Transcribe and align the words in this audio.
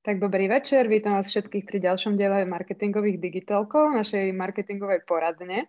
Tak 0.00 0.16
dobrý 0.16 0.48
večer, 0.48 0.88
vítam 0.88 1.12
vás 1.12 1.28
všetkých 1.28 1.68
pri 1.68 1.76
ďalšom 1.84 2.16
diele 2.16 2.48
marketingových 2.48 3.20
digitalkov, 3.20 3.92
našej 3.92 4.32
marketingovej 4.32 5.04
poradne. 5.04 5.68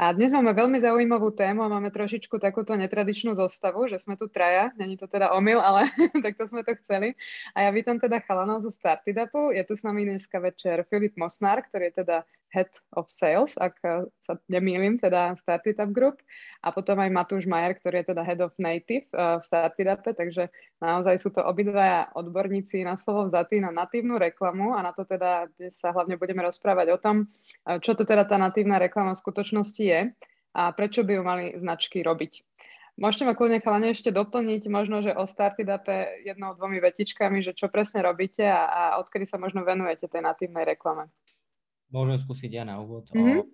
A 0.00 0.16
dnes 0.16 0.32
máme 0.32 0.56
veľmi 0.56 0.80
zaujímavú 0.80 1.36
tému 1.36 1.60
a 1.60 1.68
máme 1.68 1.92
trošičku 1.92 2.40
takúto 2.40 2.72
netradičnú 2.72 3.36
zostavu, 3.36 3.84
že 3.84 4.00
sme 4.00 4.16
tu 4.16 4.32
traja, 4.32 4.72
není 4.80 4.96
to 4.96 5.04
teda 5.04 5.28
omyl, 5.36 5.60
ale 5.60 5.92
takto 6.24 6.48
sme 6.48 6.64
to 6.64 6.72
chceli. 6.80 7.20
A 7.52 7.68
ja 7.68 7.70
vítam 7.76 8.00
teda 8.00 8.24
chalanov 8.24 8.64
zo 8.64 8.72
Startidapu, 8.72 9.52
je 9.52 9.60
tu 9.68 9.76
s 9.76 9.84
nami 9.84 10.08
dneska 10.08 10.40
večer 10.40 10.88
Filip 10.88 11.12
Mosnár, 11.20 11.60
ktorý 11.68 11.92
je 11.92 12.00
teda 12.00 12.24
Head 12.56 12.72
of 12.96 13.12
Sales, 13.12 13.52
ak 13.60 13.76
eh, 13.84 14.08
sa 14.24 14.40
nemýlim, 14.48 14.96
teda 14.96 15.36
Startup 15.36 15.92
Group. 15.92 16.24
A 16.64 16.72
potom 16.72 16.96
aj 16.96 17.12
Matúš 17.12 17.44
Majer, 17.44 17.76
ktorý 17.76 18.00
je 18.00 18.16
teda 18.16 18.22
Head 18.24 18.40
of 18.40 18.56
Native 18.56 19.06
uh, 19.12 19.38
v 19.38 19.42
Startupe, 19.44 20.10
takže 20.16 20.48
naozaj 20.80 21.20
sú 21.20 21.28
to 21.30 21.44
obidvaja 21.44 22.10
odborníci 22.16 22.82
na 22.82 22.96
slovo 22.96 23.28
vzatí 23.28 23.60
na 23.60 23.70
natívnu 23.70 24.16
reklamu 24.16 24.74
a 24.74 24.82
na 24.82 24.90
to 24.90 25.06
teda 25.06 25.46
dnes 25.60 25.76
sa 25.76 25.94
hlavne 25.94 26.18
budeme 26.18 26.42
rozprávať 26.42 26.96
o 26.96 26.98
tom, 26.98 27.16
uh, 27.28 27.78
čo 27.78 27.94
to 27.94 28.08
teda 28.08 28.26
tá 28.26 28.40
natívna 28.40 28.80
reklama 28.80 29.14
v 29.14 29.22
skutočnosti 29.22 29.84
je 29.84 30.00
a 30.56 30.62
prečo 30.72 31.04
by 31.04 31.12
ju 31.20 31.22
mali 31.22 31.44
značky 31.60 32.00
robiť. 32.00 32.40
Môžete 32.96 33.28
ma 33.28 33.36
kľudne 33.36 33.60
chalane 33.60 33.92
ešte 33.92 34.08
doplniť 34.08 34.72
možno, 34.72 35.04
že 35.04 35.12
o 35.12 35.28
Startupe 35.28 35.68
jednou, 36.24 36.56
dvomi 36.56 36.80
vetičkami, 36.80 37.44
že 37.44 37.52
čo 37.52 37.68
presne 37.68 38.00
robíte 38.00 38.48
a, 38.48 38.64
a 38.64 38.82
odkedy 39.04 39.28
sa 39.28 39.36
možno 39.36 39.68
venujete 39.68 40.08
tej 40.08 40.24
natívnej 40.24 40.64
reklame. 40.64 41.12
Môžem 41.90 42.18
skúsiť 42.18 42.50
ja 42.50 42.64
na 42.66 42.82
úvod. 42.82 43.06
Mm-hmm. 43.14 43.38
O, 43.42 43.46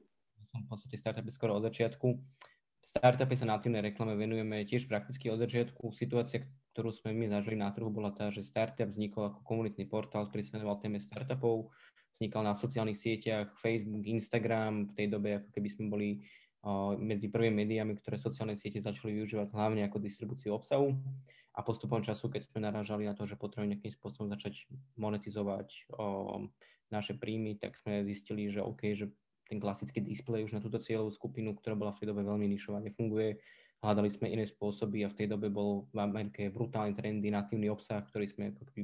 som 0.52 0.60
v 0.64 0.68
podstate 0.68 0.96
startupe 1.00 1.32
skoro 1.32 1.56
od 1.56 1.64
začiatku. 1.64 2.09
V 2.82 2.86
startupe 2.91 3.38
sa 3.38 3.46
natívnej 3.46 3.80
reklame 3.80 4.18
venujeme 4.18 4.66
tiež 4.66 4.91
prakticky 4.91 5.30
od 5.30 5.38
začiatku. 5.38 5.95
Situácia, 5.95 6.45
ktorú 6.74 6.91
sme 6.91 7.14
my 7.14 7.30
zažili 7.30 7.55
na 7.55 7.70
trhu, 7.70 7.89
bola 7.89 8.11
tá, 8.11 8.28
že 8.34 8.42
startup 8.42 8.91
vznikol 8.91 9.30
ako 9.30 9.41
komunitný 9.47 9.86
portál, 9.86 10.27
ktorý 10.27 10.42
sa 10.42 10.58
venoval 10.58 10.83
téme 10.83 10.98
startupov. 10.98 11.70
Vznikal 12.12 12.42
na 12.44 12.52
sociálnych 12.58 12.98
sieťach, 12.98 13.55
Facebook, 13.56 14.05
Instagram. 14.05 14.91
V 14.91 14.92
tej 14.98 15.06
dobe 15.08 15.41
ako 15.41 15.48
keby 15.55 15.69
sme 15.70 15.84
boli 15.89 16.08
o, 16.67 16.98
medzi 16.98 17.30
prvými 17.30 17.64
médiami, 17.64 17.96
ktoré 17.96 18.19
sociálne 18.19 18.58
siete 18.58 18.83
začali 18.83 19.14
využívať 19.14 19.55
hlavne 19.55 19.86
ako 19.86 20.02
distribúciu 20.02 20.52
obsahu. 20.52 20.92
A 21.55 21.61
postupom 21.62 22.02
času, 22.02 22.33
keď 22.33 22.48
sme 22.48 22.64
narážali 22.64 23.05
na 23.05 23.14
to, 23.14 23.28
že 23.28 23.36
potrebujeme 23.36 23.77
nejakým 23.77 23.92
spôsobom 23.94 24.27
začať 24.33 24.67
monetizovať 24.98 25.69
o, 25.94 26.05
naše 26.93 27.17
príjmy, 27.17 27.57
tak 27.57 27.75
sme 27.81 28.05
zistili, 28.05 28.53
že 28.53 28.61
OK, 28.61 28.93
že 28.93 29.09
ten 29.48 29.59
klasický 29.59 30.01
displej 30.01 30.48
už 30.48 30.57
na 30.57 30.62
túto 30.65 30.81
cieľovú 30.81 31.12
skupinu, 31.12 31.57
ktorá 31.57 31.77
bola 31.77 31.93
v 31.93 32.05
tej 32.05 32.15
dobe 32.15 32.25
veľmi 32.25 32.47
nišová, 32.53 32.81
nefunguje. 32.85 33.41
Hľadali 33.83 34.09
sme 34.09 34.31
iné 34.31 34.47
spôsoby 34.47 35.03
a 35.03 35.11
v 35.11 35.17
tej 35.19 35.27
dobe 35.33 35.51
bol 35.51 35.91
v 35.91 35.98
Amerike 35.98 36.48
brutálny 36.48 36.95
trendy, 36.95 37.35
natívny 37.35 37.67
obsah, 37.67 38.01
ktorý 38.07 38.31
sme 38.31 38.55
ako 38.55 38.63
keby 38.70 38.83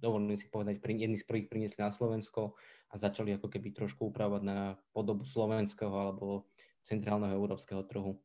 dovolili 0.00 0.40
si 0.40 0.48
povedať, 0.48 0.80
jedni 0.80 1.20
z 1.20 1.28
prvých 1.28 1.52
priniesli 1.52 1.84
na 1.84 1.92
Slovensko 1.92 2.56
a 2.90 2.94
začali 2.96 3.36
ako 3.36 3.52
keby 3.52 3.76
trošku 3.76 4.08
upravovať 4.08 4.42
na 4.42 4.58
podobu 4.96 5.28
slovenského 5.28 5.92
alebo 5.92 6.48
centrálneho 6.80 7.36
európskeho 7.36 7.84
trhu. 7.84 8.16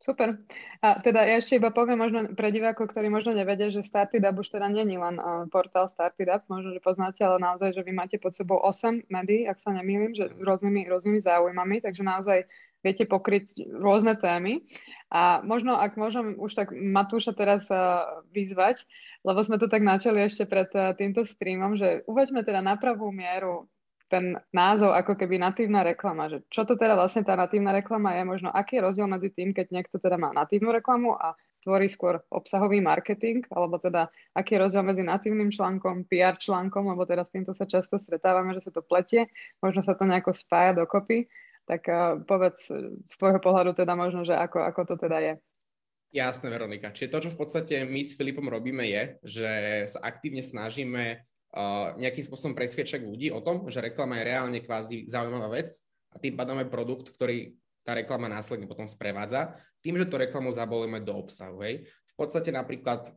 Super. 0.00 0.40
A 0.80 0.96
teda 1.04 1.28
ja 1.28 1.36
ešte 1.36 1.60
iba 1.60 1.68
poviem 1.68 2.00
možno 2.00 2.32
pre 2.32 2.48
divákov, 2.48 2.88
ktorí 2.88 3.12
možno 3.12 3.36
nevedia, 3.36 3.68
že 3.68 3.84
Startup 3.84 4.32
už 4.32 4.48
teda 4.48 4.72
není 4.72 4.96
len 4.96 5.20
uh, 5.20 5.44
portál 5.52 5.92
Startup, 5.92 6.40
možno, 6.48 6.72
že 6.72 6.80
poznáte, 6.80 7.20
ale 7.20 7.36
naozaj, 7.36 7.76
že 7.76 7.84
vy 7.84 7.92
máte 7.92 8.16
pod 8.16 8.32
sebou 8.32 8.56
8 8.64 9.12
médií, 9.12 9.44
ak 9.44 9.60
sa 9.60 9.76
nemýlim, 9.76 10.16
že 10.16 10.32
rôznymi, 10.40 10.88
rôznymi 10.88 11.20
záujmami, 11.20 11.84
takže 11.84 12.00
naozaj 12.00 12.48
viete 12.80 13.04
pokryť 13.04 13.76
rôzne 13.76 14.16
témy. 14.16 14.64
A 15.12 15.44
možno, 15.44 15.76
ak 15.76 16.00
môžem 16.00 16.32
už 16.40 16.56
tak 16.56 16.72
Matúša 16.72 17.36
teraz 17.36 17.68
uh, 17.68 18.24
vyzvať, 18.32 18.88
lebo 19.20 19.44
sme 19.44 19.60
to 19.60 19.68
tak 19.68 19.84
načali 19.84 20.24
ešte 20.24 20.48
pred 20.48 20.72
uh, 20.72 20.96
týmto 20.96 21.28
streamom, 21.28 21.76
že 21.76 22.08
uveďme 22.08 22.40
teda 22.40 22.64
na 22.64 22.80
pravú 22.80 23.12
mieru 23.12 23.68
ten 24.10 24.34
názov 24.50 24.90
ako 24.90 25.14
keby 25.14 25.38
natívna 25.38 25.86
reklama, 25.86 26.26
že 26.26 26.42
čo 26.50 26.66
to 26.66 26.74
teda 26.74 26.98
vlastne 26.98 27.22
tá 27.22 27.38
natívna 27.38 27.70
reklama 27.70 28.18
je, 28.18 28.26
možno 28.26 28.50
aký 28.50 28.82
je 28.82 28.84
rozdiel 28.90 29.06
medzi 29.06 29.30
tým, 29.30 29.54
keď 29.54 29.70
niekto 29.70 30.02
teda 30.02 30.18
má 30.18 30.34
natívnu 30.34 30.74
reklamu 30.74 31.14
a 31.14 31.38
tvorí 31.62 31.86
skôr 31.86 32.18
obsahový 32.34 32.82
marketing, 32.82 33.46
alebo 33.54 33.78
teda 33.78 34.10
aký 34.34 34.58
je 34.58 34.62
rozdiel 34.66 34.82
medzi 34.82 35.06
natívnym 35.06 35.54
článkom, 35.54 36.10
PR 36.10 36.34
článkom, 36.34 36.90
lebo 36.90 37.06
teda 37.06 37.22
s 37.22 37.30
týmto 37.30 37.54
sa 37.54 37.70
často 37.70 38.02
stretávame, 38.02 38.50
že 38.58 38.66
sa 38.66 38.74
to 38.74 38.82
pletie, 38.82 39.30
možno 39.62 39.86
sa 39.86 39.94
to 39.94 40.02
nejako 40.02 40.34
spája 40.34 40.74
dokopy, 40.74 41.30
tak 41.70 41.86
uh, 41.86 42.18
povedz 42.26 42.74
z 43.06 43.14
tvojho 43.14 43.38
pohľadu 43.38 43.78
teda 43.78 43.94
možno, 43.94 44.26
že 44.26 44.34
ako, 44.34 44.58
ako 44.58 44.80
to 44.90 44.94
teda 45.06 45.18
je. 45.22 45.34
Jasné, 46.10 46.50
Veronika. 46.50 46.90
Čiže 46.90 47.12
to, 47.14 47.22
čo 47.22 47.30
v 47.30 47.38
podstate 47.38 47.74
my 47.86 48.02
s 48.02 48.18
Filipom 48.18 48.50
robíme, 48.50 48.82
je, 48.82 49.02
že 49.22 49.50
sa 49.86 50.02
aktívne 50.02 50.42
snažíme 50.42 51.22
nejakým 51.98 52.24
spôsobom 52.30 52.54
presviečať 52.54 53.02
ľudí 53.02 53.34
o 53.34 53.42
tom, 53.42 53.66
že 53.66 53.82
reklama 53.82 54.22
je 54.22 54.28
reálne 54.30 54.58
kvázi 54.62 55.10
zaujímavá 55.10 55.50
vec 55.50 55.74
a 56.14 56.16
tým 56.22 56.38
pádom 56.38 56.62
je 56.62 56.70
produkt, 56.70 57.10
ktorý 57.10 57.58
tá 57.82 57.96
reklama 57.96 58.30
následne 58.30 58.70
potom 58.70 58.86
sprevádza, 58.86 59.58
tým, 59.82 59.98
že 59.98 60.06
to 60.06 60.20
reklamu 60.20 60.52
zabolíme 60.52 61.02
do 61.02 61.16
obsahu. 61.16 61.64
Hej. 61.64 61.88
V 61.88 62.14
podstate 62.14 62.52
napríklad 62.54 63.10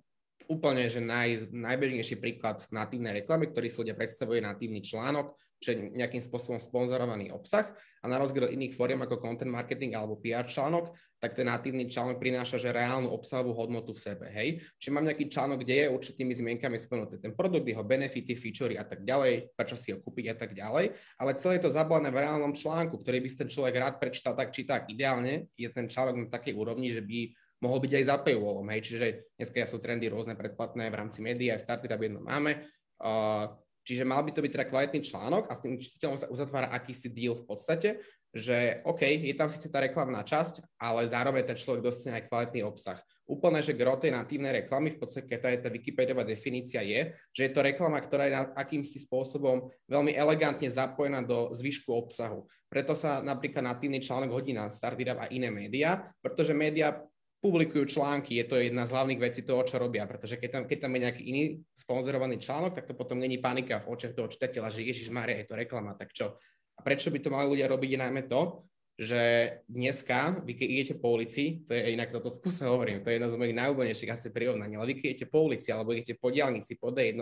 úplne, 0.50 0.88
že 0.90 1.04
naj, 1.04 1.52
najbežnejší 1.52 2.18
príklad 2.18 2.64
natívnej 2.74 3.24
reklamy, 3.24 3.52
ktorý 3.52 3.68
si 3.70 3.78
ľudia 3.86 3.96
predstavuje 3.96 4.40
natívny 4.42 4.82
článok, 4.82 5.36
je 5.72 5.96
nejakým 5.96 6.20
spôsobom 6.20 6.60
sponzorovaný 6.60 7.32
obsah 7.32 7.72
a 8.04 8.06
na 8.12 8.20
rozdiel 8.20 8.52
od 8.52 8.52
iných 8.52 8.76
fóriem 8.76 9.00
ako 9.00 9.24
content 9.24 9.48
marketing 9.48 9.96
alebo 9.96 10.20
PR 10.20 10.44
článok, 10.44 10.92
tak 11.24 11.40
ten 11.40 11.48
natívny 11.48 11.88
článok 11.88 12.20
prináša 12.20 12.60
že 12.60 12.76
reálnu 12.76 13.08
obsahovú 13.08 13.56
hodnotu 13.56 13.96
v 13.96 14.04
sebe. 14.04 14.28
Hej? 14.28 14.60
Čiže 14.76 14.92
mám 14.92 15.08
nejaký 15.08 15.32
článok, 15.32 15.64
kde 15.64 15.88
je 15.88 15.88
určitými 15.88 16.36
zmienkami 16.36 16.76
spomenutý 16.76 17.24
ten 17.24 17.32
produkt, 17.32 17.64
jeho 17.64 17.80
benefity, 17.80 18.36
featurey 18.36 18.76
a 18.76 18.84
tak 18.84 19.08
ďalej, 19.08 19.56
prečo 19.56 19.80
si 19.80 19.96
ho 19.96 20.04
kúpiť 20.04 20.26
a 20.32 20.36
tak 20.36 20.52
ďalej, 20.52 20.92
ale 21.16 21.32
celé 21.40 21.64
to 21.64 21.72
zabalené 21.72 22.12
v 22.12 22.20
reálnom 22.28 22.52
článku, 22.52 23.00
ktorý 23.00 23.24
by 23.24 23.30
ten 23.40 23.48
človek 23.48 23.76
rád 23.80 23.96
prečítal 24.04 24.36
tak 24.36 24.52
či 24.52 24.68
tak. 24.68 24.92
Ideálne 24.92 25.48
je 25.56 25.72
ten 25.72 25.88
článok 25.88 26.16
na 26.18 26.28
takej 26.28 26.60
úrovni, 26.60 26.92
že 26.92 27.00
by 27.00 27.32
mohol 27.64 27.80
byť 27.80 27.94
aj 27.96 28.04
za 28.04 28.16
paywallom, 28.20 28.68
hej, 28.76 28.82
čiže 28.84 29.08
dneska 29.40 29.64
sú 29.64 29.80
trendy 29.80 30.12
rôzne 30.12 30.36
predplatné 30.36 30.92
v 30.92 31.00
rámci 31.00 31.24
médií, 31.24 31.48
aj 31.48 31.64
Startup 31.64 31.96
jedno 31.96 32.20
máme, 32.20 32.68
uh, 33.00 33.56
čiže 33.84 34.08
mal 34.08 34.24
by 34.24 34.32
to 34.32 34.44
byť 34.44 34.52
teda 34.52 34.70
kvalitný 34.72 35.00
článok 35.04 35.52
a 35.52 35.54
s 35.56 35.64
tým 35.64 35.76
čitateľom 35.78 36.18
sa 36.20 36.32
uzatvára 36.32 36.72
akýsi 36.72 37.12
deal 37.12 37.36
v 37.36 37.46
podstate, 37.46 37.90
že 38.34 38.82
OK, 38.82 39.06
je 39.06 39.36
tam 39.38 39.46
síce 39.46 39.70
tá 39.70 39.78
reklamná 39.78 40.26
časť, 40.26 40.82
ale 40.82 41.06
zároveň 41.06 41.46
ten 41.46 41.58
človek 41.60 41.86
dostane 41.86 42.18
aj 42.18 42.28
kvalitný 42.34 42.66
obsah. 42.66 42.98
Úplne, 43.24 43.64
že 43.64 43.78
gro 43.78 43.96
tej 43.96 44.12
natívnej 44.12 44.66
reklamy, 44.66 44.98
v 44.98 45.00
podstate 45.00 45.32
tá 45.40 45.48
je 45.48 45.62
tá 45.62 45.70
Wikipediová 45.72 46.28
definícia 46.28 46.84
je, 46.84 47.14
že 47.32 47.42
je 47.48 47.52
to 47.54 47.64
reklama, 47.64 48.02
ktorá 48.02 48.28
je 48.28 48.36
akýmsi 48.58 49.00
spôsobom 49.06 49.72
veľmi 49.88 50.12
elegantne 50.12 50.68
zapojená 50.68 51.24
do 51.24 51.54
zvyšku 51.56 51.88
obsahu. 51.94 52.44
Preto 52.68 52.98
sa 52.98 53.22
napríklad 53.22 53.64
natívny 53.64 54.02
článok 54.02 54.34
hodí 54.34 54.52
na 54.52 54.68
Startup 54.74 55.24
a 55.24 55.30
iné 55.30 55.54
médiá, 55.54 56.10
pretože 56.20 56.58
médiá 56.58 57.06
publikujú 57.44 57.84
články, 57.92 58.40
je 58.40 58.48
to 58.48 58.56
jedna 58.56 58.88
z 58.88 58.96
hlavných 58.96 59.20
vecí 59.20 59.44
toho, 59.44 59.68
čo 59.68 59.76
robia, 59.76 60.08
pretože 60.08 60.40
keď 60.40 60.50
tam, 60.50 60.64
keď 60.64 60.78
tam 60.88 60.96
je 60.96 61.04
nejaký 61.04 61.24
iný 61.28 61.44
sponzorovaný 61.76 62.40
článok, 62.40 62.72
tak 62.72 62.88
to 62.88 62.96
potom 62.96 63.20
není 63.20 63.36
panika 63.44 63.84
v 63.84 63.92
očiach 63.92 64.16
toho 64.16 64.32
čitateľa, 64.32 64.72
že 64.72 64.88
Ježiš 64.88 65.12
Maria, 65.12 65.44
je 65.44 65.52
to 65.52 65.60
reklama, 65.60 65.92
tak 66.00 66.16
čo? 66.16 66.40
A 66.74 66.80
prečo 66.88 67.12
by 67.12 67.20
to 67.20 67.28
mali 67.28 67.52
ľudia 67.52 67.68
robiť 67.68 68.00
najmä 68.00 68.32
to, 68.32 68.64
že 68.96 69.22
dneska, 69.68 70.40
vy 70.48 70.56
keď 70.56 70.68
idete 70.72 70.96
po 70.96 71.20
ulici, 71.20 71.68
to 71.68 71.76
je 71.76 71.92
inak 71.92 72.16
toto 72.16 72.40
v 72.40 72.48
kuse 72.48 72.64
hovorím, 72.64 73.04
to 73.04 73.12
je 73.12 73.20
jedna 73.20 73.28
z 73.28 73.36
mojich 73.36 73.58
najúbenejších 73.60 74.14
asi 74.16 74.28
prirovnaní, 74.32 74.80
ale 74.80 74.94
vy 74.94 74.94
keď 75.04 75.08
idete 75.12 75.28
po 75.28 75.44
ulici 75.44 75.68
alebo 75.68 75.92
idete 75.92 76.16
po 76.16 76.32
diálnici, 76.32 76.80
po 76.80 76.96
D1, 76.96 77.20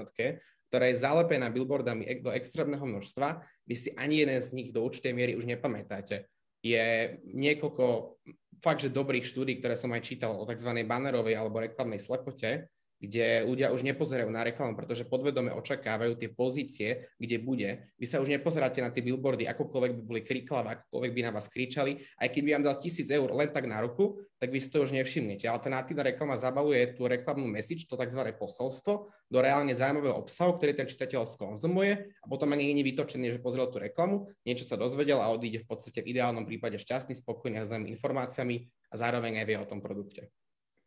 ktorá 0.70 0.86
je 0.86 1.02
zalepená 1.02 1.50
billboardami 1.50 2.22
do 2.22 2.30
extrémneho 2.30 2.86
množstva, 2.86 3.42
vy 3.66 3.76
si 3.76 3.90
ani 3.98 4.22
jeden 4.22 4.40
z 4.44 4.50
nich 4.54 4.70
do 4.70 4.86
určitej 4.86 5.18
miery 5.18 5.34
už 5.34 5.50
nepamätáte. 5.50 6.30
Je 6.62 7.18
niekoľko 7.26 8.20
fakt, 8.62 8.86
že 8.86 8.94
dobrých 8.94 9.26
štúdí, 9.26 9.58
ktoré 9.58 9.74
som 9.74 9.90
aj 9.92 10.06
čítal 10.06 10.38
o 10.38 10.46
tzv. 10.46 10.70
bannerovej 10.86 11.36
alebo 11.36 11.60
reklamnej 11.60 11.98
slepote, 11.98 12.70
kde 13.02 13.50
ľudia 13.50 13.74
už 13.74 13.82
nepozerajú 13.82 14.30
na 14.30 14.46
reklamu, 14.46 14.78
pretože 14.78 15.10
podvedome 15.10 15.50
očakávajú 15.50 16.14
tie 16.22 16.30
pozície, 16.30 16.90
kde 17.18 17.42
bude. 17.42 17.70
Vy 17.98 18.06
sa 18.06 18.22
už 18.22 18.30
nepozeráte 18.30 18.78
na 18.78 18.94
tie 18.94 19.02
billboardy, 19.02 19.50
akokoľvek 19.50 19.92
by 19.98 20.02
boli 20.06 20.22
kriklavé, 20.22 20.78
akokoľvek 20.78 21.12
by 21.18 21.22
na 21.26 21.32
vás 21.34 21.50
kričali. 21.50 22.06
Aj 22.22 22.30
keby 22.30 22.54
vám 22.54 22.70
dal 22.70 22.78
tisíc 22.78 23.10
eur 23.10 23.34
len 23.34 23.50
tak 23.50 23.66
na 23.66 23.82
ruku, 23.82 24.22
tak 24.38 24.54
vy 24.54 24.62
si 24.62 24.70
to 24.70 24.86
už 24.86 24.94
nevšimnete. 24.94 25.50
Alternatívna 25.50 26.14
reklama 26.14 26.38
zabaluje 26.38 26.94
tú 26.94 27.10
reklamnú 27.10 27.50
message, 27.50 27.90
to 27.90 27.98
tzv. 27.98 28.22
posolstvo, 28.38 29.10
do 29.32 29.38
reálne 29.40 29.74
zaujímavého 29.74 30.22
obsahu, 30.22 30.62
ktorý 30.62 30.78
ten 30.78 30.86
čitateľ 30.86 31.26
skonzumuje 31.26 31.94
a 32.22 32.26
potom 32.30 32.54
ani 32.54 32.70
nie 32.70 32.84
je 32.84 32.90
vytočený, 32.94 33.26
že 33.34 33.40
pozrel 33.40 33.66
tú 33.74 33.80
reklamu, 33.80 34.30
niečo 34.46 34.68
sa 34.68 34.78
dozvedel 34.78 35.24
a 35.24 35.32
odíde 35.34 35.64
v 35.64 35.70
podstate 35.72 36.04
v 36.04 36.14
ideálnom 36.14 36.44
prípade 36.44 36.78
šťastný, 36.78 37.18
spokojný 37.18 37.64
a 37.64 37.66
s 37.66 37.72
informáciami 37.72 38.68
a 38.92 38.96
zároveň 39.00 39.42
aj 39.42 39.46
vie 39.48 39.58
o 39.58 39.70
tom 39.70 39.80
produkte. 39.80 40.30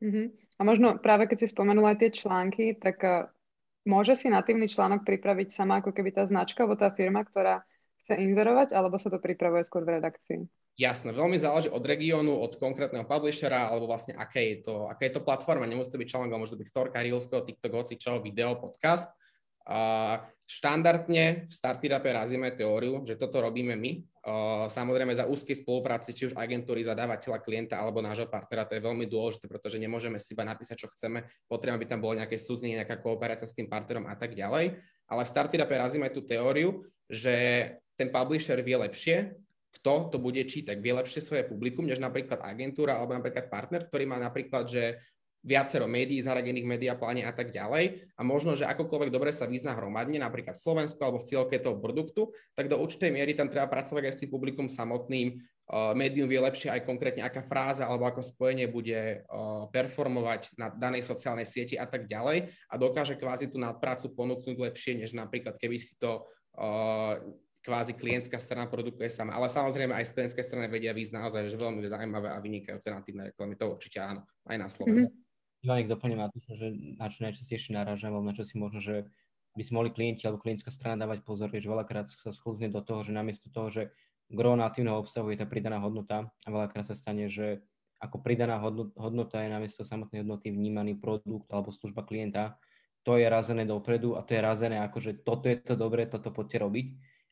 Uh-huh. 0.02 0.26
A 0.58 0.60
možno 0.62 0.98
práve 0.98 1.26
keď 1.26 1.44
si 1.44 1.48
spomenula 1.50 1.98
tie 1.98 2.10
články, 2.10 2.78
tak 2.78 2.98
uh, 3.02 3.30
môže 3.84 4.16
si 4.16 4.32
natívny 4.32 4.66
článok 4.66 5.04
pripraviť 5.04 5.52
sama 5.52 5.84
ako 5.84 5.92
keby 5.92 6.14
tá 6.14 6.24
značka 6.24 6.64
alebo 6.64 6.78
tá 6.78 6.90
firma, 6.90 7.22
ktorá 7.22 7.62
chce 8.04 8.20
inzerovať, 8.20 8.76
alebo 8.76 9.00
sa 9.00 9.08
to 9.08 9.18
pripravuje 9.20 9.64
skôr 9.64 9.84
v 9.84 9.96
redakcii? 10.00 10.40
Jasné, 10.74 11.14
veľmi 11.14 11.38
záleží 11.38 11.70
od 11.70 11.86
regiónu, 11.86 12.34
od 12.34 12.58
konkrétneho 12.58 13.06
publishera, 13.06 13.70
alebo 13.70 13.86
vlastne 13.86 14.18
aké 14.18 14.58
je 14.58 14.66
to, 14.66 14.90
aká 14.90 15.06
je 15.06 15.14
to 15.14 15.22
platforma. 15.22 15.70
Nemusí 15.70 15.88
to 15.88 16.02
byť 16.02 16.10
článok, 16.10 16.34
ale 16.34 16.42
môže 16.42 16.58
to 16.58 16.60
byť 16.60 16.68
storka, 16.68 16.98
Reelsko, 16.98 17.46
TikTok, 17.46 17.72
hoci 17.78 17.94
čo, 17.94 18.18
video, 18.18 18.58
podcast. 18.58 19.06
Štandardne 20.44 21.48
v 21.48 21.52
Startupe 21.52 22.04
razíme 22.04 22.52
teóriu, 22.52 23.00
že 23.08 23.16
toto 23.16 23.40
robíme 23.40 23.72
my. 23.80 24.04
Samozrejme 24.68 25.16
za 25.16 25.24
úzkej 25.24 25.64
spolupráci, 25.64 26.12
či 26.12 26.28
už 26.28 26.36
agentúry, 26.36 26.84
zadávateľa, 26.84 27.40
klienta 27.40 27.80
alebo 27.80 28.04
nášho 28.04 28.28
partnera, 28.28 28.68
to 28.68 28.76
je 28.76 28.84
veľmi 28.84 29.08
dôležité, 29.08 29.48
pretože 29.48 29.80
nemôžeme 29.80 30.20
si 30.20 30.36
iba 30.36 30.44
napísať, 30.44 30.84
čo 30.84 30.92
chceme, 30.92 31.24
potrebujeme, 31.48 31.80
aby 31.80 31.88
tam 31.88 32.00
bolo 32.04 32.20
nejaké 32.20 32.36
súznenie, 32.36 32.76
nejaká 32.76 33.00
kooperácia 33.00 33.48
s 33.48 33.56
tým 33.56 33.68
partnerom 33.68 34.04
a 34.04 34.16
tak 34.16 34.36
ďalej. 34.36 34.76
Ale 35.08 35.22
v 35.24 35.32
Startupe 35.32 35.74
razíme 35.76 36.12
tú 36.12 36.24
teóriu, 36.24 36.84
že 37.08 37.32
ten 37.96 38.12
publisher 38.12 38.60
vie 38.60 38.76
lepšie, 38.80 39.32
kto 39.80 40.12
to 40.12 40.16
bude 40.20 40.40
čítať. 40.44 40.76
Vie 40.80 40.92
lepšie 40.96 41.20
svoje 41.24 41.44
publikum, 41.44 41.84
než 41.84 42.00
napríklad 42.00 42.40
agentúra 42.40 43.00
alebo 43.00 43.16
napríklad 43.16 43.48
partner, 43.48 43.88
ktorý 43.88 44.04
má 44.08 44.16
napríklad, 44.20 44.68
že 44.68 45.00
viacero 45.44 45.84
médií, 45.84 46.24
zaradených 46.24 46.64
v 46.64 46.96
pláne 46.96 47.22
a 47.28 47.32
tak 47.36 47.52
ďalej. 47.52 48.08
A 48.16 48.24
možno, 48.24 48.56
že 48.56 48.64
akokoľvek 48.64 49.12
dobre 49.12 49.28
sa 49.28 49.44
vyzná 49.44 49.76
hromadne, 49.76 50.16
napríklad 50.16 50.56
v 50.56 50.64
Slovensku 50.64 50.98
alebo 51.04 51.20
v 51.20 51.28
cieľke 51.28 51.60
toho 51.60 51.76
produktu, 51.76 52.32
tak 52.56 52.72
do 52.72 52.80
určitej 52.80 53.12
miery 53.12 53.36
tam 53.36 53.52
treba 53.52 53.68
pracovať 53.68 54.08
aj 54.08 54.12
s 54.16 54.20
tým 54.24 54.32
publikum 54.32 54.66
samotným. 54.72 55.36
Uh, 55.64 55.96
médium 55.96 56.28
vie 56.28 56.36
lepšie 56.36 56.68
aj 56.68 56.84
konkrétne, 56.84 57.24
aká 57.24 57.40
fráza 57.40 57.88
alebo 57.88 58.04
ako 58.04 58.20
spojenie 58.20 58.68
bude 58.68 59.24
uh, 59.24 59.64
performovať 59.72 60.52
na 60.60 60.68
danej 60.68 61.08
sociálnej 61.08 61.48
sieti 61.48 61.80
a 61.80 61.88
tak 61.88 62.04
ďalej 62.04 62.52
a 62.68 62.74
dokáže 62.76 63.16
kvázi 63.16 63.48
tú 63.48 63.56
nadprácu 63.56 64.12
ponúknuť 64.12 64.60
lepšie, 64.60 65.00
než 65.00 65.16
napríklad 65.16 65.56
keby 65.56 65.80
si 65.80 65.96
to 65.96 66.20
uh, 66.60 67.16
kvázi 67.64 67.96
klientská 67.96 68.36
strana 68.36 68.68
produkuje 68.68 69.08
sama. 69.08 69.32
Ale 69.32 69.48
samozrejme 69.48 69.96
aj 69.96 70.12
z 70.12 70.14
klientskej 70.20 70.44
strany 70.44 70.68
vedia 70.68 70.92
výsť 70.92 71.16
naozaj, 71.16 71.48
že 71.48 71.56
veľmi 71.56 71.80
zaujímavé 71.88 72.28
a 72.28 72.38
vynikajúce 72.44 72.92
natívne 72.92 73.32
reklamy. 73.32 73.56
To 73.56 73.72
určite 73.72 74.04
áno, 74.04 74.20
aj 74.44 74.56
na 74.60 74.68
Slovensku. 74.68 75.08
Mm-hmm. 75.08 75.23
Ivan, 75.64 75.80
nech 75.80 75.88
doplním 75.88 76.20
Matúša, 76.20 76.60
že 76.60 76.76
na 77.00 77.08
čo 77.08 77.24
najčastejšie 77.24 77.72
narážam, 77.72 78.20
na 78.20 78.36
čo 78.36 78.44
si 78.44 78.60
možno, 78.60 78.84
že 78.84 79.08
by 79.56 79.62
si 79.64 79.72
mohli 79.72 79.88
klienti 79.88 80.28
alebo 80.28 80.44
klientská 80.44 80.68
strana 80.68 81.00
dávať 81.00 81.24
pozor, 81.24 81.48
že 81.48 81.64
veľakrát 81.64 82.12
sa 82.12 82.36
sklzne 82.36 82.68
do 82.68 82.84
toho, 82.84 83.00
že 83.00 83.16
namiesto 83.16 83.48
toho, 83.48 83.72
že 83.72 83.82
gro 84.28 84.60
natívneho 84.60 85.00
obsahu 85.00 85.32
je 85.32 85.40
tá 85.40 85.48
pridaná 85.48 85.80
hodnota 85.80 86.28
a 86.44 86.48
veľakrát 86.52 86.84
sa 86.84 86.92
stane, 86.92 87.32
že 87.32 87.64
ako 87.96 88.20
pridaná 88.20 88.60
hodnota 89.00 89.40
je 89.40 89.48
namiesto 89.48 89.88
samotnej 89.88 90.20
hodnoty 90.20 90.52
vnímaný 90.52 91.00
produkt 91.00 91.48
alebo 91.48 91.72
služba 91.72 92.04
klienta, 92.04 92.60
to 93.00 93.16
je 93.16 93.24
razené 93.24 93.64
dopredu 93.64 94.20
a 94.20 94.24
to 94.24 94.36
je 94.36 94.44
razené 94.44 94.84
ako, 94.84 95.00
že 95.00 95.12
toto 95.24 95.48
je 95.48 95.56
to 95.56 95.80
dobré, 95.80 96.04
toto 96.04 96.28
poďte 96.28 96.60
robiť, 96.60 96.86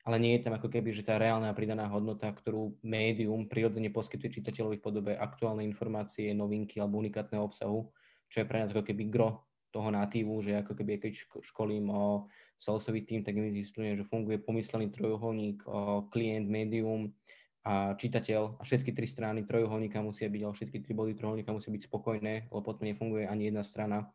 ale 0.09 0.17
nie 0.17 0.33
je 0.41 0.49
tam 0.49 0.57
ako 0.57 0.73
keby, 0.73 0.89
že 0.95 1.05
tá 1.05 1.21
reálna 1.21 1.53
pridaná 1.53 1.85
hodnota, 1.89 2.33
ktorú 2.33 2.81
médium 2.81 3.45
prirodzene 3.45 3.93
poskytuje 3.93 4.41
čitateľovi 4.41 4.81
v 4.81 4.85
podobe 4.85 5.13
aktuálnej 5.17 5.69
informácie, 5.69 6.33
novinky 6.33 6.81
alebo 6.81 7.01
unikátneho 7.01 7.45
obsahu, 7.45 7.93
čo 8.33 8.41
je 8.41 8.49
pre 8.49 8.65
nás 8.65 8.73
ako 8.73 8.81
keby 8.89 9.13
gro 9.13 9.45
toho 9.69 9.93
natívu, 9.93 10.41
že 10.41 10.57
ako 10.57 10.73
keby 10.73 10.97
keď 10.97 11.13
školím 11.45 11.93
o 11.93 12.33
salesový 12.57 13.05
tým, 13.05 13.21
tak 13.21 13.37
mi 13.37 13.53
zistujem, 13.53 14.01
že 14.01 14.09
funguje 14.09 14.41
pomyslený 14.41 14.89
trojuholník, 14.89 15.61
klient, 16.09 16.49
médium 16.49 17.13
a 17.69 17.93
čitateľ. 17.93 18.57
A 18.57 18.63
všetky 18.65 18.97
tri 18.97 19.05
strany 19.05 19.45
trojuholníka 19.45 20.01
musia 20.01 20.33
byť, 20.33 20.43
ale 20.45 20.57
všetky 20.57 20.79
tri 20.81 20.93
body 20.97 21.13
trojuholníka 21.13 21.53
musia 21.53 21.73
byť 21.73 21.83
spokojné, 21.89 22.35
lebo 22.49 22.61
potom 22.65 22.89
nefunguje 22.89 23.29
ani 23.29 23.53
jedna 23.53 23.65
strana. 23.65 24.09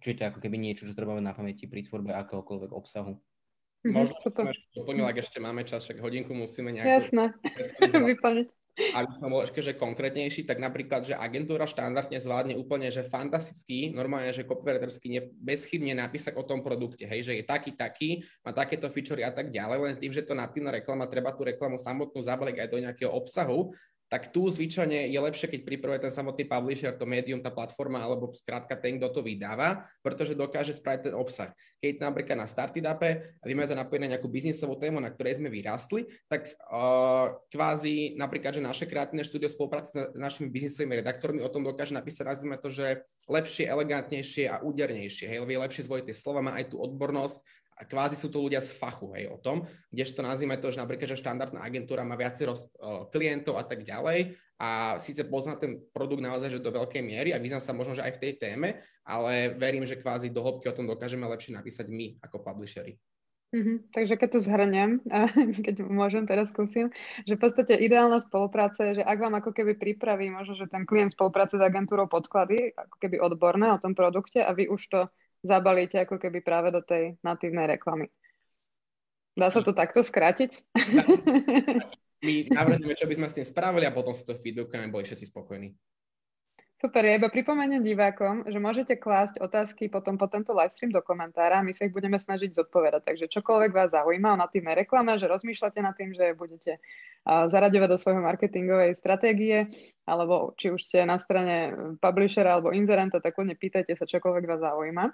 Čiže 0.00 0.16
to 0.16 0.22
je 0.24 0.30
ako 0.32 0.40
keby 0.44 0.56
niečo, 0.60 0.84
čo 0.88 0.96
treba 0.96 1.16
na 1.20 1.32
pamäti 1.32 1.64
pri 1.68 1.84
tvorbe 1.88 2.12
akéhokoľvek 2.12 2.72
obsahu. 2.72 3.16
Mhm, 3.84 3.92
Možno, 3.96 4.16
som 4.20 4.32
doplnila, 4.76 5.12
ak 5.12 5.24
ešte 5.24 5.40
máme 5.40 5.64
čas, 5.64 5.84
však 5.88 6.00
hodinku 6.04 6.36
musíme 6.36 6.72
nejako... 6.72 6.88
Jasné, 7.00 7.24
vyplniť 8.12 8.48
aby 8.76 9.12
som 9.16 9.32
bol 9.32 9.40
ešte 9.40 9.64
že 9.64 9.72
konkrétnejší, 9.72 10.44
tak 10.44 10.60
napríklad, 10.60 11.08
že 11.08 11.16
agentúra 11.16 11.64
štandardne 11.64 12.20
zvládne 12.20 12.54
úplne, 12.60 12.92
že 12.92 13.08
fantasticky, 13.08 13.88
normálne, 13.88 14.36
že 14.36 14.44
copywritersky 14.44 15.06
ne, 15.08 15.20
bezchybne 15.40 15.96
napísať 15.96 16.36
o 16.36 16.44
tom 16.44 16.60
produkte, 16.60 17.08
hej, 17.08 17.24
že 17.24 17.32
je 17.40 17.44
taký, 17.44 17.72
taký, 17.72 18.20
má 18.44 18.52
takéto 18.52 18.92
featurey 18.92 19.24
a 19.24 19.32
tak 19.32 19.48
ďalej, 19.48 19.76
len 19.80 19.96
tým, 19.96 20.12
že 20.12 20.24
to 20.24 20.36
natívna 20.36 20.68
reklama, 20.68 21.08
treba 21.08 21.32
tú 21.32 21.48
reklamu 21.48 21.80
samotnú 21.80 22.20
zabaliť 22.20 22.56
aj 22.60 22.68
do 22.68 22.78
nejakého 22.84 23.10
obsahu, 23.10 23.72
tak 24.06 24.30
tu 24.30 24.46
zvyčajne 24.46 25.10
je 25.10 25.18
lepšie, 25.18 25.50
keď 25.50 25.60
pripravuje 25.66 26.00
ten 26.06 26.14
samotný 26.14 26.46
publisher, 26.46 26.94
to 26.94 27.06
médium, 27.06 27.42
tá 27.42 27.50
platforma, 27.50 28.06
alebo 28.06 28.30
skrátka 28.30 28.78
ten, 28.78 29.02
kto 29.02 29.18
to 29.18 29.20
vydáva, 29.26 29.86
pretože 29.98 30.38
dokáže 30.38 30.78
spraviť 30.78 31.10
ten 31.10 31.14
obsah. 31.18 31.50
Keď 31.82 31.98
napríklad 31.98 32.38
na 32.38 32.46
Startupe 32.46 33.34
vy 33.42 33.52
máte 33.58 33.74
napojené 33.74 34.06
na 34.06 34.12
nejakú 34.14 34.30
biznisovú 34.30 34.78
tému, 34.78 35.02
na 35.02 35.10
ktorej 35.10 35.42
sme 35.42 35.50
vyrastli, 35.50 36.06
tak 36.30 36.54
uh, 36.70 37.34
kvázi 37.50 38.14
napríklad, 38.14 38.54
že 38.54 38.62
naše 38.62 38.86
kreatívne 38.86 39.26
štúdio 39.26 39.50
spolupráce 39.50 40.14
s 40.14 40.18
našimi 40.18 40.54
biznisovými 40.54 41.02
redaktormi 41.02 41.42
o 41.42 41.50
tom 41.50 41.66
dokáže 41.66 41.90
napísať, 41.90 42.30
nazvime 42.30 42.62
to, 42.62 42.70
že 42.70 43.02
lepšie, 43.26 43.66
elegantnejšie 43.66 44.46
a 44.46 44.62
údernejšie. 44.62 45.26
Hej, 45.26 45.42
vie 45.42 45.58
lepšie 45.58 45.82
zvoliť 45.82 46.04
tie 46.06 46.16
slova, 46.16 46.46
má 46.46 46.54
aj 46.54 46.70
tú 46.70 46.78
odbornosť 46.78 47.42
a 47.76 47.84
kvázi 47.84 48.16
sú 48.16 48.32
to 48.32 48.40
ľudia 48.40 48.64
z 48.64 48.72
fachu, 48.72 49.12
hej, 49.12 49.28
o 49.28 49.36
tom, 49.36 49.68
kdežto 49.92 50.24
nazvime 50.24 50.56
to, 50.56 50.72
že 50.72 50.80
napríklad, 50.80 51.12
že 51.12 51.20
štandardná 51.20 51.60
agentúra 51.60 52.08
má 52.08 52.16
viacero 52.16 52.56
uh, 52.56 53.04
klientov 53.12 53.60
a 53.60 53.64
tak 53.68 53.84
ďalej 53.84 54.32
a 54.56 54.96
síce 54.96 55.28
pozná 55.28 55.60
ten 55.60 55.84
produkt 55.92 56.24
naozaj, 56.24 56.56
že 56.56 56.64
do 56.64 56.72
veľkej 56.72 57.04
miery 57.04 57.36
a 57.36 57.40
vyznám 57.40 57.60
sa 57.60 57.76
možno, 57.76 57.92
že 57.92 58.00
aj 58.00 58.16
v 58.16 58.22
tej 58.24 58.32
téme, 58.40 58.80
ale 59.04 59.52
verím, 59.52 59.84
že 59.84 60.00
kvázi 60.00 60.32
do 60.32 60.40
hĺbky 60.40 60.72
o 60.72 60.76
tom 60.76 60.88
dokážeme 60.88 61.28
lepšie 61.28 61.52
napísať 61.52 61.92
my 61.92 62.16
ako 62.24 62.40
publishery. 62.40 62.96
Mm-hmm. 63.54 63.76
Takže 63.94 64.14
keď 64.18 64.28
to 64.32 64.40
zhrnem, 64.42 64.90
keď 65.66 65.86
môžem 65.86 66.26
teraz 66.26 66.50
skúsim, 66.50 66.90
že 67.28 67.38
v 67.38 67.40
podstate 67.40 67.78
ideálna 67.78 68.18
spolupráca 68.18 68.82
je, 68.90 69.00
že 69.00 69.04
ak 69.06 69.18
vám 69.22 69.38
ako 69.38 69.54
keby 69.54 69.78
pripraví 69.78 70.32
možno, 70.32 70.58
že 70.58 70.66
ten 70.66 70.82
klient 70.88 71.14
spolupráce 71.14 71.54
s 71.54 71.62
agentúrou 71.62 72.10
podklady, 72.10 72.74
ako 72.74 72.96
keby 72.98 73.22
odborné 73.22 73.70
o 73.70 73.78
tom 73.78 73.94
produkte 73.94 74.42
a 74.42 74.50
vy 74.50 74.66
už 74.66 74.82
to 74.88 75.00
zabalíte 75.46 76.02
ako 76.02 76.18
keby 76.18 76.42
práve 76.42 76.74
do 76.74 76.82
tej 76.82 77.14
natívnej 77.22 77.78
reklamy. 77.78 78.10
Dá 79.36 79.52
sa 79.52 79.62
to 79.62 79.76
takto 79.76 80.02
skrátiť? 80.02 80.64
My 82.24 82.34
navrhneme, 82.48 82.96
čo 82.96 83.06
by 83.06 83.14
sme 83.14 83.28
s 83.28 83.36
tým 83.36 83.46
spravili 83.46 83.84
a 83.84 83.92
potom 83.92 84.16
si 84.16 84.24
to 84.24 84.34
feedbackujeme, 84.34 84.88
boli 84.88 85.04
všetci 85.04 85.28
spokojní. 85.28 85.68
Super, 86.76 87.08
ja 87.08 87.16
iba 87.16 87.32
pripomeniem 87.32 87.80
divákom, 87.80 88.44
že 88.52 88.60
môžete 88.60 89.00
klásť 89.00 89.40
otázky 89.40 89.88
potom 89.88 90.20
po 90.20 90.28
tento 90.28 90.52
livestream 90.52 90.92
do 90.92 91.00
komentára, 91.00 91.64
my 91.64 91.72
sa 91.72 91.88
ich 91.88 91.94
budeme 91.96 92.20
snažiť 92.20 92.52
zodpovedať. 92.52 93.00
Takže 93.00 93.32
čokoľvek 93.32 93.72
vás 93.72 93.96
zaujíma 93.96 94.36
o 94.36 94.40
natívnej 94.44 94.76
reklame, 94.84 95.16
že 95.16 95.24
rozmýšľate 95.24 95.80
nad 95.80 95.96
tým, 95.96 96.12
že 96.12 96.36
budete 96.36 96.76
zaraďovať 97.24 97.88
do 97.88 97.96
svojho 97.96 98.20
marketingovej 98.20 98.92
stratégie, 98.92 99.72
alebo 100.04 100.52
či 100.60 100.68
už 100.68 100.84
ste 100.84 101.08
na 101.08 101.16
strane 101.16 101.72
publishera 101.96 102.60
alebo 102.60 102.76
inzerenta, 102.76 103.24
tak 103.24 103.40
kľudne 103.40 103.56
pýtajte 103.56 103.96
sa, 103.96 104.04
čokoľvek 104.04 104.44
vás 104.44 104.60
zaujíma. 104.60 105.04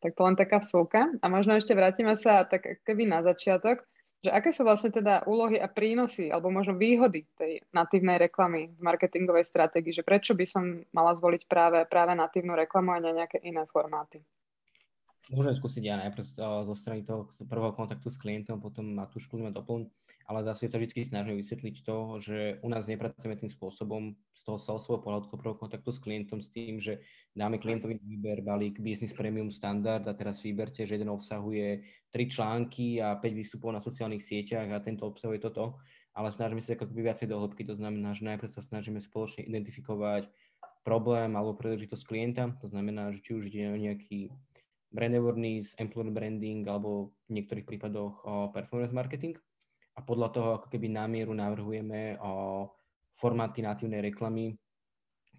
Tak 0.00 0.16
to 0.16 0.22
len 0.24 0.34
taká 0.34 0.64
vsúka. 0.64 1.12
A 1.20 1.26
možno 1.28 1.54
ešte 1.54 1.76
vrátime 1.76 2.16
sa 2.16 2.48
tak 2.48 2.82
keby 2.88 3.04
na 3.04 3.20
začiatok, 3.20 3.84
že 4.22 4.30
aké 4.30 4.54
sú 4.54 4.62
vlastne 4.62 4.94
teda 4.94 5.26
úlohy 5.26 5.58
a 5.58 5.66
prínosy, 5.66 6.30
alebo 6.30 6.46
možno 6.54 6.78
výhody 6.78 7.26
tej 7.34 7.58
natívnej 7.74 8.22
reklamy 8.22 8.70
v 8.70 8.80
marketingovej 8.80 9.42
stratégii, 9.50 9.98
že 9.98 10.06
prečo 10.06 10.38
by 10.38 10.46
som 10.46 10.62
mala 10.94 11.18
zvoliť 11.18 11.42
práve, 11.50 11.82
práve 11.90 12.14
natívnu 12.14 12.54
reklamu 12.54 12.94
a 12.94 13.02
nie 13.02 13.18
nejaké 13.18 13.42
iné 13.42 13.66
formáty? 13.66 14.22
Môžem 15.30 15.54
skúsiť 15.54 15.82
ja 15.86 15.94
najprv 16.02 16.24
zo 16.40 16.74
strany 16.74 17.06
toho 17.06 17.30
prvého 17.46 17.76
kontaktu 17.76 18.10
s 18.10 18.18
klientom, 18.18 18.58
potom 18.58 18.96
na 18.96 19.06
tú 19.06 19.22
školu 19.22 19.54
doplň 19.54 19.86
ale 20.26 20.48
zase 20.48 20.70
sa 20.70 20.78
vždy 20.78 21.02
snažím 21.02 21.36
vysvetliť 21.38 21.76
to, 21.82 21.96
že 22.22 22.38
u 22.62 22.68
nás 22.70 22.86
nepracujeme 22.86 23.34
tým 23.34 23.50
spôsobom 23.50 24.14
z 24.32 24.40
toho 24.46 24.58
salesového 24.58 25.02
pohľadu 25.02 25.24
toho 25.28 25.38
prvého 25.38 25.58
kontaktu 25.58 25.90
s 25.90 26.00
klientom 26.02 26.38
s 26.40 26.48
tým, 26.50 26.78
že 26.78 27.02
dáme 27.34 27.58
klientovi 27.58 27.98
výber 27.98 28.42
balík 28.42 28.78
Business 28.78 29.14
Premium 29.14 29.50
Standard 29.50 30.06
a 30.06 30.14
teraz 30.14 30.42
vyberte, 30.42 30.86
že 30.86 30.98
jeden 30.98 31.10
obsahuje 31.10 31.82
tri 32.14 32.24
články 32.30 33.02
a 33.02 33.18
5 33.18 33.28
výstupov 33.28 33.74
na 33.74 33.82
sociálnych 33.82 34.22
sieťach 34.22 34.70
a 34.70 34.82
tento 34.82 35.06
obsahuje 35.06 35.42
toto, 35.42 35.78
ale 36.14 36.30
snažíme 36.30 36.60
sa 36.64 36.76
ako 36.76 36.92
viacej 36.92 37.26
do 37.28 37.36
hĺbky, 37.40 37.68
to 37.68 37.74
znamená, 37.76 38.16
že 38.16 38.24
najprv 38.24 38.50
sa 38.52 38.64
snažíme 38.64 39.00
spoločne 39.00 39.48
identifikovať 39.48 40.28
problém 40.82 41.36
alebo 41.38 41.54
príležitosť 41.54 42.04
klienta, 42.04 42.56
to 42.58 42.66
znamená, 42.72 43.14
že 43.14 43.22
či 43.22 43.30
už 43.38 43.44
ide 43.48 43.70
o 43.70 43.78
nejaký 43.78 44.34
brand 44.92 45.16
awareness, 45.16 45.72
employer 45.80 46.12
branding 46.12 46.68
alebo 46.68 47.16
v 47.26 47.40
niektorých 47.40 47.64
prípadoch 47.64 48.22
performance 48.52 48.92
marketing 48.92 49.34
a 49.96 50.00
podľa 50.04 50.28
toho 50.32 50.48
ako 50.60 50.68
keby 50.68 50.92
námieru 50.92 51.32
navrhujeme 51.32 52.20
formáty 53.16 53.60
natívnej 53.64 54.04
reklamy, 54.04 54.56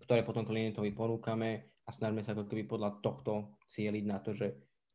ktoré 0.05 0.25
potom 0.25 0.45
klientovi 0.45 0.93
ponúkame 0.93 1.69
a 1.85 1.89
snažíme 1.93 2.21
sa 2.25 2.33
ako 2.33 2.49
keby 2.49 2.65
podľa 2.65 2.99
tohto 3.01 3.57
cieliť 3.69 4.05
na 4.05 4.17
to, 4.21 4.33
že 4.33 4.53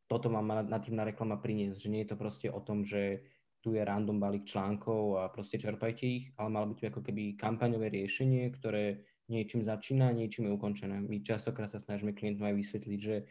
toto 0.09 0.33
má 0.33 0.41
natívna 0.65 1.05
reklama 1.05 1.37
priniesť, 1.37 1.79
že 1.85 1.93
nie 1.93 2.03
je 2.07 2.11
to 2.15 2.17
proste 2.17 2.49
o 2.49 2.61
tom, 2.65 2.81
že 2.83 3.23
tu 3.59 3.75
je 3.75 3.83
random 3.83 4.23
balík 4.23 4.47
článkov 4.47 5.19
a 5.19 5.29
proste 5.35 5.59
čerpajte 5.59 6.07
ich, 6.07 6.25
ale 6.38 6.49
malo 6.49 6.71
by 6.71 6.75
to 6.79 6.88
ako 6.88 7.03
keby 7.03 7.35
kampaňové 7.35 7.91
riešenie, 7.91 8.49
ktoré 8.55 9.03
niečím 9.29 9.67
začína, 9.67 10.15
niečím 10.15 10.49
je 10.49 10.57
ukončené. 10.57 11.03
My 11.03 11.21
častokrát 11.21 11.69
sa 11.69 11.83
snažíme 11.83 12.15
klientom 12.15 12.47
aj 12.49 12.57
vysvetliť, 12.57 12.99
že 13.03 13.27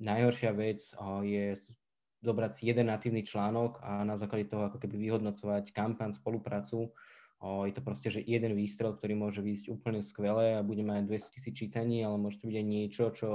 najhoršia 0.00 0.50
vec 0.56 0.80
je 1.24 1.44
zobrať 2.20 2.50
si 2.52 2.62
jeden 2.68 2.88
natívny 2.92 3.24
článok 3.24 3.80
a 3.80 4.04
na 4.04 4.16
základe 4.16 4.48
toho 4.48 4.68
ako 4.68 4.76
keby 4.80 4.96
vyhodnocovať 4.96 5.72
kampaň, 5.72 6.12
spoluprácu. 6.12 6.92
Je 7.40 7.72
to 7.72 7.80
proste, 7.80 8.12
že 8.12 8.20
jeden 8.20 8.52
výstrel, 8.52 8.92
ktorý 8.92 9.16
môže 9.16 9.40
výjsť 9.40 9.72
úplne 9.72 10.04
skvelé 10.04 10.60
a 10.60 10.66
bude 10.66 10.84
mať 10.84 11.08
200 11.08 11.32
tisíc 11.32 11.54
čítaní, 11.56 12.04
ale 12.04 12.20
môže 12.20 12.36
to 12.36 12.48
byť 12.52 12.56
aj 12.60 12.66
niečo, 12.68 13.04
čo 13.16 13.28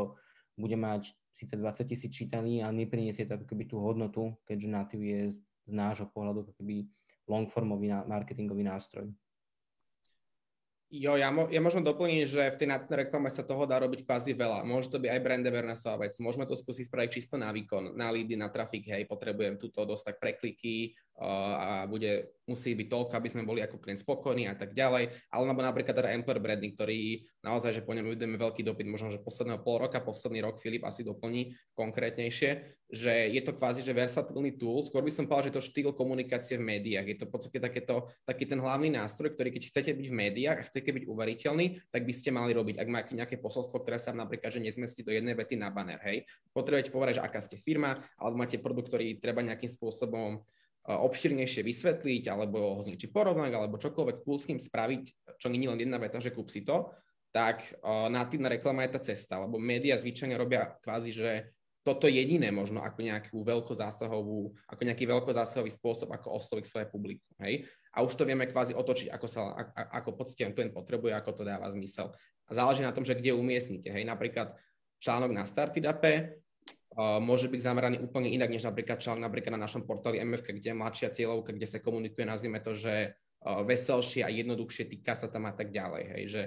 bude 0.54 0.78
mať 0.78 1.10
síce 1.34 1.58
20 1.58 1.90
tisíc 1.90 2.14
čítaní, 2.14 2.62
ale 2.62 2.86
nepriniesie 2.86 3.26
to 3.26 3.42
ako 3.42 3.50
keby 3.50 3.66
tú 3.66 3.82
hodnotu, 3.82 4.38
keďže 4.46 4.70
natív 4.70 5.02
je 5.02 5.22
z 5.66 5.72
nášho 5.74 6.06
pohľadu 6.14 6.46
ako 6.46 6.54
keby 6.62 6.86
longformový 7.26 8.06
marketingový 8.06 8.62
nástroj. 8.70 9.10
Jo, 10.94 11.18
ja, 11.18 11.34
mo- 11.34 11.50
ja 11.50 11.58
možno 11.66 11.82
doplním, 11.82 12.30
že 12.30 12.54
v 12.54 12.60
tej 12.62 12.68
natívnej 12.70 13.10
reklame 13.10 13.30
sa 13.34 13.42
toho 13.42 13.66
dá 13.66 13.82
robiť 13.82 14.06
kvázi 14.06 14.38
veľa. 14.38 14.62
Môže 14.62 14.94
to 14.94 15.02
byť 15.02 15.10
aj 15.10 15.24
brand 15.24 15.42
awarenessová 15.42 16.06
vec. 16.06 16.14
Môžeme 16.22 16.46
to 16.46 16.54
skúsiť 16.54 16.86
spraviť 16.86 17.10
čisto 17.10 17.36
na 17.42 17.50
výkon, 17.50 17.98
na 17.98 18.14
lídy, 18.14 18.38
na 18.38 18.54
trafik, 18.54 18.86
hej, 18.86 19.10
potrebujem 19.10 19.58
túto 19.58 19.82
dostať 19.82 20.22
prekliky 20.22 20.94
uh, 20.94 21.15
a 21.16 21.88
bude, 21.88 22.36
musí 22.44 22.76
byť 22.76 22.88
toľko, 22.92 23.14
aby 23.16 23.30
sme 23.32 23.48
boli 23.48 23.64
ako 23.64 23.80
klient 23.80 24.04
spokojní 24.04 24.52
a 24.52 24.56
tak 24.60 24.76
ďalej. 24.76 25.16
Alebo 25.32 25.64
napríklad 25.64 25.96
teda 25.96 26.12
employer 26.12 26.44
branding, 26.44 26.76
ktorý 26.76 27.24
naozaj, 27.40 27.80
že 27.80 27.86
po 27.88 27.96
ňom 27.96 28.12
vidíme 28.12 28.36
veľký 28.36 28.68
dopyt, 28.68 28.84
možno, 28.84 29.08
že 29.08 29.24
posledného 29.24 29.64
pol 29.64 29.80
roka, 29.80 30.04
posledný 30.04 30.44
rok 30.44 30.60
Filip 30.60 30.84
asi 30.84 31.08
doplní 31.08 31.56
konkrétnejšie, 31.72 32.84
že 32.92 33.32
je 33.32 33.42
to 33.42 33.56
kvázi, 33.56 33.80
že 33.82 33.96
versatilný 33.96 34.60
tool, 34.60 34.84
skôr 34.84 35.02
by 35.02 35.10
som 35.10 35.26
povedal, 35.26 35.50
že 35.50 35.56
to 35.58 35.64
štýl 35.64 35.96
komunikácie 35.96 36.60
v 36.60 36.68
médiách. 36.68 37.08
Je 37.08 37.18
to 37.24 37.26
v 37.26 37.32
podstate 37.32 37.58
takéto, 37.64 38.12
taký 38.28 38.46
ten 38.46 38.60
hlavný 38.60 38.92
nástroj, 38.92 39.34
ktorý 39.34 39.56
keď 39.56 39.64
chcete 39.72 39.92
byť 39.96 40.08
v 40.12 40.16
médiách 40.20 40.58
a 40.62 40.68
chcete 40.68 40.92
byť 40.92 41.04
uveriteľný, 41.08 41.66
tak 41.90 42.04
by 42.04 42.14
ste 42.14 42.30
mali 42.36 42.52
robiť, 42.52 42.76
ak 42.78 42.88
máte 42.92 43.12
nejaké 43.16 43.40
posolstvo, 43.40 43.82
ktoré 43.82 43.98
sa 43.98 44.12
napríklad, 44.12 44.52
že 44.52 44.60
nezmestí 44.60 45.02
do 45.02 45.16
jednej 45.16 45.34
vety 45.34 45.56
na 45.56 45.72
banner, 45.72 45.98
hej. 46.06 46.28
Potrebujete 46.52 46.92
povedať, 46.92 47.24
že 47.24 47.26
aká 47.26 47.40
ste 47.40 47.58
firma, 47.58 48.04
alebo 48.20 48.38
máte 48.38 48.60
produkt, 48.62 48.92
ktorý 48.92 49.18
treba 49.18 49.42
nejakým 49.42 49.72
spôsobom 49.72 50.46
obširnejšie 50.86 51.66
vysvetliť, 51.66 52.30
alebo 52.30 52.78
ho 52.78 52.82
s 52.82 52.90
niečím 52.90 53.10
porovnať, 53.10 53.52
alebo 53.58 53.82
čokoľvek 53.82 54.22
cool 54.22 54.38
s 54.38 54.50
ním 54.54 54.62
spraviť, 54.62 55.34
čo 55.42 55.50
je 55.50 55.66
len 55.66 55.82
jedna 55.82 55.98
veta, 55.98 56.22
že 56.22 56.30
kúp 56.30 56.54
si 56.54 56.62
to, 56.62 56.94
tak 57.34 57.74
natívna 58.14 58.48
reklama 58.48 58.86
je 58.86 58.94
tá 58.96 59.02
cesta, 59.02 59.42
lebo 59.42 59.60
médiá 59.60 59.98
zvyčajne 59.98 60.38
robia 60.40 60.78
kvázi, 60.86 61.12
že 61.12 61.32
toto 61.86 62.10
jediné 62.10 62.50
možno 62.50 62.82
ako 62.82 63.02
nejakú 63.02 63.38
veľkozásahovú, 63.46 64.54
ako 64.66 64.82
nejaký 64.82 65.06
veľkozásahový 65.06 65.70
spôsob, 65.70 66.10
ako 66.14 66.34
osloviť 66.38 66.66
svoje 66.66 66.86
publikum, 66.90 67.34
hej? 67.46 67.70
A 67.94 68.02
už 68.02 68.18
to 68.18 68.26
vieme 68.26 68.50
kvázi 68.50 68.74
otočiť, 68.74 69.14
ako 69.14 69.28
sa, 69.30 69.54
ako 69.94 70.18
poctiam 70.18 70.50
ten 70.54 70.74
potrebuje, 70.74 71.14
ako 71.14 71.32
to 71.32 71.44
dáva 71.46 71.70
zmysel. 71.70 72.10
A 72.46 72.52
záleží 72.58 72.82
na 72.82 72.90
tom, 72.90 73.06
že 73.06 73.14
kde 73.14 73.38
umiestnite, 73.38 73.94
hej? 73.94 74.02
Napríklad 74.02 74.58
článok 74.98 75.30
na 75.30 75.46
Startidape 75.46 76.42
môže 76.98 77.52
byť 77.52 77.62
zameraný 77.62 78.00
úplne 78.00 78.32
inak, 78.32 78.48
než 78.48 78.64
napríklad 78.64 79.04
článok 79.04 79.28
napríklad 79.28 79.60
na 79.60 79.68
našom 79.68 79.84
portáli 79.84 80.24
MFK, 80.24 80.56
kde 80.56 80.72
je 80.72 80.80
mladšia 80.80 81.10
cieľovka, 81.12 81.52
kde 81.52 81.68
sa 81.68 81.84
komunikuje, 81.84 82.24
nazvime 82.24 82.64
to, 82.64 82.72
že 82.72 83.12
uh, 83.12 83.62
veselšie 83.68 84.24
a 84.24 84.32
jednoduchšie, 84.32 84.88
týka 84.88 85.14
sa 85.14 85.28
tam 85.28 85.46
a 85.46 85.54
tak 85.54 85.76
ďalej, 85.76 86.04
hej? 86.16 86.24
Že 86.32 86.44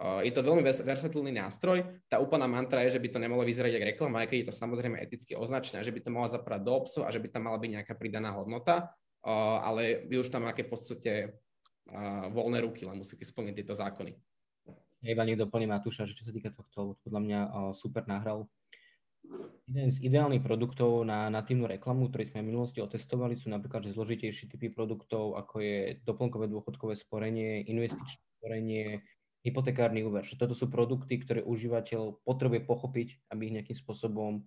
je 0.00 0.32
to 0.32 0.40
veľmi 0.40 0.64
versatilný 0.64 1.28
nástroj. 1.28 1.84
Tá 2.08 2.16
úplná 2.24 2.48
mantra 2.48 2.80
je, 2.88 2.96
že 2.96 3.02
by 3.04 3.12
to 3.12 3.20
nemalo 3.20 3.44
vyzerať 3.44 3.76
ako 3.76 3.84
reklama, 3.84 4.24
aj 4.24 4.32
keď 4.32 4.36
je 4.40 4.48
to 4.48 4.54
samozrejme 4.56 4.96
eticky 4.96 5.36
označené, 5.36 5.84
že 5.84 5.92
by 5.92 6.00
to 6.00 6.08
mala 6.08 6.24
zaprať 6.32 6.64
do 6.64 6.72
obsu 6.72 7.04
a 7.04 7.12
že 7.12 7.20
by 7.20 7.28
tam 7.28 7.52
mala 7.52 7.60
byť 7.60 7.68
nejaká 7.68 7.94
pridaná 8.00 8.32
hodnota, 8.32 8.96
ale 9.60 10.08
vy 10.08 10.24
už 10.24 10.32
tam 10.32 10.48
máte 10.48 10.64
v 10.64 10.72
podstate 10.72 11.12
voľné 12.32 12.64
ruky, 12.64 12.88
len 12.88 12.96
musíte 12.96 13.28
splniť 13.28 13.60
tieto 13.60 13.76
zákony. 13.76 14.16
Ja 15.04 15.08
iba 15.12 15.20
niekto 15.28 15.44
doplní 15.44 15.68
Matúša, 15.68 16.08
že 16.08 16.16
čo 16.16 16.24
sa 16.24 16.32
týka 16.32 16.48
tohto, 16.48 16.96
podľa 17.04 17.20
mňa 17.20 17.40
super 17.76 18.08
nahral. 18.08 18.48
Jeden 19.70 19.94
z 19.94 20.02
ideálnych 20.02 20.42
produktov 20.42 21.06
na 21.06 21.30
natívnu 21.30 21.70
reklamu, 21.70 22.10
ktorý 22.10 22.26
sme 22.26 22.42
v 22.42 22.50
minulosti 22.50 22.82
otestovali, 22.82 23.38
sú 23.38 23.54
napríklad 23.54 23.86
že 23.86 23.94
zložitejšie 23.94 24.50
typy 24.50 24.66
produktov, 24.74 25.38
ako 25.38 25.62
je 25.62 26.02
doplnkové 26.02 26.50
dôchodkové 26.50 26.98
sporenie, 26.98 27.62
investičné 27.70 28.18
sporenie, 28.42 29.06
hypotekárny 29.46 30.02
úver. 30.02 30.26
Že 30.26 30.42
toto 30.42 30.54
sú 30.58 30.66
produkty, 30.66 31.22
ktoré 31.22 31.40
užívateľ 31.46 32.26
potrebuje 32.26 32.66
pochopiť, 32.66 33.08
aby 33.30 33.40
ich 33.46 33.54
nejakým 33.62 33.78
spôsobom 33.78 34.42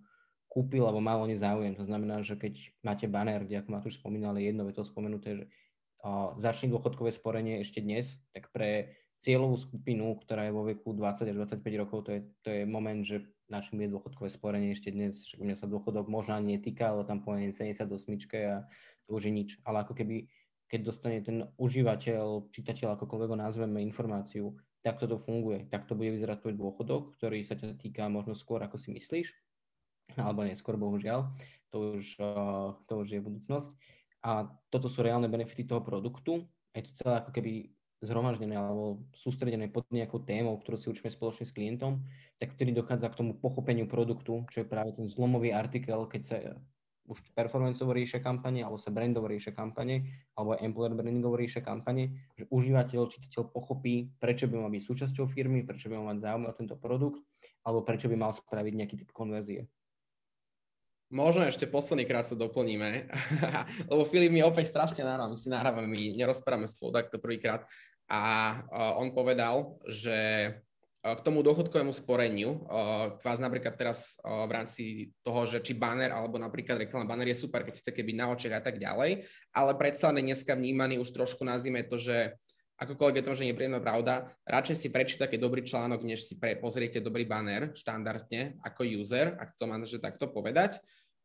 kúpil 0.52 0.86
alebo 0.86 1.02
mal 1.02 1.18
o 1.18 1.26
ne 1.26 1.34
záujem. 1.34 1.74
To 1.74 1.88
znamená, 1.88 2.22
že 2.22 2.38
keď 2.38 2.54
máte 2.86 3.10
banner, 3.10 3.42
kde 3.42 3.58
ako 3.64 3.70
Matúš 3.74 3.98
spomínal, 3.98 4.38
je 4.38 4.54
jedno 4.54 4.68
to 4.70 4.86
spomenuté, 4.86 5.28
že 5.42 5.44
uh, 6.06 6.36
začne 6.38 6.70
dôchodkové 6.70 7.10
sporenie 7.10 7.58
ešte 7.64 7.82
dnes, 7.82 8.14
tak 8.30 8.54
pre 8.54 8.94
cieľovú 9.18 9.58
skupinu, 9.58 10.14
ktorá 10.20 10.46
je 10.46 10.54
vo 10.54 10.62
veku 10.68 10.94
20 10.94 11.32
až 11.32 11.36
25 11.58 11.80
rokov, 11.80 11.98
to 12.06 12.10
je, 12.12 12.20
to 12.44 12.48
je 12.52 12.62
moment, 12.68 13.02
že 13.02 13.24
našim 13.48 13.80
je 13.80 13.92
dôchodkové 13.92 14.28
sporenie 14.32 14.72
ešte 14.72 14.92
dnes, 14.92 15.20
však 15.20 15.40
mňa 15.40 15.56
sa 15.56 15.66
dôchodok 15.68 16.08
možno 16.08 16.36
ani 16.36 16.56
netýka, 16.56 16.92
ale 16.92 17.04
tam 17.04 17.20
poviem 17.20 17.52
78 17.52 17.84
a 18.48 18.64
to 19.04 19.10
už 19.12 19.22
je 19.28 19.32
nič. 19.32 19.50
Ale 19.68 19.84
ako 19.84 19.92
keby, 19.92 20.28
keď 20.68 20.80
dostane 20.80 21.20
ten 21.20 21.44
užívateľ, 21.60 22.48
čitateľ, 22.50 22.96
akokoľvek 22.96 23.30
ho 23.30 23.38
nazveme, 23.38 23.84
informáciu, 23.84 24.56
takto 24.80 25.08
to 25.08 25.16
funguje. 25.20 25.68
Takto 25.68 25.96
bude 25.96 26.12
vyzerať 26.12 26.44
tvoj 26.44 26.54
dôchodok, 26.56 27.02
ktorý 27.20 27.44
sa 27.44 27.56
ťa 27.56 27.80
týka 27.80 28.08
možno 28.08 28.36
skôr, 28.36 28.60
ako 28.64 28.76
si 28.76 28.92
myslíš, 28.92 29.32
alebo 30.20 30.44
neskôr, 30.44 30.76
bohužiaľ. 30.76 31.32
To 31.72 32.00
už, 32.00 32.20
to 32.88 32.92
už 33.00 33.08
je 33.08 33.20
budúcnosť. 33.20 33.70
A 34.24 34.48
toto 34.72 34.88
sú 34.88 35.04
reálne 35.04 35.28
benefity 35.28 35.68
toho 35.68 35.84
produktu. 35.84 36.48
Je 36.72 36.84
to 36.84 36.92
celé 36.96 37.20
ako 37.20 37.30
keby 37.32 37.72
zhromaždené 38.04 38.54
alebo 38.54 39.02
sústredené 39.16 39.66
pod 39.72 39.88
nejakou 39.88 40.22
témou, 40.22 40.60
ktorú 40.60 40.76
si 40.76 40.86
učíme 40.92 41.10
spoločne 41.10 41.48
s 41.48 41.52
klientom, 41.56 42.04
tak 42.38 42.54
vtedy 42.54 42.76
dochádza 42.76 43.10
k 43.10 43.18
tomu 43.18 43.32
pochopeniu 43.34 43.88
produktu, 43.88 44.44
čo 44.52 44.62
je 44.62 44.70
práve 44.70 44.92
ten 44.94 45.08
zlomový 45.08 45.50
artikel, 45.50 46.04
keď 46.06 46.22
sa 46.22 46.36
už 47.04 47.20
performanceovo 47.36 47.92
riešia 47.92 48.24
kampane, 48.24 48.64
alebo 48.64 48.80
sa 48.80 48.88
brandovo 48.88 49.28
riešia 49.28 49.52
kampane, 49.52 50.08
alebo 50.32 50.56
employer 50.56 50.96
brandingovo 50.96 51.36
riešia 51.36 51.60
kampane, 51.60 52.32
že 52.32 52.48
užívateľ, 52.48 53.12
čitateľ 53.12 53.52
pochopí, 53.52 54.08
prečo 54.16 54.48
by 54.48 54.56
mal 54.56 54.72
byť 54.72 54.82
súčasťou 54.88 55.28
firmy, 55.28 55.68
prečo 55.68 55.92
by 55.92 56.00
mal 56.00 56.16
mať 56.16 56.24
záujem 56.24 56.48
o 56.48 56.56
tento 56.56 56.76
produkt, 56.80 57.20
alebo 57.60 57.84
prečo 57.84 58.08
by 58.08 58.16
mal 58.16 58.32
spraviť 58.32 58.72
nejaký 58.72 58.94
typ 59.04 59.10
konverzie. 59.12 59.68
Možno 61.12 61.44
ešte 61.44 61.68
posledný 61.68 62.08
krát 62.08 62.24
sa 62.24 62.34
doplníme, 62.34 63.06
lebo 63.92 64.02
Filip 64.08 64.32
mi 64.32 64.40
opäť 64.40 64.72
strašne 64.72 65.04
nahral, 65.04 65.30
my 65.30 65.36
si 65.36 65.52
nahrávame, 65.52 65.86
my 65.86 66.16
nerozprávame 66.16 66.64
spolu 66.64 66.96
takto 66.96 67.20
prvýkrát. 67.20 67.68
A 68.08 68.60
on 69.00 69.16
povedal, 69.16 69.80
že 69.88 70.50
k 71.04 71.20
tomu 71.20 71.44
dôchodkovému 71.44 71.92
sporeniu, 71.92 72.64
kvás 73.20 73.36
napríklad 73.36 73.76
teraz 73.76 74.16
v 74.24 74.48
rámci 74.48 74.84
toho, 75.20 75.44
že 75.44 75.60
či 75.60 75.76
banner 75.76 76.08
alebo 76.08 76.40
napríklad 76.40 76.80
reklama 76.80 77.04
banner 77.04 77.28
je 77.28 77.44
super, 77.44 77.60
keď 77.60 77.76
chcete 77.76 78.00
byť 78.00 78.16
na 78.16 78.32
očiach 78.32 78.56
a 78.56 78.64
tak 78.64 78.80
ďalej, 78.80 79.28
ale 79.52 79.72
predsa 79.76 80.08
len 80.08 80.32
dneska 80.32 80.56
vnímaný 80.56 80.96
už 80.96 81.12
trošku 81.12 81.44
nazvime 81.44 81.84
to, 81.84 82.00
že 82.00 82.32
akokoľvek 82.80 83.20
je 83.20 83.26
to, 83.28 83.36
že 83.36 83.48
nepríjemná 83.52 83.84
pravda, 83.84 84.32
radšej 84.48 84.76
si 84.80 84.88
prečítate 84.88 85.36
dobrý 85.36 85.68
článok, 85.68 86.00
než 86.08 86.24
si 86.24 86.40
pre, 86.40 86.56
pozriete 86.56 87.04
dobrý 87.04 87.28
banner 87.28 87.76
štandardne 87.76 88.56
ako 88.64 88.88
user, 88.88 89.36
ak 89.36 89.60
to 89.60 89.68
mám 89.68 89.84
takto 89.84 90.32
povedať. 90.32 90.80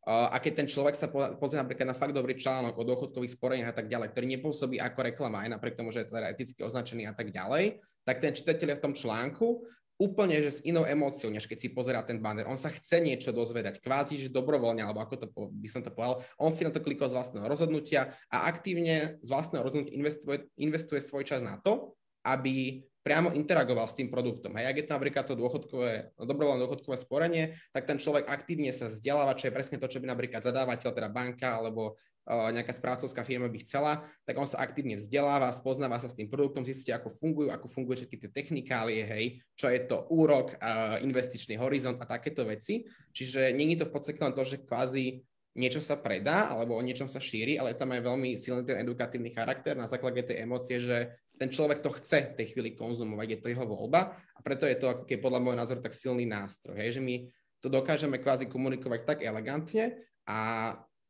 A 0.08 0.36
keď 0.40 0.64
ten 0.64 0.68
človek 0.68 0.96
sa 0.96 1.12
pozrie 1.12 1.60
napríklad 1.60 1.92
na 1.92 1.96
fakt 1.96 2.16
dobrý 2.16 2.32
článok 2.32 2.80
o 2.80 2.88
dôchodkových 2.88 3.36
sporeniach 3.36 3.70
a 3.72 3.76
tak 3.76 3.92
ďalej, 3.92 4.16
ktorý 4.16 4.26
nepôsobí 4.40 4.80
ako 4.80 5.00
reklama, 5.04 5.44
aj 5.44 5.52
napriek 5.60 5.76
tomu, 5.76 5.92
že 5.92 6.02
je 6.02 6.08
teda 6.08 6.32
eticky 6.32 6.60
označený 6.64 7.04
a 7.04 7.12
tak 7.12 7.28
ďalej, 7.28 7.84
tak 8.08 8.24
ten 8.24 8.32
čitateľ 8.32 8.68
je 8.72 8.78
v 8.80 8.84
tom 8.88 8.94
článku 8.96 9.60
úplne 10.00 10.40
že 10.40 10.50
s 10.56 10.64
inou 10.64 10.88
emóciou, 10.88 11.28
než 11.28 11.44
keď 11.44 11.58
si 11.60 11.68
pozerá 11.68 12.00
ten 12.00 12.16
banner. 12.16 12.48
On 12.48 12.56
sa 12.56 12.72
chce 12.72 13.04
niečo 13.04 13.36
dozvedať, 13.36 13.84
kvázi, 13.84 14.16
že 14.16 14.32
dobrovoľne, 14.32 14.80
alebo 14.80 15.04
ako 15.04 15.14
to 15.20 15.26
by 15.52 15.68
som 15.68 15.84
to 15.84 15.92
povedal, 15.92 16.24
on 16.40 16.48
si 16.48 16.64
na 16.64 16.72
to 16.72 16.80
klikol 16.80 17.12
z 17.12 17.20
vlastného 17.20 17.44
rozhodnutia 17.44 18.16
a 18.32 18.48
aktívne 18.48 19.20
z 19.20 19.28
vlastného 19.28 19.60
rozhodnutia 19.60 19.92
investuje, 19.92 20.48
investuje 20.56 21.04
svoj 21.04 21.28
čas 21.28 21.44
na 21.44 21.60
to, 21.60 21.92
aby 22.24 22.80
priamo 23.00 23.32
interagoval 23.32 23.88
s 23.88 23.96
tým 23.96 24.12
produktom. 24.12 24.52
A 24.56 24.68
ak 24.68 24.76
je 24.76 24.86
to 24.86 24.92
napríklad 24.92 25.24
to 25.24 25.38
dôchodkové, 25.38 26.14
dobrovoľné 26.20 26.60
dôchodkové 26.68 26.96
sporenie, 27.00 27.56
tak 27.72 27.88
ten 27.88 27.96
človek 27.96 28.28
aktívne 28.28 28.68
sa 28.76 28.92
vzdeláva, 28.92 29.36
čo 29.36 29.48
je 29.48 29.56
presne 29.56 29.80
to, 29.80 29.88
čo 29.88 30.04
by 30.04 30.06
napríklad 30.12 30.44
zadávateľ, 30.44 30.90
teda 30.92 31.08
banka 31.08 31.56
alebo 31.56 31.96
uh, 31.96 32.52
nejaká 32.52 32.76
správcovská 32.76 33.24
firma 33.24 33.48
by 33.48 33.58
chcela, 33.64 34.04
tak 34.28 34.36
on 34.36 34.44
sa 34.44 34.60
aktívne 34.60 35.00
vzdeláva, 35.00 35.48
spoznáva 35.56 35.96
sa 35.96 36.12
s 36.12 36.16
tým 36.16 36.28
produktom, 36.28 36.60
zistí, 36.68 36.92
ako 36.92 37.08
fungujú, 37.08 37.48
ako 37.48 37.66
fungujú 37.72 38.04
všetky 38.04 38.16
tie 38.20 38.30
technikálie, 38.30 39.02
hej, 39.08 39.24
čo 39.56 39.72
je 39.72 39.80
to 39.88 40.04
úrok, 40.12 40.60
uh, 40.60 41.00
investičný 41.00 41.56
horizont 41.56 41.96
a 41.96 42.04
takéto 42.04 42.44
veci. 42.44 42.84
Čiže 43.16 43.56
je 43.56 43.78
to 43.80 43.88
v 43.88 43.94
podstate 43.96 44.20
len 44.20 44.36
to, 44.36 44.44
že 44.44 44.60
kvázi 44.60 45.24
niečo 45.58 45.82
sa 45.82 45.98
predá 45.98 46.46
alebo 46.46 46.78
o 46.78 46.82
niečom 46.82 47.10
sa 47.10 47.18
šíri, 47.18 47.58
ale 47.58 47.74
tam 47.74 47.90
je 47.90 48.06
veľmi 48.06 48.38
silný 48.38 48.62
ten 48.62 48.86
edukatívny 48.86 49.34
charakter 49.34 49.74
na 49.74 49.90
základe 49.90 50.22
tej 50.22 50.46
emócie, 50.46 50.78
že 50.78 51.10
ten 51.34 51.50
človek 51.50 51.82
to 51.82 51.90
chce 51.98 52.34
v 52.34 52.36
tej 52.38 52.46
chvíli 52.54 52.70
konzumovať, 52.78 53.26
je 53.34 53.40
to 53.42 53.50
jeho 53.50 53.66
voľba 53.66 54.14
a 54.14 54.40
preto 54.44 54.68
je 54.68 54.78
to 54.78 54.86
ako 54.86 55.02
keď 55.08 55.18
podľa 55.18 55.40
môjho 55.42 55.58
názoru 55.58 55.80
tak 55.82 55.96
silný 55.96 56.28
nástroj, 56.28 56.78
hej, 56.78 57.00
že 57.00 57.02
my 57.02 57.26
to 57.60 57.68
dokážeme 57.68 58.16
kvázi 58.22 58.46
komunikovať 58.46 59.00
tak 59.04 59.18
elegantne 59.26 60.06
a 60.24 60.38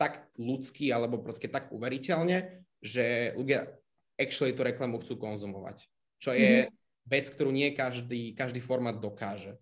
tak 0.00 0.32
ľudský 0.40 0.88
alebo 0.90 1.20
proste 1.20 1.46
tak 1.46 1.68
uveriteľne, 1.68 2.64
že 2.80 3.36
ľudia 3.36 3.68
actually 4.16 4.56
tú 4.56 4.64
reklamu 4.64 4.96
chcú 5.04 5.20
konzumovať. 5.20 5.84
Čo 6.16 6.32
je 6.32 6.64
mm-hmm. 6.64 7.08
vec, 7.08 7.24
ktorú 7.28 7.52
nie 7.52 7.76
každý, 7.76 8.32
každý 8.32 8.64
formát 8.64 8.96
dokáže. 8.96 9.60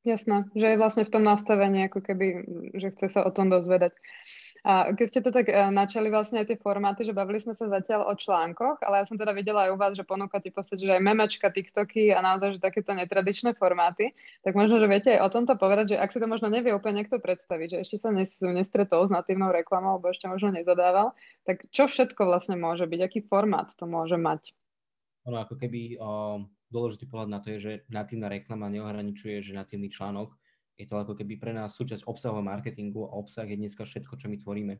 Jasné, 0.00 0.48
že 0.56 0.64
je 0.64 0.80
vlastne 0.80 1.04
v 1.04 1.12
tom 1.12 1.20
nastavení, 1.20 1.84
ako 1.84 2.00
keby, 2.00 2.26
že 2.72 2.88
chce 2.96 3.12
sa 3.12 3.20
o 3.20 3.28
tom 3.28 3.52
dozvedať. 3.52 3.92
A 4.64 4.96
keď 4.96 5.06
ste 5.12 5.20
to 5.20 5.28
tak 5.28 5.52
uh, 5.52 5.68
načali 5.68 6.08
vlastne 6.08 6.40
aj 6.40 6.48
tie 6.48 6.56
formáty, 6.56 7.04
že 7.04 7.12
bavili 7.12 7.36
sme 7.36 7.52
sa 7.52 7.68
zatiaľ 7.68 8.08
o 8.08 8.16
článkoch, 8.16 8.80
ale 8.80 9.00
ja 9.00 9.04
som 9.04 9.20
teda 9.20 9.36
videla 9.36 9.68
aj 9.68 9.70
u 9.72 9.76
vás, 9.76 9.92
že 9.92 10.08
ponúkate 10.08 10.48
v 10.48 10.56
podstate, 10.56 10.88
že 10.88 10.96
aj 10.96 11.04
memečka, 11.04 11.52
TikToky 11.52 12.16
a 12.16 12.24
naozaj, 12.24 12.56
že 12.56 12.64
takéto 12.64 12.96
netradičné 12.96 13.52
formáty, 13.60 14.16
tak 14.40 14.56
možno, 14.56 14.80
že 14.80 14.88
viete 14.88 15.12
aj 15.16 15.20
o 15.20 15.32
tomto 15.36 15.60
povedať, 15.60 15.92
že 15.92 16.00
ak 16.00 16.12
si 16.16 16.20
to 16.20 16.28
možno 16.28 16.48
nevie 16.48 16.72
úplne 16.72 17.04
niekto 17.04 17.20
predstaviť, 17.20 17.68
že 17.68 17.78
ešte 17.84 17.96
sa 18.00 18.08
nes, 18.08 18.32
nestretol 18.40 19.04
s 19.04 19.12
natívnou 19.12 19.52
reklamou, 19.52 20.00
alebo 20.00 20.08
ešte 20.08 20.32
možno 20.32 20.56
nezadával, 20.56 21.12
tak 21.44 21.68
čo 21.68 21.84
všetko 21.84 22.24
vlastne 22.24 22.56
môže 22.56 22.88
byť, 22.88 23.00
aký 23.04 23.20
formát 23.28 23.68
to 23.76 23.84
môže 23.84 24.16
mať? 24.16 24.56
Ono 25.28 25.44
ako 25.44 25.60
keby 25.60 26.00
o, 26.00 26.40
dôležitý 26.70 27.10
pohľad 27.10 27.30
na 27.30 27.38
to 27.42 27.54
je, 27.54 27.58
že 27.58 27.72
natívna 27.90 28.30
reklama 28.30 28.70
neohraničuje, 28.70 29.42
že 29.42 29.52
natívny 29.52 29.90
článok 29.90 30.34
je 30.80 30.88
to 30.88 30.96
ako 30.96 31.12
keby 31.12 31.36
pre 31.36 31.52
nás 31.52 31.76
súčasť 31.76 32.08
obsahového 32.08 32.40
marketingu 32.40 33.04
a 33.04 33.12
obsah 33.20 33.44
je 33.44 33.60
dneska 33.60 33.84
všetko, 33.84 34.16
čo 34.16 34.32
my 34.32 34.40
tvoríme. 34.40 34.74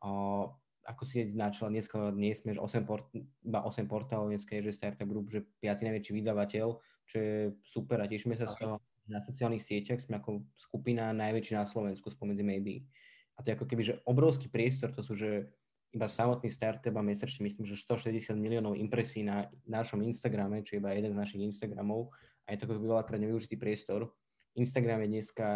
O, 0.00 0.48
ako 0.88 1.02
si 1.04 1.28
načala, 1.36 1.68
dneska 1.68 2.16
nie 2.16 2.32
sme 2.32 2.56
8 2.56 2.88
port, 2.88 3.12
iba 3.44 3.60
8 3.60 3.84
portálov, 3.84 4.32
dneska 4.32 4.56
je, 4.56 4.72
že 4.72 4.80
Startup 4.80 5.04
Group, 5.04 5.28
že 5.28 5.44
5. 5.60 5.84
najväčší 5.84 6.16
vydavateľ, 6.16 6.66
čo 7.04 7.16
je 7.20 7.52
super 7.60 8.00
a 8.00 8.08
tešíme 8.08 8.32
sa 8.40 8.48
z 8.48 8.56
toho. 8.56 8.80
Na 9.04 9.20
sociálnych 9.20 9.60
sieťach 9.60 10.00
sme 10.00 10.16
ako 10.16 10.48
skupina 10.56 11.12
najväčší 11.12 11.60
na 11.60 11.68
Slovensku 11.68 12.08
spomedzi 12.08 12.40
médií. 12.40 12.88
A 13.36 13.44
to 13.44 13.52
je 13.52 13.56
ako 13.60 13.68
keby, 13.68 13.82
že 13.84 14.00
obrovský 14.08 14.48
priestor, 14.48 14.96
to 14.96 15.04
sú, 15.04 15.12
že 15.12 15.52
iba 15.94 16.10
samotný 16.10 16.50
startup 16.50 16.92
a 16.98 17.02
mesačne 17.06 17.46
myslím, 17.46 17.64
že 17.64 17.78
160 17.78 18.34
miliónov 18.34 18.74
impresí 18.74 19.22
na 19.22 19.46
našom 19.64 20.02
Instagrame, 20.02 20.66
čo 20.66 20.76
je 20.76 20.80
iba 20.82 20.90
jeden 20.90 21.14
z 21.14 21.20
našich 21.22 21.42
Instagramov 21.46 22.10
a 22.44 22.52
je 22.52 22.58
to 22.58 22.66
veľakrát 22.66 23.22
nevyužitý 23.22 23.54
priestor 23.54 24.10
Instagram 24.54 25.02
je 25.02 25.08
dneska, 25.18 25.46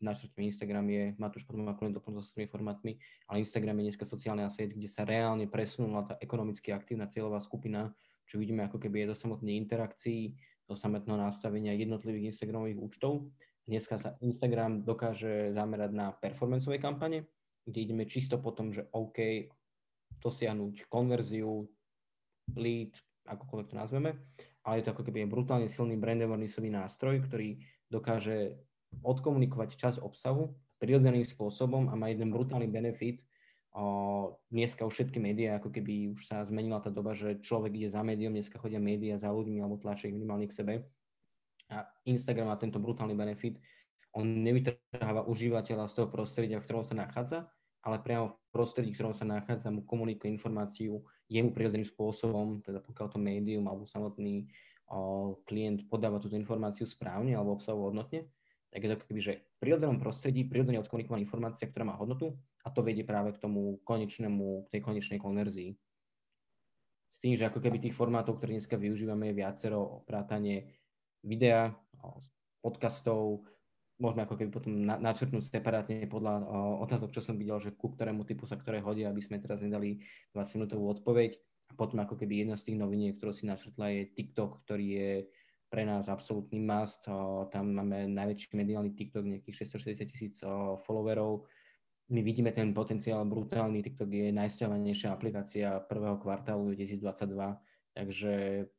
načrtme 0.00 0.44
Instagram 0.44 0.86
je, 0.92 1.04
Matúš 1.16 1.48
potom 1.48 1.64
má 1.64 1.72
len 1.80 1.96
doplnil 1.96 2.20
so 2.20 2.36
svojimi 2.36 2.48
formátmi, 2.52 2.92
ale 3.24 3.40
Instagram 3.40 3.80
je 3.80 3.84
dneska 3.88 4.04
sociálna 4.04 4.52
sieť, 4.52 4.76
kde 4.76 4.88
sa 4.88 5.08
reálne 5.08 5.48
presunula 5.48 6.04
tá 6.04 6.14
ekonomicky 6.20 6.76
aktívna 6.76 7.08
cieľová 7.08 7.40
skupina, 7.40 7.96
čo 8.28 8.36
vidíme 8.36 8.68
ako 8.68 8.76
keby 8.76 9.04
je 9.04 9.10
do 9.12 9.16
samotnej 9.16 9.56
interakcií, 9.64 10.36
do 10.68 10.76
samotného 10.76 11.18
nastavenia 11.18 11.72
jednotlivých 11.72 12.36
Instagramových 12.36 12.80
účtov. 12.80 13.32
Dneska 13.64 13.96
sa 13.96 14.20
Instagram 14.20 14.84
dokáže 14.84 15.56
zamerať 15.56 15.90
na 15.96 16.12
performanceové 16.12 16.82
kampane, 16.84 17.24
kde 17.66 17.78
ideme 17.78 18.04
čisto 18.06 18.38
po 18.38 18.50
tom, 18.50 18.74
že 18.74 18.86
OK, 18.94 19.48
dosiahnuť 20.22 20.86
konverziu, 20.86 21.66
lead, 22.58 22.94
akokoľvek 23.26 23.70
to 23.70 23.76
nazveme, 23.78 24.10
ale 24.62 24.74
je 24.78 24.84
to 24.86 24.92
ako 24.94 25.02
keby 25.06 25.26
brutálne 25.26 25.66
silný 25.70 25.98
brand 25.98 26.22
awarenessový 26.22 26.70
nástroj, 26.70 27.22
ktorý 27.26 27.62
dokáže 27.90 28.58
odkomunikovať 29.02 29.78
časť 29.78 29.98
obsahu 30.02 30.52
prirodzeným 30.82 31.22
spôsobom 31.22 31.88
a 31.90 31.94
má 31.94 32.10
jeden 32.10 32.34
brutálny 32.34 32.66
benefit. 32.66 33.22
O, 33.72 34.36
dneska 34.52 34.84
už 34.84 34.92
všetky 34.92 35.16
médiá, 35.16 35.56
ako 35.56 35.72
keby 35.72 36.12
už 36.12 36.28
sa 36.28 36.44
zmenila 36.44 36.82
tá 36.82 36.92
doba, 36.92 37.16
že 37.16 37.40
človek 37.40 37.72
ide 37.78 37.88
za 37.88 38.04
médium, 38.04 38.34
dneska 38.34 38.60
chodia 38.60 38.82
médiá 38.82 39.16
za 39.16 39.32
ľuďmi 39.32 39.62
alebo 39.64 39.80
tlačia 39.80 40.12
ich 40.12 40.18
minimálne 40.18 40.44
k 40.44 40.56
sebe. 40.58 40.74
A 41.72 41.88
Instagram 42.04 42.52
má 42.52 42.56
tento 42.60 42.76
brutálny 42.76 43.16
benefit. 43.16 43.56
On 44.12 44.24
nevytrháva 44.24 45.24
užívateľa 45.24 45.88
z 45.88 45.94
toho 45.96 46.08
prostredia, 46.12 46.60
v 46.60 46.66
ktorom 46.68 46.84
sa 46.84 46.92
nachádza, 46.92 47.48
ale 47.80 47.96
priamo 47.98 48.36
v 48.36 48.36
prostredí, 48.52 48.92
v 48.92 49.00
ktorom 49.00 49.14
sa 49.16 49.24
nachádza, 49.24 49.72
mu 49.72 49.82
komunikuje 49.82 50.30
informáciu 50.30 51.00
jemu 51.32 51.50
prirodzeným 51.50 51.88
spôsobom, 51.88 52.60
teda 52.60 52.84
pokiaľ 52.84 53.06
to 53.08 53.18
médium 53.18 53.64
alebo 53.66 53.88
samotný 53.88 54.46
klient 55.48 55.88
podáva 55.88 56.20
túto 56.20 56.36
informáciu 56.36 56.84
správne 56.84 57.32
alebo 57.32 57.56
obsahovo 57.56 57.88
hodnotne, 57.88 58.28
tak 58.68 58.84
je 58.84 58.88
to 58.92 59.00
keby, 59.08 59.20
že 59.20 59.34
v 59.40 59.56
prirodzenom 59.64 59.96
prostredí 59.96 60.44
prirodzene 60.44 60.80
odkomunikovaná 60.84 61.24
informácia, 61.24 61.68
ktorá 61.68 61.88
má 61.88 61.96
hodnotu 61.96 62.36
a 62.64 62.68
to 62.68 62.84
vedie 62.84 63.04
práve 63.04 63.32
k 63.32 63.40
tomu 63.40 63.80
konečnému, 63.88 64.68
k 64.68 64.76
tej 64.76 64.80
konečnej 64.84 65.16
konverzii. 65.16 65.72
S 67.12 67.16
tým, 67.20 67.36
že 67.36 67.48
ako 67.48 67.60
keby 67.60 67.80
tých 67.80 67.96
formátov, 67.96 68.36
ktoré 68.36 68.56
dneska 68.56 68.76
využívame, 68.76 69.32
je 69.32 69.40
viacero 69.40 70.04
vrátanie 70.08 70.76
videa, 71.24 71.72
podcastov, 72.64 73.44
môžeme 74.02 74.26
ako 74.26 74.34
keby 74.34 74.50
potom 74.50 74.82
načrtnúť 74.82 75.46
separátne 75.46 76.10
podľa 76.10 76.42
otázok, 76.82 77.14
čo 77.14 77.22
som 77.22 77.38
videl, 77.38 77.62
že 77.62 77.70
ku 77.70 77.94
ktorému 77.94 78.26
typu 78.26 78.50
sa 78.50 78.58
ktoré 78.58 78.82
hodia, 78.82 79.14
aby 79.14 79.22
sme 79.22 79.38
teraz 79.38 79.62
nedali 79.62 80.02
20 80.34 80.58
minútovú 80.58 80.90
odpoveď 80.90 81.38
a 81.70 81.72
potom 81.78 82.02
ako 82.02 82.18
keby 82.18 82.42
jedna 82.42 82.58
z 82.58 82.66
tých 82.74 82.82
noviniek, 82.82 83.14
ktorú 83.16 83.30
si 83.30 83.46
načrtla, 83.46 83.94
je 83.94 84.10
TikTok, 84.10 84.66
ktorý 84.66 84.86
je 84.90 85.10
pre 85.70 85.88
nás 85.88 86.10
absolútny 86.10 86.60
must. 86.60 87.06
Tam 87.48 87.64
máme 87.72 88.10
najväčší 88.10 88.52
mediálny 88.52 88.92
TikTok, 88.92 89.24
nejakých 89.24 89.70
660 89.70 90.12
tisíc 90.12 90.36
followerov. 90.84 91.48
My 92.12 92.20
vidíme 92.20 92.52
ten 92.52 92.76
potenciál 92.76 93.24
brutálny. 93.24 93.80
TikTok 93.80 94.10
je 94.12 94.28
najsťavanejšia 94.36 95.08
aplikácia 95.08 95.80
prvého 95.80 96.20
kvartálu 96.20 96.76
2022, 96.76 97.56
takže 97.96 98.32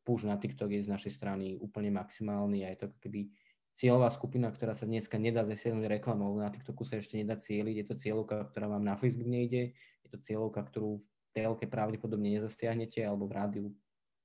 push 0.06 0.30
na 0.30 0.38
TikTok 0.38 0.70
je 0.70 0.86
z 0.86 0.92
našej 0.94 1.12
strany 1.18 1.58
úplne 1.58 1.90
maximálny 1.90 2.62
a 2.62 2.78
je 2.78 2.86
to 2.86 2.88
keby 3.02 3.34
cieľová 3.74 4.14
skupina, 4.14 4.54
ktorá 4.54 4.78
sa 4.78 4.86
dneska 4.86 5.18
nedá 5.18 5.42
zasiahnuť 5.44 5.90
reklamou. 5.90 6.38
Na 6.38 6.54
TikToku 6.54 6.86
sa 6.86 7.02
ešte 7.02 7.18
nedá 7.18 7.34
cieliť, 7.34 7.76
je 7.82 7.86
to 7.90 7.96
cieľovka, 7.98 8.50
ktorá 8.54 8.70
vám 8.70 8.86
na 8.86 8.94
Facebook 8.98 9.30
nejde, 9.30 9.74
je 10.06 10.10
to 10.14 10.22
cieľovka, 10.22 10.62
ktorú 10.66 11.02
telke 11.34 11.66
pravdepodobne 11.66 12.38
nezasiahnete 12.38 13.02
alebo 13.02 13.26
v 13.26 13.34
rádiu 13.34 13.66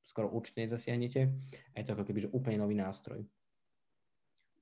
skoro 0.08 0.32
určite 0.32 0.64
nezasiahnete. 0.64 1.20
A 1.72 1.74
je 1.80 1.84
to 1.84 1.92
ako 1.96 2.04
keby 2.08 2.24
že 2.24 2.32
úplne 2.32 2.60
nový 2.60 2.76
nástroj. 2.76 3.24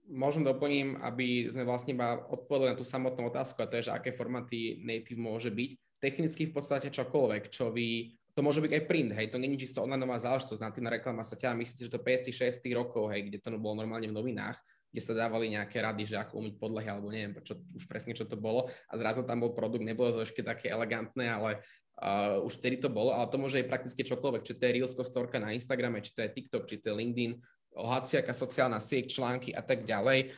Možno 0.06 0.46
doplním, 0.46 1.02
aby 1.02 1.50
sme 1.50 1.66
vlastne 1.66 1.94
iba 1.94 2.14
odpovedali 2.30 2.74
na 2.74 2.78
tú 2.78 2.86
samotnú 2.86 3.26
otázku 3.26 3.58
a 3.58 3.66
to 3.66 3.78
je, 3.78 3.90
že 3.90 3.94
aké 3.94 4.14
formáty 4.14 4.78
native 4.82 5.18
môže 5.18 5.50
byť. 5.50 5.70
Technicky 5.98 6.46
v 6.46 6.54
podstate 6.54 6.94
čokoľvek, 6.94 7.50
čo 7.50 7.74
vy 7.74 8.14
to 8.36 8.44
môže 8.44 8.60
byť 8.60 8.68
aj 8.76 8.82
print, 8.84 9.10
hej, 9.16 9.32
to 9.32 9.40
není 9.40 9.56
čisto 9.56 9.80
onlineová 9.80 10.20
záležitosť, 10.20 10.60
natívna 10.60 10.92
reklama 10.92 11.24
sa 11.24 11.40
ťa, 11.40 11.56
myslíte, 11.56 11.88
že 11.88 11.94
to 11.96 12.04
5 12.04 12.28
6 12.36 12.60
rokov, 12.76 13.08
hej, 13.08 13.32
kde 13.32 13.40
to 13.40 13.56
bolo 13.56 13.80
normálne 13.80 14.12
v 14.12 14.14
novinách, 14.14 14.60
kde 14.96 15.04
sa 15.04 15.12
dávali 15.12 15.52
nejaké 15.52 15.84
rady, 15.84 16.08
že 16.08 16.16
ako 16.16 16.40
umyť 16.40 16.54
podlahy, 16.56 16.88
alebo 16.88 17.12
neviem, 17.12 17.36
čo, 17.44 17.52
už 17.76 17.84
presne 17.84 18.16
čo 18.16 18.24
to 18.24 18.40
bolo 18.40 18.72
a 18.88 18.96
zrazu 18.96 19.20
tam 19.28 19.44
bol 19.44 19.52
produkt, 19.52 19.84
nebolo 19.84 20.08
to 20.08 20.24
ešte 20.24 20.40
také 20.40 20.72
elegantné, 20.72 21.28
ale 21.28 21.60
Uh, 21.96 22.44
už 22.44 22.60
vtedy 22.60 22.76
to 22.76 22.92
bolo, 22.92 23.08
ale 23.08 23.24
to 23.32 23.40
môže 23.40 23.56
aj 23.56 23.72
prakticky 23.72 24.04
čokoľvek, 24.04 24.44
či 24.44 24.52
to 24.52 24.68
je 24.68 24.74
Reelsko 24.76 25.00
storka 25.00 25.40
na 25.40 25.56
Instagrame, 25.56 26.04
či 26.04 26.12
to 26.12 26.20
je 26.20 26.28
TikTok, 26.28 26.68
či 26.68 26.76
to 26.76 26.92
je 26.92 27.00
LinkedIn, 27.00 27.40
hociaká 27.72 28.36
sociálna 28.36 28.76
sieť, 28.84 29.16
články 29.16 29.56
a 29.56 29.64
tak 29.64 29.88
ďalej. 29.88 30.36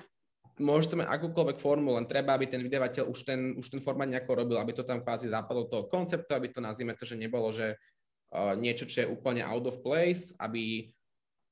Môže 0.63 0.87
to 0.87 1.03
mať 1.03 1.11
akúkoľvek 1.11 1.59
formu, 1.59 1.99
len 1.99 2.07
treba, 2.07 2.39
aby 2.39 2.47
ten 2.47 2.63
vydavateľ 2.63 3.11
už 3.11 3.27
ten, 3.27 3.59
už 3.59 3.75
ten 3.75 3.83
formát 3.83 4.07
nejako 4.07 4.39
robil, 4.39 4.55
aby 4.55 4.71
to 4.71 4.87
tam 4.87 5.03
kvázi 5.03 5.35
zapadlo 5.35 5.67
toho 5.67 5.91
konceptu, 5.91 6.31
aby 6.31 6.47
to 6.47 6.63
nazvime 6.63 6.95
to, 6.95 7.03
že 7.03 7.19
nebolo, 7.19 7.51
že 7.51 7.75
uh, 7.75 8.55
niečo, 8.55 8.87
čo 8.87 9.03
je 9.03 9.11
úplne 9.11 9.43
out 9.43 9.67
of 9.67 9.83
place, 9.83 10.31
aby 10.39 10.95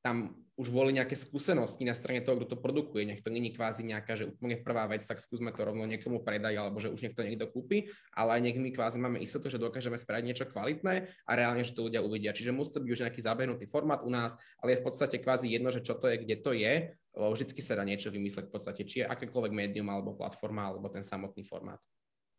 tam 0.06 0.38
už 0.56 0.72
boli 0.72 0.96
nejaké 0.96 1.12
skúsenosti 1.12 1.84
na 1.84 1.92
strane 1.92 2.24
toho, 2.24 2.40
kto 2.40 2.56
to 2.56 2.58
produkuje. 2.58 3.04
Nech 3.04 3.20
to 3.20 3.28
není 3.28 3.52
kvázi 3.52 3.84
nejaká, 3.84 4.16
že 4.16 4.24
úplne 4.24 4.56
prvá 4.56 4.88
vec, 4.88 5.04
tak 5.04 5.20
skúsme 5.20 5.52
to 5.52 5.60
rovno 5.60 5.84
niekomu 5.84 6.24
predať, 6.24 6.56
alebo 6.56 6.80
že 6.80 6.88
už 6.88 7.04
niekto 7.04 7.20
niekto 7.20 7.44
kúpi, 7.52 7.92
ale 8.16 8.40
aj 8.40 8.40
nech 8.40 8.56
my 8.56 8.72
kvázi 8.72 8.96
máme 8.96 9.20
istotu, 9.20 9.52
že 9.52 9.60
dokážeme 9.60 10.00
spraviť 10.00 10.24
niečo 10.24 10.48
kvalitné 10.48 11.12
a 11.28 11.30
reálne, 11.36 11.60
že 11.60 11.76
to 11.76 11.84
ľudia 11.84 12.00
uvidia. 12.00 12.32
Čiže 12.32 12.56
musí 12.56 12.72
to 12.72 12.80
byť 12.80 12.90
už 12.90 13.02
nejaký 13.04 13.20
zabehnutý 13.20 13.68
formát 13.68 14.00
u 14.00 14.08
nás, 14.08 14.40
ale 14.64 14.74
je 14.74 14.80
v 14.80 14.84
podstate 14.88 15.20
kvázi 15.20 15.52
jedno, 15.52 15.68
že 15.68 15.84
čo 15.84 15.92
to 15.92 16.08
je, 16.08 16.16
kde 16.24 16.36
to 16.40 16.56
je. 16.56 16.96
Vždycky 17.12 17.60
sa 17.60 17.76
dá 17.76 17.84
niečo 17.84 18.08
vymysleť 18.08 18.48
v 18.48 18.52
podstate, 18.52 18.88
či 18.88 19.04
je 19.04 19.08
akékoľvek 19.08 19.52
médium 19.52 19.92
alebo 19.92 20.16
platforma, 20.16 20.72
alebo 20.72 20.88
ten 20.88 21.04
samotný 21.04 21.44
formát. 21.44 21.80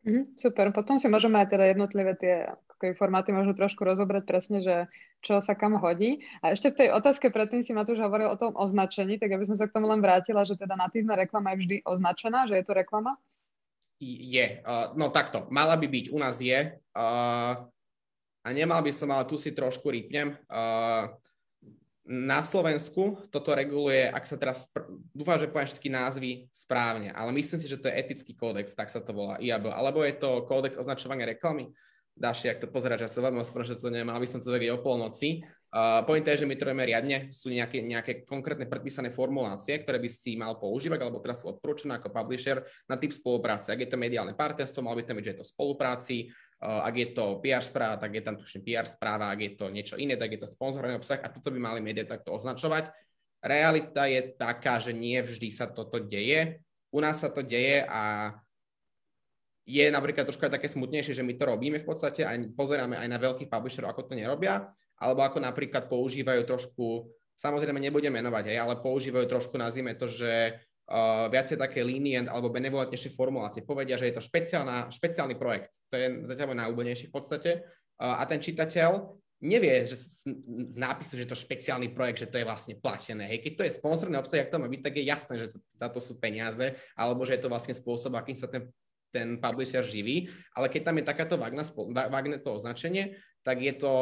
Mm, 0.05 0.25
super, 0.37 0.69
potom 0.73 0.97
si 1.01 1.09
môžeme 1.09 1.41
aj 1.41 1.53
teda 1.53 1.65
jednotlivé 1.73 2.13
tie 2.17 2.49
formáty 2.97 3.33
možno 3.33 3.57
trošku 3.57 3.81
rozobrať 3.81 4.23
presne, 4.23 4.61
že 4.61 4.75
čo 5.25 5.41
sa 5.41 5.57
kam 5.57 5.77
hodí. 5.81 6.21
A 6.45 6.53
ešte 6.53 6.71
v 6.71 6.79
tej 6.85 6.89
otázke 6.93 7.33
predtým 7.33 7.65
si 7.65 7.73
Matúš 7.73 7.99
hovoril 7.99 8.29
o 8.29 8.37
tom 8.37 8.53
označení, 8.53 9.17
tak 9.17 9.33
aby 9.33 9.43
som 9.43 9.57
sa 9.57 9.65
k 9.65 9.73
tomu 9.73 9.89
len 9.89 9.99
vrátila, 9.99 10.45
že 10.45 10.53
teda 10.53 10.77
natívna 10.77 11.17
reklama 11.17 11.53
je 11.53 11.65
vždy 11.65 11.75
označená, 11.83 12.45
že 12.45 12.61
je 12.61 12.65
to 12.65 12.77
reklama? 12.77 13.17
Je. 14.01 14.61
Uh, 14.61 14.93
no 14.93 15.09
takto, 15.09 15.49
mala 15.49 15.73
by 15.73 15.89
byť, 15.89 16.05
u 16.13 16.17
nás 16.21 16.37
je. 16.37 16.77
Uh, 16.93 17.65
a 18.45 18.47
nemal 18.53 18.85
by 18.85 18.93
som, 18.93 19.09
ale 19.09 19.25
tu 19.25 19.41
si 19.41 19.49
trošku 19.49 19.89
rýpnem. 19.89 20.37
Uh, 20.45 21.09
na 22.07 22.39
Slovensku 22.39 23.19
toto 23.27 23.51
reguluje, 23.51 24.07
ak 24.07 24.23
sa 24.23 24.39
teraz, 24.39 24.71
dúfam, 25.11 25.35
že 25.35 25.51
poviem 25.51 25.67
všetky 25.67 25.89
názvy 25.91 26.31
správne, 26.55 27.11
ale 27.11 27.35
myslím 27.35 27.59
si, 27.59 27.67
že 27.67 27.75
to 27.75 27.91
je 27.91 27.99
etický 27.99 28.31
kódex, 28.31 28.71
tak 28.71 28.87
sa 28.87 29.03
to 29.03 29.11
volá, 29.11 29.35
IAB, 29.43 29.67
alebo 29.67 29.99
je 30.07 30.15
to 30.15 30.47
kódex 30.47 30.79
označovania 30.79 31.27
reklamy. 31.27 31.67
Dáš, 32.17 32.49
ak 32.49 32.57
to 32.57 32.67
ja 32.73 33.05
sa 33.05 33.21
veľmi 33.21 33.45
ospravedlňujem, 33.45 33.77
že 33.77 33.83
to 33.85 33.93
nemám, 33.93 34.17
aby 34.17 34.25
som 34.25 34.41
to 34.41 34.49
vedel 34.49 34.81
o 34.81 34.81
polnoci. 34.81 35.45
Uh, 35.69 36.01
point 36.07 36.25
je, 36.25 36.41
že 36.41 36.49
my 36.49 36.57
to 36.57 36.65
riadne, 36.65 37.29
sú 37.29 37.53
nejaké, 37.53 37.85
nejaké 37.85 38.25
konkrétne 38.25 38.65
predpísané 38.65 39.13
formulácie, 39.13 39.77
ktoré 39.77 40.01
by 40.01 40.09
si 40.09 40.33
mal 40.33 40.57
používať, 40.57 41.05
alebo 41.05 41.21
teraz 41.21 41.45
sú 41.45 41.53
odporúčané 41.53 42.01
ako 42.01 42.09
publisher 42.09 42.65
na 42.89 42.97
typ 42.97 43.13
spolupráce. 43.13 43.69
Ak 43.69 43.77
je 43.77 43.85
to 43.91 44.01
mediálne 44.01 44.33
partnerstvo, 44.33 44.81
mal 44.81 44.97
by 44.97 45.05
tam 45.05 45.21
byť, 45.21 45.25
že 45.27 45.33
je 45.37 45.39
to 45.43 45.45
spolupráci, 45.45 46.33
uh, 46.65 46.87
ak 46.87 46.95
je 46.97 47.07
to 47.13 47.25
PR 47.45 47.61
správa, 47.61 48.01
tak 48.01 48.15
je 48.17 48.23
tam 48.25 48.39
tuším 48.39 48.65
PR 48.65 48.87
správa, 48.89 49.29
ak 49.29 49.39
je 49.43 49.51
to 49.53 49.65
niečo 49.69 49.95
iné, 50.01 50.17
tak 50.17 50.33
je 50.33 50.41
to 50.41 50.49
sponzorovaný 50.49 50.97
obsah 50.97 51.21
a 51.21 51.29
toto 51.29 51.53
by 51.53 51.59
mali 51.61 51.79
médiá 51.85 52.07
takto 52.09 52.33
označovať. 52.33 52.89
Realita 53.45 54.09
je 54.09 54.33
taká, 54.33 54.81
že 54.81 54.97
nie 54.97 55.21
vždy 55.21 55.53
sa 55.53 55.69
toto 55.69 56.01
deje. 56.01 56.65
U 56.89 56.97
nás 57.03 57.21
sa 57.21 57.29
to 57.29 57.45
deje 57.45 57.85
a 57.85 58.33
je 59.67 59.85
napríklad 59.91 60.23
trošku 60.23 60.47
aj 60.47 60.55
také 60.55 60.71
smutnejšie, 60.71 61.11
že 61.11 61.27
my 61.27 61.35
to 61.35 61.43
robíme 61.43 61.75
v 61.75 61.83
podstate 61.83 62.23
a 62.23 62.31
pozeráme 62.55 62.95
aj 62.95 63.07
na 63.11 63.19
veľkých 63.19 63.51
publisherov, 63.51 63.91
ako 63.91 64.07
to 64.07 64.13
nerobia, 64.15 64.71
alebo 64.95 65.27
ako 65.27 65.43
napríklad 65.43 65.91
používajú 65.91 66.47
trošku, 66.47 67.11
samozrejme 67.35 67.75
nebudem 67.83 68.15
menovať, 68.15 68.55
hej, 68.55 68.63
ale 68.63 68.79
používajú 68.79 69.27
trošku, 69.27 69.59
nazvime 69.59 69.91
to, 69.99 70.07
že 70.07 70.55
uh, 70.55 71.27
viacej 71.27 71.59
také 71.59 71.83
lenient 71.83 72.31
alebo 72.31 72.47
benevolentnejšie 72.47 73.11
formulácie. 73.11 73.67
Povedia, 73.67 73.99
že 73.99 74.07
je 74.07 74.15
to 74.15 74.23
špeciálna, 74.23 74.87
špeciálny 74.87 75.35
projekt. 75.35 75.75
To 75.91 75.99
je 75.99 76.07
zatiaľ 76.31 76.63
najúboľnejší 76.63 77.11
v 77.11 77.13
podstate. 77.13 77.51
Uh, 77.99 78.17
a 78.17 78.23
ten 78.23 78.39
čitateľ 78.39 79.19
nevie 79.37 79.85
že 79.85 80.01
z 80.73 80.77
nápisu, 80.81 81.13
že 81.13 81.29
to 81.29 81.37
špeciálny 81.37 81.93
projekt, 81.93 82.25
že 82.25 82.31
to 82.31 82.41
je 82.41 82.47
vlastne 82.47 82.73
platené. 82.79 83.29
Hej. 83.29 83.45
Keď 83.45 83.53
to 83.53 83.65
je 83.67 83.77
sponsorný 83.77 84.17
obsah, 84.17 84.41
ak 84.41 84.49
to 84.49 84.57
má 84.57 84.65
byť, 84.65 84.81
tak 84.81 84.95
je 84.97 85.05
jasné, 85.05 85.33
že 85.37 85.47
za 85.53 85.87
to 85.93 85.99
sú 86.01 86.17
peniaze, 86.17 86.73
alebo 86.97 87.21
že 87.21 87.37
je 87.37 87.41
to 87.45 87.51
vlastne 87.51 87.77
spôsob, 87.77 88.17
akým 88.17 88.33
sa 88.33 88.49
ten 88.49 88.65
ten 89.11 89.39
publisher 89.39 89.83
živí, 89.83 90.27
ale 90.53 90.67
keď 90.67 90.81
tam 90.91 90.97
je 90.99 91.05
takáto 91.05 91.35
vágne 91.37 92.37
to 92.39 92.49
označenie, 92.53 93.17
tak 93.47 93.63
je 93.63 93.79
to 93.79 93.93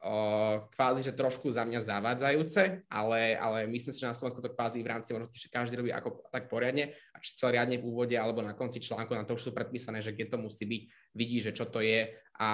uh, 0.00 0.64
kvázi, 0.72 1.04
že 1.04 1.12
trošku 1.12 1.52
za 1.52 1.68
mňa 1.68 1.76
zavádzajúce, 1.84 2.88
ale, 2.88 3.36
ale 3.36 3.68
myslím 3.68 3.92
si, 3.92 4.00
že 4.00 4.08
na 4.08 4.16
Slovensku 4.16 4.40
to 4.40 4.48
kvázi 4.48 4.80
v 4.80 4.88
rámci 4.96 5.12
možnosti, 5.12 5.36
že 5.36 5.52
každý 5.52 5.76
robí 5.76 5.92
ako, 5.92 6.24
tak 6.32 6.48
poriadne 6.48 6.96
a 7.12 7.20
či 7.20 7.36
to 7.36 7.52
riadne 7.52 7.76
v 7.76 7.84
úvode 7.84 8.16
alebo 8.16 8.40
na 8.40 8.56
konci 8.56 8.80
článku, 8.80 9.12
na 9.12 9.28
to 9.28 9.36
už 9.36 9.44
sú 9.44 9.52
predpísané, 9.52 10.00
že 10.00 10.16
kde 10.16 10.32
to 10.32 10.40
musí 10.40 10.64
byť, 10.64 10.82
vidí, 11.20 11.36
že 11.44 11.52
čo 11.52 11.68
to 11.68 11.84
je 11.84 12.16
a 12.40 12.48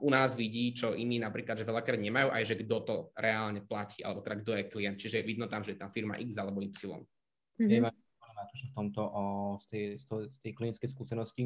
u 0.00 0.08
nás 0.08 0.32
vidí, 0.32 0.72
čo 0.72 0.96
iní 0.96 1.20
napríklad, 1.20 1.60
že 1.60 1.68
veľakrát 1.68 2.00
nemajú, 2.00 2.32
aj 2.32 2.48
že 2.48 2.56
kto 2.64 2.76
to 2.80 2.96
reálne 3.20 3.60
platí, 3.68 4.00
alebo 4.00 4.24
teda 4.24 4.40
kto 4.40 4.50
je 4.56 4.64
klient, 4.72 4.96
čiže 4.96 5.20
vidno 5.20 5.52
tam, 5.52 5.60
že 5.60 5.76
je 5.76 5.84
tam 5.84 5.92
firma 5.92 6.16
X 6.16 6.32
alebo 6.40 6.64
Y. 6.64 6.72
Mm-hmm 7.60 8.09
v 8.48 8.74
tomto 8.76 9.02
o, 9.02 9.22
z, 9.60 9.66
tej, 9.68 9.84
z, 10.00 10.04
toho, 10.08 10.20
z 10.28 10.38
tej 10.40 10.52
klinickej 10.56 10.88
skúsenosti. 10.88 11.44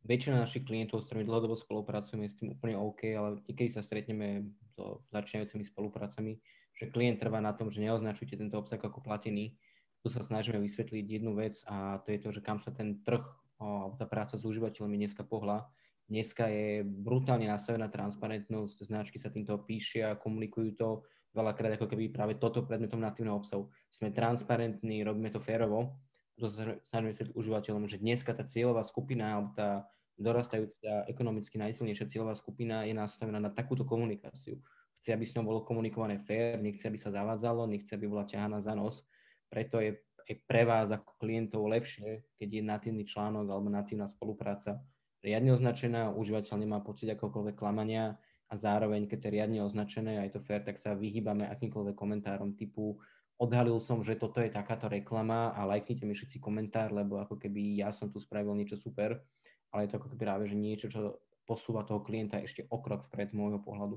Väčšina 0.00 0.40
našich 0.40 0.64
klientov, 0.64 1.04
s 1.04 1.12
ktorými 1.12 1.28
dlhodobo 1.28 1.60
spolupracujeme, 1.60 2.24
s 2.24 2.36
tým 2.40 2.56
úplne 2.56 2.80
OK, 2.80 3.12
ale 3.12 3.36
niekedy 3.44 3.68
sa 3.68 3.84
stretneme 3.84 4.48
so 4.72 5.04
začínajúcimi 5.12 5.60
spoluprácami, 5.68 6.40
že 6.72 6.88
klient 6.88 7.20
trvá 7.20 7.44
na 7.44 7.52
tom, 7.52 7.68
že 7.68 7.84
neoznačujte 7.84 8.40
tento 8.40 8.56
obsah 8.56 8.80
ako 8.80 9.04
platený. 9.04 9.60
Tu 10.00 10.08
sa 10.08 10.24
snažíme 10.24 10.56
vysvetliť 10.56 11.04
jednu 11.04 11.36
vec 11.36 11.60
a 11.68 12.00
to 12.00 12.16
je 12.16 12.18
to, 12.24 12.32
že 12.32 12.40
kam 12.40 12.56
sa 12.56 12.72
ten 12.72 13.04
trh 13.04 13.20
alebo 13.60 14.00
tá 14.00 14.08
práca 14.08 14.40
s 14.40 14.44
užívateľmi 14.48 14.96
dneska 14.96 15.20
pohla. 15.20 15.68
Dneska 16.08 16.48
je 16.48 16.80
brutálne 16.80 17.44
nastavená 17.44 17.92
transparentnosť, 17.92 18.88
značky 18.88 19.20
sa 19.20 19.28
týmto 19.28 19.60
píšia, 19.62 20.16
komunikujú 20.16 20.80
to, 20.80 21.04
veľakrát 21.36 21.78
ako 21.78 21.86
keby 21.86 22.10
práve 22.10 22.34
toto 22.40 22.66
predmetom 22.66 22.98
natívneho 22.98 23.38
obsahu. 23.38 23.70
Sme 23.92 24.10
transparentní, 24.10 25.06
robíme 25.06 25.30
to 25.30 25.38
férovo 25.38 25.94
sa 26.46 26.78
užívateľom, 27.34 27.90
že 27.90 28.00
dneska 28.00 28.32
tá 28.32 28.46
cieľová 28.46 28.86
skupina 28.86 29.36
alebo 29.36 29.50
tá 29.52 29.84
dorastajúca 30.20 31.08
ekonomicky 31.08 31.56
najsilnejšia 31.56 32.12
cieľová 32.12 32.36
skupina 32.36 32.84
je 32.84 32.92
nastavená 32.92 33.40
na 33.40 33.50
takúto 33.50 33.88
komunikáciu. 33.88 34.60
Chce, 35.00 35.16
aby 35.16 35.24
s 35.24 35.32
ňou 35.32 35.48
bolo 35.48 35.60
komunikované 35.64 36.20
fér, 36.20 36.60
nechce, 36.60 36.84
aby 36.84 37.00
sa 37.00 37.08
zavádzalo, 37.08 37.64
nechce, 37.64 37.96
aby 37.96 38.04
bola 38.04 38.28
ťahaná 38.28 38.60
za 38.60 38.76
nos. 38.76 39.00
Preto 39.48 39.80
je 39.80 39.96
aj 40.28 40.36
pre 40.44 40.68
vás 40.68 40.92
ako 40.92 41.16
klientov 41.16 41.64
lepšie, 41.72 42.22
keď 42.36 42.48
je 42.48 42.62
natívny 42.62 43.04
článok 43.08 43.48
alebo 43.48 43.72
natívna 43.72 44.04
spolupráca 44.06 44.78
riadne 45.20 45.52
označená, 45.56 46.12
užívateľ 46.16 46.56
nemá 46.56 46.78
pocit 46.80 47.08
akokoľvek 47.12 47.56
klamania 47.56 48.16
a 48.50 48.54
zároveň, 48.56 49.06
keď 49.06 49.18
to 49.20 49.26
je 49.28 49.34
riadne 49.36 49.60
označené 49.62 50.12
a 50.18 50.26
je 50.26 50.32
to 50.34 50.40
fér, 50.42 50.64
tak 50.64 50.80
sa 50.80 50.96
vyhýbame 50.96 51.46
akýmkoľvek 51.46 51.94
komentárom 51.94 52.56
typu 52.56 52.98
odhalil 53.40 53.80
som, 53.80 54.04
že 54.04 54.20
toto 54.20 54.44
je 54.44 54.52
takáto 54.52 54.86
reklama 54.86 55.56
a 55.56 55.64
lajknite 55.64 56.04
mi 56.04 56.12
všetci 56.12 56.36
komentár, 56.36 56.92
lebo 56.92 57.16
ako 57.16 57.40
keby 57.40 57.80
ja 57.80 57.88
som 57.88 58.12
tu 58.12 58.20
spravil 58.20 58.52
niečo 58.52 58.76
super, 58.76 59.16
ale 59.72 59.88
je 59.88 59.90
to 59.90 59.96
ako 59.96 60.12
keby 60.12 60.20
práve, 60.28 60.44
že 60.44 60.60
niečo, 60.60 60.92
čo 60.92 61.24
posúva 61.48 61.82
toho 61.82 62.04
klienta 62.04 62.36
ešte 62.38 62.68
o 62.68 62.78
krok 62.84 63.08
vpred 63.08 63.32
z 63.32 63.38
môjho 63.40 63.58
pohľadu. 63.64 63.96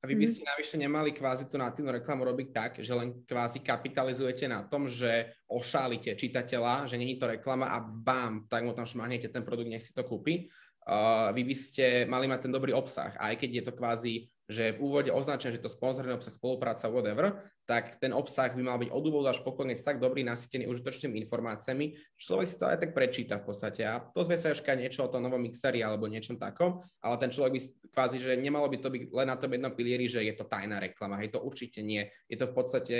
A 0.00 0.08
vy 0.08 0.16
by 0.16 0.24
mhm. 0.24 0.32
ste 0.32 0.48
navyše 0.48 0.76
nemali 0.80 1.12
kvázi 1.12 1.44
tú 1.44 1.60
natívnu 1.60 1.92
reklamu 1.92 2.24
robiť 2.24 2.48
tak, 2.56 2.72
že 2.80 2.88
len 2.96 3.20
kvázi 3.28 3.60
kapitalizujete 3.60 4.48
na 4.48 4.64
tom, 4.64 4.88
že 4.88 5.36
ošálite 5.44 6.16
čitateľa, 6.16 6.88
že 6.88 6.96
není 6.96 7.20
to 7.20 7.28
reklama 7.28 7.68
a 7.68 7.84
bám, 7.84 8.48
tak 8.48 8.64
mu 8.64 8.72
tam 8.72 8.88
šmahnete 8.88 9.28
ten 9.28 9.44
produkt, 9.44 9.68
nech 9.68 9.84
si 9.84 9.92
to 9.92 10.00
kúpi. 10.00 10.48
Uh, 10.88 11.28
vy 11.36 11.44
by 11.44 11.54
ste 11.54 11.84
mali 12.08 12.24
mať 12.24 12.48
ten 12.48 12.52
dobrý 12.56 12.72
obsah. 12.72 13.12
aj 13.20 13.36
keď 13.36 13.50
je 13.60 13.62
to 13.68 13.72
kvázi 13.76 14.14
že 14.50 14.74
v 14.74 14.82
úvode 14.82 15.14
označené, 15.14 15.54
že 15.54 15.62
to 15.62 15.70
sponzorný 15.70 16.10
obsah, 16.18 16.34
spolupráca, 16.34 16.90
whatever, 16.90 17.38
tak 17.70 18.02
ten 18.02 18.10
obsah 18.10 18.50
by 18.50 18.62
mal 18.66 18.82
byť 18.82 18.90
od 18.90 19.04
úvodu 19.06 19.30
až 19.30 19.46
po 19.46 19.54
tak 19.54 20.02
dobrý, 20.02 20.26
nasytený 20.26 20.66
užitočnými 20.66 21.22
informáciami, 21.22 21.94
človek 22.18 22.46
si 22.50 22.56
to 22.58 22.66
aj 22.66 22.82
tak 22.82 22.90
prečíta 22.90 23.38
v 23.38 23.46
podstate. 23.46 23.86
A 23.86 24.02
to 24.02 24.26
sme 24.26 24.34
sa 24.34 24.50
ešte 24.50 24.74
niečo 24.74 25.06
o 25.06 25.12
tom 25.12 25.22
novom 25.22 25.38
mixeri 25.38 25.86
alebo 25.86 26.10
niečom 26.10 26.34
takom, 26.34 26.82
ale 26.98 27.14
ten 27.22 27.30
človek 27.30 27.52
by 27.54 27.60
kvázi, 27.94 28.18
že 28.18 28.34
nemalo 28.34 28.66
by 28.66 28.78
to 28.82 28.90
byť 28.90 29.02
len 29.14 29.28
na 29.30 29.38
tom 29.38 29.54
jednom 29.54 29.70
pilieri, 29.70 30.10
že 30.10 30.26
je 30.26 30.34
to 30.34 30.50
tajná 30.50 30.82
reklama. 30.82 31.22
Hej, 31.22 31.38
to 31.38 31.46
určite 31.46 31.78
nie. 31.86 32.10
Je 32.26 32.34
to 32.34 32.50
v 32.50 32.54
podstate 32.58 32.96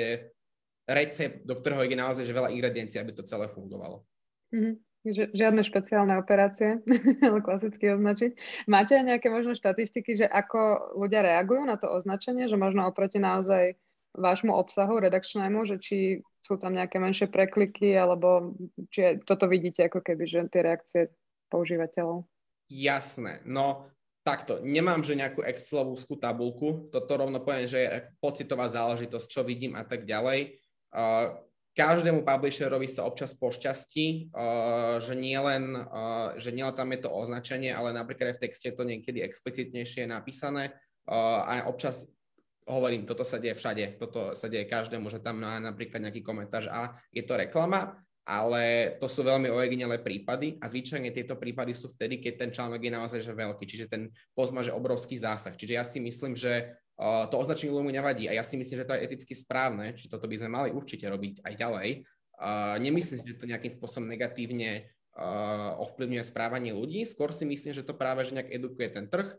recept, 0.86 1.42
do 1.42 1.58
ktorého 1.58 1.82
je 1.82 1.98
naozaj 1.98 2.24
že 2.26 2.34
veľa 2.34 2.54
ingrediencií, 2.54 3.02
aby 3.02 3.10
to 3.10 3.26
celé 3.26 3.50
fungovalo. 3.50 4.06
Mm-hmm. 4.54 4.89
Žiadne 5.08 5.64
špeciálne 5.64 6.12
operácie, 6.20 6.84
ale 7.26 7.40
klasicky 7.40 7.88
označiť. 7.88 8.36
Máte 8.68 9.00
aj 9.00 9.16
nejaké 9.16 9.32
možno 9.32 9.56
štatistiky, 9.56 10.12
že 10.12 10.26
ako 10.28 10.92
ľudia 11.00 11.24
reagujú 11.24 11.64
na 11.64 11.80
to 11.80 11.88
označenie, 11.88 12.52
že 12.52 12.60
možno 12.60 12.84
oproti 12.84 13.16
naozaj 13.16 13.80
vášmu 14.12 14.52
obsahu 14.52 15.00
redakčnému, 15.00 15.64
že 15.64 15.80
či 15.80 16.20
sú 16.44 16.60
tam 16.60 16.76
nejaké 16.76 17.00
menšie 17.00 17.32
prekliky, 17.32 17.96
alebo 17.96 18.52
či 18.92 19.24
toto 19.24 19.48
vidíte 19.48 19.88
ako 19.88 20.04
keby, 20.04 20.24
že 20.28 20.52
tie 20.52 20.62
reakcie 20.66 21.00
používateľov? 21.48 22.28
Jasné, 22.68 23.40
no 23.48 23.88
takto, 24.20 24.60
nemám, 24.60 25.00
že 25.00 25.16
nejakú 25.16 25.40
Excelovskú 25.40 26.20
tabulku, 26.20 26.92
toto 26.92 27.12
rovno 27.16 27.40
poviem, 27.40 27.66
že 27.66 27.80
je 27.80 27.90
pocitová 28.20 28.68
záležitosť, 28.68 29.26
čo 29.26 29.40
vidím 29.42 29.74
a 29.74 29.84
tak 29.84 30.04
ďalej. 30.04 30.60
Uh, 30.90 31.40
každému 31.76 32.26
publisherovi 32.26 32.90
sa 32.90 33.06
občas 33.06 33.34
pošťastí, 33.34 34.30
uh, 34.30 34.98
že 34.98 35.14
nielen 35.14 35.74
uh, 35.74 36.34
že 36.36 36.50
nie 36.50 36.66
tam 36.74 36.90
je 36.94 37.00
to 37.06 37.10
označenie, 37.10 37.70
ale 37.70 37.94
napríklad 37.94 38.34
aj 38.34 38.36
v 38.38 38.42
texte 38.48 38.66
je 38.70 38.76
to 38.76 38.84
niekedy 38.84 39.22
explicitnejšie 39.22 40.06
napísané 40.10 40.74
uh, 41.06 41.46
a 41.46 41.52
občas 41.70 42.06
hovorím, 42.70 43.02
toto 43.02 43.26
sa 43.26 43.42
deje 43.42 43.58
všade, 43.58 43.98
toto 43.98 44.38
sa 44.38 44.46
deje 44.46 44.70
každému, 44.70 45.10
že 45.10 45.18
tam 45.18 45.42
má 45.42 45.58
napríklad 45.58 46.06
nejaký 46.06 46.22
komentár, 46.22 46.62
že 46.62 46.70
a 46.70 46.94
je 47.10 47.26
to 47.26 47.34
reklama, 47.34 47.98
ale 48.22 48.94
to 49.02 49.10
sú 49.10 49.26
veľmi 49.26 49.50
ojedinelé 49.50 49.98
prípady 49.98 50.54
a 50.62 50.70
zvyčajne 50.70 51.10
tieto 51.10 51.34
prípady 51.34 51.74
sú 51.74 51.90
vtedy, 51.90 52.22
keď 52.22 52.46
ten 52.46 52.50
článok 52.54 52.78
je 52.78 52.92
naozaj 52.94 53.20
že 53.26 53.34
veľký, 53.34 53.64
čiže 53.66 53.90
ten 53.90 54.14
post 54.38 54.54
má 54.54 54.62
že 54.62 54.70
obrovský 54.70 55.18
zásah. 55.18 55.58
Čiže 55.58 55.72
ja 55.74 55.82
si 55.82 55.98
myslím, 55.98 56.38
že 56.38 56.78
to 57.00 57.34
označenie 57.40 57.72
ľuďmu 57.72 57.96
nevadí 57.96 58.28
a 58.28 58.36
ja 58.36 58.44
si 58.44 58.60
myslím, 58.60 58.84
že 58.84 58.84
to 58.84 58.92
je 58.92 59.04
eticky 59.08 59.32
správne, 59.32 59.96
či 59.96 60.12
toto 60.12 60.28
by 60.28 60.36
sme 60.36 60.52
mali 60.52 60.68
určite 60.68 61.08
robiť 61.08 61.40
aj 61.48 61.54
ďalej. 61.56 61.88
Nemyslím 62.76 63.18
si, 63.24 63.26
že 63.32 63.40
to 63.40 63.48
nejakým 63.48 63.72
spôsobom 63.72 64.04
negatívne 64.04 64.92
ovplyvňuje 65.80 66.24
správanie 66.28 66.76
ľudí, 66.76 67.08
skôr 67.08 67.32
si 67.32 67.48
myslím, 67.48 67.72
že 67.72 67.88
to 67.88 67.96
práve 67.96 68.28
že 68.28 68.36
nejak 68.36 68.52
edukuje 68.52 68.92
ten 68.92 69.08
trh, 69.08 69.32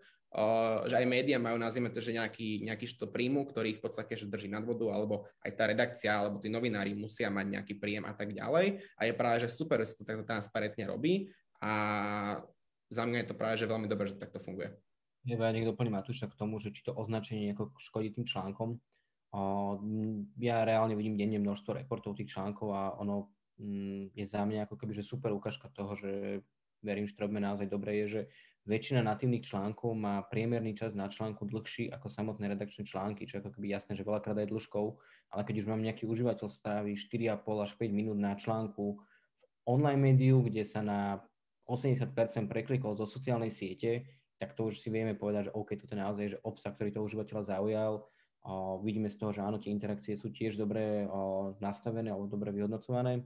že 0.88 0.96
aj 0.96 1.06
médiá 1.06 1.38
majú, 1.38 1.60
nazvime 1.60 1.92
to, 1.92 2.00
že 2.00 2.16
nejaký, 2.16 2.64
nejaký 2.64 2.88
što 2.88 3.12
príjmu, 3.12 3.46
ktorý 3.52 3.76
ich 3.76 3.80
v 3.80 3.86
podstate 3.86 4.16
že 4.16 4.32
drží 4.32 4.48
nad 4.48 4.64
vodu, 4.64 4.88
alebo 4.90 5.28
aj 5.44 5.52
tá 5.54 5.68
redakcia, 5.68 6.12
alebo 6.18 6.40
tí 6.40 6.48
novinári 6.48 6.96
musia 6.96 7.28
mať 7.28 7.60
nejaký 7.60 7.74
príjem 7.78 8.08
a 8.08 8.16
tak 8.16 8.32
ďalej. 8.32 8.80
A 8.96 9.02
je 9.06 9.14
práve, 9.14 9.44
že 9.44 9.52
super, 9.52 9.84
že 9.84 9.92
sa 9.92 10.02
to 10.02 10.08
takto 10.08 10.24
transparentne 10.24 10.88
robí 10.88 11.30
a 11.60 11.74
za 12.88 13.04
mňa 13.04 13.18
je 13.22 13.28
to 13.28 13.36
práve, 13.36 13.56
že 13.60 13.68
veľmi 13.68 13.92
dobré, 13.92 14.08
že 14.08 14.16
to 14.16 14.24
takto 14.24 14.40
funguje. 14.40 14.72
Ja 15.22 15.38
niekto 15.54 15.78
doplní 15.78 15.94
Matúša 15.94 16.26
k 16.26 16.38
tomu, 16.38 16.58
že 16.58 16.74
či 16.74 16.82
to 16.82 16.98
označenie 16.98 17.54
nejako 17.54 17.78
škodí 17.78 18.10
tým 18.10 18.26
článkom. 18.26 18.82
Ja 20.42 20.66
reálne 20.66 20.98
vidím 20.98 21.14
denne 21.14 21.38
množstvo 21.38 21.78
reportov 21.78 22.18
tých 22.18 22.34
článkov 22.34 22.74
a 22.74 22.98
ono 22.98 23.30
mm, 23.62 24.18
je 24.18 24.26
za 24.26 24.42
mňa 24.44 24.66
ako 24.66 24.76
keby, 24.82 24.98
že 24.98 25.06
super 25.06 25.30
ukážka 25.32 25.70
toho, 25.72 25.94
že 25.94 26.42
verím, 26.82 27.06
že 27.06 27.14
to 27.14 27.24
robíme 27.30 27.40
naozaj 27.40 27.70
dobre, 27.70 28.02
je, 28.04 28.06
že 28.10 28.22
väčšina 28.66 29.06
natívnych 29.06 29.46
článkov 29.46 29.94
má 29.94 30.26
priemerný 30.26 30.74
čas 30.74 30.98
na 30.98 31.06
článku 31.06 31.46
dlhší 31.46 31.94
ako 31.94 32.10
samotné 32.10 32.50
redakčné 32.52 32.86
články, 32.86 33.30
čo 33.30 33.38
je 33.38 33.42
ako 33.46 33.54
keby 33.58 33.72
jasné, 33.72 33.94
že 33.94 34.06
veľakrát 34.06 34.38
aj 34.42 34.50
dĺžkou, 34.50 34.86
ale 35.38 35.42
keď 35.46 35.56
už 35.62 35.70
mám 35.70 35.82
nejaký 35.86 36.10
užívateľ 36.10 36.50
strávi 36.50 36.98
4,5 36.98 37.66
až 37.66 37.72
5 37.78 37.94
minút 37.94 38.18
na 38.18 38.34
článku 38.34 38.98
v 38.98 39.48
online 39.70 40.02
médiu, 40.02 40.42
kde 40.42 40.66
sa 40.66 40.82
na 40.82 41.22
80% 41.70 42.12
preklikol 42.50 42.98
zo 42.98 43.06
sociálnej 43.06 43.54
siete, 43.54 44.21
tak 44.42 44.58
to 44.58 44.74
už 44.74 44.82
si 44.82 44.90
vieme 44.90 45.14
povedať, 45.14 45.48
že 45.48 45.52
OK, 45.54 45.78
toto 45.78 45.94
je 45.94 46.02
naozaj 46.02 46.26
že 46.34 46.42
obsah, 46.42 46.74
ktorý 46.74 46.90
toho 46.90 47.06
užívateľa 47.06 47.44
zaujal. 47.46 47.94
O, 48.42 48.82
vidíme 48.82 49.06
z 49.06 49.22
toho, 49.22 49.30
že 49.30 49.46
áno, 49.46 49.62
tie 49.62 49.70
interakcie 49.70 50.18
sú 50.18 50.34
tiež 50.34 50.58
dobre 50.58 51.06
o, 51.06 51.54
nastavené 51.62 52.10
alebo 52.10 52.26
dobre 52.26 52.50
vyhodnocované, 52.50 53.22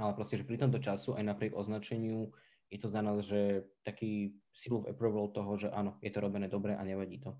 ale 0.00 0.12
proste, 0.16 0.40
že 0.40 0.48
pri 0.48 0.56
tomto 0.56 0.80
času 0.80 1.20
aj 1.20 1.28
napriek 1.28 1.52
označeniu 1.52 2.32
je 2.72 2.80
to 2.80 2.88
za 2.88 3.04
nás, 3.04 3.28
že 3.28 3.68
taký 3.84 4.40
seal 4.48 4.80
of 4.80 4.88
approval 4.88 5.28
toho, 5.36 5.60
že 5.60 5.68
áno, 5.68 6.00
je 6.00 6.08
to 6.08 6.24
robené 6.24 6.48
dobre 6.48 6.72
a 6.72 6.80
nevadí 6.80 7.20
to. 7.20 7.36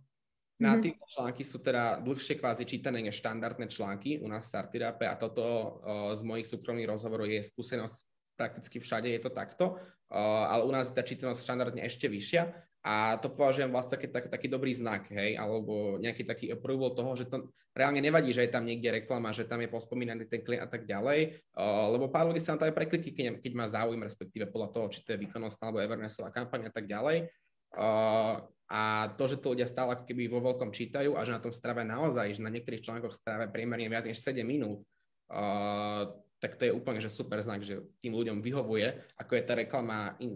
Na 0.61 0.77
mhm. 0.77 0.85
tieto 0.85 1.05
články 1.09 1.49
sú 1.49 1.65
teda 1.65 2.05
dlhšie 2.05 2.37
kvázi 2.37 2.69
čítané 2.69 3.01
než 3.01 3.17
štandardné 3.25 3.73
články 3.73 4.21
u 4.21 4.29
nás 4.29 4.45
v 4.45 4.53
Startirape 4.53 5.09
a 5.09 5.17
toto 5.17 5.41
o, 5.41 5.69
z 6.13 6.21
mojich 6.29 6.45
súkromných 6.45 6.93
rozhovorov 6.93 7.25
je 7.25 7.41
skúsenosť 7.41 8.13
prakticky 8.37 8.81
všade 8.81 9.09
je 9.13 9.21
to 9.23 9.31
takto, 9.33 9.77
ale 10.13 10.65
u 10.65 10.73
nás 10.73 10.89
je 10.89 10.97
tá 10.97 11.05
čítanosť 11.05 11.41
štandardne 11.41 11.85
ešte 11.85 12.09
vyššia 12.09 12.72
a 12.83 13.15
to 13.23 13.31
považujem 13.31 13.71
vlastne 13.71 13.95
taký, 13.95 14.11
taký, 14.11 14.29
taký 14.29 14.47
dobrý 14.51 14.75
znak, 14.75 15.07
hej, 15.15 15.39
alebo 15.39 16.03
nejaký 16.03 16.27
taký 16.27 16.51
approval 16.51 16.99
toho, 16.99 17.15
že 17.15 17.31
to 17.31 17.47
reálne 17.79 18.03
nevadí, 18.03 18.35
že 18.35 18.43
je 18.43 18.51
tam 18.51 18.67
niekde 18.67 18.91
reklama, 18.91 19.31
že 19.31 19.47
tam 19.47 19.63
je 19.63 19.71
pospomínaný 19.71 20.27
ten 20.27 20.43
klient 20.43 20.67
a 20.67 20.69
tak 20.69 20.83
ďalej, 20.91 21.47
uh, 21.55 21.87
lebo 21.95 22.11
pár 22.11 22.27
ľudí 22.27 22.43
sa 22.43 22.59
na 22.59 22.59
to 22.59 22.67
aj 22.67 22.75
prekliky, 22.75 23.15
keď, 23.15 23.39
keď 23.39 23.53
má 23.55 23.71
záujem, 23.71 24.03
respektíve 24.03 24.51
podľa 24.51 24.69
toho, 24.75 24.87
či 24.91 24.99
to 25.07 25.15
je 25.15 25.23
výkonnostná 25.23 25.71
alebo 25.71 25.79
Evernessová 25.79 26.35
kampaň 26.35 26.69
a 26.69 26.73
tak 26.75 26.91
ďalej. 26.91 27.31
Uh, 27.73 28.43
a 28.67 29.15
to, 29.15 29.31
že 29.31 29.39
to 29.39 29.55
ľudia 29.55 29.71
stále 29.71 29.95
ako 29.95 30.03
keby 30.03 30.27
vo 30.27 30.43
veľkom 30.43 30.75
čítajú 30.75 31.15
a 31.15 31.23
že 31.23 31.39
na 31.39 31.45
tom 31.45 31.55
strave 31.55 31.87
naozaj, 31.87 32.35
že 32.35 32.43
na 32.43 32.51
niektorých 32.51 32.83
článkoch 32.83 33.15
strave 33.15 33.47
priemerne 33.47 33.87
viac 33.87 34.11
než 34.11 34.19
7 34.19 34.43
minút, 34.43 34.83
uh, 35.31 36.11
tak 36.43 36.59
to 36.59 36.67
je 36.67 36.75
úplne 36.75 36.99
že 36.99 37.15
super 37.15 37.39
znak, 37.39 37.63
že 37.63 37.79
tým 38.03 38.11
ľuďom 38.11 38.43
vyhovuje, 38.43 39.15
ako 39.23 39.33
je 39.39 39.43
tá 39.47 39.55
reklama, 39.55 40.19
in, 40.19 40.35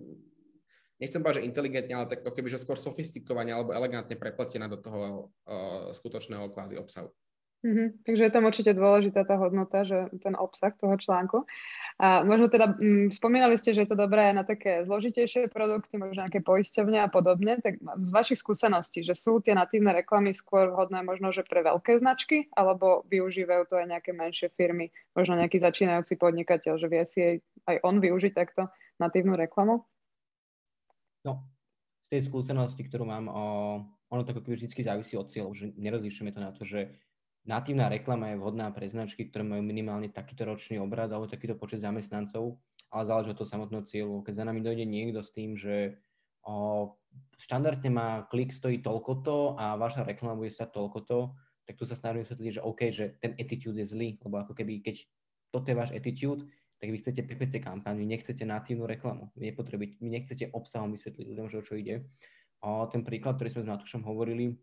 nechcem 1.01 1.21
povedať, 1.21 1.43
že 1.43 1.49
inteligentne, 1.49 1.95
ale 1.97 2.11
tak 2.11 2.25
keby, 2.25 2.49
že 2.49 2.63
skôr 2.63 2.81
sofistikovane 2.81 3.53
alebo 3.53 3.77
elegantne 3.77 4.17
prepletená 4.17 4.69
do 4.69 4.81
toho 4.81 5.31
uh, 5.49 5.93
skutočného 5.93 6.53
kvázi 6.53 6.81
obsahu. 6.81 7.13
Mm-hmm. 7.67 7.89
Takže 8.07 8.23
je 8.23 8.33
tam 8.33 8.45
určite 8.47 8.73
dôležitá 8.79 9.27
tá 9.27 9.35
hodnota, 9.41 9.83
že 9.83 10.13
ten 10.23 10.39
obsah 10.39 10.71
toho 10.77 10.95
článku. 10.95 11.49
A 11.99 12.23
možno 12.23 12.47
teda 12.53 12.77
m, 12.79 13.09
mm, 13.09 13.17
spomínali 13.17 13.59
ste, 13.59 13.75
že 13.75 13.83
je 13.83 13.91
to 13.91 13.99
dobré 13.99 14.31
na 14.37 14.47
také 14.47 14.85
zložitejšie 14.87 15.49
produkty, 15.51 15.99
možno 15.99 16.29
nejaké 16.29 16.45
poisťovne 16.45 17.03
a 17.03 17.09
podobne. 17.11 17.59
Tak 17.59 17.81
z 17.81 18.11
vašich 18.13 18.39
skúseností, 18.39 19.03
že 19.03 19.19
sú 19.19 19.43
tie 19.43 19.57
natívne 19.57 19.91
reklamy 19.97 20.31
skôr 20.31 20.71
vhodné 20.71 21.03
možno, 21.03 21.35
že 21.35 21.43
pre 21.43 21.65
veľké 21.67 21.99
značky, 21.99 22.47
alebo 22.55 23.03
využívajú 23.11 23.73
to 23.73 23.75
aj 23.81 23.87
nejaké 23.99 24.15
menšie 24.15 24.53
firmy, 24.55 24.93
možno 25.17 25.35
nejaký 25.41 25.59
začínajúci 25.59 26.21
podnikateľ, 26.21 26.79
že 26.79 26.87
vie 26.87 27.03
si 27.09 27.19
aj, 27.19 27.37
aj 27.67 27.77
on 27.83 27.99
využiť 27.99 28.33
takto 28.37 28.71
natívnu 29.03 29.35
reklamu? 29.35 29.83
No, 31.27 31.43
z 32.07 32.09
tej 32.15 32.21
skúsenosti, 32.31 32.87
ktorú 32.87 33.03
mám, 33.03 33.27
o, 33.27 33.45
ono 34.07 34.23
to 34.23 34.31
ako 34.31 34.47
vždy 34.47 34.71
závisí 34.71 35.19
od 35.19 35.27
cieľov, 35.27 35.59
že 35.59 35.75
nerozlišujeme 35.75 36.31
to 36.31 36.39
na 36.39 36.55
to, 36.55 36.63
že 36.63 36.95
natívna 37.43 37.91
reklama 37.91 38.31
je 38.31 38.39
vhodná 38.39 38.71
pre 38.71 38.87
značky, 38.87 39.27
ktoré 39.27 39.43
majú 39.43 39.67
minimálne 39.67 40.07
takýto 40.15 40.47
ročný 40.47 40.79
obrad 40.79 41.11
alebo 41.11 41.27
takýto 41.27 41.59
počet 41.59 41.83
zamestnancov, 41.83 42.63
ale 42.95 43.03
záleží 43.11 43.35
od 43.35 43.39
toho 43.43 43.51
samotného 43.51 43.83
cieľu. 43.83 44.23
Keď 44.23 44.35
za 44.39 44.45
nami 44.47 44.63
dojde 44.63 44.87
niekto 44.87 45.19
s 45.27 45.35
tým, 45.35 45.59
že 45.59 45.99
o, 46.47 46.95
štandardne 47.43 47.91
má 47.91 48.09
klik 48.31 48.55
stojí 48.55 48.79
toľkoto 48.79 49.59
a 49.59 49.75
vaša 49.75 50.07
reklama 50.07 50.39
bude 50.39 50.55
stať 50.55 50.79
toľkoto, 50.79 51.35
tak 51.67 51.75
tu 51.75 51.83
sa 51.83 51.99
snažím 51.99 52.23
vysvetliť, 52.23 52.63
že 52.63 52.63
OK, 52.63 52.81
že 52.95 53.19
ten 53.19 53.35
attitude 53.35 53.83
je 53.83 53.91
zlý, 53.91 54.23
lebo 54.23 54.39
ako 54.39 54.55
keby, 54.55 54.87
keď 54.87 55.03
toto 55.51 55.67
je 55.67 55.75
váš 55.75 55.91
attitude, 55.91 56.47
tak 56.87 56.95
vy 56.95 57.03
chcete 57.03 57.27
PPC 57.27 57.67
kampaň, 57.67 57.99
vy 57.99 58.07
nechcete 58.07 58.47
natívnu 58.47 58.87
reklamu, 58.87 59.35
vy, 59.35 59.51
vy 59.51 60.07
nechcete 60.07 60.55
obsahom 60.55 60.95
vysvetliť 60.95 61.27
ľuďom, 61.27 61.51
že 61.51 61.59
o 61.59 61.67
čo 61.67 61.75
ide. 61.75 62.07
A 62.63 62.87
ten 62.87 63.03
príklad, 63.03 63.35
ktorý 63.35 63.59
sme 63.59 63.67
s 63.67 63.71
Matúšom 63.75 64.07
hovorili, 64.07 64.55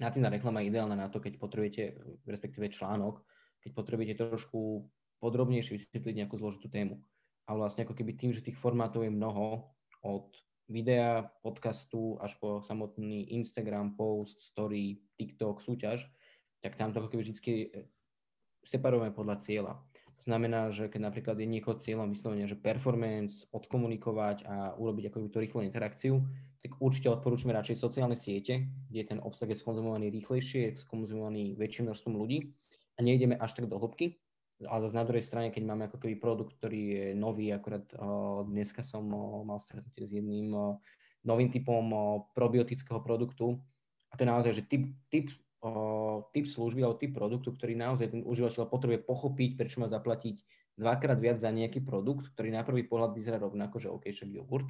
natívna 0.00 0.32
reklama 0.32 0.64
je 0.64 0.72
ideálna 0.72 0.96
na 0.96 1.12
to, 1.12 1.20
keď 1.20 1.36
potrebujete, 1.36 2.00
respektíve 2.24 2.72
článok, 2.72 3.20
keď 3.60 3.70
potrebujete 3.76 4.14
trošku 4.16 4.88
podrobnejšie 5.20 5.76
vysvetliť 5.76 6.24
nejakú 6.24 6.40
zložitú 6.40 6.72
tému. 6.72 7.04
A 7.44 7.52
vlastne 7.52 7.84
ako 7.84 8.00
keby 8.00 8.16
tým, 8.16 8.32
že 8.32 8.40
tých 8.40 8.56
formátov 8.56 9.04
je 9.04 9.12
mnoho, 9.12 9.76
od 10.08 10.32
videa, 10.72 11.28
podcastu 11.44 12.16
až 12.16 12.32
po 12.40 12.64
samotný 12.64 13.28
Instagram, 13.36 13.92
post, 13.92 14.40
story, 14.40 15.04
TikTok, 15.20 15.60
súťaž, 15.60 16.08
tak 16.64 16.80
tam 16.80 16.96
to 16.96 17.04
ako 17.04 17.12
keby 17.12 17.28
vždy 17.28 17.68
separujeme 18.64 19.12
podľa 19.12 19.36
cieľa. 19.44 19.84
Znamená, 20.22 20.70
že 20.70 20.86
keď 20.86 21.10
napríklad 21.10 21.34
je 21.34 21.50
niekoho 21.50 21.74
cieľom 21.74 22.14
vyslovene, 22.14 22.46
že 22.46 22.54
performance, 22.54 23.42
odkomunikovať 23.50 24.46
a 24.46 24.78
urobiť 24.78 25.10
ako 25.10 25.26
tú 25.26 25.42
rýchlu 25.42 25.66
interakciu, 25.66 26.22
tak 26.62 26.78
určite 26.78 27.10
odporúčame 27.10 27.50
radšej 27.50 27.82
sociálne 27.82 28.14
siete, 28.14 28.70
kde 28.86 29.02
ten 29.02 29.18
obsah 29.18 29.50
je 29.50 29.58
skonzumovaný 29.58 30.14
rýchlejšie, 30.14 30.60
je 30.62 30.78
skonzumovaný 30.86 31.58
väčším 31.58 31.90
množstvom 31.90 32.14
ľudí 32.14 32.54
a 32.94 33.02
nejdeme 33.02 33.34
až 33.34 33.58
tak 33.58 33.66
do 33.66 33.82
hĺbky. 33.82 34.14
Ale 34.62 34.86
zase 34.86 34.94
na 34.94 35.02
druhej 35.02 35.26
strane, 35.26 35.50
keď 35.50 35.62
máme 35.66 35.90
ako 35.90 35.98
keby 35.98 36.14
produkt, 36.22 36.54
ktorý 36.62 36.82
je 36.86 37.06
nový, 37.18 37.50
akorát 37.50 37.82
uh, 37.98 38.46
dneska 38.46 38.86
som 38.86 39.02
uh, 39.10 39.42
mal 39.42 39.58
stretnutie 39.58 40.06
s 40.06 40.14
jedným 40.14 40.54
uh, 40.54 40.78
novým 41.26 41.50
typom 41.50 41.82
probiotického 42.30 43.02
produktu 43.02 43.58
a 44.10 44.18
to 44.18 44.22
je 44.22 44.30
naozaj, 44.30 44.52
že 44.54 44.62
typ, 44.70 44.84
typ, 45.08 45.26
typ 46.34 46.46
služby 46.50 46.82
alebo 46.82 46.98
typ 46.98 47.14
produktu, 47.14 47.54
ktorý 47.54 47.78
naozaj 47.78 48.10
ten 48.10 48.22
užívateľ 48.26 48.66
potrebuje 48.66 49.06
pochopiť, 49.06 49.50
prečo 49.54 49.78
má 49.78 49.86
zaplatiť 49.86 50.42
dvakrát 50.74 51.18
viac 51.22 51.38
za 51.38 51.54
nejaký 51.54 51.86
produkt, 51.86 52.34
ktorý 52.34 52.50
na 52.50 52.66
prvý 52.66 52.82
pohľad 52.82 53.14
vyzerá 53.14 53.38
rovnako, 53.38 53.78
že 53.78 53.88
OK, 53.92 54.10
však 54.10 54.34
jogurt, 54.34 54.66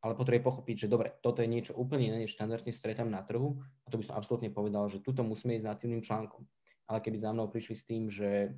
ale 0.00 0.14
potrebuje 0.14 0.46
pochopiť, 0.46 0.86
že 0.86 0.88
dobre, 0.88 1.18
toto 1.18 1.42
je 1.42 1.50
niečo 1.50 1.74
úplne 1.74 2.14
iné, 2.14 2.16
než 2.24 2.38
štandardne 2.38 2.70
stretám 2.70 3.10
na 3.10 3.26
trhu 3.26 3.58
a 3.84 3.86
to 3.90 3.98
by 3.98 4.04
som 4.06 4.14
absolútne 4.16 4.54
povedal, 4.54 4.86
že 4.86 5.02
tuto 5.02 5.26
musíme 5.26 5.58
ísť 5.58 5.66
natívnym 5.66 6.00
článkom. 6.00 6.46
Ale 6.86 7.02
keby 7.02 7.18
za 7.18 7.30
mnou 7.34 7.50
prišli 7.50 7.74
s 7.74 7.84
tým, 7.86 8.06
že 8.06 8.54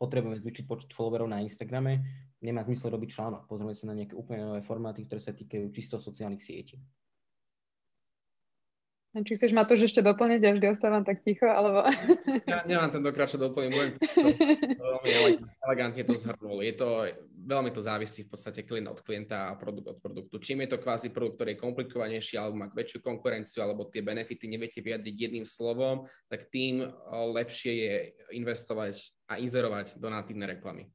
potrebujeme 0.00 0.42
zvyšiť 0.42 0.64
počet 0.66 0.90
followerov 0.90 1.28
na 1.30 1.44
Instagrame, 1.44 2.02
nemá 2.42 2.64
zmysel 2.64 2.90
robiť 2.90 3.08
článok. 3.14 3.46
Pozrieme 3.46 3.76
sa 3.76 3.86
na 3.86 3.94
nejaké 3.94 4.16
úplne 4.16 4.42
nové 4.48 4.62
formáty, 4.64 5.04
ktoré 5.04 5.20
sa 5.20 5.36
týkajú 5.36 5.68
čisto 5.70 6.00
sociálnych 6.00 6.40
sietí. 6.40 6.80
Či 9.10 9.34
chceš 9.34 9.50
ma 9.50 9.66
to 9.66 9.74
ešte 9.74 10.06
doplniť, 10.06 10.38
vždy 10.38 10.66
ostávam 10.70 11.02
tak 11.02 11.26
ticho, 11.26 11.42
alebo... 11.42 11.82
Ja 12.46 12.62
nemám 12.62 12.94
tentokrát, 12.94 13.26
čo 13.26 13.42
doplniť, 13.42 13.70
budem 13.74 13.90
veľmi 14.86 15.10
elegantne 15.66 16.06
to 16.06 16.14
zhrnul. 16.14 16.62
Je 16.62 16.78
to, 16.78 17.10
veľmi 17.34 17.74
to 17.74 17.82
závisí 17.82 18.22
v 18.22 18.30
podstate 18.30 18.62
klient 18.62 18.86
od 18.86 19.02
klienta 19.02 19.50
a 19.50 19.58
produkt 19.58 19.90
od 19.90 19.98
produktu. 19.98 20.38
Čím 20.38 20.62
je 20.62 20.78
to 20.78 20.78
kvázi 20.78 21.10
produkt, 21.10 21.42
ktorý 21.42 21.58
je 21.58 21.62
komplikovanejší, 21.62 22.38
alebo 22.38 22.62
má 22.62 22.66
väčšiu 22.70 23.02
konkurenciu, 23.02 23.66
alebo 23.66 23.90
tie 23.90 23.98
benefity 23.98 24.46
neviete 24.46 24.78
vyjadriť 24.78 25.14
jedným 25.18 25.42
slovom, 25.42 26.06
tak 26.30 26.46
tým 26.46 26.86
lepšie 27.34 27.72
je 27.74 27.94
investovať 28.38 28.94
a 29.26 29.42
inzerovať 29.42 29.98
do 29.98 30.06
natívnej 30.06 30.54
reklamy. 30.54 30.86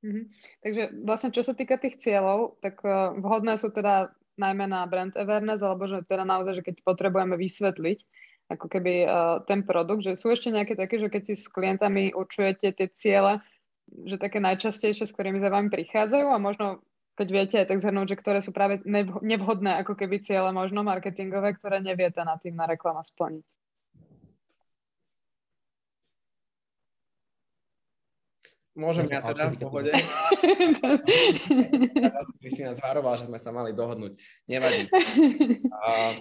Mm-hmm. 0.00 0.24
Takže 0.64 0.82
vlastne 1.04 1.28
čo 1.28 1.44
sa 1.44 1.52
týka 1.52 1.76
tých 1.76 2.00
cieľov, 2.00 2.56
tak 2.64 2.80
vhodné 3.20 3.60
sú 3.60 3.68
teda 3.68 4.16
najmä 4.40 4.64
na 4.64 4.88
brand 4.88 5.12
awareness, 5.20 5.60
alebo 5.60 5.84
že 5.84 6.00
teda 6.08 6.24
naozaj, 6.24 6.60
že 6.60 6.66
keď 6.66 6.76
potrebujeme 6.80 7.36
vysvetliť 7.36 7.98
ako 8.50 8.66
keby 8.66 9.06
uh, 9.06 9.46
ten 9.46 9.62
produkt, 9.62 10.02
že 10.02 10.18
sú 10.18 10.34
ešte 10.34 10.50
nejaké 10.50 10.74
také, 10.74 10.98
že 10.98 11.06
keď 11.06 11.22
si 11.22 11.34
s 11.38 11.46
klientami 11.46 12.10
určujete 12.10 12.74
tie 12.74 12.88
ciele, 12.90 13.38
že 13.86 14.18
také 14.18 14.42
najčastejšie, 14.42 15.06
s 15.06 15.14
ktorými 15.14 15.38
za 15.38 15.54
vami 15.54 15.70
prichádzajú 15.70 16.26
a 16.34 16.42
možno 16.42 16.82
keď 17.14 17.28
viete 17.30 17.56
aj 17.60 17.68
tak 17.68 17.82
zhrnúť, 17.84 18.16
že 18.16 18.20
ktoré 18.20 18.38
sú 18.40 18.50
práve 18.50 18.80
nevhodné 19.20 19.76
ako 19.84 19.92
keby 19.92 20.24
ciele 20.24 20.50
možno 20.56 20.80
marketingové, 20.80 21.52
ktoré 21.52 21.84
nevie 21.84 22.08
tá 22.10 22.24
natívna 22.24 22.64
reklama 22.64 23.04
splniť. 23.04 23.44
Môžem 28.80 29.04
ja 29.12 29.20
teda 29.20 29.52
v 29.52 29.60
pohode. 29.60 29.92
Ty 32.40 32.48
si 32.48 32.64
nás 32.64 32.80
varoval, 32.80 33.20
že 33.20 33.28
sme 33.28 33.36
sa 33.36 33.52
mali 33.52 33.76
dohodnúť. 33.76 34.16
Nevadí. 34.48 34.88
Uh, 35.80 36.12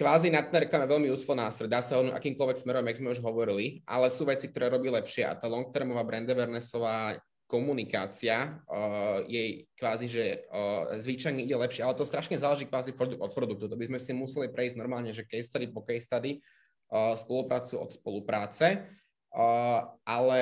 kvázi 0.00 0.32
na 0.32 0.40
ten 0.40 0.64
reklame 0.64 0.88
veľmi 0.88 1.12
úslo 1.12 1.36
nástroj. 1.36 1.68
Dá 1.68 1.84
sa 1.84 2.00
ho 2.00 2.08
akýmkoľvek 2.08 2.56
smerom, 2.56 2.88
jak 2.88 3.04
sme 3.04 3.12
už 3.12 3.20
hovorili, 3.20 3.84
ale 3.84 4.08
sú 4.08 4.24
veci, 4.24 4.48
ktoré 4.48 4.72
robí 4.72 4.88
lepšie 4.88 5.28
a 5.28 5.36
tá 5.36 5.44
long-termová 5.44 6.00
brand 6.08 6.24
awarenessová 6.24 7.20
komunikácia 7.44 8.64
uh, 8.64 9.20
jej 9.28 9.68
kvázi, 9.76 10.08
že 10.08 10.24
uh, 10.48 10.96
zvyčajne 10.96 11.44
ide 11.44 11.52
lepšie, 11.52 11.84
ale 11.84 12.00
to 12.00 12.08
strašne 12.08 12.40
záleží 12.40 12.64
kvázi 12.64 12.96
produkt 12.96 13.20
od 13.20 13.32
produktu. 13.36 13.68
To 13.68 13.76
by 13.76 13.92
sme 13.92 14.00
si 14.00 14.16
museli 14.16 14.48
prejsť 14.48 14.80
normálne, 14.80 15.12
že 15.12 15.28
case 15.28 15.52
study 15.52 15.68
po 15.68 15.84
case 15.84 16.08
study, 16.08 16.40
uh, 16.88 17.12
spoluprácu 17.12 17.76
od 17.76 17.92
spolupráce, 17.92 18.88
uh, 19.36 19.84
ale 20.08 20.40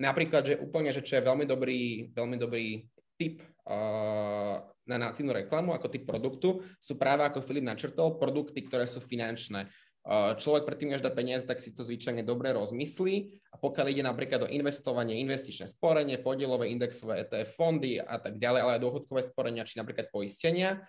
Napríklad, 0.00 0.42
že 0.48 0.54
úplne, 0.56 0.88
že 0.96 1.04
čo 1.04 1.20
je 1.20 1.26
veľmi 1.28 1.44
dobrý, 1.44 2.08
veľmi 2.16 2.36
dobrý 2.40 2.88
typ 3.20 3.44
uh, 3.68 4.64
na 4.88 4.96
natívnu 4.96 5.36
reklamu 5.36 5.76
ako 5.76 5.92
typ 5.92 6.08
produktu, 6.08 6.64
sú 6.80 6.96
práve 6.96 7.20
ako 7.28 7.44
Filip 7.44 7.68
načrtol, 7.68 8.16
produkty, 8.16 8.64
ktoré 8.64 8.88
sú 8.88 9.04
finančné. 9.04 9.68
Uh, 10.00 10.32
človek 10.40 10.64
predtým, 10.64 10.96
než 10.96 11.04
dá 11.04 11.12
peniaze, 11.12 11.44
tak 11.44 11.60
si 11.60 11.76
to 11.76 11.84
zvyčajne 11.84 12.24
dobre 12.24 12.56
rozmyslí 12.56 13.44
a 13.52 13.60
pokiaľ 13.60 13.86
ide 13.92 14.00
napríklad 14.00 14.48
o 14.48 14.48
investovanie, 14.48 15.20
investičné 15.20 15.68
sporenie, 15.68 16.16
podielové 16.16 16.72
indexové 16.72 17.20
ETF 17.20 17.52
fondy 17.52 18.00
a 18.00 18.16
tak 18.16 18.40
ďalej, 18.40 18.60
ale 18.64 18.72
aj 18.80 18.84
dôchodkové 18.88 19.20
sporenia, 19.20 19.68
či 19.68 19.76
napríklad 19.76 20.08
poistenia, 20.08 20.80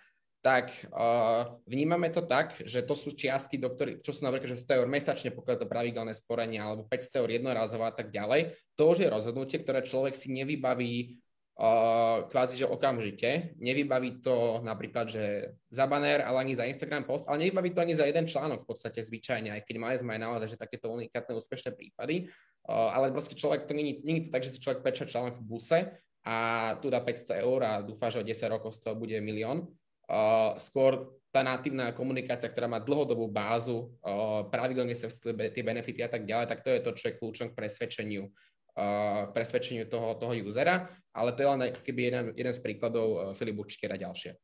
tak 0.42 0.74
uh, 0.90 1.54
vnímame 1.70 2.10
to 2.10 2.26
tak, 2.26 2.58
že 2.66 2.82
to 2.82 2.98
sú 2.98 3.14
čiastky, 3.14 3.62
do 3.62 3.70
ktorých, 3.70 4.02
čo 4.02 4.10
sú 4.10 4.26
napríklad 4.26 4.58
že 4.58 4.58
100 4.58 4.82
eur 4.82 4.88
mesačne, 4.90 5.30
pokiaľ 5.30 5.56
to 5.62 5.70
pravidelné 5.70 6.10
sporenie, 6.18 6.58
alebo 6.58 6.82
500 6.90 7.22
eur 7.22 7.30
jednorazovo 7.30 7.86
a 7.86 7.94
tak 7.94 8.10
ďalej. 8.10 8.58
To 8.74 8.90
už 8.90 9.06
je 9.06 9.08
rozhodnutie, 9.08 9.62
ktoré 9.62 9.86
človek 9.86 10.18
si 10.18 10.34
nevybaví 10.34 11.22
uh, 11.62 12.26
kvázi, 12.26 12.58
že 12.58 12.66
okamžite. 12.66 13.54
Nevybaví 13.62 14.18
to 14.18 14.58
napríklad, 14.66 15.14
že 15.14 15.54
za 15.70 15.86
banner, 15.86 16.26
ale 16.26 16.42
ani 16.42 16.58
za 16.58 16.66
Instagram 16.66 17.06
post, 17.06 17.30
ale 17.30 17.46
nevybaví 17.46 17.70
to 17.70 17.86
ani 17.86 17.94
za 17.94 18.10
jeden 18.10 18.26
článok 18.26 18.66
v 18.66 18.68
podstate 18.74 18.98
zvyčajne, 18.98 19.54
aj 19.54 19.62
keď 19.62 19.76
mali 19.78 19.94
sme 19.94 20.18
aj 20.18 20.20
naozaj, 20.26 20.48
že 20.50 20.58
takéto 20.58 20.90
unikátne 20.90 21.38
úspešné 21.38 21.70
prípady. 21.78 22.34
Uh, 22.66 22.90
ale 22.90 23.14
proste 23.14 23.38
človek, 23.38 23.70
to 23.70 23.78
nie, 23.78 24.02
nie 24.02 24.18
je 24.18 24.24
to 24.26 24.30
tak, 24.34 24.42
že 24.42 24.58
si 24.58 24.58
človek 24.58 24.82
peča 24.82 25.06
článok 25.06 25.38
v 25.38 25.46
buse, 25.46 25.80
a 26.22 26.36
tu 26.78 26.86
dá 26.86 27.02
500 27.02 27.42
eur 27.42 27.60
a 27.66 27.82
dúfa, 27.82 28.06
že 28.06 28.22
o 28.22 28.26
10 28.26 28.46
rokov 28.46 28.78
z 28.78 28.86
toho 28.86 28.94
bude 28.94 29.18
milión. 29.18 29.66
Uh, 30.10 30.58
skôr 30.58 31.14
tá 31.32 31.40
natívna 31.40 31.94
komunikácia, 31.96 32.50
ktorá 32.50 32.68
má 32.68 32.82
dlhodobú 32.82 33.30
bázu, 33.30 33.94
uh, 34.04 34.44
pravidelne 34.52 34.92
sa 34.92 35.08
vysvetli 35.08 35.54
tie 35.54 35.64
benefity 35.64 36.00
a 36.04 36.10
tak 36.10 36.28
ďalej, 36.28 36.46
tak 36.50 36.60
to 36.60 36.70
je 36.74 36.80
to, 36.84 36.90
čo 36.92 37.04
je 37.08 37.16
kľúčom 37.16 37.46
k 37.52 37.56
presvedčeniu, 37.56 38.28
uh, 38.28 39.32
presvedčeniu 39.32 39.88
toho, 39.88 40.18
toho 40.20 40.34
usera, 40.44 40.90
ale 41.16 41.32
to 41.32 41.40
je 41.40 41.48
len 41.48 41.60
keby 41.80 42.00
jeden, 42.12 42.24
jeden 42.36 42.52
z 42.52 42.60
príkladov, 42.60 43.32
Filip 43.38 43.56
určite 43.56 43.88
dá 43.88 43.96
ďalšie. 43.96 44.36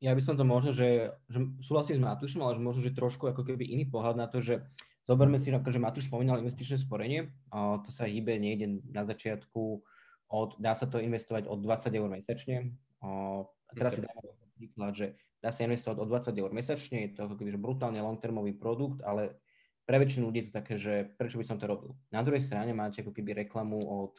Ja 0.00 0.12
by 0.12 0.20
som 0.20 0.36
to 0.36 0.44
možno, 0.44 0.72
že, 0.72 1.16
že 1.32 1.38
súhlasím 1.64 2.00
s 2.00 2.04
Matúšom, 2.04 2.44
ale 2.44 2.56
že 2.56 2.62
možno, 2.64 2.80
že 2.84 2.92
trošku 2.92 3.24
ako 3.24 3.40
keby 3.40 3.64
iný 3.64 3.88
pohľad 3.88 4.20
na 4.20 4.28
to, 4.28 4.40
že 4.40 4.60
zoberme 5.08 5.40
si, 5.40 5.48
že 5.48 5.80
Matúš 5.80 6.12
spomínal 6.12 6.44
investičné 6.44 6.76
sporenie, 6.76 7.32
to 7.52 7.88
sa 7.88 8.04
hýbe 8.04 8.36
niekde 8.36 8.84
na 8.92 9.08
začiatku 9.08 9.80
od, 10.28 10.50
dá 10.60 10.76
sa 10.76 10.84
to 10.84 11.00
investovať 11.00 11.48
od 11.48 11.56
20 11.62 11.88
eur 11.94 12.08
mesačne. 12.10 12.76
A 13.00 13.44
teraz 13.72 13.96
si 13.96 14.04
dáme 14.04 14.43
príklad, 14.54 14.94
že 14.94 15.06
dá 15.44 15.52
sa 15.52 15.68
investovať 15.68 16.00
od 16.00 16.08
20 16.08 16.40
eur 16.40 16.50
mesačne, 16.56 17.04
je 17.04 17.10
to 17.12 17.28
ako 17.28 17.36
keby, 17.36 17.52
že 17.52 17.60
brutálne 17.60 18.00
long-termový 18.00 18.56
produkt, 18.56 19.04
ale 19.04 19.44
pre 19.84 20.00
väčšinu 20.00 20.32
ľudí 20.32 20.38
je 20.40 20.48
to 20.48 20.54
také, 20.56 20.74
že 20.80 21.12
prečo 21.20 21.36
by 21.36 21.44
som 21.44 21.60
to 21.60 21.68
robil. 21.68 21.92
Na 22.08 22.24
druhej 22.24 22.40
strane 22.40 22.72
máte 22.72 23.04
ako 23.04 23.12
keby 23.12 23.44
reklamu 23.44 23.76
od, 23.76 24.16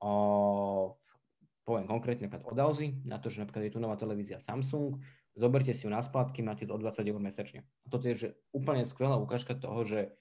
o, 0.00 0.12
poviem 1.68 1.84
konkrétne 1.84 2.32
napríklad 2.32 2.48
od 2.48 2.58
Alzy, 2.58 3.04
na 3.04 3.20
to, 3.20 3.28
že 3.28 3.44
napríklad 3.44 3.68
je 3.68 3.74
tu 3.76 3.80
nová 3.84 4.00
televízia 4.00 4.40
Samsung, 4.40 4.96
zoberte 5.36 5.76
si 5.76 5.84
ju 5.84 5.92
na 5.92 6.00
splátky, 6.00 6.40
máte 6.40 6.64
to 6.64 6.72
od 6.72 6.80
20 6.80 7.04
eur 7.04 7.20
mesačne. 7.20 7.68
A 7.84 7.86
toto 7.92 8.08
je 8.08 8.16
že 8.16 8.28
úplne 8.56 8.88
skvelá 8.88 9.20
ukážka 9.20 9.52
toho, 9.52 9.84
že 9.84 10.16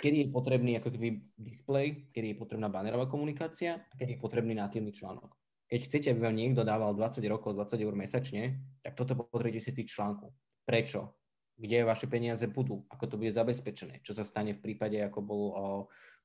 kedy 0.00 0.16
je 0.24 0.28
potrebný 0.32 0.80
ako 0.80 0.92
keby 0.96 1.08
display, 1.36 2.08
kedy 2.12 2.32
je 2.32 2.40
potrebná 2.40 2.68
banerová 2.72 3.08
komunikácia 3.08 3.84
a 3.88 3.94
kedy 3.96 4.16
je 4.16 4.20
potrebný 4.20 4.56
natívny 4.56 4.92
článok 4.92 5.36
keď 5.66 5.80
chcete, 5.90 6.06
aby 6.14 6.20
vám 6.30 6.36
niekto 6.38 6.62
dával 6.62 6.94
20 6.94 7.18
rokov, 7.26 7.58
20 7.58 7.82
eur 7.82 7.94
mesačne, 7.98 8.62
tak 8.86 8.94
toto 8.94 9.18
potrebujete 9.18 9.60
si 9.66 9.70
tých 9.74 9.90
článku. 9.98 10.30
Prečo? 10.62 11.18
Kde 11.58 11.88
vaše 11.88 12.06
peniaze 12.06 12.46
budú? 12.46 12.86
Ako 12.92 13.10
to 13.10 13.14
bude 13.18 13.34
zabezpečené? 13.34 14.04
Čo 14.06 14.14
sa 14.14 14.22
stane 14.22 14.54
v 14.54 14.62
prípade, 14.62 15.00
ako 15.02 15.18
bol 15.24 15.42
o 15.56 15.66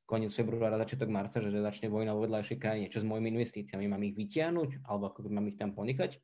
koniec 0.05 0.29
februára, 0.35 0.77
začiatok 0.77 1.09
marca, 1.09 1.39
že 1.39 1.49
začne 1.49 1.87
vojna 1.89 2.13
vo 2.13 2.27
vedľajšej 2.27 2.57
krajine? 2.59 2.91
Čo 2.91 3.01
s 3.01 3.07
mojimi 3.07 3.33
investíciami? 3.33 3.87
Mám 3.87 4.03
ich 4.11 4.15
vytiahnuť? 4.19 4.85
Alebo 4.85 5.09
ako 5.09 5.31
mám 5.31 5.47
ich 5.49 5.57
tam 5.57 5.73
ponechať? 5.73 6.19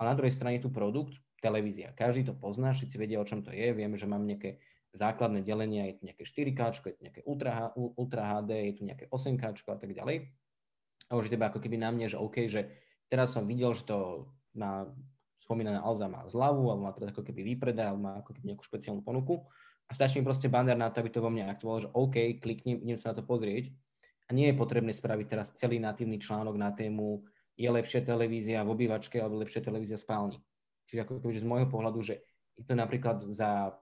A 0.00 0.08
na 0.08 0.14
druhej 0.16 0.32
strane 0.32 0.62
tu 0.62 0.70
produkt, 0.72 1.18
televízia. 1.42 1.92
Každý 1.92 2.30
to 2.30 2.34
pozná, 2.38 2.72
všetci 2.72 2.96
vedia, 2.96 3.20
o 3.20 3.26
čom 3.26 3.44
to 3.44 3.52
je. 3.52 3.74
Vieme, 3.74 3.98
že 4.00 4.08
mám 4.08 4.24
nejaké 4.24 4.62
základné 4.94 5.42
delenia, 5.42 5.90
je 5.90 5.94
tu 5.98 6.02
nejaké 6.06 6.22
4K, 6.22 6.60
je 6.78 6.94
tu 6.94 7.02
nejaké 7.02 7.20
Ultra, 7.26 7.74
Ultra 7.74 8.22
HD, 8.38 8.70
je 8.70 8.74
tu 8.78 8.82
nejaké 8.86 9.04
8K 9.10 9.42
a 9.50 9.76
tak 9.76 9.90
ďalej 9.90 10.30
a 11.08 11.16
už 11.18 11.28
teba 11.28 11.52
ako 11.52 11.60
keby 11.60 11.76
na 11.80 11.92
mne, 11.92 12.08
že 12.08 12.20
OK, 12.20 12.48
že 12.48 12.70
teraz 13.08 13.36
som 13.36 13.44
videl, 13.44 13.76
že 13.76 13.84
to 13.84 14.28
má 14.56 14.88
spomínaná 15.44 15.84
Alza 15.84 16.08
má 16.08 16.24
zľavu, 16.24 16.72
alebo 16.72 16.88
má 16.88 16.92
teraz 16.96 17.12
ako 17.12 17.20
keby 17.20 17.54
výpredaj, 17.54 17.92
alebo 17.92 18.00
má 18.00 18.12
ako 18.24 18.32
keby 18.32 18.54
nejakú 18.54 18.64
špeciálnu 18.64 19.04
ponuku. 19.04 19.44
A 19.84 19.92
stačí 19.92 20.16
mi 20.16 20.24
proste 20.24 20.48
banner 20.48 20.80
na 20.80 20.88
to, 20.88 21.04
aby 21.04 21.12
to 21.12 21.20
vo 21.20 21.28
mne 21.28 21.44
aktivovalo, 21.52 21.84
že 21.84 21.92
OK, 21.92 22.16
kliknem, 22.40 22.80
idem 22.80 22.96
sa 22.96 23.12
na 23.12 23.20
to 23.20 23.24
pozrieť. 23.28 23.68
A 24.24 24.32
nie 24.32 24.48
je 24.48 24.56
potrebné 24.56 24.96
spraviť 24.96 25.26
teraz 25.28 25.52
celý 25.52 25.76
natívny 25.76 26.16
článok 26.16 26.56
na 26.56 26.72
tému 26.72 27.28
je 27.54 27.68
lepšia 27.68 28.02
televízia 28.02 28.64
v 28.64 28.72
obývačke 28.72 29.20
alebo 29.20 29.38
lepšia 29.44 29.60
televízia 29.60 30.00
v 30.00 30.04
spálni. 30.08 30.38
Čiže 30.88 31.04
ako 31.04 31.12
keby, 31.20 31.32
z 31.36 31.46
môjho 31.46 31.68
pohľadu, 31.68 32.00
že 32.00 32.24
je 32.56 32.64
to 32.64 32.72
napríklad 32.72 33.20
za 33.30 33.76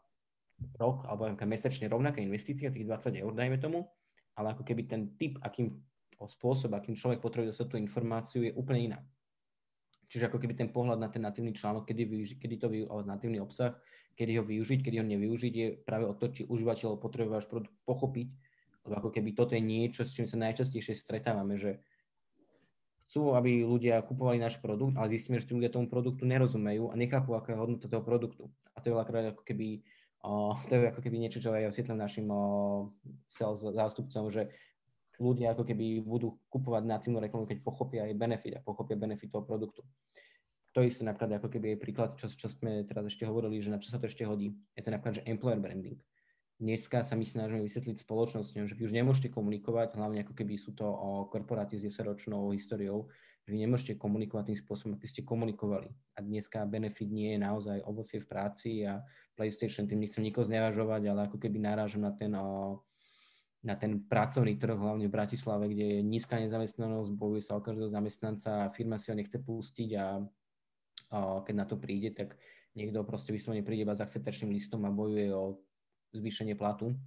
rok 0.83 1.07
alebo 1.07 1.31
mesačne 1.47 1.87
rovnaká 1.87 2.19
investícia, 2.19 2.75
tých 2.75 2.87
20 2.87 3.23
eur, 3.23 3.33
dajme 3.33 3.57
tomu, 3.63 3.87
ale 4.35 4.55
ako 4.55 4.63
keby 4.67 4.83
ten 4.91 5.15
typ, 5.17 5.39
akým 5.41 5.79
spôsob, 6.27 6.75
akým 6.75 6.95
človek 6.95 7.23
potrebuje 7.23 7.55
dostať 7.55 7.69
tú 7.73 7.77
informáciu, 7.79 8.41
je 8.47 8.53
úplne 8.55 8.93
iná. 8.93 9.01
Čiže 10.13 10.29
ako 10.29 10.45
keby 10.45 10.53
ten 10.53 10.69
pohľad 10.69 11.01
na 11.01 11.09
ten 11.09 11.25
natívny 11.25 11.57
článok, 11.57 11.89
kedy, 11.89 12.05
využi- 12.05 12.37
kedy 12.37 12.55
to 12.61 12.69
využiť, 12.69 13.09
natívny 13.09 13.41
obsah, 13.41 13.73
kedy 14.13 14.37
ho 14.37 14.45
využiť, 14.45 14.85
kedy 14.85 14.97
ho 15.01 15.07
nevyužiť, 15.09 15.53
je 15.57 15.69
práve 15.81 16.05
o 16.05 16.13
to, 16.13 16.29
či 16.29 16.45
užívateľ 16.45 17.01
potrebuje 17.01 17.33
váš 17.33 17.49
produkt 17.49 17.73
pochopiť, 17.89 18.29
lebo 18.85 18.95
ako 18.99 19.09
keby 19.09 19.33
toto 19.33 19.57
je 19.57 19.63
niečo, 19.65 20.05
s 20.05 20.13
čím 20.13 20.29
sa 20.29 20.37
najčastejšie 20.37 20.93
stretávame, 20.93 21.57
že 21.57 21.81
chcú, 23.09 23.33
aby 23.37 23.65
ľudia 23.65 24.05
kupovali 24.05 24.37
náš 24.37 24.61
produkt, 24.61 25.01
ale 25.01 25.13
zistíme, 25.13 25.41
že 25.41 25.49
tí 25.49 25.57
ľudia 25.57 25.73
tomu 25.73 25.89
produktu 25.89 26.29
nerozumejú 26.29 26.93
a 26.93 26.95
nechápu, 26.97 27.37
aká 27.37 27.57
je 27.57 27.61
hodnota 27.61 27.89
toho 27.89 28.05
produktu. 28.05 28.49
A 28.73 28.81
to 28.81 28.89
je 28.89 28.95
veľakrát 28.97 29.37
ako 29.37 29.45
keby, 29.45 29.85
o, 30.25 30.57
to 30.69 30.77
je 30.77 30.93
ako 30.93 31.01
keby 31.05 31.17
niečo, 31.21 31.41
čo 31.41 31.53
aj 31.53 31.73
vysvetlím 31.73 32.01
našim 32.01 32.27
o, 32.33 32.43
sales 33.29 33.61
zástupcom, 33.61 34.33
že 34.33 34.49
ľudia 35.23 35.55
ako 35.55 35.63
keby 35.63 36.03
budú 36.03 36.43
kupovať 36.51 36.83
natívnu 36.83 37.23
reklamu, 37.23 37.47
keď 37.47 37.63
pochopia 37.63 38.11
aj 38.11 38.19
benefit 38.19 38.59
a 38.59 38.65
pochopia 38.67 38.99
benefit 38.99 39.31
toho 39.31 39.47
produktu. 39.47 39.87
To 40.73 40.81
isté 40.83 41.05
napríklad 41.05 41.39
ako 41.39 41.53
keby 41.53 41.77
je 41.77 41.79
príklad, 41.79 42.11
čo, 42.17 42.27
čo 42.33 42.49
sme 42.49 42.83
teraz 42.89 43.07
ešte 43.07 43.29
hovorili, 43.29 43.61
že 43.61 43.71
na 43.71 43.79
čo 43.79 43.93
sa 43.93 44.01
to 44.01 44.09
ešte 44.09 44.25
hodí. 44.25 44.57
Je 44.73 44.83
to 44.83 44.91
napríklad, 44.91 45.21
že 45.21 45.29
employer 45.29 45.61
branding. 45.61 46.01
Dneska 46.63 47.03
sa 47.03 47.19
my 47.19 47.27
snažíme 47.27 47.61
vysvetliť 47.61 48.07
spoločnosťom, 48.07 48.71
že 48.71 48.77
vy 48.79 48.87
už 48.87 48.95
nemôžete 48.95 49.35
komunikovať, 49.35 49.99
hlavne 49.99 50.23
ako 50.23 50.33
keby 50.33 50.55
sú 50.57 50.73
to 50.73 50.87
o 50.87 51.27
korporáty 51.27 51.75
s 51.75 51.85
10-ročnou 51.91 52.55
históriou, 52.55 53.11
že 53.43 53.51
vy 53.51 53.67
nemôžete 53.67 53.99
komunikovať 53.99 54.55
tým 54.55 54.59
spôsobom, 54.63 54.93
aký 54.95 55.11
ste 55.11 55.27
komunikovali. 55.27 55.91
A 56.15 56.23
dneska 56.23 56.63
benefit 56.63 57.11
nie 57.11 57.35
je 57.35 57.43
naozaj 57.43 57.83
ovocie 57.83 58.23
v 58.23 58.31
práci 58.31 58.87
a 58.87 59.03
PlayStation, 59.35 59.91
tým 59.91 60.07
nechcem 60.07 60.23
nikoho 60.23 60.47
znevažovať, 60.47 61.03
ale 61.11 61.21
ako 61.27 61.43
keby 61.43 61.59
narážam 61.59 62.07
na 62.07 62.15
ten 62.15 62.31
o, 62.39 62.79
na 63.62 63.79
ten 63.79 64.03
pracovný 64.03 64.59
trh, 64.59 64.75
hlavne 64.75 65.07
v 65.07 65.14
Bratislave, 65.14 65.70
kde 65.70 65.98
je 65.98 66.01
nízka 66.03 66.35
nezamestnanosť, 66.42 67.14
bojuje 67.14 67.42
sa 67.46 67.55
o 67.55 67.62
každého 67.62 67.94
zamestnanca 67.94 68.66
a 68.66 68.72
firma 68.75 68.98
si 68.98 69.14
ho 69.14 69.16
nechce 69.16 69.38
pustiť 69.38 69.90
a, 69.94 70.18
a 71.14 71.18
keď 71.46 71.55
na 71.55 71.66
to 71.66 71.79
príde, 71.79 72.11
tak 72.11 72.35
niekto 72.75 73.07
proste 73.07 73.31
vyslovene 73.31 73.62
príde 73.62 73.87
iba 73.87 73.94
s 73.94 74.03
akceptačným 74.03 74.51
listom 74.51 74.83
a 74.83 74.90
bojuje 74.90 75.31
o 75.31 75.62
zvýšenie 76.11 76.59
platu. 76.59 76.98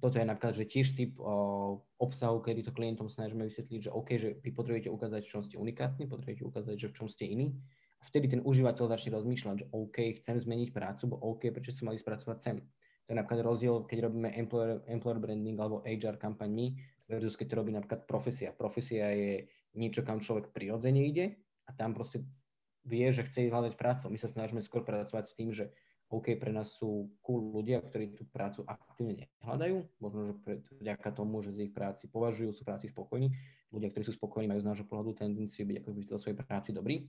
Toto 0.00 0.16
je 0.16 0.24
napríklad, 0.24 0.56
že 0.56 0.64
tiež 0.66 0.96
typ 0.96 1.20
o, 1.20 1.84
obsahu, 2.00 2.40
kedy 2.40 2.64
to 2.64 2.72
klientom 2.72 3.12
snažíme 3.12 3.44
vysvetliť, 3.44 3.80
že 3.86 3.90
OK, 3.92 4.08
že 4.16 4.28
vy 4.40 4.50
potrebujete 4.56 4.88
ukázať, 4.88 5.22
v 5.28 5.32
čom 5.36 5.42
ste 5.44 5.60
unikátni, 5.60 6.08
potrebujete 6.08 6.48
ukázať, 6.48 6.76
že 6.80 6.88
v 6.88 6.96
čom 6.96 7.06
ste 7.12 7.28
iní. 7.28 7.52
A 8.00 8.08
vtedy 8.08 8.26
ten 8.26 8.40
užívateľ 8.42 8.88
začne 8.88 9.14
rozmýšľať, 9.14 9.56
že 9.62 9.66
OK, 9.70 10.18
chcem 10.18 10.40
zmeniť 10.40 10.72
prácu, 10.72 11.12
bo 11.12 11.16
OK, 11.20 11.52
prečo 11.52 11.76
som 11.76 11.92
mali 11.92 12.00
spracovať 12.00 12.38
sem 12.40 12.56
to 12.58 12.81
je 13.12 13.20
napríklad 13.20 13.44
rozdiel, 13.44 13.84
keď 13.84 14.08
robíme 14.08 14.32
employer, 14.32 14.80
employer 14.88 15.20
branding 15.20 15.60
alebo 15.60 15.84
HR 15.84 16.16
kampaň 16.16 16.72
versus 17.04 17.36
keď 17.36 17.46
to 17.52 17.58
robí 17.60 17.70
napríklad 17.76 18.08
profesia. 18.08 18.56
Profesia 18.56 19.12
je 19.12 19.44
niečo, 19.76 20.00
kam 20.00 20.24
človek 20.24 20.48
prirodzene 20.48 21.04
ide 21.04 21.36
a 21.68 21.76
tam 21.76 21.92
proste 21.92 22.24
vie, 22.88 23.04
že 23.12 23.28
chce 23.28 23.46
ísť 23.46 23.52
hľadať 23.52 23.72
prácu. 23.76 24.08
My 24.08 24.18
sa 24.18 24.32
snažíme 24.32 24.64
skôr 24.64 24.80
pracovať 24.80 25.24
s 25.28 25.36
tým, 25.36 25.52
že 25.52 25.68
OK, 26.12 26.36
pre 26.36 26.52
nás 26.52 26.72
sú 26.76 27.08
cool 27.24 27.52
ľudia, 27.52 27.80
ktorí 27.80 28.16
tú 28.16 28.28
prácu 28.28 28.64
aktívne 28.68 29.28
nehľadajú, 29.40 29.76
možno, 29.96 30.20
že 30.28 30.34
pre, 30.44 30.54
vďaka 30.76 31.08
tomu, 31.12 31.40
že 31.40 31.56
z 31.56 31.68
ich 31.68 31.72
práci 31.72 32.04
považujú, 32.08 32.52
sú 32.52 32.68
práci 32.68 32.92
spokojní. 32.92 33.32
Ľudia, 33.72 33.88
ktorí 33.88 34.04
sú 34.04 34.12
spokojní, 34.12 34.44
majú 34.44 34.60
z 34.60 34.68
nášho 34.68 34.84
pohľadu 34.84 35.16
tendenciu 35.16 35.64
byť 35.64 35.80
ako 35.80 35.88
by 35.88 36.00
vo 36.04 36.20
svojej 36.20 36.36
práci 36.36 36.76
dobrý, 36.76 37.08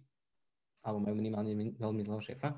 alebo 0.87 1.03
majú 1.03 1.15
minimálne 1.19 1.51
veľmi 1.75 2.01
zlého 2.07 2.23
šéfa, 2.23 2.55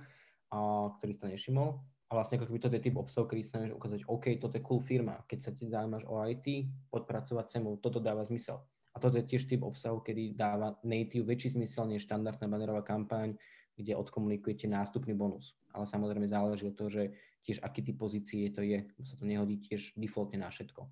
a, 0.54 0.58
ktorý 1.02 1.12
si 1.18 1.22
to 1.22 1.30
nevšimol 1.34 1.82
a 2.06 2.12
vlastne 2.14 2.38
ako 2.38 2.46
keby 2.54 2.60
toto 2.62 2.78
je 2.78 2.86
typ 2.86 2.96
obsahu, 3.02 3.26
ktorý 3.26 3.42
sa 3.42 3.58
ukázať, 3.66 4.06
OK, 4.06 4.38
toto 4.38 4.56
je 4.62 4.64
cool 4.66 4.78
firma, 4.78 5.26
keď 5.26 5.40
sa 5.42 5.52
ti 5.58 5.66
zaujímaš 5.66 6.06
o 6.06 6.22
IT, 6.22 6.70
podpracovať 6.94 7.46
sem, 7.50 7.66
toto 7.82 7.98
dáva 7.98 8.22
zmysel. 8.22 8.62
A 8.94 9.02
toto 9.02 9.18
je 9.18 9.26
tiež 9.26 9.50
typ 9.50 9.66
obsahu, 9.66 10.00
kedy 10.06 10.38
dáva 10.38 10.78
native 10.86 11.26
väčší 11.26 11.58
zmysel 11.58 11.90
než 11.90 12.06
štandardná 12.06 12.46
banerová 12.48 12.86
kampaň, 12.86 13.36
kde 13.76 13.98
odkomunikujete 13.98 14.70
nástupný 14.72 15.18
bonus. 15.18 15.58
Ale 15.76 15.84
samozrejme 15.84 16.32
záleží 16.32 16.64
od 16.70 16.78
toho, 16.78 16.88
že 16.88 17.04
tiež 17.44 17.60
aký 17.60 17.84
typ 17.84 17.98
pozície 18.00 18.48
to 18.54 18.64
je, 18.64 18.88
sa 19.04 19.20
to 19.20 19.26
nehodí 19.28 19.60
tiež 19.60 19.98
defaultne 20.00 20.40
na 20.40 20.48
všetko. 20.48 20.88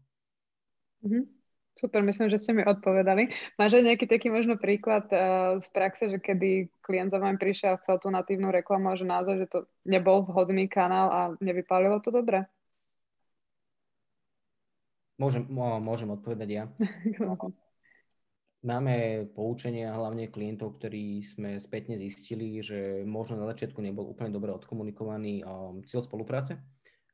Mm-hmm. 1.07 1.23
Super, 1.73 2.05
myslím, 2.05 2.29
že 2.29 2.37
ste 2.37 2.53
mi 2.53 2.61
odpovedali. 2.61 3.33
Máš 3.57 3.81
aj 3.81 3.83
nejaký 3.89 4.05
taký 4.05 4.29
možno 4.29 4.61
príklad 4.61 5.09
uh, 5.09 5.57
z 5.57 5.67
praxe, 5.73 6.05
že 6.05 6.21
kedy 6.21 6.69
klient 6.85 7.09
za 7.09 7.17
vami 7.17 7.41
prišiel 7.41 7.75
a 7.75 7.81
chcel 7.81 7.97
tú 7.97 8.13
natívnu 8.13 8.53
reklamu 8.53 8.93
a 8.93 8.99
že 8.99 9.09
naozaj, 9.09 9.35
že 9.41 9.47
to 9.49 9.59
nebol 9.81 10.21
vhodný 10.21 10.69
kanál 10.69 11.07
a 11.09 11.19
nevypálilo 11.41 11.97
to 11.97 12.13
dobre? 12.13 12.45
Môžem, 15.17 15.49
môžem 15.81 16.09
odpovedať 16.13 16.49
ja. 16.49 16.63
Máme 18.63 19.27
poučenia 19.35 19.91
hlavne 19.91 20.31
klientov, 20.31 20.79
ktorí 20.79 21.19
sme 21.25 21.59
spätne 21.59 21.99
zistili, 21.99 22.63
že 22.63 23.03
možno 23.03 23.35
na 23.35 23.49
začiatku 23.51 23.81
nebol 23.83 24.07
úplne 24.07 24.31
dobre 24.31 24.55
odkomunikovaný 24.55 25.43
um, 25.43 25.83
cieľ 25.83 26.05
spolupráce 26.05 26.55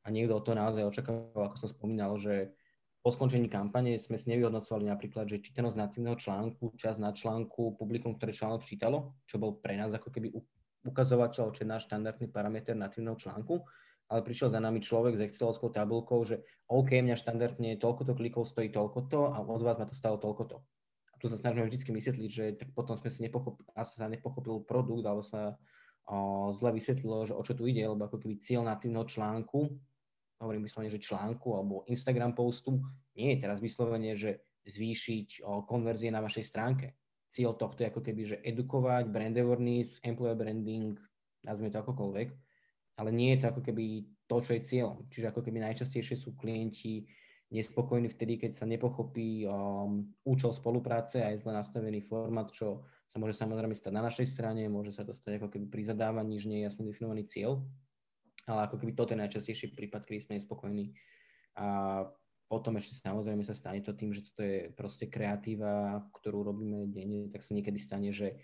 a 0.04 0.06
niekto 0.14 0.38
o 0.38 0.44
to 0.44 0.54
naozaj 0.54 0.86
očakával, 0.86 1.50
ako 1.50 1.56
som 1.58 1.68
spomínal, 1.74 2.14
že 2.22 2.54
po 3.00 3.08
skončení 3.08 3.48
kampane 3.48 3.96
sme 3.96 4.20
si 4.20 4.28
nevyhodnocovali 4.28 4.84
napríklad, 4.84 5.24
že 5.24 5.40
čítanosť 5.40 5.76
natívneho 5.76 6.20
článku, 6.20 6.76
čas 6.76 7.00
na 7.00 7.16
článku, 7.16 7.80
publikum, 7.80 8.12
ktoré 8.12 8.36
článok 8.36 8.60
čítalo, 8.68 9.16
čo 9.24 9.40
bol 9.40 9.56
pre 9.56 9.80
nás 9.80 9.88
ako 9.96 10.12
keby 10.12 10.36
ukazovateľ, 10.84 11.52
čo 11.56 11.60
je 11.64 11.68
náš 11.68 11.88
štandardný 11.88 12.28
parameter 12.28 12.76
natívneho 12.76 13.16
článku, 13.16 13.64
ale 14.10 14.20
prišiel 14.20 14.52
za 14.52 14.60
nami 14.60 14.84
človek 14.84 15.16
s 15.16 15.24
Excelovskou 15.24 15.72
tabulkou, 15.72 16.20
že 16.28 16.44
OK, 16.68 17.00
mňa 17.00 17.16
štandardne 17.16 17.78
toľko 17.80 18.02
to 18.10 18.12
klikov 18.18 18.44
stojí 18.44 18.68
toľko 18.68 19.08
to 19.08 19.20
a 19.32 19.38
od 19.40 19.62
vás 19.64 19.80
ma 19.80 19.86
to 19.88 19.96
stalo 19.96 20.20
toľko 20.20 20.44
to. 20.50 20.56
A 21.12 21.16
tu 21.16 21.30
sa 21.30 21.40
snažíme 21.40 21.70
vždy 21.70 21.80
vysvetliť, 21.88 22.30
že 22.30 22.44
tak 22.58 22.68
potom 22.76 23.00
sme 23.00 23.08
si 23.08 23.24
nepochopili, 23.24 23.64
sa 23.80 24.10
nepochopil 24.10 24.66
produkt, 24.66 25.06
alebo 25.06 25.22
sa 25.24 25.56
o, 26.10 26.50
zle 26.52 26.74
vysvetlilo, 26.74 27.28
že 27.28 27.38
o 27.38 27.42
čo 27.46 27.54
tu 27.54 27.64
ide, 27.70 27.86
lebo 27.86 28.02
ako 28.02 28.18
keby 28.18 28.36
cieľ 28.42 28.66
natívneho 28.66 29.06
článku, 29.06 29.78
hovorím 30.40 30.64
vyslovene, 30.64 30.90
že 30.90 31.04
článku 31.04 31.48
alebo 31.52 31.84
Instagram 31.86 32.32
postu, 32.32 32.80
nie 33.14 33.36
je 33.36 33.40
teraz 33.44 33.60
vyslovene, 33.60 34.16
že 34.16 34.40
zvýšiť 34.64 35.44
konverzie 35.68 36.08
na 36.08 36.24
vašej 36.24 36.44
stránke. 36.44 36.96
Cieľ 37.30 37.54
tohto 37.54 37.84
je 37.84 37.90
ako 37.92 38.02
keby, 38.02 38.22
že 38.26 38.36
edukovať, 38.42 39.06
brand 39.06 39.36
awareness, 39.38 40.02
employer 40.02 40.34
branding, 40.34 40.98
nazvime 41.46 41.70
to 41.70 41.78
akokoľvek, 41.78 42.28
ale 42.98 43.10
nie 43.14 43.36
je 43.36 43.38
to 43.40 43.46
ako 43.54 43.60
keby 43.62 43.84
to, 44.26 44.36
čo 44.42 44.52
je 44.58 44.66
cieľom. 44.66 44.98
Čiže 45.08 45.30
ako 45.30 45.40
keby 45.46 45.62
najčastejšie 45.62 46.16
sú 46.18 46.34
klienti 46.34 47.06
nespokojní 47.50 48.10
vtedy, 48.10 48.38
keď 48.38 48.50
sa 48.54 48.64
nepochopí 48.66 49.46
um, 49.46 50.06
účel 50.22 50.54
spolupráce 50.54 51.18
a 51.22 51.34
je 51.34 51.42
zle 51.42 51.50
nastavený 51.50 52.02
format, 52.06 52.50
čo 52.54 52.86
sa 53.10 53.18
môže 53.18 53.34
samozrejme 53.34 53.74
stať 53.74 53.90
na 53.90 54.06
našej 54.06 54.26
strane, 54.30 54.70
môže 54.70 54.94
sa 54.94 55.02
to 55.02 55.10
stať 55.10 55.42
ako 55.42 55.50
keby 55.50 55.66
pri 55.66 55.82
zadávaní, 55.82 56.38
že 56.38 56.46
nie 56.46 56.62
je 56.62 56.66
jasne 56.70 56.86
definovaný 56.86 57.26
cieľ, 57.26 57.58
ale 58.48 58.68
ako 58.68 58.80
keby 58.80 58.92
toto 58.96 59.12
je 59.12 59.22
najčastejší 59.24 59.76
prípad, 59.76 60.06
kedy 60.06 60.18
sme 60.20 60.36
nespokojní. 60.40 60.94
A 61.60 61.66
potom 62.50 62.74
ešte 62.78 62.98
samozrejme 62.98 63.46
sa 63.46 63.54
stane 63.54 63.78
to 63.84 63.94
tým, 63.94 64.10
že 64.10 64.26
toto 64.26 64.42
je 64.42 64.74
proste 64.74 65.06
kreatíva, 65.06 66.02
ktorú 66.18 66.42
robíme 66.42 66.90
denne, 66.90 67.30
tak 67.30 67.46
sa 67.46 67.54
niekedy 67.54 67.78
stane, 67.78 68.10
že 68.10 68.42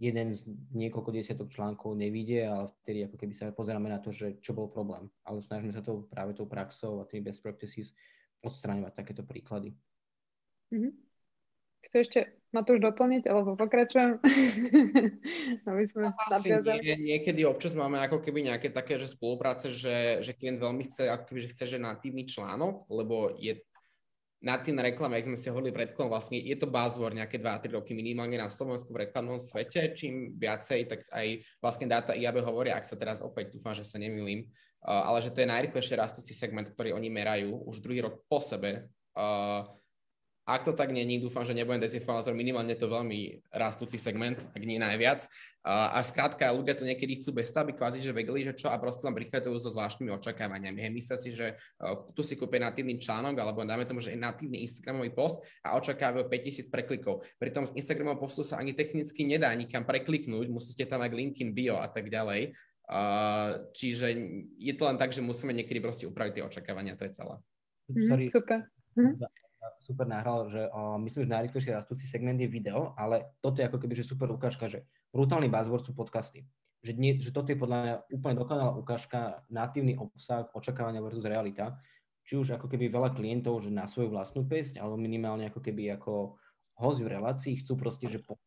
jeden 0.00 0.32
z 0.32 0.48
niekoľko 0.72 1.10
desiatok 1.12 1.52
článkov 1.52 1.92
nevidie, 1.92 2.46
ale 2.46 2.72
vtedy 2.80 3.04
ako 3.04 3.20
keby 3.20 3.34
sa 3.36 3.52
pozeráme 3.52 3.92
na 3.92 4.00
to, 4.00 4.14
že 4.14 4.40
čo 4.40 4.56
bol 4.56 4.72
problém. 4.72 5.12
Ale 5.28 5.44
snažíme 5.44 5.74
sa 5.74 5.84
to 5.84 6.08
práve 6.08 6.32
tou 6.32 6.48
praxou 6.48 7.02
a 7.02 7.08
tými 7.10 7.28
best 7.28 7.44
practices 7.44 7.92
odstraňovať 8.40 8.96
takéto 8.96 9.26
príklady. 9.28 9.76
Mm-hmm. 10.72 11.09
Chce 11.80 11.96
ešte 12.00 12.20
ma 12.50 12.66
tu 12.66 12.76
už 12.76 12.82
doplniť, 12.82 13.30
alebo 13.30 13.54
pokračujem? 13.54 14.18
Aby 15.70 15.84
sme 15.86 16.10
Asi 16.28 16.50
nie, 16.82 17.14
niekedy 17.14 17.46
občas 17.46 17.72
máme 17.78 18.02
ako 18.02 18.18
keby 18.20 18.50
nejaké 18.50 18.74
také, 18.74 18.98
že 18.98 19.06
spolupráce, 19.06 19.70
že, 19.70 20.20
že 20.20 20.34
klient 20.34 20.58
veľmi 20.58 20.90
chce, 20.90 21.06
ako 21.06 21.24
keby, 21.30 21.40
že 21.46 21.52
chce, 21.54 21.64
že 21.76 21.78
natívny 21.78 22.26
článok, 22.26 22.90
lebo 22.90 23.38
je 23.38 23.62
natívna 24.40 24.82
reklama, 24.82 25.20
jak 25.20 25.28
sme 25.28 25.38
si 25.38 25.52
hovorili 25.52 25.70
pred 25.70 25.92
vlastne 26.00 26.40
je 26.40 26.56
to 26.56 26.64
buzzword 26.64 27.12
nejaké 27.12 27.36
2-3 27.36 27.76
roky 27.76 27.92
minimálne 27.92 28.40
na 28.40 28.48
Slovensku 28.48 28.88
v 28.90 29.06
reklamnom 29.06 29.36
svete. 29.36 29.92
Čím 29.92 30.40
viacej, 30.40 30.88
tak 30.88 31.00
aj 31.12 31.44
vlastne 31.60 31.86
dáta 31.86 32.16
IAB 32.16 32.40
hovoria, 32.40 32.80
ak 32.80 32.88
sa 32.88 32.96
teraz 32.96 33.20
opäť 33.20 33.52
dúfam, 33.52 33.76
že 33.76 33.84
sa 33.84 34.00
nemýlim, 34.00 34.48
uh, 34.88 35.12
ale 35.12 35.20
že 35.20 35.30
to 35.30 35.44
je 35.44 35.52
najrychlejšie 35.52 35.94
rastúci 36.00 36.32
segment, 36.32 36.72
ktorý 36.72 36.96
oni 36.96 37.12
merajú 37.12 37.52
už 37.68 37.84
druhý 37.84 38.00
rok 38.00 38.24
po 38.26 38.40
sebe. 38.40 38.88
Uh, 39.12 39.68
ak 40.48 40.64
to 40.64 40.72
tak 40.72 40.90
není, 40.90 41.20
dúfam, 41.20 41.44
že 41.44 41.52
nebudem 41.52 41.84
dezinformátor, 41.84 42.32
minimálne 42.32 42.72
to 42.74 42.88
veľmi 42.88 43.44
rastúci 43.52 44.00
segment, 44.00 44.40
ak 44.56 44.62
nie 44.64 44.80
najviac. 44.80 45.28
A, 45.60 45.92
a 45.92 45.98
skrátka, 46.00 46.48
ľudia 46.56 46.72
to 46.72 46.88
niekedy 46.88 47.20
chcú 47.20 47.36
bez 47.36 47.52
toho, 47.52 47.68
aby 47.68 47.76
kvázi, 47.76 48.00
že 48.00 48.16
vedeli, 48.16 48.48
že 48.48 48.56
čo 48.56 48.72
a 48.72 48.80
proste 48.80 49.04
tam 49.04 49.12
prichádzajú 49.12 49.52
so 49.60 49.68
zvláštnymi 49.68 50.08
očakávaniami. 50.16 50.80
Hej, 50.80 50.92
myslia 50.96 51.18
si, 51.20 51.30
že 51.36 51.60
uh, 51.84 52.08
tu 52.16 52.24
si 52.24 52.34
kúpia 52.40 52.64
natívny 52.64 52.96
článok, 52.96 53.36
alebo 53.36 53.60
dáme 53.68 53.84
tomu, 53.84 54.00
že 54.00 54.16
je 54.16 54.18
natívny 54.18 54.64
Instagramový 54.64 55.12
post 55.12 55.44
a 55.60 55.76
očakávajú 55.76 56.32
5000 56.32 56.72
preklikov. 56.72 57.20
Pritom 57.36 57.68
z 57.68 57.76
Instagramového 57.76 58.24
postu 58.24 58.40
sa 58.40 58.56
ani 58.56 58.72
technicky 58.72 59.28
nedá 59.28 59.52
nikam 59.52 59.84
prekliknúť, 59.84 60.48
musíte 60.48 60.88
tam 60.88 61.04
mať 61.04 61.12
linkin 61.12 61.52
bio 61.52 61.76
a 61.76 61.92
tak 61.92 62.08
ďalej. 62.08 62.56
Uh, 62.90 63.70
čiže 63.76 64.16
je 64.56 64.74
to 64.74 64.82
len 64.88 64.96
tak, 64.96 65.12
že 65.12 65.22
musíme 65.22 65.52
niekedy 65.52 65.78
proste 65.78 66.08
upraviť 66.08 66.40
tie 66.40 66.46
očakávania, 66.48 66.96
to 66.96 67.06
je 67.06 67.12
celé. 67.14 67.36
Mm, 67.92 68.32
super. 68.32 68.66
Mm 68.96 69.20
super 69.80 70.08
nahral, 70.08 70.48
že 70.48 70.68
uh, 70.68 70.96
myslím, 71.00 71.28
že 71.28 71.34
najrychlejšie 71.36 71.76
rastúci 71.76 72.04
segment 72.08 72.40
je 72.40 72.48
video, 72.48 72.96
ale 72.96 73.36
toto 73.44 73.60
je 73.60 73.68
ako 73.68 73.78
keby 73.80 73.94
že 73.96 74.08
super 74.08 74.28
ukážka, 74.32 74.68
že 74.68 74.88
brutálny 75.12 75.52
buzzword 75.52 75.84
sú 75.84 75.92
podcasty. 75.92 76.48
Že, 76.80 76.92
nie, 76.96 77.12
že 77.20 77.28
toto 77.28 77.52
je 77.52 77.60
podľa 77.60 77.76
mňa 77.84 77.94
úplne 78.08 78.36
dokonalá 78.40 78.72
ukážka, 78.72 79.44
natívny 79.52 80.00
obsah, 80.00 80.48
očakávania 80.56 81.04
versus 81.04 81.28
realita. 81.28 81.76
Či 82.24 82.40
už 82.40 82.56
ako 82.56 82.72
keby 82.72 82.88
veľa 82.88 83.12
klientov, 83.12 83.60
že 83.60 83.68
na 83.68 83.84
svoju 83.84 84.08
vlastnú 84.08 84.48
pesť, 84.48 84.80
alebo 84.80 84.96
minimálne 84.96 85.52
ako 85.52 85.60
keby 85.60 86.00
ako 86.00 86.40
host 86.80 87.04
v 87.04 87.12
relácii 87.12 87.60
chcú 87.60 87.76
proste, 87.76 88.08
že 88.08 88.24
po, 88.24 88.40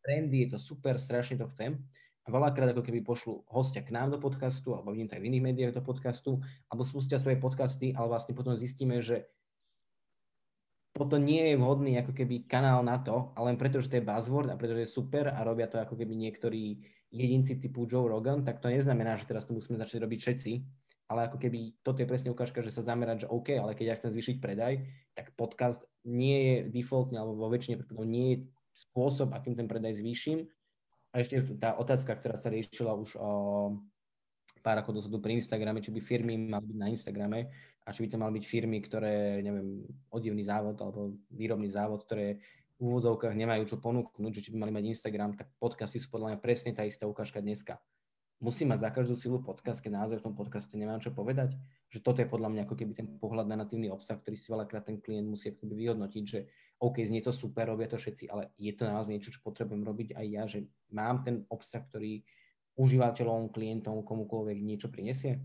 trendy, 0.00 0.48
je 0.48 0.56
to 0.56 0.58
super, 0.60 0.96
strašne 0.96 1.36
to 1.36 1.48
chcem. 1.52 1.76
A 2.24 2.32
veľakrát 2.32 2.72
ako 2.72 2.80
keby 2.80 3.04
pošlu 3.04 3.44
hostia 3.52 3.84
k 3.84 3.92
nám 3.92 4.16
do 4.16 4.16
podcastu, 4.16 4.72
alebo 4.72 4.96
vidím 4.96 5.12
to 5.12 5.20
aj 5.20 5.22
v 5.24 5.28
iných 5.28 5.44
médiách 5.44 5.76
do 5.76 5.84
podcastu, 5.84 6.40
alebo 6.72 6.88
spustia 6.88 7.20
svoje 7.20 7.36
podcasty, 7.36 7.92
ale 7.92 8.08
vlastne 8.08 8.32
potom 8.32 8.56
zistíme, 8.56 9.04
že 9.04 9.28
potom 10.94 11.26
nie 11.26 11.50
je 11.50 11.58
vhodný 11.58 11.98
ako 11.98 12.14
keby 12.14 12.46
kanál 12.46 12.86
na 12.86 13.02
to, 13.02 13.34
ale 13.34 13.52
len 13.52 13.58
preto, 13.58 13.82
že 13.82 13.90
to 13.90 13.98
je 13.98 14.06
buzzword 14.06 14.46
a 14.46 14.54
preto, 14.54 14.78
že 14.78 14.86
je 14.86 14.94
super 14.94 15.26
a 15.26 15.42
robia 15.42 15.66
to 15.66 15.82
ako 15.82 15.98
keby 15.98 16.14
niektorí 16.14 16.78
jedinci 17.10 17.58
typu 17.58 17.82
Joe 17.90 18.06
Rogan, 18.06 18.46
tak 18.46 18.62
to 18.62 18.70
neznamená, 18.70 19.18
že 19.18 19.26
teraz 19.26 19.42
to 19.42 19.58
musíme 19.58 19.74
začať 19.74 20.06
robiť 20.06 20.18
všetci, 20.22 20.52
ale 21.10 21.26
ako 21.26 21.42
keby 21.42 21.82
toto 21.82 21.98
je 21.98 22.06
presne 22.06 22.30
ukážka, 22.30 22.62
že 22.62 22.70
sa 22.70 22.86
zamerať, 22.86 23.26
že 23.26 23.30
OK, 23.30 23.58
ale 23.58 23.74
keď 23.74 23.86
ja 23.90 23.98
chcem 23.98 24.14
zvýšiť 24.14 24.36
predaj, 24.38 24.86
tak 25.18 25.34
podcast 25.34 25.82
nie 26.06 26.38
je 26.38 26.56
defaultný, 26.70 27.18
alebo 27.18 27.42
vo 27.42 27.50
väčšine 27.50 27.82
prípadov 27.82 28.06
nie 28.06 28.26
je 28.30 28.38
spôsob, 28.74 29.34
akým 29.34 29.58
ten 29.58 29.66
predaj 29.66 29.98
zvýšim. 29.98 30.46
A 31.14 31.22
ešte 31.22 31.42
tá 31.58 31.78
otázka, 31.78 32.18
ktorá 32.18 32.38
sa 32.38 32.50
riešila 32.50 32.94
už 32.98 33.18
o 33.18 33.30
pár 34.64 34.80
ako 34.80 34.98
dozadu 34.98 35.20
pri 35.20 35.38
Instagrame, 35.38 35.84
či 35.84 35.92
by 35.92 36.00
firmy 36.00 36.34
mali 36.40 36.72
byť 36.72 36.78
na 36.80 36.88
Instagrame, 36.88 37.52
a 37.84 37.92
či 37.92 38.04
by 38.04 38.08
to 38.08 38.20
mali 38.20 38.32
byť 38.40 38.44
firmy, 38.48 38.78
ktoré, 38.80 39.44
neviem, 39.44 39.84
odivný 40.08 40.40
závod 40.40 40.80
alebo 40.80 41.20
výrobný 41.28 41.68
závod, 41.68 42.08
ktoré 42.08 42.40
v 42.80 42.80
úvodzovkách 42.80 43.36
nemajú 43.36 43.68
čo 43.68 43.76
ponúknuť, 43.78 44.32
že 44.34 44.42
či 44.48 44.50
by 44.56 44.66
mali 44.66 44.72
mať 44.74 44.84
Instagram, 44.96 45.36
tak 45.36 45.52
podcasty 45.60 46.00
sú 46.00 46.10
podľa 46.10 46.34
mňa 46.34 46.38
presne 46.42 46.72
tá 46.74 46.82
istá 46.82 47.04
ukážka 47.06 47.38
dneska. 47.38 47.78
Musí 48.42 48.66
mať 48.66 48.82
za 48.82 48.90
každú 48.90 49.14
silu 49.14 49.38
podcast, 49.40 49.78
keď 49.78 50.04
naozaj 50.04 50.20
v 50.20 50.26
tom 50.26 50.34
podcaste 50.34 50.74
nemám 50.74 50.98
čo 50.98 51.14
povedať, 51.14 51.54
že 51.88 52.02
toto 52.02 52.18
je 52.18 52.28
podľa 52.28 52.50
mňa 52.50 52.62
ako 52.66 52.74
keby 52.76 52.92
ten 52.92 53.08
pohľad 53.16 53.46
na 53.46 53.62
natívny 53.62 53.88
obsah, 53.88 54.18
ktorý 54.18 54.36
si 54.36 54.50
veľakrát 54.50 54.84
ten 54.90 54.98
klient 54.98 55.30
musí 55.30 55.54
keby 55.54 55.72
vyhodnotiť, 55.72 56.24
že 56.26 56.50
OK, 56.82 57.00
znie 57.06 57.22
to 57.22 57.30
super, 57.30 57.70
robia 57.70 57.86
to 57.86 57.96
všetci, 57.96 58.26
ale 58.28 58.50
je 58.58 58.74
to 58.74 58.84
naozaj 58.90 59.14
niečo, 59.14 59.32
čo 59.32 59.40
potrebujem 59.40 59.86
robiť 59.86 60.08
aj 60.18 60.26
ja, 60.26 60.42
že 60.50 60.66
mám 60.90 61.22
ten 61.22 61.46
obsah, 61.46 61.80
ktorý 61.86 62.26
užívateľom, 62.74 63.54
klientom, 63.54 64.02
komukoľvek 64.02 64.58
niečo 64.60 64.90
prinesie? 64.90 65.38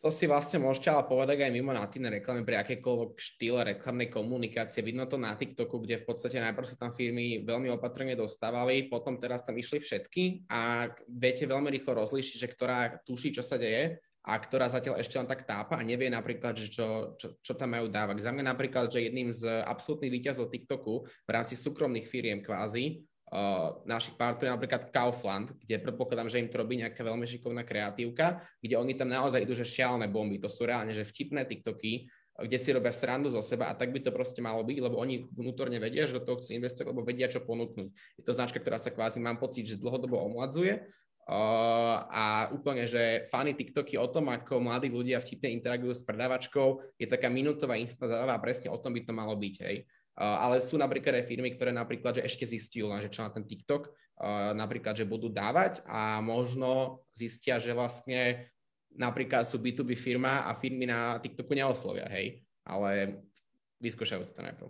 To 0.00 0.08
si 0.08 0.24
vlastne 0.24 0.64
môžete 0.64 0.88
ale 0.88 1.04
povedať 1.04 1.44
aj 1.44 1.52
mimo 1.52 1.76
natívnej 1.76 2.24
reklamy 2.24 2.40
pri 2.40 2.64
akékoľvek 2.64 3.20
štýle 3.20 3.76
reklamnej 3.76 4.08
komunikácie. 4.08 4.80
Vidno 4.80 5.04
to 5.04 5.20
na 5.20 5.36
TikToku, 5.36 5.76
kde 5.84 6.00
v 6.00 6.08
podstate 6.08 6.40
najprv 6.40 6.72
sa 6.72 6.80
tam 6.80 6.96
firmy 6.96 7.44
veľmi 7.44 7.68
opatrne 7.68 8.16
dostávali, 8.16 8.88
potom 8.88 9.20
teraz 9.20 9.44
tam 9.44 9.60
išli 9.60 9.76
všetky 9.84 10.48
a 10.48 10.88
viete 11.04 11.44
veľmi 11.44 11.68
rýchlo 11.68 12.00
rozlíšiť, 12.00 12.36
že 12.40 12.48
ktorá 12.48 12.96
tuší, 13.04 13.36
čo 13.36 13.44
sa 13.44 13.60
deje 13.60 14.00
a 14.24 14.32
ktorá 14.40 14.72
zatiaľ 14.72 15.04
ešte 15.04 15.20
len 15.20 15.28
tak 15.28 15.44
tápa 15.44 15.76
a 15.76 15.84
nevie 15.84 16.08
napríklad, 16.08 16.56
že 16.56 16.72
čo, 16.72 17.16
čo, 17.20 17.36
čo 17.40 17.52
tam 17.52 17.76
majú 17.76 17.92
dávať. 17.92 18.24
Za 18.24 18.32
mňa 18.32 18.56
napríklad, 18.56 18.88
že 18.88 19.04
jedným 19.04 19.36
z 19.36 19.48
absolútnych 19.68 20.12
výťazov 20.16 20.48
TikToku 20.48 21.04
v 21.04 21.30
rámci 21.32 21.60
súkromných 21.60 22.08
firiem 22.08 22.40
kvázi 22.40 23.04
uh, 23.30 23.78
našich 23.86 24.18
partnerov, 24.18 24.58
napríklad 24.58 24.90
Kaufland, 24.90 25.54
kde 25.62 25.78
predpokladám, 25.78 26.28
že 26.28 26.42
im 26.42 26.50
to 26.50 26.60
robí 26.60 26.82
nejaká 26.82 27.00
veľmi 27.00 27.24
šikovná 27.24 27.62
kreatívka, 27.62 28.42
kde 28.58 28.74
oni 28.76 28.98
tam 28.98 29.08
naozaj 29.10 29.46
idú, 29.46 29.54
že 29.54 29.66
šialené 29.66 30.10
bomby. 30.10 30.42
To 30.42 30.50
sú 30.50 30.66
reálne, 30.66 30.90
že 30.90 31.06
vtipné 31.06 31.46
TikToky, 31.46 32.10
kde 32.40 32.58
si 32.58 32.72
robia 32.72 32.90
srandu 32.90 33.28
zo 33.28 33.44
seba 33.44 33.68
a 33.68 33.76
tak 33.76 33.92
by 33.92 34.00
to 34.00 34.10
proste 34.10 34.40
malo 34.40 34.64
byť, 34.64 34.78
lebo 34.80 34.96
oni 34.96 35.28
vnútorne 35.36 35.76
vedia, 35.76 36.08
že 36.08 36.16
do 36.18 36.24
toho 36.24 36.40
chcú 36.40 36.56
investovať, 36.56 36.88
lebo 36.90 37.04
vedia, 37.04 37.28
čo 37.28 37.44
ponúknuť. 37.44 37.88
Je 38.16 38.24
to 38.24 38.32
značka, 38.32 38.58
ktorá 38.58 38.80
sa 38.80 38.90
kvázi, 38.90 39.20
mám 39.20 39.36
pocit, 39.36 39.68
že 39.68 39.76
dlhodobo 39.76 40.16
omladzuje 40.16 40.80
uh, 40.80 41.96
a 42.08 42.48
úplne, 42.56 42.88
že 42.88 43.28
fany 43.28 43.52
TikToky 43.52 44.00
o 44.00 44.08
tom, 44.08 44.32
ako 44.32 44.56
mladí 44.56 44.88
ľudia 44.88 45.20
vtipne 45.20 45.52
interagujú 45.52 45.92
s 45.92 46.06
predávačkou, 46.08 46.96
je 46.96 47.04
taká 47.04 47.28
minútová 47.28 47.76
instantná 47.76 48.24
a 48.24 48.40
presne 48.40 48.72
o 48.72 48.80
tom 48.80 48.96
by 48.96 49.04
to 49.04 49.12
malo 49.12 49.36
byť, 49.36 49.54
hej 49.60 49.84
ale 50.18 50.64
sú 50.64 50.80
napríklad 50.80 51.20
aj 51.20 51.28
firmy, 51.28 51.54
ktoré 51.54 51.74
napríklad, 51.74 52.18
že 52.18 52.26
ešte 52.26 52.48
zistujú, 52.48 52.90
že 53.00 53.12
čo 53.12 53.22
na 53.22 53.30
ten 53.30 53.46
TikTok, 53.46 53.92
napríklad, 54.58 54.98
že 54.98 55.08
budú 55.08 55.32
dávať 55.32 55.80
a 55.88 56.20
možno 56.20 57.04
zistia, 57.16 57.56
že 57.56 57.72
vlastne 57.72 58.52
napríklad 58.92 59.48
sú 59.48 59.56
B2B 59.62 59.96
firma 59.96 60.44
a 60.44 60.52
firmy 60.52 60.84
na 60.84 61.16
TikToku 61.22 61.54
neoslovia, 61.56 62.10
hej, 62.10 62.42
ale 62.66 63.22
vyskúšajú 63.80 64.20
si 64.26 64.34
to 64.34 64.44
najprv. 64.44 64.68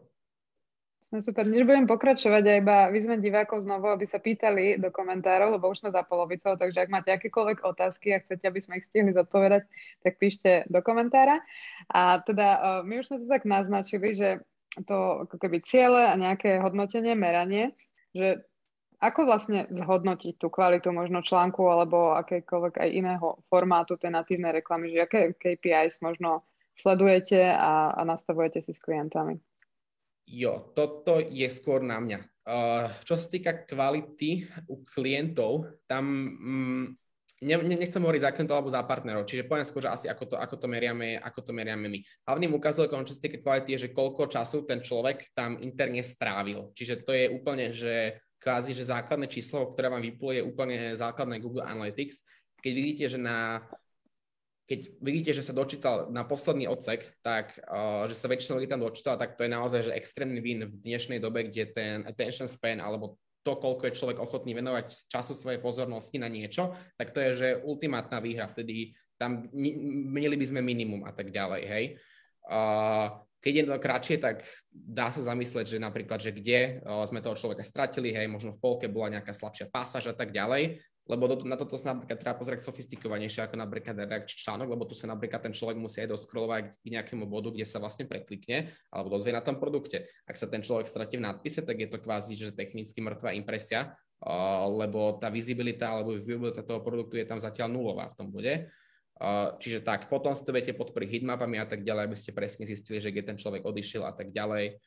Super, 1.00 1.48
než 1.48 1.64
budem 1.64 1.88
pokračovať, 1.88 2.44
aj 2.44 2.58
iba 2.60 2.78
vyzvem 2.92 3.18
divákov 3.24 3.64
znovu, 3.64 3.88
aby 3.88 4.04
sa 4.04 4.20
pýtali 4.20 4.76
do 4.76 4.92
komentárov, 4.92 5.56
lebo 5.56 5.72
už 5.72 5.82
sme 5.82 5.90
za 5.90 6.04
polovicou, 6.04 6.54
takže 6.54 6.86
ak 6.86 6.92
máte 6.92 7.10
akékoľvek 7.10 7.64
otázky 7.64 8.14
a 8.14 8.22
chcete, 8.22 8.44
aby 8.44 8.60
sme 8.60 8.78
ich 8.78 8.86
stihli 8.86 9.10
zodpovedať, 9.16 9.64
tak 10.04 10.20
píšte 10.20 10.68
do 10.68 10.78
komentára. 10.84 11.40
A 11.88 12.20
teda 12.22 12.46
my 12.84 13.00
už 13.00 13.08
sme 13.10 13.16
to 13.16 13.26
tak 13.26 13.48
naznačili, 13.48 14.12
že 14.12 14.44
to 14.86 15.26
ako 15.26 15.36
keby 15.40 15.58
ciele 15.66 16.06
a 16.06 16.14
nejaké 16.14 16.62
hodnotenie, 16.62 17.18
meranie, 17.18 17.74
že 18.14 18.46
ako 19.00 19.24
vlastne 19.24 19.64
zhodnotiť 19.72 20.36
tú 20.36 20.52
kvalitu 20.52 20.92
možno 20.92 21.24
článku 21.24 21.64
alebo 21.64 22.12
akékoľvek 22.20 22.84
aj 22.84 22.90
iného 22.92 23.40
formátu 23.48 23.96
tej 23.96 24.12
natívnej 24.12 24.60
reklamy, 24.60 24.92
že 24.92 25.08
aké 25.08 25.20
KPIs 25.32 26.04
možno 26.04 26.44
sledujete 26.76 27.48
a, 27.48 27.96
a 27.96 28.00
nastavujete 28.04 28.60
si 28.60 28.76
s 28.76 28.80
klientami? 28.80 29.40
Jo, 30.30 30.70
toto 30.76 31.18
je 31.18 31.48
skôr 31.48 31.82
na 31.82 31.98
mňa. 31.98 32.18
Uh, 32.44 32.86
čo 33.02 33.16
sa 33.16 33.26
týka 33.26 33.66
kvality 33.66 34.46
u 34.68 34.84
klientov, 34.84 35.80
tam 35.88 36.04
um, 36.38 36.84
ne, 37.40 37.76
nechcem 37.76 38.02
hovoriť 38.02 38.22
za 38.22 38.32
klientov 38.36 38.56
alebo 38.60 38.70
za 38.70 38.84
partnerov, 38.84 39.24
čiže 39.24 39.48
poviem 39.48 39.64
skôr, 39.64 39.84
že 39.88 39.92
asi 39.92 40.06
ako 40.12 40.24
to, 40.32 40.36
ako 40.36 40.56
to, 40.60 40.66
meriame, 40.68 41.16
ako 41.16 41.40
to 41.40 41.52
meriame 41.56 41.88
my. 41.88 41.98
Hlavným 42.28 42.52
sa 42.60 43.24
týka 43.24 43.40
kvality, 43.40 43.76
je, 43.76 43.88
že 43.88 43.94
koľko 43.96 44.28
času 44.28 44.68
ten 44.68 44.84
človek 44.84 45.32
tam 45.32 45.56
interne 45.60 46.04
strávil. 46.04 46.70
Čiže 46.76 47.02
to 47.02 47.12
je 47.16 47.26
úplne, 47.32 47.72
že 47.72 48.20
kvázi, 48.40 48.72
že 48.72 48.88
základné 48.88 49.28
číslo, 49.28 49.72
ktoré 49.72 49.92
vám 49.92 50.04
vypluje, 50.04 50.40
je 50.40 50.48
úplne 50.48 50.78
základné 50.96 51.40
Google 51.44 51.64
Analytics. 51.64 52.24
Keď 52.60 52.72
vidíte, 52.72 53.04
že 53.12 53.18
na 53.20 53.64
keď 54.70 54.86
vidíte, 55.02 55.34
že 55.34 55.42
sa 55.42 55.50
dočítal 55.50 56.14
na 56.14 56.22
posledný 56.22 56.70
odsek, 56.70 57.02
tak 57.26 57.58
uh, 57.66 58.06
že 58.06 58.14
sa 58.14 58.30
väčšina 58.30 58.54
ľudí 58.54 58.70
tam 58.70 58.78
dočítal, 58.78 59.18
tak 59.18 59.34
to 59.34 59.42
je 59.42 59.50
naozaj 59.50 59.90
že 59.90 59.98
extrémny 59.98 60.38
win 60.38 60.70
v 60.70 60.78
dnešnej 60.86 61.18
dobe, 61.18 61.50
kde 61.50 61.74
ten 61.74 62.06
attention 62.06 62.46
span 62.46 62.78
alebo 62.78 63.18
to, 63.40 63.52
koľko 63.56 63.88
je 63.88 63.96
človek 63.96 64.18
ochotný 64.20 64.52
venovať 64.52 65.08
času 65.08 65.32
svojej 65.32 65.60
pozornosti 65.60 66.20
na 66.20 66.28
niečo, 66.28 66.76
tak 67.00 67.16
to 67.16 67.18
je, 67.24 67.30
že 67.32 67.48
ultimátna 67.64 68.20
výhra, 68.20 68.52
vtedy 68.52 68.92
tam 69.20 69.48
menili 69.52 70.36
by 70.36 70.46
sme 70.48 70.60
minimum 70.64 71.04
a 71.04 71.12
tak 71.12 71.28
ďalej, 71.28 71.62
hej. 71.68 71.84
Uh, 72.48 73.20
keď 73.40 73.52
je 73.52 73.64
to 73.64 73.76
kratšie, 73.80 74.16
tak 74.20 74.44
dá 74.68 75.08
sa 75.08 75.24
zamyslieť, 75.24 75.76
že 75.76 75.78
napríklad, 75.80 76.20
že 76.20 76.32
kde 76.32 76.84
uh, 76.84 77.04
sme 77.08 77.24
toho 77.24 77.36
človeka 77.36 77.64
stratili, 77.64 78.12
hej, 78.12 78.28
možno 78.28 78.52
v 78.52 78.60
polke 78.60 78.88
bola 78.88 79.16
nejaká 79.16 79.32
slabšia 79.32 79.68
pasáž 79.72 80.12
a 80.12 80.16
tak 80.16 80.32
ďalej, 80.32 80.80
lebo 81.10 81.26
do, 81.26 81.42
na 81.42 81.58
toto 81.58 81.74
sa 81.74 81.90
napríklad 81.90 82.22
treba 82.22 82.38
pozrieť 82.38 82.62
sofistikovanejšie 82.62 83.50
ako 83.50 83.58
napríklad 83.58 83.98
reakčný 83.98 84.38
článok, 84.46 84.70
lebo 84.70 84.86
tu 84.86 84.94
sa 84.94 85.10
napríklad 85.10 85.42
ten 85.42 85.50
človek 85.50 85.74
musí 85.74 85.98
aj 86.06 86.14
doskrolovať 86.14 86.78
k 86.78 86.86
nejakému 86.86 87.26
bodu, 87.26 87.50
kde 87.50 87.66
sa 87.66 87.82
vlastne 87.82 88.06
preklikne 88.06 88.70
alebo 88.94 89.10
dozvie 89.10 89.34
na 89.34 89.42
tom 89.42 89.58
produkte. 89.58 90.06
Ak 90.30 90.38
sa 90.38 90.46
ten 90.46 90.62
človek 90.62 90.86
stratí 90.86 91.18
v 91.18 91.26
nadpise, 91.26 91.66
tak 91.66 91.74
je 91.74 91.90
to 91.90 91.98
kvázi, 91.98 92.38
že 92.38 92.54
technicky 92.54 93.02
mŕtva 93.02 93.34
impresia, 93.34 93.98
lebo 94.70 95.18
tá 95.18 95.26
vizibilita 95.34 95.90
alebo 95.90 96.14
viewabilita 96.14 96.62
toho 96.62 96.78
produktu 96.78 97.18
je 97.18 97.26
tam 97.26 97.42
zatiaľ 97.42 97.74
nulová 97.74 98.06
v 98.14 98.16
tom 98.16 98.30
bode. 98.30 98.70
Čiže 99.60 99.84
tak, 99.84 100.08
potom 100.08 100.32
si 100.32 100.40
to 100.48 100.54
viete 100.54 100.72
podporiť 100.72 101.20
hitmapami 101.20 101.60
a 101.60 101.68
tak 101.68 101.84
ďalej, 101.84 102.02
aby 102.08 102.16
ste 102.16 102.32
presne 102.32 102.64
zistili, 102.64 103.04
že 103.04 103.12
kde 103.12 103.34
ten 103.34 103.36
človek 103.36 103.68
odišiel 103.68 104.06
a 104.08 104.16
tak 104.16 104.32
ďalej. 104.32 104.80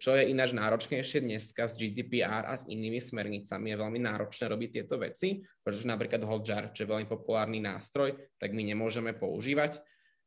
Čo 0.00 0.10
je 0.16 0.32
ináč 0.32 0.56
náročnejšie 0.56 1.20
dneska 1.20 1.68
s 1.68 1.76
GDPR 1.76 2.48
a 2.48 2.56
s 2.56 2.64
inými 2.64 2.96
smernicami, 2.96 3.68
je 3.68 3.76
veľmi 3.76 4.00
náročné 4.00 4.48
robiť 4.48 4.70
tieto 4.80 4.96
veci, 4.96 5.44
pretože 5.60 5.84
napríklad 5.84 6.24
Hotjar, 6.24 6.72
čo 6.72 6.84
je 6.84 6.92
veľmi 6.92 7.04
populárny 7.04 7.60
nástroj, 7.60 8.16
tak 8.40 8.56
my 8.56 8.64
nemôžeme 8.64 9.12
používať. 9.12 9.84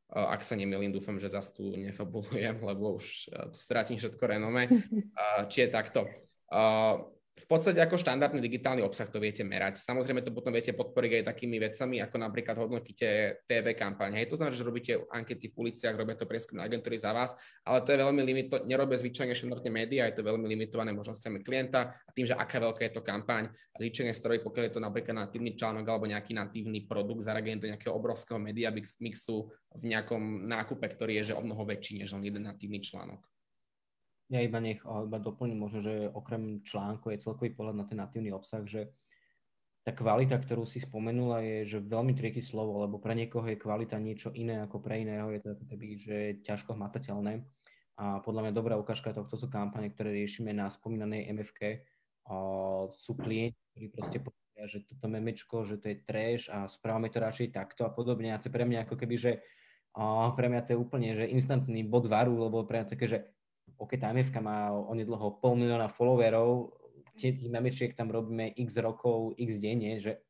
Ak 0.10 0.41
sa 0.41 0.57
nemýlim, 0.57 0.93
dúfam, 0.93 1.18
že 1.18 1.30
zase 1.30 1.57
tu 1.57 1.74
nefabulujem, 1.74 2.62
lebo 2.70 3.01
už 3.01 3.34
tu 3.53 3.57
stratím 3.57 3.97
všetko 3.97 4.22
renome. 4.22 4.70
Či 5.49 5.66
je 5.66 5.70
takto 5.74 6.05
v 7.40 7.48
podstate 7.48 7.80
ako 7.80 7.96
štandardný 7.96 8.44
digitálny 8.44 8.84
obsah 8.84 9.08
to 9.08 9.24
viete 9.24 9.40
merať. 9.48 9.80
Samozrejme 9.80 10.20
to 10.28 10.36
potom 10.36 10.52
viete 10.52 10.76
podporiť 10.76 11.24
aj 11.24 11.24
takými 11.32 11.56
vecami, 11.56 12.04
ako 12.04 12.16
napríklad 12.20 12.56
hodnotíte 12.60 13.42
TV 13.48 13.66
kampaň. 13.80 14.20
Hej, 14.20 14.28
to 14.28 14.36
znamená, 14.36 14.52
že 14.52 14.68
robíte 14.68 14.92
ankety 15.08 15.48
v 15.48 15.56
uliciach, 15.56 15.96
robia 15.96 16.20
to 16.20 16.28
prieskumné 16.28 16.68
agentúry 16.68 17.00
za 17.00 17.16
vás, 17.16 17.32
ale 17.64 17.80
to 17.88 17.96
je 17.96 18.04
veľmi 18.04 18.22
limito, 18.28 18.60
nerobia 18.68 19.00
zvyčajne 19.00 19.32
štandardne 19.32 19.72
médiá, 19.72 20.12
je 20.12 20.20
to 20.20 20.28
veľmi 20.28 20.44
limitované 20.52 20.92
možnosťami 20.92 21.40
klienta 21.40 21.96
a 21.96 22.10
tým, 22.12 22.28
že 22.28 22.36
aká 22.36 22.60
veľká 22.60 22.84
je 22.84 22.94
to 23.00 23.02
kampaň 23.02 23.48
a 23.48 23.76
zvyčajne 23.80 24.12
stroj, 24.12 24.44
pokiaľ 24.44 24.64
je 24.68 24.74
to 24.76 24.82
napríklad 24.84 25.16
natívny 25.16 25.56
článok 25.56 25.88
alebo 25.88 26.12
nejaký 26.12 26.36
natívny 26.36 26.84
produkt 26.84 27.24
zaradený 27.24 27.64
do 27.64 27.72
nejakého 27.72 27.96
obrovského 27.96 28.36
media 28.36 28.68
mixu 28.76 29.48
v 29.80 29.84
nejakom 29.88 30.44
nákupe, 30.44 30.84
ktorý 30.84 31.24
je 31.24 31.32
že 31.32 31.38
o 31.38 31.42
mnoho 31.46 31.64
väčší 31.64 32.04
než 32.04 32.12
len 32.12 32.28
jeden 32.28 32.44
natívny 32.44 32.84
článok. 32.84 33.24
Ja 34.30 34.46
iba 34.46 34.62
nech 34.62 34.86
iba 34.86 35.18
doplním 35.18 35.58
možno, 35.58 35.82
že 35.82 36.06
okrem 36.14 36.62
článku 36.62 37.10
je 37.10 37.22
celkový 37.22 37.58
pohľad 37.58 37.76
na 37.82 37.86
ten 37.90 37.98
natívny 37.98 38.30
obsah, 38.30 38.62
že 38.62 38.94
tá 39.82 39.96
kvalita, 39.96 40.38
ktorú 40.38 40.70
si 40.70 40.78
spomenula, 40.78 41.42
je 41.42 41.58
že 41.66 41.78
veľmi 41.82 42.14
trieky 42.14 42.38
slovo, 42.38 42.78
lebo 42.86 43.02
pre 43.02 43.18
niekoho 43.18 43.48
je 43.50 43.58
kvalita 43.58 43.98
niečo 43.98 44.30
iné 44.38 44.62
ako 44.62 44.86
pre 44.86 45.02
iného, 45.02 45.34
je 45.34 45.42
to 45.42 45.58
keby, 45.66 45.88
že 45.98 46.18
ťažko 46.46 46.78
hmatateľné. 46.78 47.42
A 48.00 48.22
podľa 48.22 48.48
mňa 48.48 48.54
dobrá 48.54 48.78
ukážka 48.78 49.12
tohto 49.12 49.36
sú 49.36 49.50
kampane, 49.50 49.90
ktoré 49.92 50.14
riešime 50.14 50.54
na 50.54 50.70
spomínanej 50.70 51.34
MFK. 51.36 51.84
A 52.30 52.36
sú 52.94 53.18
klienti, 53.18 53.60
ktorí 53.74 53.86
proste 53.92 54.18
povedia, 54.22 54.64
že 54.70 54.86
toto 54.86 55.10
memečko, 55.10 55.66
že 55.66 55.82
to 55.82 55.90
je 55.90 55.98
trash 56.06 56.48
a 56.54 56.70
správame 56.70 57.10
to 57.10 57.20
radšej 57.20 57.52
takto 57.52 57.84
a 57.84 57.92
podobne. 57.92 58.32
A 58.32 58.40
to 58.40 58.48
je 58.48 58.56
pre 58.56 58.64
mňa 58.64 58.86
ako 58.86 58.96
keby, 58.96 59.16
že 59.18 59.32
a 59.98 60.32
pre 60.38 60.48
mňa 60.54 60.62
to 60.64 60.72
je 60.78 60.80
úplne 60.80 61.18
že 61.18 61.26
instantný 61.34 61.82
bod 61.82 62.06
varu, 62.06 62.38
lebo 62.38 62.62
pre 62.64 62.80
mňa 62.80 62.94
také, 62.94 63.10
že 63.10 63.20
OK, 63.78 64.00
tá 64.00 64.10
MFK 64.10 64.40
má 64.42 64.72
onedlho 64.74 65.38
pol 65.38 65.54
milióna 65.60 65.92
followerov, 65.92 66.80
tých 67.20 67.52
memečiek 67.52 67.92
tam 67.94 68.08
robíme 68.08 68.56
x 68.56 68.80
rokov, 68.80 69.36
x 69.36 69.60
denne, 69.60 70.00
že 70.00 70.24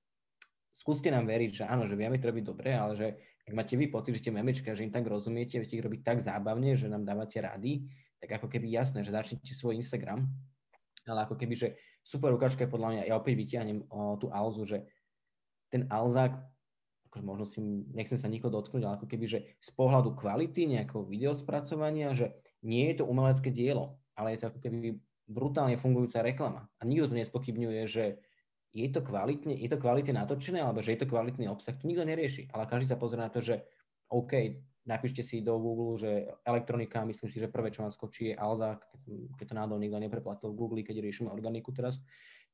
skúste 0.73 1.13
nám 1.13 1.29
veriť, 1.29 1.61
že 1.61 1.63
áno, 1.69 1.85
že 1.85 1.93
vieme 1.93 2.17
to 2.17 2.33
robiť 2.33 2.43
dobre, 2.43 2.73
ale 2.73 2.93
že 2.97 3.07
ak 3.45 3.53
máte 3.53 3.77
vy 3.77 3.89
pocit, 3.89 4.17
že 4.17 4.25
tie 4.25 4.33
memečka, 4.33 4.73
že 4.73 4.85
im 4.85 4.93
tak 4.93 5.05
rozumiete, 5.05 5.61
viete 5.61 5.77
ich 5.77 5.85
robiť 5.85 6.01
tak 6.01 6.17
zábavne, 6.17 6.73
že 6.73 6.89
nám 6.89 7.05
dávate 7.05 7.37
rady, 7.41 7.85
tak 8.17 8.41
ako 8.41 8.49
keby 8.49 8.73
jasné, 8.73 9.05
že 9.05 9.13
začnite 9.13 9.53
svoj 9.53 9.77
Instagram, 9.77 10.25
ale 11.05 11.19
ako 11.29 11.37
keby, 11.37 11.53
že 11.53 11.67
super 12.01 12.33
ukážka 12.33 12.65
je 12.65 12.73
podľa 12.73 12.89
mňa, 12.93 13.01
ja 13.05 13.15
opäť 13.17 13.33
vytiahnem 13.37 13.85
o, 13.89 14.17
tú 14.17 14.33
Alzu, 14.33 14.65
že 14.65 14.77
ten 15.69 15.85
Alzák, 15.89 16.33
akože 17.09 17.23
možno 17.25 17.45
si, 17.49 17.61
nechcem 17.93 18.17
sa 18.17 18.29
nikoho 18.29 18.53
dotknúť, 18.53 18.81
ale 18.85 18.97
ako 19.01 19.07
keby, 19.09 19.25
že 19.25 19.39
z 19.61 19.69
pohľadu 19.73 20.17
kvality 20.17 20.69
nejakého 20.69 21.05
videospracovania, 21.05 22.13
že 22.13 22.33
nie 22.63 22.91
je 22.91 23.01
to 23.01 23.07
umelecké 23.07 23.51
dielo, 23.51 23.99
ale 24.15 24.35
je 24.35 24.39
to 24.43 24.45
ako 24.51 24.59
keby 24.59 24.99
brutálne 25.29 25.77
fungujúca 25.77 26.25
reklama. 26.25 26.65
A 26.79 26.83
nikto 26.83 27.13
tu 27.13 27.15
nespochybňuje, 27.15 27.81
že 27.85 28.05
je 28.73 28.87
to 28.89 29.01
kvalitne, 29.01 29.53
je 29.53 29.69
to 29.69 29.77
kvalitne 29.81 30.13
natočené, 30.13 30.61
alebo 30.61 30.81
že 30.81 30.93
je 30.97 30.99
to 31.05 31.09
kvalitný 31.09 31.49
obsah, 31.49 31.73
to 31.77 31.89
nikto 31.89 32.05
nerieši. 32.05 32.49
Ale 32.53 32.69
každý 32.69 32.89
sa 32.89 33.01
pozrie 33.01 33.21
na 33.21 33.33
to, 33.33 33.41
že 33.41 33.65
OK, 34.09 34.33
napíšte 34.89 35.21
si 35.21 35.45
do 35.45 35.57
Google, 35.61 35.97
že 35.97 36.11
elektronika, 36.45 37.05
myslím 37.05 37.29
si, 37.29 37.37
že 37.37 37.49
prvé, 37.49 37.69
čo 37.69 37.85
vám 37.85 37.93
skočí, 37.93 38.33
je 38.33 38.35
Alza, 38.37 38.81
keď 39.37 39.45
to 39.45 39.57
náhodou 39.57 39.77
nikto 39.77 40.01
nepreplatil 40.01 40.49
v 40.49 40.57
Google, 40.57 40.81
keď 40.81 41.01
riešime 41.01 41.29
organiku 41.29 41.69
teraz, 41.69 42.01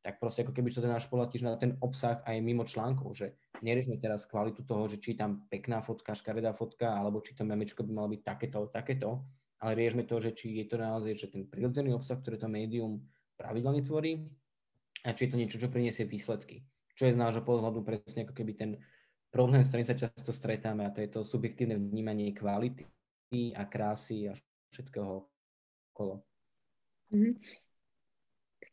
tak 0.03 0.21
proste 0.21 0.45
ako 0.45 0.53
keby 0.53 0.69
sa 0.69 0.85
ten 0.85 0.93
náš 0.93 1.09
pohľad 1.09 1.33
na 1.41 1.57
ten 1.57 1.73
obsah 1.81 2.21
aj 2.29 2.37
mimo 2.37 2.61
článkov, 2.61 3.17
že 3.17 3.33
neriešme 3.65 3.97
teraz 3.97 4.29
kvalitu 4.29 4.61
toho, 4.61 4.85
že 4.85 5.01
či 5.01 5.17
tam 5.17 5.49
pekná 5.49 5.81
fotka, 5.81 6.13
škaredá 6.13 6.53
fotka, 6.53 6.93
alebo 6.93 7.25
či 7.25 7.33
to 7.33 7.41
memečko 7.41 7.81
by 7.81 7.91
malo 7.91 8.13
byť 8.13 8.21
takéto, 8.21 8.69
takéto, 8.69 9.25
ale 9.59 9.71
riešme 9.79 10.03
to, 10.03 10.19
že 10.19 10.35
či 10.35 10.61
je 10.61 10.65
to 10.67 10.75
naozaj 10.79 11.15
že 11.15 11.27
ten 11.31 11.43
prirodzený 11.47 11.95
obsah, 11.95 12.19
ktorý 12.19 12.39
to 12.39 12.49
médium 12.51 13.03
pravidelne 13.39 13.83
tvorí 13.83 14.23
a 15.03 15.13
či 15.13 15.27
je 15.27 15.31
to 15.31 15.39
niečo, 15.39 15.59
čo 15.61 15.71
priniesie 15.71 16.07
výsledky. 16.07 16.63
Čo 16.95 17.11
je 17.11 17.15
z 17.15 17.21
nášho 17.21 17.43
pohľadu 17.43 17.83
presne 17.83 18.23
ako 18.23 18.33
keby 18.35 18.53
ten 18.55 18.71
problém, 19.31 19.59
s 19.63 19.67
ktorým 19.67 19.87
sa 19.87 19.99
často 19.99 20.31
stretáme 20.31 20.87
a 20.87 20.93
to 20.95 21.03
je 21.03 21.09
to 21.11 21.27
subjektívne 21.27 21.75
vnímanie 21.75 22.31
kvality 22.31 22.87
a 23.51 23.67
krásy 23.67 24.31
a 24.31 24.33
všetkého 24.71 25.27
okolo. 25.91 26.23
Mm-hmm. 27.11 27.33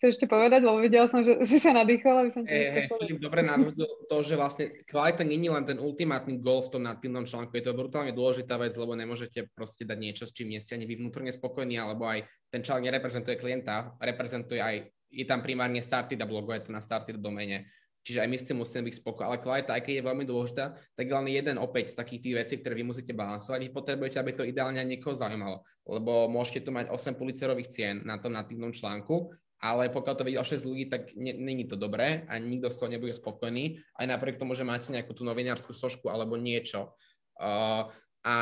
Chceš 0.03 0.19
ešte 0.19 0.27
povedať, 0.27 0.67
lebo 0.67 0.83
videla 0.83 1.07
som, 1.07 1.23
že 1.23 1.47
si 1.47 1.63
sa 1.63 1.71
nadýchol, 1.71 2.27
aby 2.27 2.31
som 2.35 2.43
ti 2.43 2.51
hey, 2.51 2.91
hey, 2.91 3.23
dobre 3.23 3.47
navodil 3.47 3.87
to, 4.11 4.17
že 4.27 4.35
vlastne 4.35 4.83
kvalita 4.83 5.23
není 5.23 5.47
len 5.47 5.63
ten 5.63 5.79
ultimátny 5.79 6.43
gol 6.43 6.67
v 6.67 6.75
tom 6.75 6.83
natívnom 6.83 7.23
článku. 7.23 7.55
Je 7.55 7.63
to 7.63 7.71
brutálne 7.71 8.11
dôležitá 8.11 8.59
vec, 8.59 8.75
lebo 8.75 8.99
nemôžete 8.99 9.55
proste 9.55 9.87
dať 9.87 9.99
niečo, 10.03 10.27
s 10.27 10.35
čím 10.35 10.51
nie 10.51 10.59
ste 10.59 10.75
ani 10.75 10.91
vy 10.91 10.99
vnútorne 10.99 11.31
spokojní, 11.31 11.79
alebo 11.79 12.11
aj 12.11 12.27
ten 12.51 12.67
článok 12.67 12.91
nereprezentuje 12.91 13.39
klienta, 13.39 13.95
reprezentuje 14.03 14.59
aj, 14.59 14.91
je 14.91 15.23
tam 15.23 15.39
primárne 15.39 15.79
started 15.79 16.19
a 16.19 16.27
logo, 16.27 16.51
je 16.51 16.67
to 16.67 16.75
na 16.75 16.83
started 16.83 17.23
domene. 17.23 17.71
Čiže 18.03 18.27
aj 18.27 18.29
my 18.35 18.37
s 18.43 18.47
tým 18.51 18.59
musíme 18.59 18.83
byť 18.91 18.95
spokojní. 18.99 19.27
Ale 19.31 19.39
kvalita, 19.39 19.71
aj 19.79 19.87
keď 19.87 19.95
je 20.03 20.09
veľmi 20.11 20.25
dôležitá, 20.27 20.65
tak 20.99 21.05
je 21.07 21.15
len 21.15 21.31
jeden 21.31 21.63
opäť 21.63 21.95
z 21.95 22.03
takých 22.03 22.21
tých 22.27 22.35
vecí, 22.43 22.55
ktoré 22.59 22.75
vy 22.75 22.91
musíte 22.91 23.15
balansovať. 23.15 23.59
Vy 23.63 23.71
potrebujete, 23.71 24.19
aby 24.19 24.35
to 24.35 24.43
ideálne 24.43 24.83
niekoho 24.83 25.15
zaujímalo. 25.15 25.63
Lebo 25.87 26.27
môžete 26.27 26.67
tu 26.67 26.75
mať 26.75 26.91
8 26.91 27.15
policerových 27.15 27.71
cien 27.71 27.95
na 28.03 28.19
tom 28.19 28.35
natívnom 28.35 28.75
článku 28.75 29.31
ale 29.63 29.95
pokiaľ 29.95 30.15
to 30.19 30.27
vidí 30.27 30.37
6 30.43 30.67
ľudí, 30.67 30.85
tak 30.91 31.15
není 31.15 31.71
to 31.71 31.79
dobré 31.79 32.27
a 32.27 32.35
nikto 32.43 32.67
z 32.67 32.77
toho 32.83 32.91
nebude 32.91 33.15
spokojný, 33.15 33.79
aj 33.95 34.07
napriek 34.11 34.35
tomu, 34.35 34.59
že 34.59 34.67
máte 34.67 34.91
nejakú 34.91 35.15
tú 35.15 35.23
novinárskú 35.23 35.71
sošku 35.71 36.11
alebo 36.11 36.35
niečo. 36.35 36.91
Uh, 37.39 37.87
a 38.27 38.35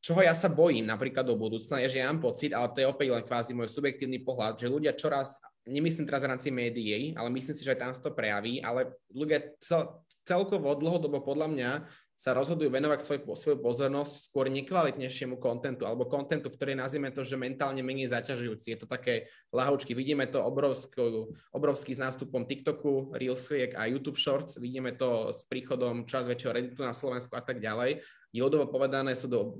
čoho 0.00 0.20
ja 0.24 0.32
sa 0.32 0.48
bojím 0.48 0.88
napríklad 0.88 1.28
do 1.28 1.36
budúcna, 1.36 1.84
je, 1.84 1.96
že 1.96 2.00
ja 2.00 2.08
mám 2.08 2.24
pocit, 2.24 2.56
ale 2.56 2.72
to 2.72 2.80
je 2.80 2.88
opäť 2.88 3.08
len 3.12 3.24
kvázi 3.28 3.52
môj 3.52 3.68
subjektívny 3.68 4.24
pohľad, 4.24 4.56
že 4.56 4.72
ľudia 4.72 4.96
čoraz, 4.96 5.36
nemyslím 5.68 6.08
teraz 6.08 6.24
v 6.24 6.30
rámci 6.32 6.48
médií, 6.48 7.12
ale 7.16 7.28
myslím 7.32 7.56
si, 7.56 7.64
že 7.64 7.76
aj 7.76 7.80
tam 7.80 7.92
sa 7.92 8.04
to 8.08 8.16
prejaví, 8.16 8.64
ale 8.64 8.88
ľudia 9.12 9.52
cel, 9.60 10.00
celkovo 10.24 10.76
dlhodobo 10.76 11.20
podľa 11.20 11.48
mňa 11.52 11.70
sa 12.14 12.30
rozhodujú 12.30 12.70
venovať 12.70 13.02
svoj, 13.02 13.18
svoju 13.34 13.58
pozornosť 13.58 14.30
skôr 14.30 14.46
nekvalitnejšiemu 14.46 15.34
kontentu 15.42 15.82
alebo 15.82 16.06
kontentu, 16.06 16.46
ktorý 16.46 16.78
nazvime 16.78 17.10
to, 17.10 17.26
že 17.26 17.34
mentálne 17.34 17.82
menej 17.82 18.14
zaťažujúci. 18.14 18.70
Je 18.70 18.78
to 18.78 18.86
také 18.86 19.26
lahoučky. 19.50 19.98
Vidíme 19.98 20.30
to 20.30 20.38
obrovský, 20.38 21.26
obrovský 21.50 21.98
s 21.98 22.00
nástupom 22.00 22.46
TikToku, 22.46 23.18
Reelsiek 23.18 23.74
a 23.74 23.90
YouTube 23.90 24.16
Shorts. 24.16 24.62
Vidíme 24.62 24.94
to 24.94 25.34
s 25.34 25.42
príchodom 25.50 26.06
čas 26.06 26.30
väčšieho 26.30 26.54
Redditu 26.54 26.86
na 26.86 26.94
Slovensku 26.94 27.34
a 27.34 27.42
tak 27.42 27.58
ďalej. 27.58 28.06
Jodovo 28.30 28.70
povedané 28.70 29.18
sú 29.18 29.26
do 29.26 29.58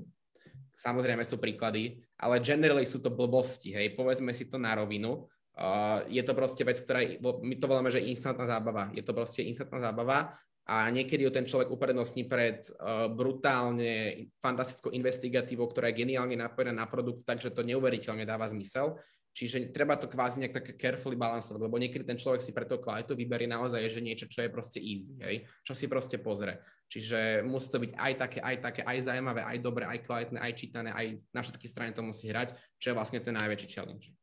samozrejme 0.75 1.23
sú 1.23 1.39
príklady, 1.39 2.03
ale 2.19 2.43
generally 2.43 2.83
sú 2.83 2.99
to 2.99 3.07
blbosti, 3.07 3.71
hej, 3.71 3.95
povedzme 3.95 4.35
si 4.35 4.43
to 4.47 4.59
na 4.59 4.75
rovinu. 4.75 5.23
Uh, 5.55 6.03
je 6.11 6.19
to 6.19 6.35
proste 6.35 6.67
vec, 6.67 6.83
ktorá, 6.83 6.99
my 7.23 7.55
to 7.55 7.65
voláme, 7.71 7.87
že 7.87 8.03
instantná 8.03 8.43
zábava. 8.43 8.91
Je 8.91 8.99
to 8.99 9.15
proste 9.15 9.39
instantná 9.39 9.79
zábava 9.79 10.35
a 10.65 10.89
niekedy 10.89 11.23
ju 11.23 11.31
ten 11.31 11.45
človek 11.45 11.69
uprednostní 11.69 12.25
pred 12.25 12.65
uh, 12.81 13.05
brutálne 13.05 14.25
fantastickou 14.41 14.89
investigatívou, 14.89 15.69
ktorá 15.69 15.93
je 15.93 16.01
geniálne 16.01 16.33
napojená 16.33 16.73
na 16.73 16.89
produkt, 16.89 17.21
takže 17.21 17.53
to 17.53 17.61
neuveriteľne 17.61 18.25
dáva 18.25 18.49
zmysel. 18.49 18.97
Čiže 19.35 19.75
treba 19.75 19.99
to 19.99 20.07
kvázi 20.07 20.39
nejak 20.39 20.63
také 20.63 20.79
carefully 20.79 21.19
balancovať, 21.19 21.59
lebo 21.59 21.75
niekedy 21.75 22.07
ten 22.07 22.15
človek 22.15 22.39
si 22.39 22.55
pre 22.55 22.63
to 22.63 22.79
kvalitu 22.79 23.19
vyberie 23.19 23.51
naozaj, 23.51 23.83
že 23.91 23.99
niečo, 23.99 24.31
čo 24.31 24.47
je 24.47 24.49
proste 24.49 24.79
easy, 24.79 25.19
hej? 25.19 25.43
čo 25.59 25.75
si 25.75 25.91
proste 25.91 26.23
pozrie. 26.23 26.55
Čiže 26.87 27.43
musí 27.43 27.67
to 27.67 27.83
byť 27.83 27.91
aj 27.99 28.13
také, 28.15 28.39
aj 28.39 28.55
také, 28.63 28.81
aj 28.87 29.11
zaujímavé, 29.11 29.43
aj 29.43 29.57
dobré, 29.59 29.83
aj 29.91 30.07
kvalitné, 30.07 30.39
aj 30.39 30.53
čítané, 30.55 30.89
aj 30.95 31.19
na 31.35 31.41
všetky 31.43 31.67
strany 31.67 31.91
to 31.91 31.99
musí 31.99 32.31
hrať, 32.31 32.55
čo 32.79 32.89
je 32.89 32.95
vlastne 32.95 33.19
ten 33.19 33.35
najväčší 33.35 33.67
challenge. 33.67 34.15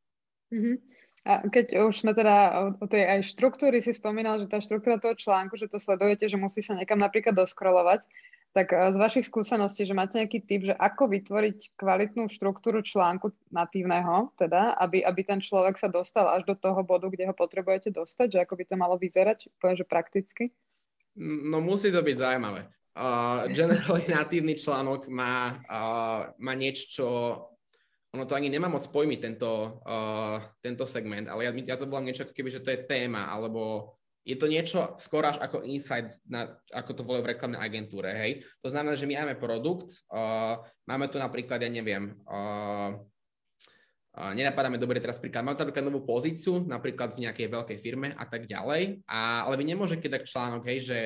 Mm-hmm. 0.49 0.75
A 1.23 1.47
keď 1.47 1.87
už 1.87 2.03
sme 2.03 2.11
teda 2.11 2.67
o, 2.79 2.87
tej 2.87 3.07
aj 3.07 3.31
štruktúry 3.31 3.79
si 3.79 3.95
spomínal, 3.95 4.43
že 4.43 4.51
tá 4.51 4.59
štruktúra 4.59 4.99
toho 4.99 5.15
článku, 5.15 5.55
že 5.55 5.71
to 5.71 5.79
sledujete, 5.79 6.27
že 6.27 6.35
musí 6.35 6.59
sa 6.59 6.75
niekam 6.75 6.99
napríklad 6.99 7.31
doskrolovať, 7.31 8.03
tak 8.53 8.69
eh, 8.71 8.93
z 8.93 8.97
vašich 9.01 9.25
skúseností, 9.27 9.83
že 9.83 9.97
máte 9.97 10.21
nejaký 10.21 10.39
tip, 10.45 10.61
že 10.69 10.75
ako 10.77 11.09
vytvoriť 11.09 11.79
kvalitnú 11.79 12.29
štruktúru 12.29 12.85
článku 12.85 13.33
natívneho, 13.49 14.31
teda, 14.37 14.77
aby, 14.77 15.01
aby 15.01 15.21
ten 15.25 15.41
človek 15.41 15.75
sa 15.75 15.89
dostal 15.89 16.29
až 16.29 16.45
do 16.45 16.55
toho 16.55 16.79
bodu, 16.85 17.09
kde 17.09 17.27
ho 17.27 17.35
potrebujete 17.35 17.89
dostať, 17.91 18.39
že 18.39 18.41
ako 18.45 18.53
by 18.59 18.63
to 18.69 18.75
malo 18.77 18.95
vyzerať, 18.95 19.49
poviem, 19.57 19.77
že 19.79 19.85
prakticky? 19.89 20.43
No 21.17 21.61
musí 21.61 21.89
to 21.89 22.01
byť 22.01 22.15
zaujímavé. 22.17 22.69
Uh, 22.93 23.49
generally 23.49 24.05
natívny 24.13 24.53
článok 24.53 25.09
má, 25.09 25.65
uh, 25.65 26.29
má 26.37 26.53
niečo, 26.53 26.85
čo 26.93 27.07
ono 28.13 28.29
to 28.29 28.37
ani 28.37 28.47
nemá 28.53 28.69
moc 28.69 28.85
pojmiť 28.85 29.19
tento, 29.19 29.81
uh, 29.81 30.37
tento 30.61 30.85
segment, 30.85 31.25
ale 31.25 31.49
ja, 31.49 31.51
ja 31.51 31.75
to 31.81 31.89
volám 31.89 32.05
niečo, 32.05 32.29
keby, 32.29 32.49
že 32.53 32.61
to 32.61 32.69
je 32.69 32.85
téma, 32.85 33.25
alebo 33.25 33.93
je 34.23 34.37
to 34.37 34.45
niečo 34.47 34.95
skôr 35.01 35.25
až 35.25 35.41
ako 35.41 35.65
insight, 35.65 36.13
na, 36.29 36.55
ako 36.71 36.91
to 36.93 37.01
volajú 37.03 37.25
v 37.25 37.31
reklamnej 37.35 37.59
agentúre, 37.59 38.13
hej. 38.13 38.31
To 38.61 38.69
znamená, 38.69 38.93
že 38.93 39.09
my 39.09 39.17
máme 39.19 39.35
produkt, 39.41 40.05
uh, 40.13 40.61
máme 40.85 41.09
tu 41.09 41.17
napríklad, 41.17 41.57
ja 41.57 41.67
neviem, 41.73 42.13
uh, 42.29 43.01
uh, 44.13 44.31
nenapadáme 44.37 44.77
dobre 44.77 45.01
teraz 45.01 45.17
príklad, 45.17 45.41
máme 45.41 45.57
napríklad 45.57 45.89
novú 45.89 46.05
pozíciu, 46.05 46.61
napríklad 46.63 47.17
v 47.17 47.27
nejakej 47.27 47.49
veľkej 47.49 47.77
firme 47.81 48.13
a 48.13 48.29
tak 48.29 48.45
ďalej, 48.45 49.01
a, 49.09 49.49
ale 49.49 49.57
vy 49.57 49.73
nemôžete 49.73 50.05
dať 50.05 50.21
článok, 50.29 50.69
hej, 50.69 50.79
že 50.85 50.97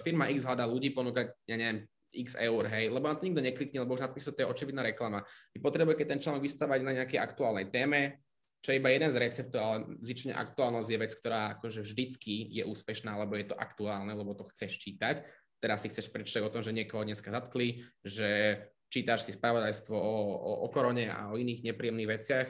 firma 0.00 0.32
X 0.32 0.48
hľadá 0.48 0.64
ľudí, 0.64 0.96
ponúka, 0.96 1.28
ja 1.44 1.60
neviem, 1.60 1.84
x 2.14 2.38
eur, 2.38 2.70
hej, 2.70 2.94
lebo 2.94 3.10
na 3.10 3.18
to 3.18 3.26
nikto 3.26 3.42
neklikne, 3.42 3.82
lebo 3.82 3.98
už 3.98 4.06
napísal, 4.06 4.32
to 4.32 4.46
je 4.46 4.52
očividná 4.52 4.86
reklama. 4.86 5.26
Vy 5.50 5.58
potrebujete 5.58 6.06
ten 6.06 6.22
článok 6.22 6.46
vystavať 6.46 6.80
na 6.86 6.92
nejakej 7.02 7.18
aktuálnej 7.18 7.68
téme, 7.74 8.22
čo 8.64 8.72
je 8.72 8.80
iba 8.80 8.88
jeden 8.88 9.12
z 9.12 9.20
receptov, 9.20 9.60
ale 9.60 9.78
zvyčne 10.00 10.32
aktuálnosť 10.32 10.88
je 10.88 10.98
vec, 10.98 11.12
ktorá 11.20 11.60
akože 11.60 11.84
vždycky 11.84 12.48
je 12.48 12.64
úspešná, 12.64 13.12
lebo 13.20 13.36
je 13.36 13.52
to 13.52 13.56
aktuálne, 13.60 14.14
lebo 14.16 14.32
to 14.32 14.48
chceš 14.48 14.80
čítať. 14.80 15.20
Teraz 15.60 15.84
si 15.84 15.92
chceš 15.92 16.08
prečítať 16.08 16.40
o 16.40 16.52
tom, 16.52 16.64
že 16.64 16.72
niekoho 16.72 17.04
dneska 17.04 17.28
zatkli, 17.28 17.84
že 18.00 18.60
čítaš 18.88 19.28
si 19.28 19.36
spravodajstvo 19.36 19.92
o, 19.92 20.16
o, 20.32 20.52
o 20.64 20.66
korone 20.72 21.12
a 21.12 21.28
o 21.28 21.36
iných 21.36 21.60
nepríjemných 21.60 22.08
veciach. 22.08 22.48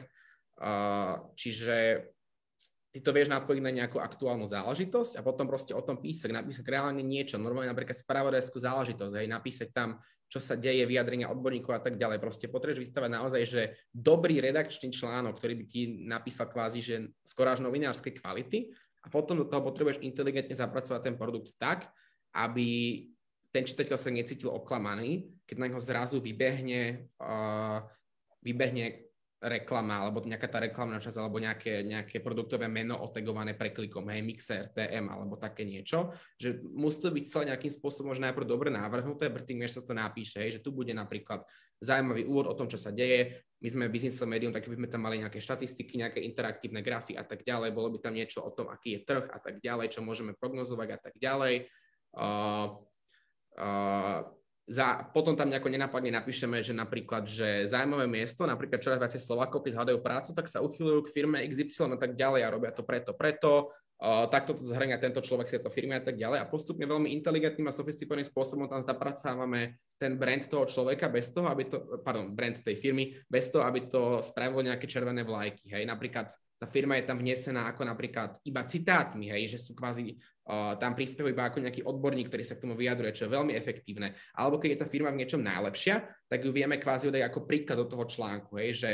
Uh, 0.55 1.35
čiže 1.35 2.07
ty 2.95 3.03
to 3.03 3.11
vieš 3.11 3.27
napojiť 3.27 3.59
na 3.59 3.75
nejakú 3.75 3.99
aktuálnu 3.99 4.47
záležitosť 4.47 5.19
a 5.19 5.21
potom 5.21 5.51
proste 5.51 5.75
o 5.75 5.83
tom 5.83 5.99
písať, 5.99 6.31
napísať 6.31 6.63
reálne 6.63 7.03
niečo, 7.03 7.35
normálne 7.35 7.67
napríklad 7.67 7.99
spravodajskú 7.99 8.55
záležitosť, 8.55 9.19
hej, 9.19 9.27
napísať 9.27 9.75
tam, 9.75 9.99
čo 10.31 10.39
sa 10.39 10.55
deje, 10.55 10.87
vyjadrenia 10.87 11.27
odborníkov 11.27 11.75
a 11.75 11.83
tak 11.83 11.99
ďalej. 11.99 12.23
Proste 12.23 12.47
potrebuješ 12.47 12.87
vystavať 12.87 13.09
naozaj, 13.11 13.41
že 13.43 13.61
dobrý 13.91 14.39
redakčný 14.39 14.95
článok, 14.95 15.35
ktorý 15.35 15.59
by 15.59 15.65
ti 15.67 16.07
napísal 16.07 16.47
kvázi, 16.47 16.79
že 16.79 16.95
skoro 17.27 17.51
až 17.51 17.67
novinárskej 17.67 18.15
kvality 18.15 18.71
a 19.03 19.11
potom 19.11 19.43
do 19.43 19.45
toho 19.51 19.59
potrebuješ 19.59 19.99
inteligentne 19.99 20.55
zapracovať 20.55 21.03
ten 21.03 21.19
produkt 21.19 21.51
tak, 21.59 21.91
aby 22.31 23.03
ten 23.51 23.67
čitateľ 23.67 23.99
sa 23.99 24.07
necítil 24.07 24.55
oklamaný, 24.55 25.35
keď 25.43 25.55
na 25.59 25.67
neho 25.67 25.83
zrazu 25.83 26.23
vybehne, 26.23 27.11
uh, 27.19 27.83
vybehne 28.39 29.04
reklama, 29.43 29.99
alebo 29.99 30.23
nejaká 30.23 30.47
tá 30.47 30.63
reklamná 30.63 30.97
časť, 30.97 31.19
alebo 31.19 31.37
nejaké, 31.37 31.83
nejaké 31.83 32.23
produktové 32.23 32.71
meno 32.71 32.97
otegované 33.03 33.51
preklikom, 33.51 34.07
hej, 34.07 34.23
Mixer, 34.23 34.71
TM, 34.71 35.11
alebo 35.11 35.35
také 35.35 35.67
niečo, 35.67 36.15
že 36.39 36.63
musí 36.63 37.03
to 37.03 37.11
byť 37.11 37.25
celé 37.27 37.43
nejakým 37.51 37.71
spôsobom 37.75 38.15
možno 38.15 38.31
najprv 38.31 38.47
dobre 38.47 38.69
navrhnuté, 38.71 39.27
predtým, 39.27 39.59
než 39.59 39.75
sa 39.75 39.81
to 39.83 39.91
napíše, 39.91 40.39
hej, 40.39 40.59
že 40.59 40.63
tu 40.63 40.71
bude 40.71 40.95
napríklad 40.95 41.43
zaujímavý 41.83 42.23
úvod 42.23 42.47
o 42.47 42.55
tom, 42.55 42.71
čo 42.71 42.79
sa 42.79 42.95
deje, 42.95 43.43
my 43.59 43.67
sme 43.67 43.91
biznisové 43.91 44.39
médium, 44.39 44.55
tak 44.55 44.67
by 44.67 44.77
sme 44.79 44.87
tam 44.87 45.03
mali 45.03 45.19
nejaké 45.19 45.43
štatistiky, 45.43 45.99
nejaké 45.99 46.23
interaktívne 46.23 46.79
grafy 46.79 47.19
a 47.19 47.27
tak 47.27 47.43
ďalej, 47.43 47.75
bolo 47.75 47.91
by 47.91 47.99
tam 47.99 48.15
niečo 48.15 48.39
o 48.39 48.51
tom, 48.55 48.71
aký 48.71 48.99
je 48.99 49.03
trh 49.03 49.25
a 49.27 49.37
tak 49.43 49.59
ďalej, 49.59 49.91
čo 49.91 50.05
môžeme 50.05 50.31
prognozovať 50.37 50.89
a 50.95 50.99
tak 51.01 51.13
ďalej. 51.19 51.67
Uh, 52.15 52.79
uh, 53.59 54.23
za, 54.65 55.05
potom 55.13 55.37
tam 55.37 55.53
nejako 55.53 55.69
nenapadne 55.69 56.09
napíšeme, 56.09 56.57
že 56.65 56.73
napríklad, 56.73 57.29
že 57.29 57.69
zaujímavé 57.69 58.09
miesto, 58.09 58.49
napríklad 58.49 58.81
čoraz 58.81 58.97
viacej 58.97 59.21
Slovákov, 59.21 59.61
keď 59.61 59.77
hľadajú 59.77 60.01
prácu, 60.01 60.33
tak 60.33 60.49
sa 60.49 60.65
uchylujú 60.65 61.05
k 61.05 61.13
firme 61.13 61.37
XY 61.45 61.93
a 61.93 61.99
tak 62.01 62.17
ďalej 62.17 62.41
a 62.41 62.49
robia 62.49 62.73
to 62.73 62.81
preto, 62.81 63.13
preto, 63.13 63.69
uh, 64.01 64.25
takto 64.25 64.57
to 64.57 64.65
zhrňa 64.65 64.97
tento 64.97 65.21
človek 65.21 65.45
z 65.45 65.53
tejto 65.59 65.69
firmy 65.69 66.01
a 66.01 66.03
tak 66.03 66.17
ďalej. 66.17 66.41
A 66.41 66.49
postupne 66.49 66.81
veľmi 66.89 67.13
inteligentným 67.13 67.69
a 67.69 67.77
sofistikovaným 67.77 68.25
spôsobom 68.25 68.65
tam 68.65 68.81
zapracávame 68.81 69.77
ten 70.01 70.17
brand 70.17 70.41
toho 70.49 70.65
človeka 70.65 71.13
bez 71.13 71.29
toho, 71.29 71.45
aby 71.45 71.69
to, 71.69 72.01
pardon, 72.01 72.33
brand 72.33 72.57
tej 72.57 72.73
firmy, 72.73 73.13
bez 73.29 73.53
toho, 73.53 73.61
aby 73.69 73.85
to 73.85 74.25
spravilo 74.25 74.65
nejaké 74.65 74.89
červené 74.89 75.21
vlajky, 75.21 75.69
hej, 75.69 75.85
napríklad 75.85 76.33
tá 76.55 76.71
firma 76.71 76.95
je 76.95 77.07
tam 77.07 77.19
vnesená 77.19 77.67
ako 77.67 77.83
napríklad 77.83 78.39
iba 78.47 78.63
citátmi, 78.63 79.27
hej, 79.27 79.55
že 79.55 79.59
sú 79.59 79.75
kvázi 79.75 80.15
tam 80.79 80.93
príspevujú 80.93 81.33
iba 81.33 81.49
ako 81.49 81.57
nejaký 81.59 81.81
odborník, 81.83 82.29
ktorý 82.29 82.45
sa 82.45 82.55
k 82.55 82.63
tomu 82.63 82.77
vyjadruje, 82.77 83.17
čo 83.17 83.25
je 83.25 83.33
veľmi 83.33 83.57
efektívne. 83.57 84.13
Alebo 84.37 84.61
keď 84.61 84.69
je 84.77 84.81
tá 84.85 84.87
firma 84.87 85.09
v 85.09 85.25
niečom 85.25 85.41
najlepšia, 85.41 86.05
tak 86.29 86.45
ju 86.45 86.53
vieme 86.53 86.77
kvázi 86.77 87.09
dať 87.09 87.25
ako 87.27 87.49
príklad 87.49 87.81
do 87.81 87.89
toho 87.89 88.05
článku, 88.05 88.55
hej, 88.61 88.71
že 88.77 88.91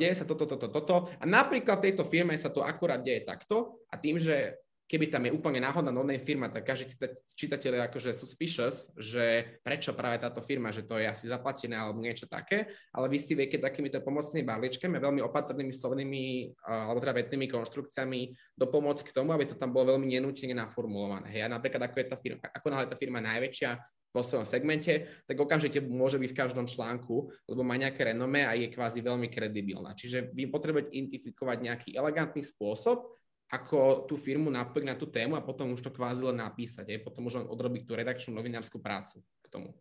deje 0.00 0.14
sa 0.16 0.24
toto, 0.24 0.48
toto, 0.48 0.72
toto 0.72 1.12
a 1.20 1.24
napríklad 1.28 1.76
v 1.76 1.92
tejto 1.92 2.08
firme 2.08 2.32
sa 2.40 2.48
to 2.48 2.64
akurát 2.64 3.04
deje 3.04 3.20
takto 3.26 3.84
a 3.92 4.00
tým, 4.00 4.16
že 4.16 4.63
keby 4.84 5.08
tam 5.08 5.24
je 5.24 5.32
úplne 5.32 5.64
náhodná 5.64 5.88
no 5.88 6.04
firma, 6.20 6.52
tak 6.52 6.68
každý 6.68 6.92
čitateľ 7.34 7.72
je 7.72 7.82
akože 7.88 8.10
suspicious, 8.12 8.92
že 9.00 9.56
prečo 9.64 9.96
práve 9.96 10.20
táto 10.20 10.44
firma, 10.44 10.68
že 10.68 10.84
to 10.84 11.00
je 11.00 11.08
asi 11.08 11.24
zaplatené 11.24 11.72
alebo 11.72 12.04
niečo 12.04 12.28
také, 12.28 12.68
ale 12.92 13.08
vy 13.08 13.18
si 13.18 13.32
viete 13.32 13.56
takýmito 13.56 14.04
pomocnými 14.04 14.44
balíčkami, 14.44 15.00
veľmi 15.00 15.24
opatrnými 15.24 15.72
slovnými 15.72 16.22
alebo 16.68 17.00
teda 17.00 17.16
vetnými 17.16 17.48
konštrukciami 17.48 18.20
dopomôcť 18.60 19.02
k 19.08 19.14
tomu, 19.16 19.32
aby 19.32 19.48
to 19.48 19.56
tam 19.56 19.72
bolo 19.72 19.96
veľmi 19.96 20.04
nenútene 20.04 20.52
naformulované. 20.52 21.32
Hej, 21.32 21.48
a 21.48 21.52
napríklad 21.56 21.88
ako 21.88 21.96
je 21.98 22.06
tá 22.06 22.16
firma, 22.20 22.44
ako 22.52 22.66
náhle 22.68 22.86
tá 22.92 22.96
firma 23.00 23.18
najväčšia 23.24 23.70
vo 24.14 24.22
svojom 24.22 24.46
segmente, 24.46 25.26
tak 25.26 25.34
okamžite 25.34 25.82
môže 25.82 26.22
byť 26.22 26.30
v 26.30 26.38
každom 26.38 26.70
článku, 26.70 27.34
lebo 27.50 27.66
má 27.66 27.74
nejaké 27.74 28.14
renome 28.14 28.46
a 28.46 28.54
je 28.54 28.70
kvázi 28.70 29.02
veľmi 29.02 29.26
kredibilná. 29.26 29.90
Čiže 29.98 30.30
vy 30.30 30.46
potrebujete 30.54 30.94
identifikovať 30.94 31.58
nejaký 31.58 31.90
elegantný 31.98 32.46
spôsob, 32.46 33.10
ako 33.52 34.08
tú 34.08 34.16
firmu 34.16 34.48
napojiť 34.48 34.84
na 34.88 34.96
tú 34.96 35.06
tému 35.06 35.36
a 35.36 35.44
potom 35.44 35.76
už 35.76 35.84
to 35.84 35.92
kvázi 35.92 36.24
len 36.24 36.40
napísať, 36.40 36.90
aj 36.96 37.04
potom 37.04 37.28
už 37.28 37.44
len 37.44 37.46
odrobiť 37.46 37.82
tú 37.84 37.92
redakčnú 37.92 38.32
novinárskú 38.34 38.80
prácu 38.80 39.20
k 39.44 39.46
tomu. 39.52 39.76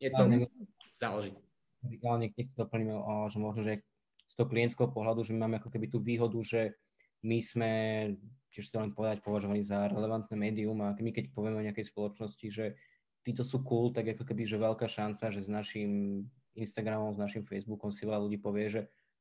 Je 0.00 0.12
to, 0.12 0.24
ja, 0.28 0.48
záleží. 1.00 1.32
Ale 2.04 2.28
niekde 2.28 2.52
doplníme, 2.56 2.92
že 3.28 3.38
možno, 3.40 3.60
že 3.64 3.84
z 4.28 4.34
toho 4.36 4.48
klientského 4.48 4.88
pohľadu, 4.92 5.24
že 5.24 5.32
my 5.32 5.48
máme 5.48 5.56
ako 5.58 5.72
keby 5.72 5.86
tú 5.88 5.98
výhodu, 6.00 6.36
že 6.44 6.76
my 7.24 7.40
sme, 7.40 7.72
tiež 8.52 8.68
to 8.68 8.80
len 8.80 8.92
povedať, 8.92 9.20
považovaní 9.20 9.60
za 9.64 9.88
relevantné 9.88 10.32
médium 10.36 10.80
a 10.84 10.96
my 10.96 11.10
keď 11.12 11.32
povieme 11.32 11.60
o 11.60 11.66
nejakej 11.66 11.92
spoločnosti, 11.92 12.46
že 12.48 12.78
títo 13.24 13.44
sú 13.44 13.60
cool, 13.64 13.92
tak 13.92 14.08
ako 14.16 14.24
keby, 14.24 14.48
že 14.48 14.56
veľká 14.56 14.88
šanca, 14.88 15.32
že 15.32 15.44
s 15.44 15.50
našim 15.50 16.24
Instagramom, 16.56 17.12
s 17.16 17.20
našim 17.20 17.44
Facebookom 17.44 17.92
si 17.92 18.08
veľa 18.08 18.24
ľudí 18.24 18.40
povie, 18.40 18.72
že 18.72 18.80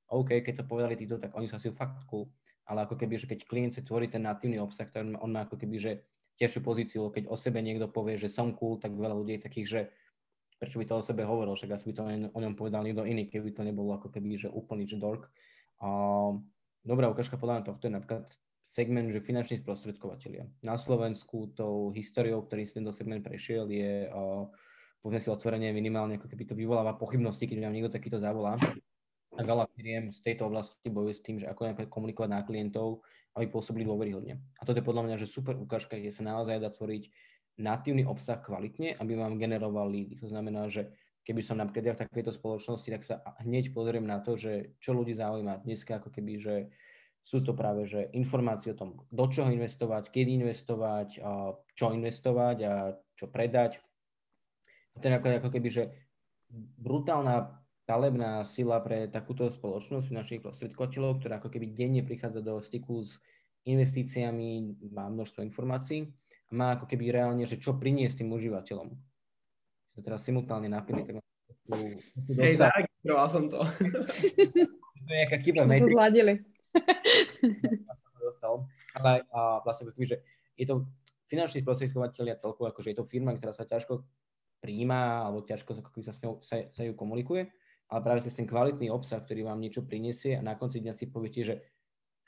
OK, 0.09 0.39
keď 0.39 0.63
to 0.63 0.69
povedali 0.69 0.95
títo, 0.95 1.19
tak 1.19 1.35
oni 1.35 1.45
sú 1.51 1.59
asi 1.59 1.69
fakt 1.75 2.07
cool 2.07 2.31
ale 2.69 2.85
ako 2.85 2.95
keby, 3.01 3.17
že 3.17 3.25
keď 3.25 3.39
klient 3.49 3.73
si 3.73 3.81
tvorí 3.81 4.05
ten 4.05 4.21
natívny 4.21 4.61
obsah, 4.61 4.85
tak 4.85 5.01
on 5.01 5.29
má 5.33 5.49
ako 5.49 5.57
keby, 5.57 5.77
že 5.81 5.91
tiežšiu 6.37 6.61
pozíciu, 6.61 7.01
keď 7.09 7.27
o 7.27 7.35
sebe 7.35 7.59
niekto 7.59 7.89
povie, 7.89 8.15
že 8.15 8.29
som 8.29 8.53
cool, 8.53 8.77
tak 8.77 8.93
veľa 8.93 9.17
ľudí 9.17 9.41
je 9.41 9.45
takých, 9.49 9.67
že 9.67 9.81
prečo 10.61 10.77
by 10.77 10.85
to 10.85 10.93
o 11.01 11.03
sebe 11.03 11.25
hovoril, 11.25 11.57
však 11.57 11.75
asi 11.75 11.89
by 11.89 11.93
to 11.97 12.03
o 12.29 12.39
ňom 12.39 12.53
povedal 12.53 12.85
niekto 12.85 13.03
iný, 13.03 13.27
keby 13.27 13.51
to 13.51 13.65
nebolo 13.65 13.97
ako 13.97 14.13
keby, 14.13 14.37
že 14.37 14.53
úplný 14.53 14.85
že 14.85 15.01
dork. 15.01 15.27
A, 15.81 15.89
dobrá 16.85 17.09
ukážka 17.09 17.41
podľa 17.41 17.59
mňa 17.59 17.67
tohto 17.67 17.83
je 17.89 17.95
napríklad 17.95 18.25
segment, 18.63 19.09
že 19.09 19.19
finanční 19.19 19.65
sprostredkovateľia. 19.65 20.45
Na 20.61 20.77
Slovensku 20.77 21.51
tou 21.57 21.89
históriou, 21.89 22.45
ktorý 22.45 22.69
si 22.69 22.77
tento 22.77 22.93
segment 22.93 23.25
prešiel, 23.25 23.65
je, 23.65 24.05
povedzme 25.01 25.19
si 25.25 25.33
otvorenie 25.33 25.73
minimálne, 25.73 26.21
ako 26.21 26.29
keby 26.29 26.43
to 26.45 26.53
vyvoláva 26.53 26.93
pochybnosti, 26.95 27.49
keď 27.49 27.65
vám 27.65 27.73
niekto 27.73 27.91
takýto 27.91 28.21
zavolá 28.21 28.61
a 29.39 29.47
veľa 29.47 29.71
firiem 29.71 30.11
z 30.11 30.19
tejto 30.19 30.51
oblasti 30.51 30.91
bojuje 30.91 31.15
s 31.15 31.23
tým, 31.23 31.39
že 31.39 31.47
ako 31.47 31.71
napríklad 31.71 31.87
komunikovať 31.87 32.29
na 32.29 32.43
klientov, 32.43 33.07
aby 33.39 33.47
pôsobili 33.47 33.87
dôveryhodne. 33.87 34.35
A 34.59 34.67
toto 34.67 34.83
je 34.83 34.85
podľa 34.85 35.07
mňa, 35.07 35.15
že 35.15 35.31
super 35.31 35.55
ukážka, 35.55 35.95
kde 35.95 36.11
sa 36.11 36.27
naozaj 36.27 36.59
dá 36.59 36.67
tvoriť 36.67 37.07
natívny 37.55 38.03
obsah 38.03 38.43
kvalitne, 38.43 38.99
aby 38.99 39.15
vám 39.15 39.39
generoval 39.39 39.87
lídy. 39.87 40.19
To 40.19 40.27
znamená, 40.27 40.67
že 40.67 40.91
keby 41.23 41.39
som 41.39 41.55
napríklad 41.55 41.85
ja 41.87 41.93
v 41.95 42.03
takejto 42.03 42.35
spoločnosti, 42.35 42.89
tak 42.91 43.03
sa 43.07 43.23
hneď 43.39 43.71
pozriem 43.71 44.03
na 44.03 44.19
to, 44.19 44.35
že 44.35 44.75
čo 44.83 44.91
ľudí 44.91 45.15
zaujíma 45.15 45.63
dneska, 45.63 46.03
ako 46.03 46.11
keby, 46.11 46.33
že 46.35 46.55
sú 47.23 47.43
to 47.45 47.53
práve 47.53 47.85
že 47.85 48.09
informácie 48.15 48.73
o 48.73 48.79
tom, 48.79 49.03
do 49.07 49.25
čoho 49.29 49.51
investovať, 49.51 50.09
kedy 50.09 50.39
investovať, 50.39 51.19
čo 51.75 51.85
investovať 51.95 52.57
a 52.65 52.73
čo 53.15 53.27
predať. 53.29 53.77
A 54.95 55.03
to 55.03 55.07
je 55.07 55.39
ako 55.39 55.51
keby, 55.51 55.69
že 55.69 55.83
brutálna 56.79 57.58
palebná 57.89 58.45
sila 58.45 58.77
pre 58.85 59.09
takúto 59.09 59.49
spoločnosť 59.49 60.13
finančných 60.13 60.45
prostredkovateľov, 60.45 61.17
ktorá 61.17 61.41
ako 61.41 61.49
keby 61.49 61.73
denne 61.73 62.05
prichádza 62.05 62.45
do 62.45 62.61
styku 62.61 63.01
s 63.01 63.17
investíciami, 63.65 64.77
má 64.93 65.09
množstvo 65.09 65.41
informácií 65.41 66.05
a 66.49 66.51
má 66.53 66.77
ako 66.77 66.85
keby 66.85 67.09
reálne, 67.09 67.49
že 67.49 67.57
čo 67.57 67.81
priniesť 67.81 68.21
tým 68.21 68.29
užívateľom. 68.29 68.93
Sa 69.97 69.99
teraz 70.05 70.21
simultálne 70.21 70.69
napili, 70.69 71.01
tak 71.01 71.25
Hej, 72.29 72.61
zaregistroval 72.61 73.27
som 73.29 73.49
to. 73.49 73.57
to 75.05 75.09
je 75.09 75.15
nejaká 75.25 75.37
chyba. 75.41 75.65
Sme 75.65 75.81
sa 75.81 75.89
zladili. 75.89 76.33
Ale 78.97 79.21
a 79.29 79.61
vlastne 79.61 79.89
že 80.01 80.21
je 80.57 80.65
to 80.65 80.85
finančný 81.29 81.61
sprostredkovateľ 81.61 82.33
a 82.33 82.41
celkovo 82.41 82.69
akože 82.69 82.93
je 82.93 82.97
to 82.97 83.05
firma, 83.05 83.37
ktorá 83.37 83.53
sa 83.53 83.69
ťažko 83.69 84.01
príjma 84.61 85.29
alebo 85.29 85.45
ťažko 85.45 85.71
sa, 85.77 85.81
sa, 85.85 86.13
s 86.13 86.19
ňou, 86.25 86.33
sa, 86.41 86.55
sa 86.73 86.81
ju 86.83 86.93
komunikuje, 86.97 87.47
ale 87.89 87.99
práve 88.05 88.21
cez 88.21 88.37
ten 88.37 88.45
kvalitný 88.45 88.93
obsah, 88.93 89.19
ktorý 89.19 89.49
vám 89.49 89.57
niečo 89.57 89.81
prinesie 89.81 90.37
a 90.37 90.45
na 90.45 90.53
konci 90.53 90.79
dňa 90.79 90.93
si 90.93 91.09
poviete, 91.09 91.41
že 91.41 91.55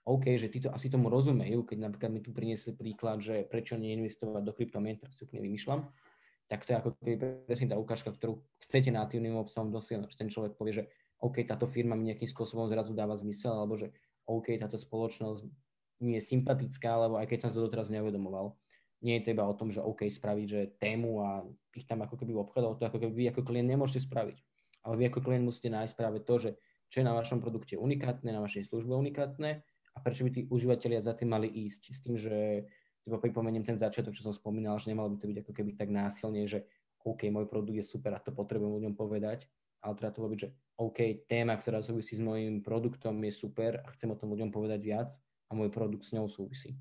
OK, 0.09 0.33
že 0.33 0.49
títo 0.49 0.73
asi 0.73 0.89
tomu 0.89 1.13
rozumejú, 1.13 1.61
keď 1.61 1.77
napríklad 1.85 2.09
mi 2.09 2.21
tu 2.25 2.33
priniesli 2.33 2.73
príklad, 2.73 3.21
že 3.21 3.45
prečo 3.45 3.77
neinvestovať 3.77 4.41
do 4.41 4.53
kryptomien, 4.57 4.97
teraz 4.97 5.21
si 5.21 5.29
úplne 5.29 5.45
vymýšľam, 5.45 5.85
tak 6.49 6.65
to 6.65 6.73
je 6.73 6.77
ako 6.81 6.89
keby 6.97 7.45
presne 7.45 7.69
tá 7.69 7.77
ukážka, 7.77 8.09
ktorú 8.09 8.41
chcete 8.65 8.89
natívnym 8.89 9.37
obsahom 9.37 9.69
dosiahnuť, 9.69 10.17
ten 10.17 10.27
človek 10.27 10.57
povie, 10.57 10.81
že 10.81 10.83
OK, 11.21 11.45
táto 11.45 11.69
firma 11.69 11.93
mi 11.93 12.09
nejakým 12.09 12.25
spôsobom 12.25 12.65
zrazu 12.65 12.97
dáva 12.97 13.13
zmysel, 13.13 13.53
alebo 13.53 13.77
že 13.77 13.93
OK, 14.25 14.57
táto 14.57 14.81
spoločnosť 14.81 15.45
mi 16.01 16.17
je 16.17 16.21
sympatická, 16.25 16.97
lebo 16.97 17.21
aj 17.21 17.29
keď 17.29 17.37
som 17.45 17.49
to 17.53 17.61
doteraz 17.61 17.93
neuvedomoval, 17.93 18.57
nie 19.05 19.21
je 19.21 19.29
to 19.29 19.33
iba 19.37 19.45
o 19.45 19.53
tom, 19.53 19.69
že 19.69 19.85
OK, 19.85 20.09
spraviť 20.09 20.47
že 20.49 20.61
tému 20.81 21.21
a 21.21 21.45
ich 21.77 21.85
tam 21.85 22.01
ako 22.01 22.17
keby 22.17 22.33
obchodov, 22.41 22.81
to 22.81 22.89
ako 22.89 22.97
keby 22.97 23.13
vy 23.13 23.25
ako 23.29 23.45
klient 23.45 23.69
nemôžete 23.69 24.09
spraviť. 24.09 24.41
Ale 24.81 24.97
vy 24.97 25.03
ako 25.09 25.19
klient 25.21 25.45
musíte 25.45 25.69
nájsť 25.69 25.93
práve 25.93 26.19
to, 26.25 26.35
že 26.41 26.49
čo 26.91 26.99
je 27.01 27.07
na 27.07 27.15
vašom 27.15 27.39
produkte 27.39 27.79
unikátne, 27.79 28.33
na 28.33 28.43
vašej 28.43 28.67
službe 28.67 28.91
unikátne 28.91 29.63
a 29.95 29.97
prečo 30.03 30.27
by 30.27 30.31
tí 30.33 30.41
užívateľia 30.51 30.99
za 30.99 31.15
tým 31.15 31.31
mali 31.31 31.47
ísť. 31.47 31.81
S 31.93 31.99
tým, 32.03 32.15
že 32.19 32.67
iba 33.07 33.17
pripomeniem 33.17 33.65
ten 33.65 33.79
začiatok, 33.79 34.13
čo 34.13 34.27
som 34.27 34.35
spomínal, 34.35 34.77
že 34.77 34.91
nemalo 34.91 35.13
by 35.13 35.17
to 35.17 35.29
byť 35.29 35.37
ako 35.41 35.51
keby 35.55 35.71
tak 35.73 35.89
násilne, 35.89 36.43
že 36.45 36.67
OK, 37.01 37.25
môj 37.33 37.49
produkt 37.49 37.81
je 37.81 37.85
super 37.85 38.13
a 38.13 38.21
to 38.21 38.29
potrebujem 38.29 38.77
ľuďom 38.77 38.93
povedať, 38.93 39.49
ale 39.81 39.97
treba 39.97 40.13
to 40.13 40.21
robiť, 40.21 40.37
že 40.37 40.49
OK, 40.77 41.25
téma, 41.25 41.57
ktorá 41.57 41.81
súvisí 41.81 42.13
s 42.17 42.21
mojím 42.21 42.61
produktom 42.61 43.17
je 43.25 43.33
super 43.33 43.81
a 43.81 43.89
chcem 43.97 44.13
o 44.13 44.19
tom 44.19 44.29
ľuďom 44.33 44.53
povedať 44.53 44.79
viac 44.85 45.09
a 45.49 45.57
môj 45.57 45.73
produkt 45.73 46.05
s 46.05 46.13
ňou 46.13 46.29
súvisí. 46.29 46.77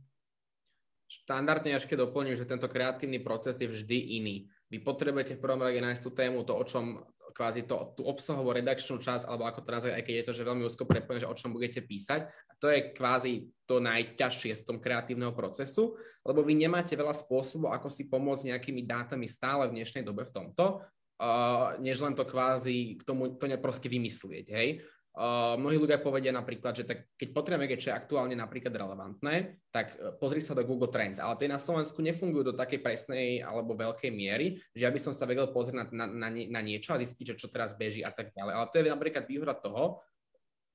Štandardne 1.10 1.74
keď 1.74 2.06
doplním, 2.06 2.38
že 2.38 2.46
tento 2.46 2.70
kreatívny 2.70 3.18
proces 3.18 3.58
je 3.58 3.66
vždy 3.66 4.22
iný. 4.22 4.36
Vy 4.70 4.78
potrebujete 4.80 5.34
v 5.36 5.42
prvom 5.42 5.66
rade 5.66 5.82
nájsť 5.82 6.02
tú 6.06 6.10
tému, 6.14 6.46
to, 6.46 6.54
o 6.54 6.64
čom 6.64 7.02
kvázi 7.30 7.66
to, 7.66 7.94
tú 7.98 8.02
obsahovú 8.06 8.54
redakčnú 8.54 8.98
časť, 8.98 9.26
alebo 9.26 9.46
ako 9.46 9.62
to 9.62 9.70
nazvať, 9.70 9.92
aj 9.98 10.04
keď 10.06 10.14
je 10.14 10.26
to, 10.26 10.32
že 10.34 10.46
veľmi 10.46 10.62
úzko 10.66 10.84
prepojené, 10.86 11.22
že 11.22 11.30
o 11.30 11.38
čom 11.38 11.54
budete 11.54 11.82
písať. 11.82 12.26
A 12.26 12.52
to 12.58 12.66
je 12.70 12.90
kvázi 12.94 13.50
to 13.66 13.78
najťažšie 13.78 14.52
z 14.58 14.62
tom 14.66 14.82
kreatívneho 14.82 15.30
procesu, 15.34 15.94
lebo 16.26 16.42
vy 16.42 16.58
nemáte 16.58 16.94
veľa 16.94 17.14
spôsobov, 17.14 17.70
ako 17.70 17.86
si 17.90 18.10
pomôcť 18.10 18.50
nejakými 18.50 18.82
dátami 18.86 19.30
stále 19.30 19.70
v 19.70 19.78
dnešnej 19.78 20.02
dobe 20.02 20.26
v 20.26 20.34
tomto 20.34 20.86
uh, 21.20 21.76
než 21.78 22.00
len 22.00 22.16
to 22.16 22.24
kvázi 22.24 22.96
k 22.96 23.02
tomu 23.04 23.36
to 23.36 23.44
neproste 23.44 23.86
vymyslieť, 23.86 24.46
hej. 24.48 24.68
Uh, 25.10 25.58
mnohí 25.58 25.74
ľudia 25.74 25.98
povedia 25.98 26.30
napríklad, 26.30 26.70
že 26.70 26.86
tak, 26.86 27.10
keď 27.18 27.34
potrebujeme 27.34 27.66
vedieť, 27.66 27.80
čo 27.82 27.90
je 27.90 27.98
aktuálne 27.98 28.38
napríklad 28.38 28.70
relevantné, 28.70 29.58
tak 29.74 29.98
uh, 29.98 30.14
pozri 30.14 30.38
sa 30.38 30.54
do 30.54 30.62
Google 30.62 30.86
Trends, 30.86 31.18
ale 31.18 31.34
tie 31.34 31.50
na 31.50 31.58
Slovensku 31.58 31.98
nefungujú 31.98 32.54
do 32.54 32.54
takej 32.54 32.78
presnej 32.78 33.42
alebo 33.42 33.74
veľkej 33.74 34.06
miery, 34.14 34.62
že 34.70 34.86
ja 34.86 34.90
by 34.94 35.02
som 35.02 35.10
sa 35.10 35.26
vedel 35.26 35.50
pozrieť 35.50 35.82
na, 35.90 36.06
na, 36.06 36.06
na, 36.06 36.28
na 36.30 36.60
niečo 36.62 36.94
a 36.94 37.02
zistiť, 37.02 37.34
čo, 37.34 37.34
čo 37.42 37.48
teraz 37.50 37.74
beží 37.74 38.06
a 38.06 38.14
tak 38.14 38.30
ďalej. 38.38 38.54
Ale 38.54 38.66
to 38.70 38.78
je 38.78 38.86
napríklad 38.86 39.24
výhoda 39.26 39.58
toho, 39.58 39.98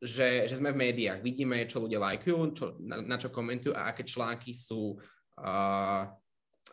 že, 0.04 0.52
že 0.52 0.60
sme 0.60 0.76
v 0.76 0.84
médiách, 0.92 1.24
vidíme, 1.24 1.64
čo 1.64 1.80
ľudia 1.80 2.04
lajkujú, 2.04 2.38
čo, 2.52 2.66
na, 2.84 3.00
na 3.00 3.16
čo 3.16 3.32
komentujú 3.32 3.72
a 3.72 3.96
aké 3.96 4.04
články 4.04 4.52
sú 4.52 5.00
uh, 5.40 6.12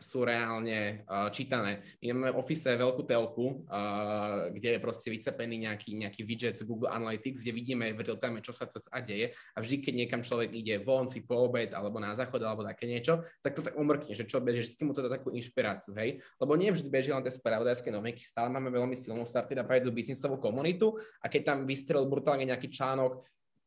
sú 0.01 0.25
reálne 0.25 1.05
uh, 1.05 1.29
čítané. 1.29 1.85
My 2.01 2.17
máme 2.17 2.33
v 2.33 2.41
Office 2.41 2.73
veľkú 2.73 3.05
telku, 3.05 3.69
uh, 3.69 4.49
kde 4.51 4.77
je 4.77 4.81
proste 4.81 5.09
vycepený 5.13 5.69
nejaký, 5.69 5.95
nejaký 5.95 6.23
widget 6.25 6.57
z 6.57 6.65
Google 6.65 6.91
Analytics, 6.91 7.45
kde 7.45 7.53
vidíme 7.53 7.93
v 7.93 8.01
real 8.01 8.19
čo 8.41 8.57
sa 8.57 8.67
a 8.67 8.99
deje 9.05 9.37
a 9.55 9.59
vždy, 9.61 9.77
keď 9.85 9.95
niekam 9.95 10.21
človek 10.25 10.51
ide 10.55 10.81
von 10.81 11.07
si 11.07 11.23
po 11.23 11.47
obed 11.47 11.71
alebo 11.77 12.01
na 12.01 12.17
záchod 12.17 12.41
alebo 12.41 12.65
také 12.65 12.89
niečo, 12.89 13.23
tak 13.45 13.53
to 13.53 13.61
tak 13.61 13.77
umrkne, 13.77 14.17
že 14.17 14.25
čo 14.25 14.41
beží, 14.41 14.65
vždy 14.65 14.83
mu 14.83 14.93
to 14.97 15.05
dá 15.05 15.11
takú 15.13 15.31
inšpiráciu, 15.31 15.93
hej? 15.99 16.19
Lebo 16.41 16.57
nie 16.57 16.73
vždy 16.73 16.89
beží 16.89 17.11
len 17.13 17.23
tie 17.23 17.35
spravodajské 17.35 17.93
novinky, 17.93 18.25
stále 18.25 18.49
máme 18.49 18.73
veľmi 18.73 18.97
silnú 18.97 19.23
starty 19.29 19.55
na 19.55 19.67
predu 19.67 19.93
biznisovú 19.93 20.41
komunitu 20.41 20.97
a 21.21 21.29
keď 21.29 21.55
tam 21.55 21.59
vystrel 21.69 22.09
brutálne 22.09 22.49
nejaký 22.49 22.73
článok, 22.73 23.23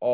o, 0.05 0.13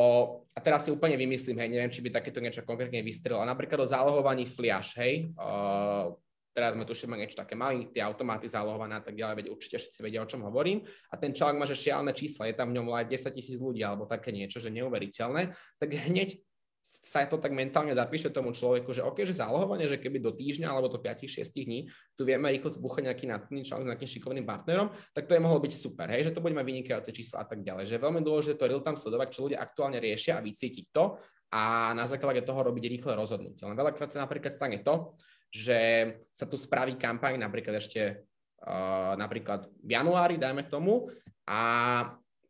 a 0.56 0.60
teraz 0.64 0.88
si 0.88 0.90
úplne 0.96 1.20
vymyslím, 1.20 1.60
hej, 1.60 1.70
neviem, 1.70 1.92
či 1.92 2.00
by 2.00 2.16
takéto 2.16 2.40
niečo 2.40 2.64
konkrétne 2.64 3.04
vystrelilo, 3.04 3.44
napríklad 3.44 3.84
o 3.84 3.92
zálohovaní 3.92 4.48
fliaš, 4.48 4.96
hej, 4.96 5.36
o, 5.36 6.16
teraz 6.56 6.76
sme 6.76 6.84
tušíme 6.84 7.16
niečo 7.16 7.40
také 7.40 7.56
mali, 7.56 7.88
tie 7.92 8.04
automaty 8.04 8.48
zálohované 8.48 9.00
a 9.00 9.04
tak 9.04 9.16
ďalej, 9.16 9.36
veď 9.44 9.48
určite 9.52 9.80
všetci 9.80 10.00
vedia, 10.04 10.24
o 10.24 10.28
čom 10.28 10.44
hovorím. 10.44 10.84
A 11.12 11.16
ten 11.16 11.32
článok 11.32 11.64
má 11.64 11.66
že 11.68 11.80
šialené 11.80 12.12
čísla, 12.12 12.52
je 12.52 12.56
tam 12.60 12.76
v 12.76 12.80
ňom 12.80 12.92
aj 12.92 13.08
10 13.08 13.38
tisíc 13.40 13.58
ľudí 13.64 13.84
alebo 13.84 14.04
také 14.04 14.36
niečo, 14.36 14.60
že 14.60 14.68
neuveriteľné, 14.68 15.56
tak 15.80 15.90
hneď 15.96 16.36
sa 17.02 17.26
to 17.26 17.42
tak 17.42 17.50
mentálne 17.50 17.90
zapíše 17.98 18.30
tomu 18.30 18.54
človeku, 18.54 18.94
že 18.94 19.02
OK, 19.02 19.26
že 19.26 19.34
zálohovanie, 19.34 19.90
že 19.90 19.98
keby 19.98 20.22
do 20.22 20.38
týždňa 20.38 20.70
alebo 20.70 20.86
do 20.86 21.02
5-6 21.02 21.50
dní 21.50 21.90
tu 22.14 22.22
vieme 22.30 22.46
rýchlo 22.54 22.70
zbuchať 22.70 23.10
nejaký 23.10 23.26
natný 23.26 23.66
článok 23.66 23.84
s 23.84 23.90
nejakým 23.90 24.10
šikovným 24.14 24.46
partnerom, 24.46 24.94
tak 25.18 25.26
to 25.26 25.34
je 25.34 25.42
mohlo 25.42 25.58
byť 25.58 25.74
super, 25.74 26.06
hej, 26.14 26.30
že 26.30 26.34
to 26.38 26.46
bude 26.46 26.54
mať 26.54 26.62
vynikajúce 26.62 27.10
čísla 27.10 27.42
a 27.42 27.46
tak 27.50 27.66
ďalej. 27.66 27.90
Že 27.90 27.96
je 27.98 28.06
veľmi 28.06 28.22
dôležité 28.22 28.54
to 28.54 28.70
real 28.70 28.86
time 28.86 29.02
sledovať, 29.02 29.28
čo 29.34 29.50
ľudia 29.50 29.58
aktuálne 29.58 29.98
riešia 29.98 30.38
a 30.38 30.46
vycítiť 30.46 30.86
to 30.94 31.18
a 31.52 31.92
na 31.98 32.06
základe 32.06 32.46
toho 32.46 32.62
robiť 32.62 32.84
rýchle 32.86 33.18
rozhodnutie. 33.18 33.66
Len 33.66 33.74
veľakrát 33.74 34.14
sa 34.14 34.22
napríklad 34.22 34.54
stane 34.54 34.86
to, 34.86 35.18
že 35.50 35.80
sa 36.32 36.46
tu 36.46 36.56
spraví 36.56 37.02
kampaň 37.02 37.36
napríklad 37.42 37.82
ešte 37.82 38.30
uh, 38.62 39.18
napríklad 39.18 39.68
v 39.84 39.90
januári, 39.90 40.38
dajme 40.38 40.70
tomu, 40.70 41.10
a 41.50 41.62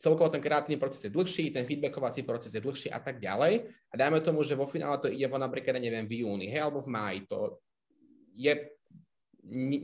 celkovo 0.02 0.34
ten 0.34 0.42
kreatívny 0.42 0.82
proces 0.82 1.06
je 1.06 1.14
dlhší, 1.14 1.54
ten 1.54 1.64
feedbackovací 1.70 2.26
proces 2.26 2.50
je 2.50 2.62
dlhší 2.62 2.90
a 2.90 2.98
tak 2.98 3.22
ďalej. 3.22 3.70
A 3.70 3.94
dajme 3.94 4.26
tomu, 4.26 4.42
že 4.42 4.58
vo 4.58 4.66
finále 4.66 4.98
to 4.98 5.08
ide 5.08 5.30
vo 5.30 5.38
napríklad, 5.38 5.78
neviem, 5.78 6.10
v 6.10 6.26
júni, 6.26 6.50
hej, 6.50 6.66
alebo 6.66 6.82
v 6.82 6.90
máji. 6.90 7.20
To 7.30 7.62
je 8.34 8.54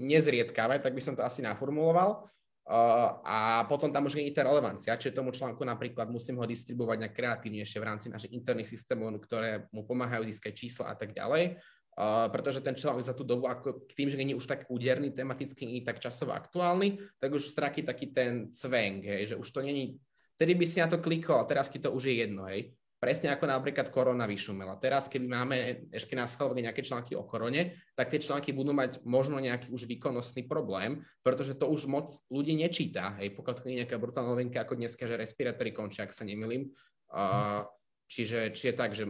nezriedkavé, 0.02 0.82
tak 0.82 0.94
by 0.98 1.02
som 1.02 1.14
to 1.14 1.22
asi 1.22 1.46
naformuloval. 1.46 2.26
Uh, 2.68 3.24
a 3.24 3.64
potom 3.64 3.96
tam 3.96 4.12
už 4.12 4.20
nie 4.20 4.28
je 4.28 4.36
tá 4.36 4.44
relevancia, 4.44 5.00
čiže 5.00 5.16
tomu 5.16 5.32
článku 5.32 5.64
napríklad 5.64 6.12
musím 6.12 6.36
ho 6.36 6.44
distribuovať 6.44 7.00
nejak 7.00 7.16
kreatívnejšie 7.16 7.80
v 7.80 7.88
rámci 7.88 8.12
našich 8.12 8.36
interných 8.36 8.68
systémov, 8.68 9.16
ktoré 9.24 9.72
mu 9.72 9.88
pomáhajú 9.88 10.28
získať 10.28 10.68
čísla 10.68 10.92
a 10.92 10.96
tak 11.00 11.16
ďalej. 11.16 11.64
Uh, 11.96 12.28
pretože 12.28 12.60
ten 12.60 12.76
článok 12.76 13.08
za 13.08 13.16
tú 13.16 13.24
dobu, 13.24 13.48
ako 13.48 13.88
k 13.88 13.92
tým, 13.96 14.12
že 14.12 14.20
nie 14.20 14.36
je 14.36 14.40
už 14.44 14.52
tak 14.52 14.68
úderný, 14.68 15.16
tematicky 15.16 15.64
nie 15.64 15.80
je 15.80 15.88
tak 15.88 16.04
časovo 16.04 16.36
aktuálny, 16.36 17.00
tak 17.24 17.32
už 17.32 17.48
stratí 17.48 17.88
taký 17.88 18.12
ten 18.12 18.52
cvenk, 18.52 19.08
hej, 19.16 19.34
že 19.34 19.36
už 19.40 19.48
to 19.48 19.64
není 19.64 19.98
vtedy 20.38 20.54
by 20.54 20.66
si 20.70 20.78
na 20.78 20.88
to 20.88 21.02
klikol, 21.02 21.42
teraz 21.50 21.68
ti 21.68 21.82
to 21.82 21.90
už 21.90 22.14
je 22.14 22.16
jedno, 22.22 22.46
hej. 22.46 22.72
Presne 22.98 23.30
ako 23.30 23.46
napríklad 23.46 23.94
korona 23.94 24.26
vyšumela. 24.26 24.82
Teraz, 24.82 25.06
keby 25.06 25.26
máme 25.30 25.56
ešte 25.94 26.18
nás 26.18 26.34
schváľovali 26.34 26.66
nejaké 26.66 26.82
články 26.82 27.14
o 27.14 27.30
korone, 27.30 27.78
tak 27.94 28.10
tie 28.10 28.18
články 28.18 28.58
budú 28.58 28.74
mať 28.74 29.06
možno 29.06 29.38
nejaký 29.38 29.70
už 29.70 29.86
výkonnostný 29.86 30.50
problém, 30.50 31.06
pretože 31.22 31.54
to 31.54 31.70
už 31.70 31.86
moc 31.86 32.10
ľudí 32.34 32.58
nečíta. 32.58 33.14
Hej, 33.22 33.38
pokiaľ 33.38 33.54
to 33.54 33.70
je 33.70 33.86
nejaká 33.86 34.02
brutálna 34.02 34.34
novinka 34.34 34.66
ako 34.66 34.82
dneska, 34.82 35.06
že 35.06 35.14
respirátory 35.14 35.78
končia, 35.78 36.10
ak 36.10 36.14
sa 36.14 36.26
nemilím. 36.26 36.74
Uh, 37.14 37.70
čiže, 38.10 38.58
čiže 38.58 38.74
tak, 38.74 38.98
že 38.98 39.06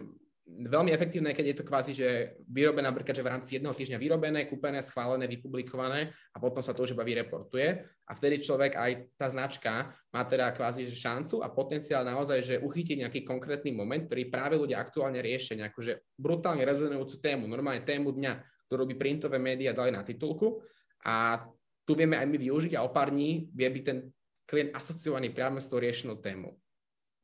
veľmi 0.47 0.95
efektívne, 0.95 1.35
keď 1.35 1.45
je 1.51 1.57
to 1.59 1.67
kvázi, 1.67 1.91
že 1.91 2.39
vyrobené 2.47 2.87
napríklad, 2.87 3.11
že 3.11 3.25
v 3.25 3.31
rámci 3.35 3.51
jedného 3.59 3.75
týždňa 3.75 3.99
vyrobené, 3.99 4.47
kúpené, 4.47 4.79
schválené, 4.79 5.27
vypublikované 5.27 6.15
a 6.31 6.37
potom 6.39 6.63
sa 6.63 6.71
to 6.71 6.87
už 6.87 6.95
iba 6.95 7.03
vyreportuje 7.03 7.83
a 7.83 8.11
vtedy 8.15 8.39
človek 8.39 8.79
aj 8.79 8.91
tá 9.19 9.27
značka 9.27 9.91
má 10.15 10.23
teda 10.23 10.55
kvázi 10.55 10.87
že 10.87 10.95
šancu 10.95 11.43
a 11.43 11.51
potenciál 11.51 12.07
naozaj, 12.07 12.39
že 12.39 12.55
uchytiť 12.63 13.03
nejaký 13.03 13.19
konkrétny 13.27 13.75
moment, 13.75 14.07
ktorý 14.07 14.31
práve 14.31 14.55
ľudia 14.55 14.79
aktuálne 14.79 15.19
riešia, 15.19 15.59
nejakú 15.59 15.83
že 15.83 16.07
brutálne 16.15 16.63
rezonujúcu 16.63 17.19
tému, 17.19 17.43
normálne 17.43 17.83
tému 17.83 18.15
dňa, 18.15 18.33
ktorú 18.71 18.87
by 18.87 18.95
printové 18.95 19.37
médiá 19.43 19.75
dali 19.75 19.91
na 19.91 20.01
titulku 20.07 20.63
a 21.03 21.43
tu 21.83 21.91
vieme 21.95 22.15
aj 22.15 22.27
my 22.27 22.37
využiť 22.39 22.73
a 22.79 22.83
o 22.87 22.91
pár 22.91 23.11
dní 23.11 23.51
vie 23.51 23.67
byť 23.67 23.83
ten 23.83 24.11
klient 24.47 24.71
asociovaný 24.71 25.35
priamo 25.35 25.59
s 25.59 25.67
tou 25.67 25.79
riešenou 25.79 26.23
tému. 26.23 26.55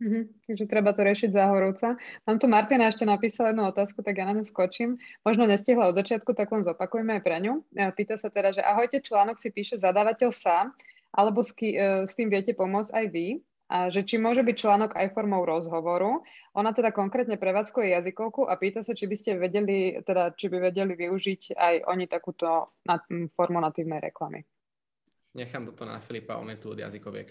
Mm-hmm. 0.01 0.23
Takže 0.49 0.65
treba 0.65 0.91
to 0.91 1.05
riešiť 1.05 1.29
za 1.31 1.45
horúca. 1.53 1.95
Mám 2.25 2.37
tu 2.41 2.49
Martina 2.49 2.89
ešte 2.89 3.05
napísala 3.05 3.53
jednu 3.53 3.69
otázku, 3.69 4.01
tak 4.01 4.17
ja 4.17 4.25
na 4.25 4.33
ňu 4.33 4.43
skočím. 4.43 4.97
Možno 5.21 5.45
nestihla 5.45 5.93
od 5.93 5.95
začiatku, 5.95 6.33
tak 6.33 6.49
len 6.49 6.65
zopakujeme 6.65 7.19
aj 7.19 7.23
pre 7.23 7.37
ňu. 7.39 7.61
Pýta 7.93 8.17
sa 8.17 8.33
teda, 8.33 8.57
že 8.57 8.65
ahojte, 8.65 8.99
článok 8.99 9.37
si 9.37 9.53
píše 9.53 9.77
zadávateľ 9.77 10.29
sám 10.33 10.73
alebo 11.13 11.45
s, 11.45 11.53
ký, 11.53 11.77
s 12.09 12.17
tým 12.17 12.33
viete 12.33 12.57
pomôcť 12.57 12.89
aj 12.89 13.05
vy 13.13 13.27
a 13.69 13.87
že 13.87 14.03
či 14.03 14.17
môže 14.17 14.41
byť 14.41 14.55
článok 14.57 14.91
aj 14.97 15.13
formou 15.13 15.45
rozhovoru. 15.45 16.25
Ona 16.57 16.73
teda 16.73 16.89
konkrétne 16.89 17.37
prevádzkuje 17.37 17.93
jazykovku 17.93 18.49
a 18.49 18.57
pýta 18.57 18.81
sa, 18.81 18.97
či 18.97 19.05
by 19.05 19.15
ste 19.15 19.39
vedeli, 19.39 19.97
teda 20.01 20.33
či 20.33 20.49
by 20.49 20.73
vedeli 20.73 20.97
využiť 20.97 21.53
aj 21.53 21.73
oni 21.85 22.05
takúto 22.09 22.75
formu 23.37 23.61
natívnej 23.61 24.01
reklamy. 24.01 24.43
Nechám 25.33 25.65
toto 25.69 25.85
na 25.85 25.97
Filipa, 26.01 26.37
on 26.37 26.49
je 26.53 26.59
tu 26.61 26.73
od 26.73 26.79
jazykoviek. 26.81 27.29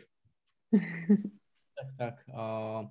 tak, 1.83 1.91
tak. 1.99 2.15
Uh, 2.31 2.87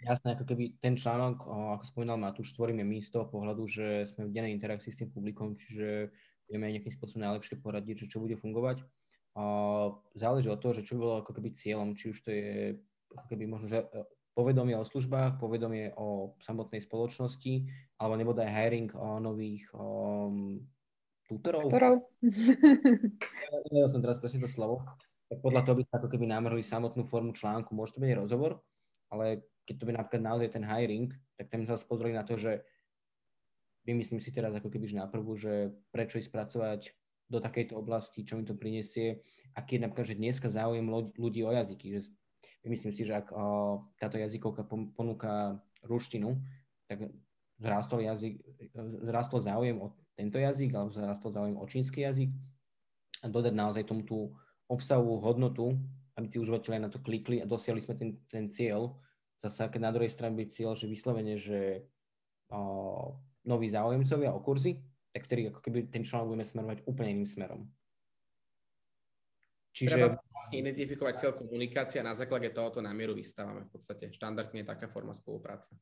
jasné, 0.00 0.32
ako 0.32 0.48
keby 0.48 0.80
ten 0.80 0.96
článok, 0.96 1.44
uh, 1.44 1.76
ako 1.76 1.84
spomínal 1.84 2.16
Matúš, 2.16 2.56
tvoríme 2.56 2.80
my 2.80 3.04
z 3.04 3.12
toho 3.12 3.28
pohľadu, 3.28 3.68
že 3.68 4.08
sme 4.08 4.32
v 4.32 4.34
dennej 4.34 4.56
interakcii 4.56 4.96
s 4.96 5.00
tým 5.04 5.12
publikom, 5.12 5.52
čiže 5.52 6.08
vieme 6.48 6.72
nejakým 6.72 6.96
spôsobom 6.96 7.22
najlepšie 7.22 7.60
poradiť, 7.60 8.08
že 8.08 8.10
čo 8.10 8.18
bude 8.24 8.34
fungovať. 8.40 8.82
A 9.38 9.42
záleží 10.18 10.50
od 10.50 10.58
toho, 10.58 10.74
že 10.74 10.82
čo 10.82 10.98
bolo 10.98 11.22
ako 11.22 11.38
keby 11.38 11.54
cieľom, 11.54 11.94
či 11.94 12.10
už 12.10 12.18
to 12.26 12.30
je 12.34 12.80
ako 13.14 13.26
keby 13.30 13.46
možno, 13.46 13.70
že 13.70 13.78
e, 13.86 13.86
povedomie 14.34 14.74
o 14.74 14.86
službách, 14.86 15.38
povedomie 15.38 15.94
o 15.94 16.34
samotnej 16.42 16.82
spoločnosti, 16.82 17.66
alebo 18.02 18.14
nebude 18.18 18.42
aj 18.42 18.50
hiring 18.50 18.90
o 18.94 19.22
nových 19.22 19.70
um, 19.74 20.62
tutorov. 21.26 21.70
Tutorov. 21.70 21.94
ja 23.70 23.86
som 23.90 24.02
teraz 24.02 24.18
presne 24.18 24.46
to 24.46 24.50
slovo. 24.50 24.82
Tak 25.30 25.38
podľa 25.38 25.62
toho 25.62 25.78
by 25.78 25.84
sa 25.86 25.96
ako 26.02 26.10
keby 26.10 26.26
námrhli 26.26 26.62
samotnú 26.66 27.06
formu 27.06 27.30
článku. 27.30 27.70
Môže 27.70 27.94
to 27.94 28.02
byť 28.02 28.18
rozhovor, 28.18 28.58
ale 29.14 29.46
keď 29.62 29.74
to 29.78 29.86
by 29.86 29.92
napríklad 29.94 30.22
naozaj 30.26 30.48
ten 30.58 30.66
hiring, 30.66 31.14
tak 31.38 31.54
tam 31.54 31.62
sa 31.62 31.78
pozreli 31.86 32.18
na 32.18 32.26
to, 32.26 32.34
že 32.34 32.66
vymyslím 33.86 34.18
si 34.18 34.34
teraz 34.34 34.50
ako 34.50 34.68
keby 34.68 34.90
na 34.92 35.06
prvú, 35.06 35.38
že 35.38 35.70
prečo 35.94 36.18
ísť 36.18 36.34
pracovať 36.34 36.80
do 37.30 37.38
takejto 37.38 37.78
oblasti, 37.78 38.26
čo 38.26 38.34
mi 38.34 38.42
to 38.42 38.58
prinesie, 38.58 39.22
aký 39.54 39.78
je 39.78 39.82
napríklad, 39.86 40.06
že 40.10 40.18
dneska 40.18 40.50
záujem 40.50 40.82
ľudí 41.14 41.46
o 41.46 41.54
jazyky. 41.54 41.94
Že 41.94 42.66
myslím 42.66 42.90
si, 42.90 43.06
že 43.06 43.22
ak 43.22 43.30
o, 43.30 43.86
táto 44.02 44.18
jazykovka 44.18 44.66
ponúka 44.66 45.62
ruštinu, 45.86 46.42
tak 46.90 47.06
zrástol, 47.62 48.02
jazyk, 48.02 48.42
zrástol 49.06 49.46
záujem 49.46 49.78
o 49.78 49.94
tento 50.18 50.42
jazyk, 50.42 50.74
alebo 50.74 50.90
zrástol 50.90 51.30
záujem 51.30 51.56
o 51.56 51.64
čínsky 51.70 52.02
jazyk 52.02 52.34
a 53.22 53.30
dodať 53.30 53.54
naozaj 53.54 53.86
tomu 53.86 54.02
tú 54.02 54.34
obsahovú 54.70 55.18
hodnotu, 55.18 55.74
aby 56.14 56.26
tí 56.30 56.38
užívateľe 56.38 56.86
na 56.86 56.90
to 56.92 57.02
klikli 57.02 57.42
a 57.42 57.50
dosiahli 57.50 57.82
sme 57.82 57.94
ten, 57.98 58.10
ten 58.30 58.46
cieľ. 58.46 58.94
Zase, 59.42 59.66
keď 59.66 59.80
na 59.82 59.92
druhej 59.92 60.12
strane 60.12 60.38
byť 60.38 60.48
cieľ, 60.48 60.72
že 60.78 60.86
vyslovene, 60.86 61.34
že 61.34 61.82
o, 62.52 63.18
noví 63.42 63.66
záujemcovia 63.66 64.30
o 64.30 64.40
kurzy, 64.44 64.78
tak 65.10 65.26
vtedy 65.26 65.50
ako 65.50 65.58
keby 65.64 65.90
ten 65.90 66.06
článok 66.06 66.30
budeme 66.30 66.46
smerovať 66.46 66.78
úplne 66.86 67.18
iným 67.18 67.28
smerom. 67.28 67.60
Čiže... 69.74 69.96
Treba 69.96 70.18
vlastne 70.18 70.56
identifikovať 70.60 71.14
cieľ 71.18 71.32
komunikácia 71.34 72.02
a 72.02 72.08
na 72.10 72.14
základe 72.14 72.50
tohoto 72.50 72.82
námieru 72.82 73.14
vystávame 73.14 73.66
v 73.66 73.70
podstate. 73.74 74.10
Štandardne 74.14 74.62
je 74.62 74.70
taká 74.70 74.86
forma 74.90 75.14
spolupráce. 75.14 75.72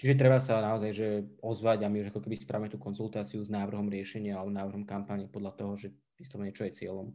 Čiže 0.00 0.18
treba 0.18 0.40
sa 0.42 0.64
naozaj 0.64 0.90
že 0.90 1.08
ozvať 1.44 1.84
a 1.84 1.92
my 1.92 2.02
už 2.02 2.10
ako 2.10 2.26
keby 2.26 2.34
spravíme 2.34 2.72
tú 2.72 2.80
konzultáciu 2.80 3.44
s 3.44 3.52
návrhom 3.52 3.86
riešenia 3.86 4.34
alebo 4.34 4.50
návrhom 4.50 4.82
kampane 4.88 5.28
podľa 5.28 5.52
toho, 5.54 5.72
že 5.78 5.88
vyslovene 6.18 6.50
čo 6.50 6.66
je 6.66 6.74
cieľom. 6.74 7.12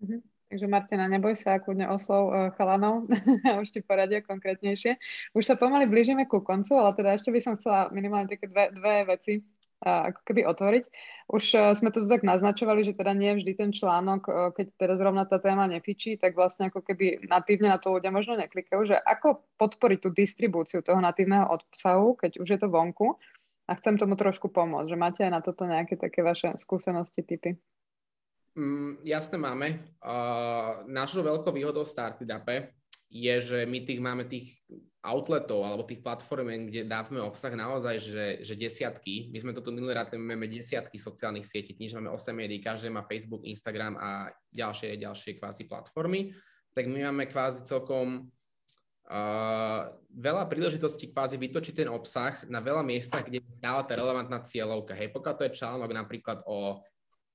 Mm-hmm. 0.00 0.20
Takže 0.50 0.66
Martina, 0.66 1.06
neboj 1.06 1.38
sa, 1.38 1.62
kľudne 1.62 1.86
oslov 1.86 2.34
uh, 2.34 2.50
chalanov 2.58 3.06
už 3.62 3.70
ti 3.70 3.80
poradia 3.86 4.18
konkrétnejšie. 4.18 4.98
Už 5.30 5.46
sa 5.46 5.54
pomaly 5.54 5.86
blížime 5.86 6.26
ku 6.26 6.42
koncu, 6.42 6.74
ale 6.74 6.90
teda 6.98 7.14
ešte 7.14 7.30
by 7.30 7.38
som 7.38 7.54
chcela 7.54 7.86
minimálne 7.94 8.26
také 8.26 8.50
dve, 8.50 8.74
dve 8.74 9.06
veci 9.14 9.46
ako 9.80 10.20
keby 10.28 10.44
otvoriť. 10.44 10.84
Už 11.32 11.44
e, 11.56 11.58
sme 11.72 11.88
to 11.88 12.04
tu 12.04 12.08
tak 12.12 12.20
naznačovali, 12.20 12.84
že 12.84 12.92
teda 12.92 13.16
nie 13.16 13.32
vždy 13.32 13.52
ten 13.56 13.70
článok, 13.72 14.52
keď 14.52 14.66
teda 14.76 14.94
zrovna 15.00 15.24
tá 15.24 15.40
téma 15.40 15.64
nefičí, 15.64 16.20
tak 16.20 16.36
vlastne 16.36 16.68
ako 16.68 16.84
keby 16.84 17.24
natívne 17.24 17.72
na 17.72 17.80
to 17.80 17.96
ľudia 17.96 18.12
možno 18.12 18.36
neklikajú, 18.36 18.92
že 18.92 18.96
ako 19.00 19.48
podporiť 19.56 19.98
tú 20.04 20.08
distribúciu 20.12 20.84
toho 20.84 21.00
natívneho 21.00 21.48
obsahu, 21.48 22.12
keď 22.20 22.44
už 22.44 22.48
je 22.48 22.58
to 22.60 22.68
vonku. 22.68 23.16
A 23.70 23.78
chcem 23.78 23.94
tomu 23.94 24.18
trošku 24.18 24.50
pomôcť, 24.50 24.90
že 24.90 24.98
máte 24.98 25.20
aj 25.22 25.30
na 25.30 25.40
toto 25.40 25.62
nejaké 25.62 25.94
také 25.94 26.26
vaše 26.26 26.50
skúsenosti, 26.58 27.22
typy. 27.22 27.54
Mm, 28.58 29.06
jasné 29.06 29.38
máme. 29.38 29.78
Uh, 30.02 30.82
našou 30.90 31.22
veľkou 31.22 31.54
výhodou 31.54 31.86
Startudape 31.86 32.74
je, 33.10 33.34
že 33.38 33.58
my 33.66 33.78
tých 33.86 34.00
máme 34.02 34.26
tých 34.26 34.58
outletov 35.00 35.64
alebo 35.64 35.88
tých 35.88 36.04
platform, 36.04 36.68
kde 36.68 36.84
dávame 36.84 37.24
obsah 37.24 37.50
naozaj, 37.56 37.96
že, 37.98 38.26
že 38.44 38.54
desiatky. 38.54 39.32
My 39.32 39.38
sme 39.40 39.52
toto 39.56 39.72
minulý 39.72 39.96
rád 39.96 40.12
máme 40.12 40.44
desiatky 40.44 41.00
sociálnych 41.00 41.48
sietí, 41.48 41.72
tým, 41.72 41.88
že 41.88 41.96
máme 41.96 42.12
8 42.12 42.36
médií, 42.36 42.60
každý 42.60 42.92
má 42.92 43.06
Facebook, 43.08 43.46
Instagram 43.48 43.96
a 43.96 44.28
ďalšie, 44.52 45.00
ďalšie 45.00 45.40
kvázi 45.40 45.64
platformy, 45.64 46.36
tak 46.76 46.84
my 46.86 47.08
máme 47.08 47.32
kvázi 47.32 47.64
celkom 47.64 48.28
uh, 49.08 49.80
veľa 50.12 50.44
príležitostí 50.52 51.08
kvázi 51.10 51.40
vytočiť 51.40 51.74
ten 51.80 51.88
obsah 51.88 52.44
na 52.46 52.60
veľa 52.60 52.84
miestach, 52.84 53.24
kde 53.24 53.40
je 53.40 53.56
stále 53.56 53.80
tá 53.88 53.96
relevantná 53.96 54.44
cieľovka. 54.44 54.92
Hej, 54.92 55.16
pokiaľ 55.16 55.34
to 55.34 55.44
je 55.48 55.56
článok 55.56 55.90
napríklad 55.96 56.44
o, 56.44 56.84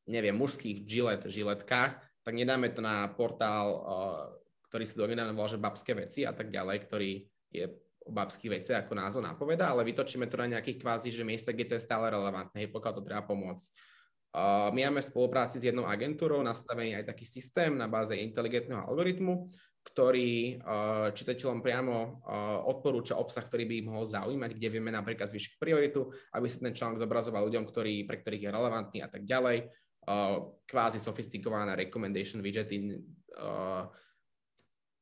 neviem, 0.06 0.38
mužských 0.38 0.86
žilet, 0.86 1.26
žiletkách, 1.26 1.98
tak 2.26 2.34
nedáme 2.34 2.74
to 2.74 2.82
na 2.82 3.06
portál, 3.14 3.68
uh, 3.70 3.82
ktorý 4.70 4.84
si 4.86 4.98
donedávno 4.98 5.38
volá, 5.38 5.50
že 5.50 5.62
babské 5.62 5.94
veci 5.94 6.26
a 6.26 6.34
tak 6.34 6.50
ďalej, 6.50 6.78
ktorý 6.86 7.12
je 7.54 7.66
o 8.06 8.12
babských 8.14 8.62
veciach, 8.62 8.80
ako 8.86 8.94
názov 8.98 9.22
napoveda, 9.26 9.74
ale 9.74 9.86
vytočíme 9.86 10.30
to 10.30 10.38
na 10.38 10.58
nejakých 10.58 10.82
kvázi, 10.82 11.10
že 11.10 11.26
miesta, 11.26 11.54
kde 11.54 11.74
to 11.74 11.76
je 11.78 11.86
stále 11.86 12.06
relevantné, 12.10 12.70
pokiaľ 12.70 12.94
to 12.98 13.06
treba 13.06 13.26
pomôcť. 13.26 13.68
Uh, 14.36 14.70
my 14.74 14.90
máme 14.90 15.02
spolupráci 15.02 15.58
s 15.58 15.66
jednou 15.70 15.88
agentúrou 15.88 16.44
nastavený 16.44 17.02
aj 17.02 17.14
taký 17.14 17.26
systém 17.26 17.74
na 17.74 17.88
báze 17.88 18.14
inteligentného 18.14 18.84
algoritmu, 18.84 19.48
ktorý 19.86 20.60
uh, 20.60 21.14
čitateľom 21.14 21.62
priamo 21.62 22.26
odporúča 22.66 23.22
obsah, 23.22 23.46
ktorý 23.46 23.70
by 23.70 23.74
ich 23.80 23.86
mohol 23.86 24.06
zaujímať, 24.10 24.58
kde 24.58 24.68
vieme 24.74 24.90
napríklad 24.90 25.30
zvýšiť 25.30 25.62
prioritu, 25.62 26.10
aby 26.34 26.50
sa 26.50 26.58
ten 26.66 26.74
článok 26.74 27.06
zobrazoval 27.06 27.46
ľuďom, 27.46 27.70
ktorí, 27.70 28.02
pre 28.10 28.18
ktorých 28.18 28.50
je 28.50 28.54
relevantný 28.54 29.00
a 29.06 29.10
tak 29.14 29.30
ďalej. 29.30 29.70
Kvázi 30.66 31.02
sofistikované 31.02 31.74
recommendation 31.74 32.42
widgety, 32.42 33.02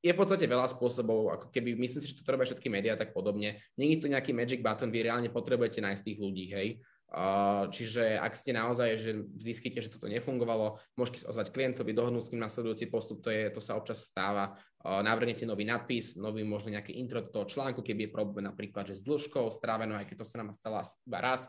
je 0.03 0.11
v 0.11 0.19
podstate 0.19 0.43
veľa 0.43 0.67
spôsobov, 0.67 1.31
ako 1.31 1.47
keby, 1.47 1.79
myslím 1.79 2.03
si, 2.03 2.11
že 2.11 2.19
to 2.19 2.27
robia 2.27 2.43
všetky 2.43 2.67
médiá 2.67 2.99
tak 2.99 3.15
podobne. 3.15 3.63
Není 3.79 4.03
to 4.03 4.11
nejaký 4.11 4.35
magic 4.35 4.59
button, 4.59 4.91
vy 4.91 5.07
reálne 5.07 5.31
potrebujete 5.31 5.79
nájsť 5.79 6.03
tých 6.03 6.19
ľudí, 6.19 6.45
hej. 6.51 6.83
Uh, 7.13 7.69
čiže 7.69 8.17
ak 8.17 8.33
ste 8.33 8.57
naozaj, 8.57 8.89
že 8.97 9.11
zistíte, 9.37 9.85
že 9.85 9.93
toto 9.93 10.09
nefungovalo, 10.09 10.81
môžete 10.97 11.29
ozvať 11.29 11.53
klientovi, 11.53 11.93
dohodnúť 11.93 12.25
s 12.25 12.31
ním 12.33 12.41
nasledujúci 12.41 12.89
postup, 12.89 13.21
to, 13.21 13.29
je, 13.29 13.53
to 13.53 13.61
sa 13.61 13.77
občas 13.77 14.09
stáva. 14.09 14.57
Uh, 14.81 15.05
navrhnete 15.05 15.45
nový 15.45 15.61
nadpis, 15.61 16.17
nový 16.17 16.41
možno 16.41 16.73
nejaké 16.73 16.89
intro 16.97 17.21
do 17.21 17.29
toho 17.29 17.45
článku, 17.45 17.85
keby 17.85 18.09
je 18.09 18.15
problém 18.17 18.49
napríklad, 18.49 18.89
že 18.89 18.97
s 18.97 19.05
dĺžkou, 19.05 19.45
strávenou, 19.53 19.93
aj 19.93 20.09
keď 20.09 20.25
to 20.25 20.27
sa 20.27 20.41
nám 20.41 20.57
stalo 20.57 20.81
iba 20.83 21.19
raz, 21.21 21.45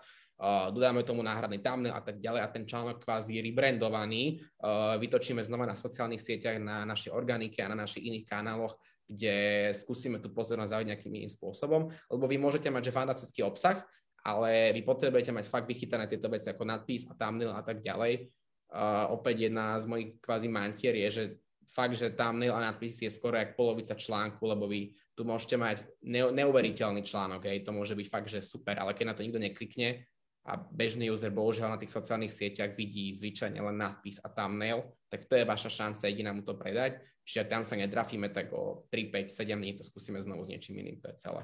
dodáme 0.75 1.07
tomu 1.07 1.23
náhradný 1.23 1.63
thumbnail 1.63 1.95
a 1.95 2.03
tak 2.03 2.19
ďalej. 2.19 2.41
A 2.43 2.49
ten 2.51 2.67
článok 2.67 3.07
kvázi 3.07 3.39
rebrandovaný. 3.39 4.43
Uh, 4.59 4.99
vytočíme 4.99 5.41
znova 5.47 5.71
na 5.71 5.79
sociálnych 5.79 6.21
sieťach, 6.21 6.59
na 6.59 6.83
našej 6.83 7.15
organike 7.15 7.63
a 7.63 7.71
na 7.71 7.79
našich 7.79 8.03
iných 8.03 8.27
kanáloch, 8.27 8.75
kde 9.07 9.71
skúsime 9.77 10.19
tú 10.19 10.33
pozornosť 10.35 10.71
zaujať 10.75 10.89
nejakým 10.91 11.13
iným 11.13 11.33
spôsobom, 11.33 11.93
lebo 12.09 12.25
vy 12.25 12.41
môžete 12.41 12.73
mať 12.73 12.89
že 12.89 12.97
fantastický 12.97 13.41
obsah, 13.45 13.85
ale 14.25 14.73
vy 14.73 14.81
potrebujete 14.81 15.29
mať 15.29 15.45
fakt 15.45 15.69
vychytané 15.69 16.09
tieto 16.09 16.33
veci 16.33 16.49
ako 16.49 16.65
nadpis 16.65 17.05
a 17.07 17.13
thumbnail 17.13 17.53
a 17.53 17.63
tak 17.63 17.85
ďalej. 17.85 18.33
Uh, 18.75 19.13
opäť 19.13 19.53
jedna 19.53 19.77
z 19.79 19.85
mojich 19.87 20.11
kvázi 20.19 20.49
mantier 20.49 20.97
je, 20.99 21.09
že 21.13 21.25
fakt, 21.69 21.95
že 21.95 22.11
thumbnail 22.11 22.57
a 22.57 22.65
nadpis 22.73 23.05
je 23.05 23.13
skoro 23.13 23.37
jak 23.37 23.55
polovica 23.55 23.95
článku, 23.95 24.41
lebo 24.43 24.67
vy 24.67 24.97
tu 25.15 25.23
môžete 25.23 25.55
mať 25.55 25.77
ne- 26.03 26.33
neuveriteľný 26.33 27.07
článok, 27.07 27.47
hej, 27.47 27.63
to 27.63 27.71
môže 27.71 27.95
byť 27.95 28.07
fakt, 28.11 28.29
že 28.33 28.43
super, 28.43 28.75
ale 28.81 28.97
keď 28.97 29.05
na 29.05 29.15
to 29.15 29.23
nikto 29.23 29.39
neklikne 29.39 30.03
a 30.45 30.61
bežný 30.61 31.09
user 31.09 31.33
bohužiaľ 31.33 31.77
na 31.77 31.81
tých 31.81 31.93
sociálnych 31.93 32.33
sieťach 32.33 32.77
vidí 32.77 33.17
zvyčajne 33.17 33.57
len 33.57 33.77
nadpis 33.81 34.21
a 34.21 34.29
thumbnail, 34.29 34.85
tak 35.09 35.25
to 35.25 35.41
je 35.41 35.49
vaša 35.49 35.73
šanca 35.73 36.05
jediná 36.05 36.37
mu 36.37 36.45
to 36.45 36.53
predať. 36.53 37.01
Čiže 37.25 37.49
tam 37.49 37.65
sa 37.65 37.81
netrafíme, 37.81 38.29
tak 38.29 38.53
o 38.53 38.85
3, 38.93 39.09
5, 39.09 39.33
7 39.33 39.57
dní 39.57 39.73
to 39.81 39.83
skúsime 39.83 40.21
znovu 40.21 40.45
s 40.45 40.53
niečím 40.53 40.77
iným, 40.85 41.01
to 41.01 41.09
je 41.09 41.17
celé. 41.17 41.43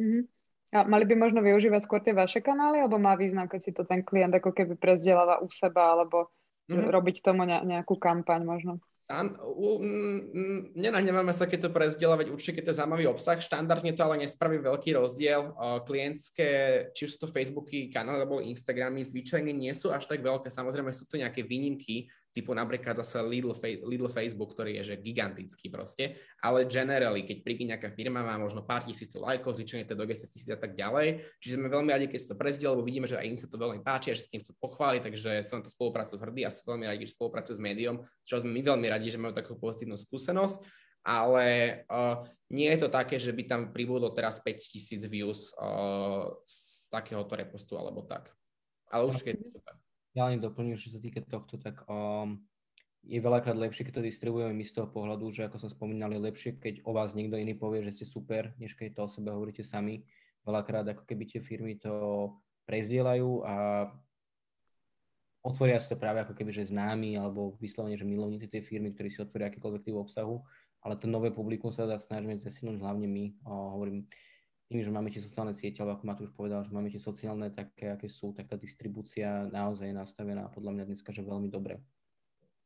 Mm-hmm. 0.00 0.24
A 0.72 0.88
mali 0.88 1.04
by 1.04 1.14
možno 1.20 1.44
využívať 1.44 1.80
skôr 1.84 2.00
tie 2.00 2.16
vaše 2.16 2.40
kanály, 2.40 2.80
alebo 2.80 2.96
má 2.96 3.12
význam, 3.12 3.44
keď 3.44 3.60
si 3.60 3.76
to 3.76 3.84
ten 3.84 4.00
klient 4.00 4.32
ako 4.32 4.56
keby 4.56 4.80
prezdieláva 4.80 5.44
u 5.44 5.52
seba, 5.52 5.92
alebo 5.92 6.32
mm-hmm. 6.72 6.88
robiť 6.88 7.16
tomu 7.20 7.44
nejakú 7.44 8.00
kampaň 8.00 8.40
možno? 8.48 8.80
Nenahnevame 10.72 11.34
sa, 11.36 11.44
keď 11.44 11.68
to 11.68 11.74
prezdieľa, 11.74 12.24
veď 12.24 12.28
určite, 12.32 12.56
keď 12.56 12.62
to 12.64 12.72
je 12.72 12.78
zaujímavý 12.80 13.04
obsah. 13.12 13.36
Štandardne 13.36 13.92
to 13.92 14.00
ale 14.06 14.24
nespraví 14.24 14.56
veľký 14.62 14.96
rozdiel. 14.96 15.52
Klientské, 15.84 16.48
či 16.96 17.04
už 17.04 17.18
sú 17.18 17.18
to 17.26 17.32
Facebooky, 17.34 17.92
kanály 17.92 18.24
alebo 18.24 18.40
Instagramy, 18.40 19.04
zvyčajne 19.04 19.52
nie 19.52 19.74
sú 19.76 19.92
až 19.92 20.08
tak 20.08 20.24
veľké. 20.24 20.48
Samozrejme 20.48 20.96
sú 20.96 21.04
to 21.04 21.20
nejaké 21.20 21.44
výnimky, 21.44 22.08
typu 22.32 22.56
napríklad 22.56 22.96
zase 23.04 23.20
Lidl, 23.20 23.52
Lidl 23.62 24.08
Facebook, 24.08 24.56
ktorý 24.56 24.80
je 24.80 24.92
že 24.92 24.94
gigantický 24.98 25.68
proste, 25.68 26.16
ale 26.40 26.64
generally, 26.64 27.22
keď 27.22 27.36
príde 27.44 27.64
nejaká 27.68 27.92
firma, 27.92 28.24
má 28.24 28.40
možno 28.40 28.64
pár 28.64 28.88
tisícov 28.88 29.22
lajkov, 29.22 29.60
zvyčajne 29.60 29.84
to 29.84 29.94
do 29.94 30.08
10 30.08 30.32
tisíc 30.32 30.48
a 30.48 30.56
tak 30.56 30.72
ďalej. 30.72 31.22
Čiže 31.38 31.60
sme 31.60 31.68
veľmi 31.68 31.92
radi, 31.92 32.08
keď 32.08 32.18
sa 32.24 32.28
to 32.32 32.40
prezdiel, 32.40 32.72
lebo 32.72 32.88
vidíme, 32.88 33.04
že 33.04 33.20
aj 33.20 33.26
im 33.28 33.36
sa 33.36 33.46
to 33.46 33.60
veľmi 33.60 33.84
páči 33.84 34.10
a 34.10 34.16
že 34.16 34.24
s 34.24 34.32
tým 34.32 34.40
chcú 34.40 34.56
pochváliť, 34.58 35.04
takže 35.06 35.30
som 35.44 35.60
na 35.60 35.64
to 35.64 35.70
spoluprácu 35.70 36.16
hrdý 36.16 36.48
a 36.48 36.50
som 36.50 36.64
veľmi 36.72 36.88
radi, 36.88 37.04
že 37.04 37.14
spolupracujú 37.14 37.54
s 37.56 37.62
médiom, 37.62 38.00
čo 38.24 38.40
sme 38.40 38.50
my 38.56 38.60
veľmi 38.64 38.86
radi, 38.88 39.12
že 39.12 39.20
majú 39.20 39.36
takú 39.36 39.54
pozitívnu 39.60 40.00
skúsenosť 40.00 40.82
ale 41.02 41.82
uh, 41.90 42.22
nie 42.54 42.70
je 42.70 42.86
to 42.86 42.88
také, 42.88 43.18
že 43.18 43.34
by 43.34 43.42
tam 43.50 43.62
pribudlo 43.74 44.14
teraz 44.14 44.38
5000 44.38 45.02
views 45.10 45.50
uh, 45.58 46.30
z 46.46 46.86
takéhoto 46.94 47.34
repostu 47.34 47.74
alebo 47.74 48.06
tak. 48.06 48.30
Ale 48.86 49.10
určite 49.10 49.34
je 49.34 49.38
to 49.42 49.58
super. 49.58 49.81
Ja 50.12 50.28
len 50.28 50.44
doplním, 50.44 50.76
čo 50.76 50.92
sa 50.92 51.00
týka 51.00 51.24
tohto, 51.24 51.56
tak 51.56 51.88
um, 51.88 52.36
je 53.02 53.18
veľakrát 53.18 53.56
lepšie, 53.58 53.88
keď 53.88 53.98
to 53.98 54.08
distribuujeme 54.08 54.54
my 54.54 54.64
z 54.64 54.78
toho 54.78 54.88
pohľadu, 54.92 55.32
že 55.34 55.48
ako 55.48 55.56
som 55.58 55.70
spomínal, 55.72 56.12
je 56.14 56.20
lepšie, 56.22 56.50
keď 56.60 56.84
o 56.86 56.94
vás 56.94 57.16
niekto 57.16 57.34
iný 57.40 57.56
povie, 57.58 57.82
že 57.82 57.96
ste 57.96 58.04
super, 58.06 58.54
než 58.60 58.76
keď 58.78 59.00
to 59.00 59.00
o 59.06 59.10
sebe 59.10 59.32
hovoríte 59.34 59.64
sami. 59.64 60.04
Veľakrát 60.46 60.86
ako 60.86 61.02
keby 61.08 61.24
tie 61.26 61.40
firmy 61.42 61.80
to 61.80 62.28
prezdielajú 62.68 63.42
a 63.42 63.54
otvoria 65.42 65.82
si 65.82 65.90
to 65.90 65.98
práve 65.98 66.22
ako 66.22 66.34
keby, 66.38 66.54
že 66.54 66.70
známi 66.70 67.18
alebo 67.18 67.58
vyslovene, 67.58 67.98
že 67.98 68.06
milovníci 68.06 68.46
tej 68.46 68.62
firmy, 68.62 68.94
ktorí 68.94 69.10
si 69.10 69.18
otvoria 69.18 69.50
akýkoľvek 69.50 69.82
typ 69.82 69.96
obsahu, 69.98 70.38
ale 70.82 70.94
to 70.98 71.10
nové 71.10 71.34
publikum 71.34 71.74
sa 71.74 71.86
dá 71.86 71.98
snažíme 71.98 72.38
zesinúť 72.38 72.78
hlavne 72.78 73.06
my. 73.06 73.24
O, 73.46 73.78
hovorím, 73.78 74.06
tým, 74.72 74.82
že 74.82 74.90
máme 74.90 75.12
tie 75.12 75.20
sociálne 75.20 75.52
siete, 75.52 75.84
alebo 75.84 76.00
ako 76.00 76.04
Matúš 76.08 76.30
povedal, 76.32 76.64
že 76.64 76.72
máme 76.72 76.88
tie 76.88 76.98
sociálne 76.98 77.52
také, 77.52 77.92
aké 77.92 78.08
sú, 78.08 78.32
tak 78.32 78.48
tá 78.48 78.56
distribúcia 78.56 79.46
naozaj 79.52 79.92
je 79.92 79.96
nastavená 79.96 80.48
podľa 80.48 80.72
mňa 80.80 80.84
dneska, 80.88 81.12
že 81.12 81.20
veľmi 81.20 81.52
dobre. 81.52 81.84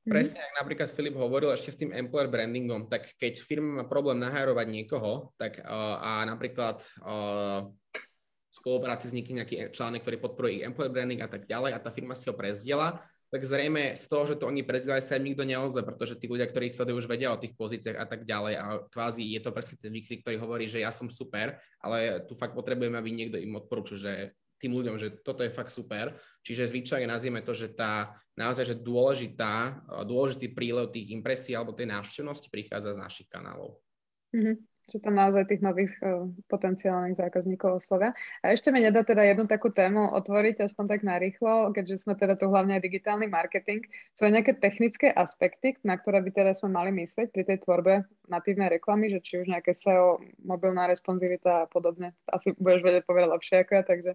Mhm. 0.07 0.13
Presne, 0.15 0.39
ak 0.39 0.55
napríklad 0.63 0.89
Filip 0.95 1.19
hovoril 1.19 1.51
ešte 1.51 1.75
s 1.75 1.81
tým 1.83 1.91
employer 1.91 2.31
brandingom, 2.31 2.87
tak 2.87 3.11
keď 3.19 3.43
firma 3.43 3.83
má 3.83 3.85
problém 3.91 4.23
nahajrovať 4.23 4.67
niekoho, 4.71 5.35
tak 5.35 5.59
uh, 5.67 5.99
a 5.99 6.23
napríklad 6.23 6.79
uh, 7.03 7.67
v 7.67 8.55
spolupráci 8.55 9.11
vznikne 9.11 9.43
nejaký 9.43 9.75
článek, 9.75 10.07
ktorý 10.07 10.23
podporuje 10.23 10.63
ich 10.63 10.65
employer 10.65 10.95
branding 10.95 11.21
a 11.21 11.29
tak 11.29 11.51
ďalej 11.51 11.75
a 11.75 11.83
tá 11.83 11.91
firma 11.91 12.15
si 12.15 12.31
ho 12.31 12.39
prezdiela, 12.39 13.03
tak 13.37 13.45
zrejme 13.45 13.93
z 13.93 14.05
toho, 14.09 14.25
že 14.25 14.41
to 14.41 14.49
oni 14.49 14.65
prezdielajú, 14.65 15.05
sa 15.05 15.21
im 15.21 15.29
nikto 15.29 15.45
neozve, 15.45 15.85
pretože 15.85 16.17
tí 16.17 16.25
ľudia, 16.25 16.49
ktorí 16.49 16.73
ich 16.73 16.77
sledujú, 16.81 17.05
už 17.05 17.13
vedia 17.13 17.29
o 17.29 17.37
tých 17.37 17.53
pozíciách 17.53 18.01
a 18.01 18.09
tak 18.09 18.25
ďalej 18.25 18.55
a 18.57 18.65
kvázi 18.89 19.29
je 19.29 19.41
to 19.45 19.53
presne 19.53 19.77
ten 19.77 19.93
výkrik, 19.93 20.25
ktorý 20.25 20.41
hovorí, 20.41 20.65
že 20.65 20.81
ja 20.81 20.89
som 20.89 21.13
super, 21.13 21.61
ale 21.85 22.25
tu 22.25 22.33
fakt 22.33 22.57
potrebujeme, 22.57 22.97
aby 22.97 23.13
niekto 23.13 23.37
im 23.37 23.61
odporúčil, 23.61 24.01
že 24.01 24.13
tým 24.57 24.73
ľuďom, 24.73 24.97
že 24.97 25.21
toto 25.21 25.45
je 25.45 25.53
fakt 25.53 25.69
super. 25.69 26.17
Čiže 26.41 26.73
zvyčajne 26.73 27.05
nazvieme 27.05 27.45
to, 27.45 27.53
že 27.53 27.77
tá 27.77 28.17
naozaj 28.41 28.73
že 28.73 28.77
dôležitá, 28.81 29.85
dôležitý 30.09 30.57
prílev 30.57 30.89
tých 30.89 31.13
impresí 31.13 31.53
alebo 31.53 31.77
tej 31.77 31.93
návštevnosti 31.93 32.49
prichádza 32.49 32.97
z 32.97 33.03
našich 33.05 33.29
kanálov. 33.29 33.85
Mm-hmm 34.33 34.76
že 34.87 35.03
tam 35.03 35.19
naozaj 35.19 35.51
tých 35.51 35.63
nových 35.63 35.93
uh, 35.99 36.31
potenciálnych 36.47 37.19
zákazníkov 37.19 37.83
oslovia. 37.83 38.15
A 38.43 38.55
ešte 38.55 38.71
mi 38.71 38.83
nedá 38.83 39.03
teda 39.03 39.27
jednu 39.27 39.51
takú 39.51 39.75
tému 39.75 40.15
otvoriť, 40.15 40.63
aspoň 40.63 40.85
tak 40.87 41.01
narýchlo, 41.03 41.75
keďže 41.75 42.07
sme 42.07 42.15
teda 42.15 42.39
tu 42.39 42.47
hlavne 42.47 42.79
aj 42.79 42.87
digitálny 42.87 43.27
marketing. 43.27 43.83
Sú 44.15 44.31
aj 44.31 44.33
nejaké 44.39 44.53
technické 44.59 45.11
aspekty, 45.11 45.75
na 45.83 45.99
ktoré 45.99 46.23
by 46.23 46.31
teda 46.31 46.53
sme 46.55 46.71
mali 46.71 46.95
myslieť 46.95 47.35
pri 47.35 47.43
tej 47.43 47.59
tvorbe 47.67 48.07
natívnej 48.31 48.71
reklamy, 48.71 49.11
že 49.11 49.23
či 49.23 49.43
už 49.43 49.51
nejaké 49.51 49.75
SEO, 49.75 50.23
mobilná 50.47 50.87
responsivita 50.87 51.67
a 51.67 51.69
podobne. 51.71 52.15
Asi 52.31 52.55
budeš 52.55 52.83
vedieť 52.87 53.05
povedať 53.07 53.29
lepšie 53.31 53.57
ako 53.67 53.73
ja, 53.75 53.83
takže 53.83 54.13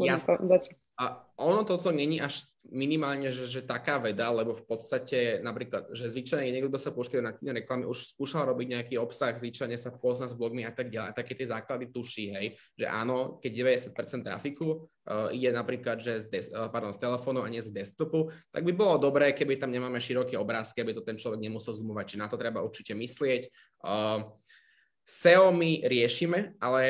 Jasne. 0.00 0.38
A 0.94 1.26
ono 1.42 1.66
toto 1.66 1.90
není 1.90 2.22
až 2.22 2.46
minimálne, 2.70 3.28
že, 3.34 3.50
že 3.50 3.66
taká 3.66 3.98
veda, 3.98 4.30
lebo 4.30 4.54
v 4.54 4.62
podstate 4.62 5.42
napríklad, 5.42 5.90
že 5.90 6.06
zvyčajne 6.06 6.48
niekto, 6.54 6.70
kto 6.70 6.80
sa 6.80 6.94
púšťa 6.94 7.18
na 7.20 7.34
tie 7.34 7.50
reklamy, 7.50 7.84
už 7.84 8.14
skúšal 8.14 8.46
robiť 8.46 8.66
nejaký 8.78 8.94
obsah, 9.02 9.34
zvyčajne 9.34 9.74
sa 9.74 9.90
pozná 9.90 10.30
s 10.30 10.38
blogmi 10.38 10.62
a 10.62 10.70
tak 10.70 10.94
ďalej. 10.94 11.08
A 11.10 11.18
také 11.18 11.34
tie 11.34 11.50
základy 11.50 11.90
tuší, 11.90 12.30
hej, 12.32 12.46
že 12.78 12.86
áno, 12.86 13.42
keď 13.42 13.84
90% 13.90 14.22
trafiku 14.22 14.86
uh, 14.86 15.34
ide 15.34 15.50
napríklad, 15.50 15.98
že 15.98 16.22
z, 16.22 16.26
des, 16.30 16.46
uh, 16.54 16.70
pardon, 16.70 16.94
z 16.94 17.02
telefónu 17.02 17.42
a 17.42 17.50
nie 17.50 17.60
z 17.60 17.74
desktopu, 17.74 18.30
tak 18.54 18.62
by 18.62 18.72
bolo 18.72 18.96
dobré, 18.96 19.34
keby 19.34 19.58
tam 19.58 19.74
nemáme 19.74 19.98
široké 19.98 20.38
obrázky, 20.38 20.80
aby 20.80 20.94
to 20.94 21.02
ten 21.02 21.18
človek 21.18 21.42
nemusel 21.42 21.74
zoomovať, 21.74 22.06
či 22.06 22.16
na 22.22 22.30
to 22.30 22.38
treba 22.38 22.62
určite 22.62 22.94
myslieť. 22.94 23.50
Uh, 23.82 24.30
SEO 25.04 25.52
my 25.52 25.84
riešime, 25.84 26.56
ale 26.56 26.82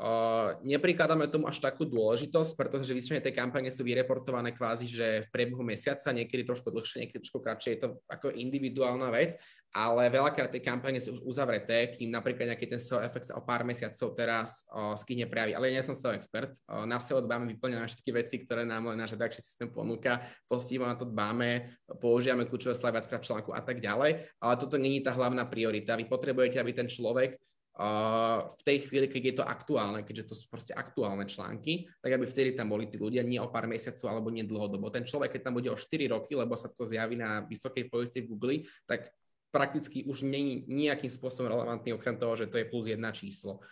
uh, 0.00 0.56
neprikladáme 0.64 1.28
tomu 1.28 1.52
až 1.52 1.60
takú 1.60 1.84
dôležitosť, 1.84 2.56
pretože 2.56 2.88
zvyčajne 2.88 3.20
tie 3.20 3.36
kampane 3.36 3.68
sú 3.68 3.84
vyreportované 3.84 4.56
kvázi, 4.56 4.88
že 4.88 5.28
v 5.28 5.28
priebehu 5.28 5.60
mesiaca, 5.60 6.08
niekedy 6.16 6.48
trošku 6.48 6.72
dlhšie, 6.72 7.04
niekedy 7.04 7.28
trošku 7.28 7.44
kratšie, 7.44 7.76
je 7.76 7.80
to 7.84 7.88
ako 8.08 8.32
individuálna 8.32 9.12
vec, 9.12 9.36
ale 9.76 10.08
veľakrát 10.08 10.48
tie 10.48 10.64
kampane 10.64 10.96
sú 10.96 11.20
už 11.20 11.28
uzavreté, 11.28 11.92
kým 11.92 12.08
napríklad 12.08 12.56
nejaký 12.56 12.72
ten 12.72 12.80
SEO 12.80 13.04
efekt 13.04 13.28
sa 13.28 13.36
o 13.36 13.44
pár 13.44 13.68
mesiacov 13.68 14.16
teraz 14.16 14.64
uh, 14.72 14.96
skyhne 14.96 15.28
prejaví. 15.28 15.52
Ale 15.52 15.68
ja 15.68 15.76
nie 15.76 15.84
som 15.84 15.92
SEO 15.92 16.16
expert, 16.16 16.56
uh, 16.72 16.88
na 16.88 16.96
SEO 17.04 17.20
dbáme, 17.20 17.52
vyplňame 17.52 17.84
všetky 17.84 18.10
veci, 18.16 18.40
ktoré 18.48 18.64
nám 18.64 18.88
len 18.88 18.96
náš 18.96 19.12
redakčný 19.12 19.44
systém 19.44 19.68
ponúka, 19.68 20.24
postivo 20.48 20.88
na 20.88 20.96
to 20.96 21.04
dbáme, 21.04 21.68
používame 22.00 22.48
kľúčové 22.48 22.80
viackrát 22.80 23.20
článku 23.20 23.52
a 23.52 23.60
tak 23.60 23.84
ďalej, 23.84 24.24
ale 24.40 24.54
toto 24.56 24.80
není 24.80 25.04
tá 25.04 25.12
hlavná 25.12 25.44
priorita. 25.44 26.00
Vy 26.00 26.08
potrebujete, 26.08 26.56
aby 26.56 26.72
ten 26.72 26.88
človek 26.88 27.36
v 27.78 28.62
tej 28.66 28.90
chvíli, 28.90 29.06
keď 29.06 29.22
je 29.22 29.34
to 29.38 29.44
aktuálne, 29.46 30.02
keďže 30.02 30.24
to 30.26 30.34
sú 30.34 30.50
proste 30.50 30.74
aktuálne 30.74 31.22
články, 31.30 31.86
tak 32.02 32.10
aby 32.10 32.26
vtedy 32.26 32.58
tam 32.58 32.74
boli 32.74 32.90
tí 32.90 32.98
ľudia 32.98 33.22
nie 33.22 33.38
o 33.38 33.46
pár 33.46 33.70
mesiacov 33.70 34.02
alebo 34.10 34.34
nie 34.34 34.42
dlhodobo. 34.42 34.90
Ten 34.90 35.06
človek, 35.06 35.38
keď 35.38 35.46
tam 35.46 35.54
bude 35.54 35.70
o 35.70 35.78
4 35.78 36.10
roky, 36.10 36.34
lebo 36.34 36.58
sa 36.58 36.66
to 36.66 36.82
zjaví 36.82 37.14
na 37.14 37.46
vysokej 37.46 37.86
pozícii 37.86 38.26
v 38.26 38.30
Google, 38.34 38.56
tak 38.82 39.14
prakticky 39.54 40.02
už 40.10 40.26
je 40.26 40.66
nejakým 40.66 41.06
spôsobom 41.06 41.54
relevantný, 41.54 41.94
okrem 41.94 42.18
toho, 42.18 42.34
že 42.34 42.50
to 42.50 42.58
je 42.58 42.66
plus 42.66 42.90
jedna 42.90 43.14
číslo. 43.14 43.62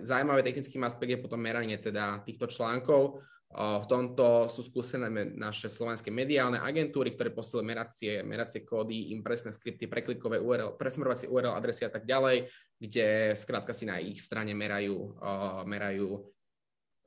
Zaujímavé 0.00 0.40
technickým 0.40 0.80
aspekt 0.88 1.12
je 1.12 1.20
potom 1.20 1.38
meranie 1.38 1.76
teda 1.76 2.24
týchto 2.24 2.48
článkov. 2.48 3.20
V 3.50 3.84
tomto 3.90 4.46
sú 4.46 4.62
skúsené 4.62 5.10
naše 5.34 5.66
slovenské 5.66 6.06
mediálne 6.14 6.62
agentúry, 6.62 7.18
ktoré 7.18 7.34
posielajú 7.34 7.66
meracie, 7.66 8.22
meracie 8.22 8.62
kódy, 8.62 9.10
impresné 9.10 9.50
skripty, 9.50 9.90
preklikové 9.90 10.38
URL, 10.38 10.78
presmerovacie 10.78 11.26
URL 11.26 11.58
adresy 11.58 11.82
a 11.82 11.90
tak 11.90 12.06
ďalej, 12.06 12.46
kde 12.78 13.34
skrátka 13.34 13.74
si 13.74 13.90
na 13.90 13.98
ich 13.98 14.22
strane 14.22 14.54
merajú, 14.54 15.18
merajú 15.66 16.30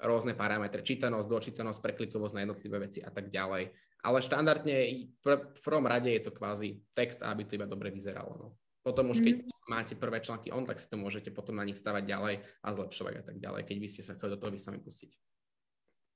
rôzne 0.03 0.35
parametre, 0.35 0.83
čítanosť, 0.83 1.31
dočítanosť, 1.31 1.79
preklikovosť 1.79 2.35
na 2.35 2.43
jednotlivé 2.43 2.91
veci 2.91 2.99
a 2.99 3.07
tak 3.07 3.31
ďalej. 3.31 3.71
Ale 4.03 4.19
štandardne 4.19 4.75
v 5.23 5.63
prvom 5.63 5.87
rade 5.87 6.11
je 6.11 6.27
to 6.27 6.35
kvázi 6.35 6.83
text, 6.91 7.23
aby 7.23 7.47
to 7.47 7.55
iba 7.55 7.71
dobre 7.71 7.87
vyzeralo. 7.87 8.35
No. 8.35 8.47
Potom 8.83 9.15
už 9.15 9.23
keď 9.23 9.47
mm. 9.47 9.71
máte 9.71 9.95
prvé 9.95 10.19
články 10.19 10.51
on, 10.51 10.67
tak 10.67 10.83
si 10.83 10.91
to 10.91 10.99
môžete 10.99 11.31
potom 11.31 11.55
na 11.55 11.63
nich 11.63 11.79
stavať 11.79 12.03
ďalej 12.03 12.35
a 12.43 12.67
zlepšovať 12.75 13.13
a 13.15 13.23
tak 13.23 13.39
ďalej, 13.39 13.63
keď 13.63 13.77
by 13.79 13.87
ste 13.87 14.03
sa 14.03 14.11
chceli 14.19 14.35
do 14.35 14.39
toho 14.43 14.51
vy 14.51 14.59
sami 14.59 14.83
pustiť. 14.83 15.32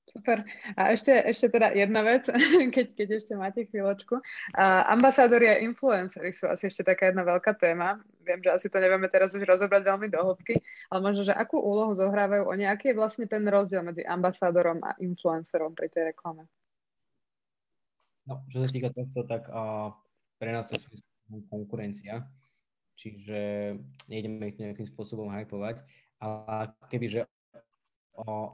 Super. 0.08 0.40
A 0.80 0.96
ešte, 0.96 1.12
ešte 1.12 1.52
teda 1.52 1.76
jedna 1.76 2.00
vec, 2.00 2.24
keď, 2.74 2.86
keď 2.96 3.08
ešte 3.20 3.32
máte 3.36 3.68
chvíľočku. 3.68 4.16
Uh, 4.16 4.82
ambasádori 4.88 5.46
a 5.52 5.60
influencery 5.60 6.32
sú 6.32 6.48
asi 6.48 6.72
ešte 6.72 6.80
taká 6.80 7.12
jedna 7.12 7.28
veľká 7.28 7.52
téma. 7.60 8.00
Viem, 8.24 8.40
že 8.40 8.50
asi 8.52 8.66
to 8.72 8.80
nevieme 8.80 9.08
teraz 9.12 9.36
už 9.36 9.44
rozobrať 9.44 9.84
veľmi 9.84 10.08
do 10.12 10.20
ale 10.92 11.00
možno, 11.00 11.24
že 11.24 11.32
akú 11.32 11.60
úlohu 11.60 11.96
zohrávajú 11.96 12.48
oni, 12.48 12.68
aký 12.68 12.92
je 12.92 12.98
vlastne 13.00 13.24
ten 13.24 13.44
rozdiel 13.44 13.80
medzi 13.80 14.04
ambasádorom 14.04 14.84
a 14.84 14.96
influencerom 15.00 15.72
pri 15.72 15.88
tej 15.88 16.12
reklame? 16.12 16.44
No, 18.28 18.44
čo 18.52 18.60
sa 18.60 18.68
týka 18.68 18.92
tohto, 18.92 19.24
tak 19.24 19.48
uh, 19.48 19.92
pre 20.36 20.52
nás 20.52 20.68
to 20.68 20.76
sú 20.76 20.92
konkurencia, 21.48 22.28
čiže 23.00 23.72
nejdeme 24.08 24.52
ich 24.52 24.60
nejakým 24.60 24.84
spôsobom 24.92 25.32
hypovať, 25.32 25.80
ale 26.20 26.76
kebyže 26.92 27.24
uh, 27.24 28.52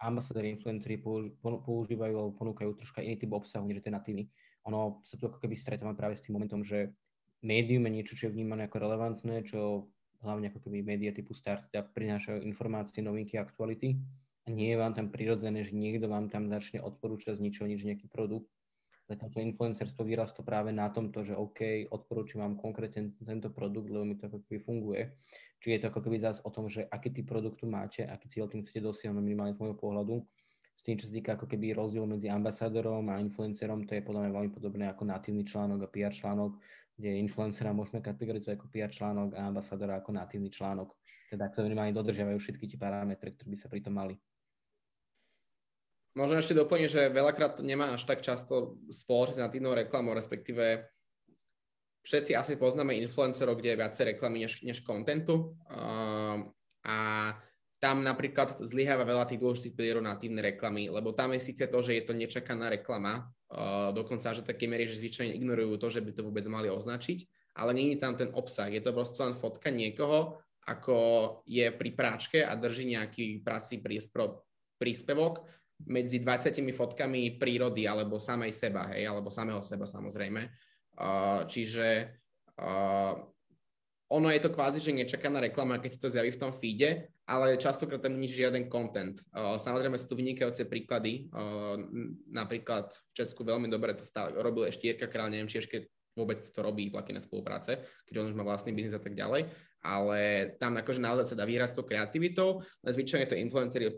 ambasadori, 0.00 0.52
influenceri 0.52 1.00
používajú 1.40 2.14
alebo 2.14 2.32
ponúkajú 2.36 2.76
troška 2.76 3.00
iný 3.00 3.16
typ 3.16 3.32
obsahu, 3.32 3.64
než 3.64 3.80
je 3.80 3.86
ten 3.88 3.96
natívny. 3.96 4.28
Ono 4.68 5.00
sa 5.06 5.16
tu 5.16 5.30
ako 5.30 5.40
keby 5.40 5.54
stretávame 5.56 5.96
práve 5.96 6.18
s 6.18 6.24
tým 6.24 6.36
momentom, 6.36 6.60
že 6.60 6.92
médium 7.40 7.86
je 7.86 7.92
niečo, 8.00 8.14
čo 8.18 8.28
je 8.28 8.34
vnímané 8.34 8.66
ako 8.66 8.82
relevantné, 8.82 9.46
čo 9.46 9.88
hlavne 10.24 10.48
ako 10.50 10.64
keby 10.64 10.82
médiá 10.82 11.12
typu 11.12 11.36
startup 11.36 11.92
prinášajú 11.92 12.40
informácie, 12.42 13.04
novinky, 13.04 13.36
aktuality 13.36 14.00
a 14.46 14.48
nie 14.48 14.72
je 14.72 14.80
vám 14.80 14.96
tam 14.96 15.12
prirodzené, 15.12 15.62
že 15.66 15.76
niekto 15.76 16.08
vám 16.08 16.32
tam 16.32 16.48
začne 16.48 16.80
odporúčať 16.80 17.36
z 17.36 17.44
ničoho 17.44 17.68
nič 17.68 17.84
nejaký 17.84 18.08
produkt. 18.08 18.48
Zatiaľ 19.06 19.30
to 19.30 19.38
influencerstvo 19.38 20.02
vyrastlo 20.02 20.42
práve 20.42 20.74
na 20.74 20.90
tomto, 20.90 21.22
že 21.22 21.38
OK, 21.38 21.86
odporúčam 21.94 22.42
vám 22.42 22.58
konkrétne 22.58 23.14
tento 23.22 23.54
produkt, 23.54 23.86
lebo 23.86 24.02
mi 24.02 24.18
to 24.18 24.26
ako 24.26 24.42
keby 24.42 24.58
funguje. 24.66 25.14
Či 25.62 25.78
je 25.78 25.78
to 25.78 25.94
ako 25.94 26.00
keby 26.02 26.18
zás 26.18 26.42
o 26.42 26.50
tom, 26.50 26.66
že 26.66 26.90
aký 26.90 27.14
typ 27.14 27.30
produktu 27.30 27.70
máte, 27.70 28.02
aký 28.02 28.26
cieľ 28.26 28.50
tým 28.50 28.66
chcete 28.66 28.82
dosiahnuť 28.82 29.22
minimálne 29.22 29.54
z 29.54 29.62
môjho 29.62 29.78
pohľadu. 29.78 30.26
S 30.74 30.82
tým, 30.82 30.98
čo 30.98 31.06
sa 31.06 31.14
týka 31.14 31.38
ako 31.38 31.46
keby 31.46 31.72
rozdiel 31.72 32.04
medzi 32.04 32.26
ambasádorom 32.28 33.06
a 33.08 33.22
influencerom, 33.22 33.86
to 33.86 33.94
je 33.94 34.02
podľa 34.02 34.26
mňa 34.26 34.32
veľmi 34.34 34.50
podobné 34.52 34.84
ako 34.90 35.06
natívny 35.06 35.46
článok 35.46 35.86
a 35.86 35.88
PR 35.88 36.12
článok, 36.12 36.58
kde 36.98 37.16
influencera 37.22 37.70
môžeme 37.70 38.02
kategorizovať 38.02 38.58
ako 38.58 38.66
PR 38.74 38.90
článok 38.90 39.38
a 39.38 39.46
ambasádora 39.46 40.02
ako 40.02 40.18
natívny 40.18 40.50
článok. 40.50 40.98
Teda 41.30 41.46
ak 41.46 41.54
sa 41.54 41.62
minimálne 41.62 41.94
dodržiavajú 41.94 42.42
všetky 42.42 42.74
tie 42.74 42.78
parametre, 42.78 43.38
ktoré 43.38 43.48
by 43.54 43.56
sa 43.56 43.70
pri 43.70 43.80
tom 43.86 43.94
mali. 43.96 44.18
Možno 46.16 46.40
ešte 46.40 46.56
doplním, 46.56 46.88
že 46.88 47.12
veľakrát 47.12 47.60
to 47.60 47.62
nemá 47.62 47.92
až 47.92 48.08
tak 48.08 48.24
často 48.24 48.80
spoločnosť 48.88 49.38
s 49.38 49.44
natívnou 49.44 49.76
reklamou, 49.76 50.16
respektíve 50.16 50.88
všetci 52.08 52.32
asi 52.32 52.56
poznáme 52.56 52.96
influencerov, 52.96 53.60
kde 53.60 53.76
je 53.76 53.80
viacej 53.84 54.04
reklamy 54.16 54.48
než, 54.48 54.64
než 54.64 54.80
kontentu. 54.80 55.58
Uh, 55.68 56.48
a 56.88 56.96
tam 57.76 58.00
napríklad 58.00 58.56
zlyháva 58.64 59.04
veľa 59.04 59.28
tých 59.28 59.42
dôležitých 59.42 59.76
pilierov 59.76 60.06
natívnej 60.06 60.56
reklamy, 60.56 60.88
lebo 60.88 61.12
tam 61.12 61.36
je 61.36 61.44
síce 61.52 61.68
to, 61.68 61.78
že 61.84 62.00
je 62.00 62.02
to 62.08 62.16
nečakaná 62.16 62.72
reklama, 62.72 63.28
uh, 63.52 63.92
dokonca 63.92 64.32
že 64.32 64.46
také 64.46 64.64
miery, 64.64 64.88
že 64.88 65.02
zvyčajne 65.02 65.36
ignorujú 65.36 65.76
to, 65.76 65.92
že 65.92 66.00
by 66.00 66.10
to 66.16 66.24
vôbec 66.24 66.46
mali 66.48 66.72
označiť, 66.72 67.28
ale 67.60 67.76
není 67.76 68.00
tam 68.00 68.16
ten 68.16 68.32
obsah. 68.32 68.72
Je 68.72 68.80
to 68.80 68.96
proste 68.96 69.20
len 69.20 69.36
fotka 69.36 69.68
niekoho, 69.68 70.40
ako 70.64 70.96
je 71.46 71.68
pri 71.70 71.90
práčke 71.94 72.38
a 72.42 72.56
drží 72.58 72.96
nejaký 72.96 73.44
prasý 73.44 73.78
príspevok 74.78 75.46
medzi 75.84 76.24
20 76.24 76.56
fotkami 76.72 77.36
prírody 77.36 77.84
alebo 77.84 78.16
samej 78.16 78.56
seba, 78.56 78.88
hej, 78.96 79.12
alebo 79.12 79.28
samého 79.28 79.60
seba 79.60 79.84
samozrejme. 79.84 80.48
Uh, 80.96 81.44
čiže 81.44 82.16
uh, 82.56 83.20
ono 84.08 84.28
je 84.32 84.40
to 84.40 84.54
kvázi, 84.54 84.80
že 84.80 84.96
nečakaná 84.96 85.42
reklama, 85.42 85.76
keď 85.76 85.90
si 85.92 86.00
to 86.00 86.08
zjaví 86.08 86.32
v 86.32 86.40
tom 86.40 86.54
feede, 86.54 87.12
ale 87.26 87.60
častokrát 87.60 88.00
tam 88.00 88.16
nie 88.16 88.30
žiaden 88.30 88.72
content. 88.72 89.20
Uh, 89.34 89.60
samozrejme 89.60 90.00
sú 90.00 90.08
tu 90.08 90.16
vynikajúce 90.16 90.64
príklady. 90.64 91.28
Uh, 91.34 91.76
napríklad 92.30 92.96
v 92.96 93.10
Česku 93.12 93.44
veľmi 93.44 93.68
dobre 93.68 93.92
to 93.92 94.08
stále 94.08 94.32
robil 94.40 94.64
ešte 94.64 94.88
Jirka 94.88 95.12
Král, 95.12 95.28
neviem, 95.28 95.50
či 95.50 95.60
ešte 95.60 95.92
vôbec 96.16 96.40
to 96.40 96.60
robí 96.64 96.88
na 96.88 97.20
spolupráce, 97.20 97.84
keď 98.08 98.24
on 98.24 98.32
už 98.32 98.36
má 98.40 98.40
vlastný 98.40 98.72
biznis 98.72 98.96
a 98.96 99.04
tak 99.04 99.12
ďalej, 99.12 99.52
ale 99.84 100.20
tam 100.56 100.80
akože 100.80 101.04
naozaj 101.04 101.36
sa 101.36 101.38
dá 101.38 101.44
výraz 101.44 101.76
tou 101.76 101.84
kreativitou, 101.84 102.64
ale 102.80 102.90
zvyčajne 102.96 103.28
to 103.28 103.36
influenceri 103.36 103.92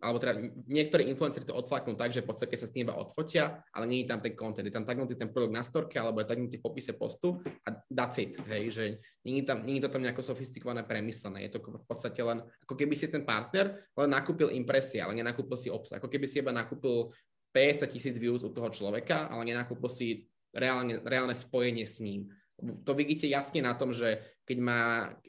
alebo 0.00 0.16
teda 0.16 0.32
niektorí 0.64 1.12
influenceri 1.12 1.44
to 1.44 1.52
odflaknú 1.52 1.92
tak, 1.92 2.16
že 2.16 2.24
v 2.24 2.32
podstate 2.32 2.56
sa 2.56 2.64
s 2.64 2.72
tým 2.72 2.88
iba 2.88 2.96
odfotia, 2.96 3.60
ale 3.76 3.84
nie 3.84 4.00
je 4.02 4.08
tam 4.08 4.24
ten 4.24 4.32
content, 4.32 4.64
je 4.64 4.72
tam 4.72 4.88
taknutý 4.88 5.12
ten 5.12 5.28
produkt 5.28 5.52
na 5.52 5.60
storke, 5.60 6.00
alebo 6.00 6.24
je 6.24 6.32
taknutý 6.32 6.56
v 6.56 6.64
popise 6.64 6.96
postu 6.96 7.36
a 7.68 7.76
that's 7.92 8.16
it, 8.16 8.40
hej, 8.48 8.72
že 8.72 8.84
nie 9.28 9.44
je, 9.44 9.44
tam, 9.44 9.60
nie 9.68 9.76
je 9.76 9.84
to 9.84 9.92
tam 9.92 10.00
nejako 10.00 10.24
sofistikované, 10.24 10.88
premyslené, 10.88 11.44
je 11.46 11.52
to 11.52 11.60
v 11.60 11.84
podstate 11.84 12.16
len, 12.24 12.40
ako 12.64 12.74
keby 12.80 12.96
si 12.96 13.12
ten 13.12 13.28
partner 13.28 13.76
len 13.92 14.08
nakúpil 14.08 14.48
impresie, 14.56 15.04
ale 15.04 15.12
nenakúpil 15.20 15.60
si 15.60 15.68
obsah, 15.68 16.00
ako 16.00 16.08
keby 16.08 16.24
si 16.24 16.40
iba 16.40 16.48
nakúpil 16.48 17.12
50 17.52 17.92
tisíc 17.92 18.16
views 18.16 18.40
u 18.40 18.48
toho 18.48 18.72
človeka, 18.72 19.28
ale 19.28 19.52
nenakúpil 19.52 19.90
si 19.92 20.24
reálne, 20.56 20.96
reálne 21.04 21.36
spojenie 21.36 21.84
s 21.84 22.00
ním 22.00 22.32
to 22.60 22.92
vidíte 22.92 23.26
jasne 23.26 23.64
na 23.64 23.74
tom, 23.74 23.92
že 23.92 24.20
keď 24.44 24.58
má, 24.60 24.82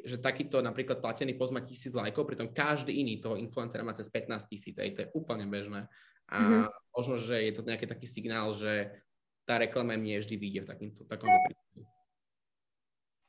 že 0.03 0.19
takýto 0.19 0.59
napríklad 0.59 0.99
platený 0.99 1.37
post 1.37 1.55
má 1.55 1.61
tisíc 1.63 1.93
lajkov, 1.95 2.27
pritom 2.27 2.51
každý 2.51 2.97
iný 2.99 3.21
toho 3.21 3.39
influencera 3.39 3.85
má 3.85 3.95
cez 3.95 4.09
15 4.09 4.51
tisíc, 4.51 4.75
to 4.75 4.81
je 4.81 5.13
úplne 5.15 5.47
bežné. 5.47 5.87
A 6.31 6.37
mm-hmm. 6.39 6.65
možno, 6.95 7.15
že 7.19 7.39
je 7.43 7.53
to 7.55 7.67
nejaký 7.67 7.85
taký 7.87 8.07
signál, 8.07 8.55
že 8.55 8.91
tá 9.43 9.59
reklama 9.59 9.99
nie 9.99 10.15
vždy 10.15 10.35
vyjde 10.37 10.61
v 10.63 10.69
takýmto, 10.69 11.01
takomto 11.07 11.39
prípade. 11.47 11.81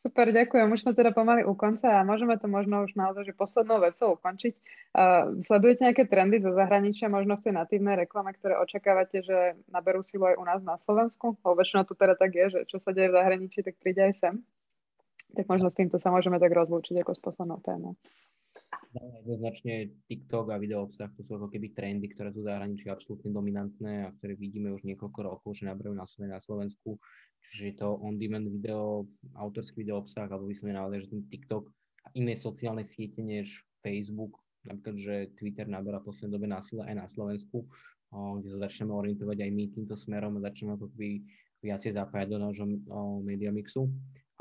Super, 0.03 0.35
ďakujem. 0.35 0.67
Už 0.67 0.83
sme 0.83 0.99
teda 0.99 1.15
pomaly 1.15 1.47
u 1.47 1.55
konca 1.55 1.87
a 1.87 2.03
môžeme 2.03 2.35
to 2.35 2.51
možno 2.51 2.83
už 2.83 2.99
naozaj 2.99 3.23
že 3.23 3.39
poslednou 3.39 3.79
vecou 3.79 4.19
ukončiť. 4.19 4.55
Uh, 4.91 5.39
sledujete 5.39 5.87
nejaké 5.87 6.11
trendy 6.11 6.43
zo 6.43 6.51
zahraničia, 6.51 7.07
možno 7.07 7.39
v 7.39 7.47
tej 7.47 7.55
natívnej 7.55 7.95
reklame, 7.95 8.35
ktoré 8.35 8.59
očakávate, 8.59 9.23
že 9.23 9.55
naberú 9.71 10.03
silu 10.03 10.27
aj 10.27 10.43
u 10.43 10.45
nás 10.45 10.61
na 10.67 10.75
Slovensku? 10.83 11.39
Lebo 11.47 11.55
väčšinou 11.55 11.87
to 11.87 11.95
teda 11.95 12.19
tak 12.19 12.35
je, 12.35 12.47
že 12.51 12.61
čo 12.67 12.83
sa 12.83 12.91
deje 12.91 13.15
v 13.15 13.17
zahraničí, 13.23 13.63
tak 13.63 13.79
príde 13.79 14.03
aj 14.11 14.15
sem. 14.19 14.35
Tak 15.39 15.47
možno 15.47 15.71
s 15.71 15.79
týmto 15.79 16.03
sa 16.03 16.11
môžeme 16.11 16.43
tak 16.43 16.51
rozlúčiť 16.51 16.99
ako 16.99 17.13
s 17.15 17.21
poslednou 17.23 17.63
témou. 17.63 17.95
Jednoznačne 18.93 19.89
TikTok 20.05 20.53
a 20.53 20.61
video 20.61 20.85
obsah, 20.85 21.09
to 21.17 21.25
sú 21.25 21.41
ako 21.41 21.49
keby 21.49 21.73
trendy, 21.73 22.13
ktoré 22.13 22.29
sú 22.29 22.45
v 22.45 22.53
zahraničí 22.53 22.93
absolútne 22.93 23.33
dominantné 23.33 24.05
a 24.05 24.13
ktoré 24.21 24.37
vidíme 24.37 24.69
už 24.69 24.85
niekoľko 24.85 25.21
rokov, 25.25 25.57
že 25.57 25.65
naberajú 25.65 25.97
na, 25.97 26.05
na 26.29 26.41
Slovensku. 26.45 27.01
Čiže 27.41 27.81
to 27.81 27.97
on-demand 28.05 28.53
video, 28.53 29.09
autorský 29.41 29.81
video 29.81 30.05
obsah, 30.05 30.29
alebo 30.29 30.45
vyslovene 30.45 30.77
naozaj, 30.77 31.09
že 31.09 31.13
ten 31.17 31.23
TikTok 31.25 31.65
a 32.05 32.09
iné 32.21 32.37
sociálne 32.37 32.85
siete 32.85 33.25
než 33.25 33.65
Facebook, 33.81 34.37
napríklad, 34.69 34.97
že 35.01 35.15
Twitter 35.41 35.65
naberá 35.65 35.97
v 36.05 36.13
poslednej 36.13 36.37
dobe 36.37 36.47
násilia 36.53 36.85
aj 36.85 36.97
na 37.01 37.07
Slovensku, 37.09 37.65
kde 38.13 38.49
sa 38.53 38.69
začneme 38.69 38.93
orientovať 38.93 39.41
aj 39.41 39.51
my 39.57 39.65
týmto 39.73 39.97
smerom 39.97 40.37
a 40.37 40.45
začneme 40.53 40.77
ako 40.77 40.93
keby 40.93 41.25
viacej 41.65 41.97
zapájať 41.97 42.29
do 42.29 42.39
nášho 42.45 42.67
media 43.25 43.49
mixu 43.49 43.89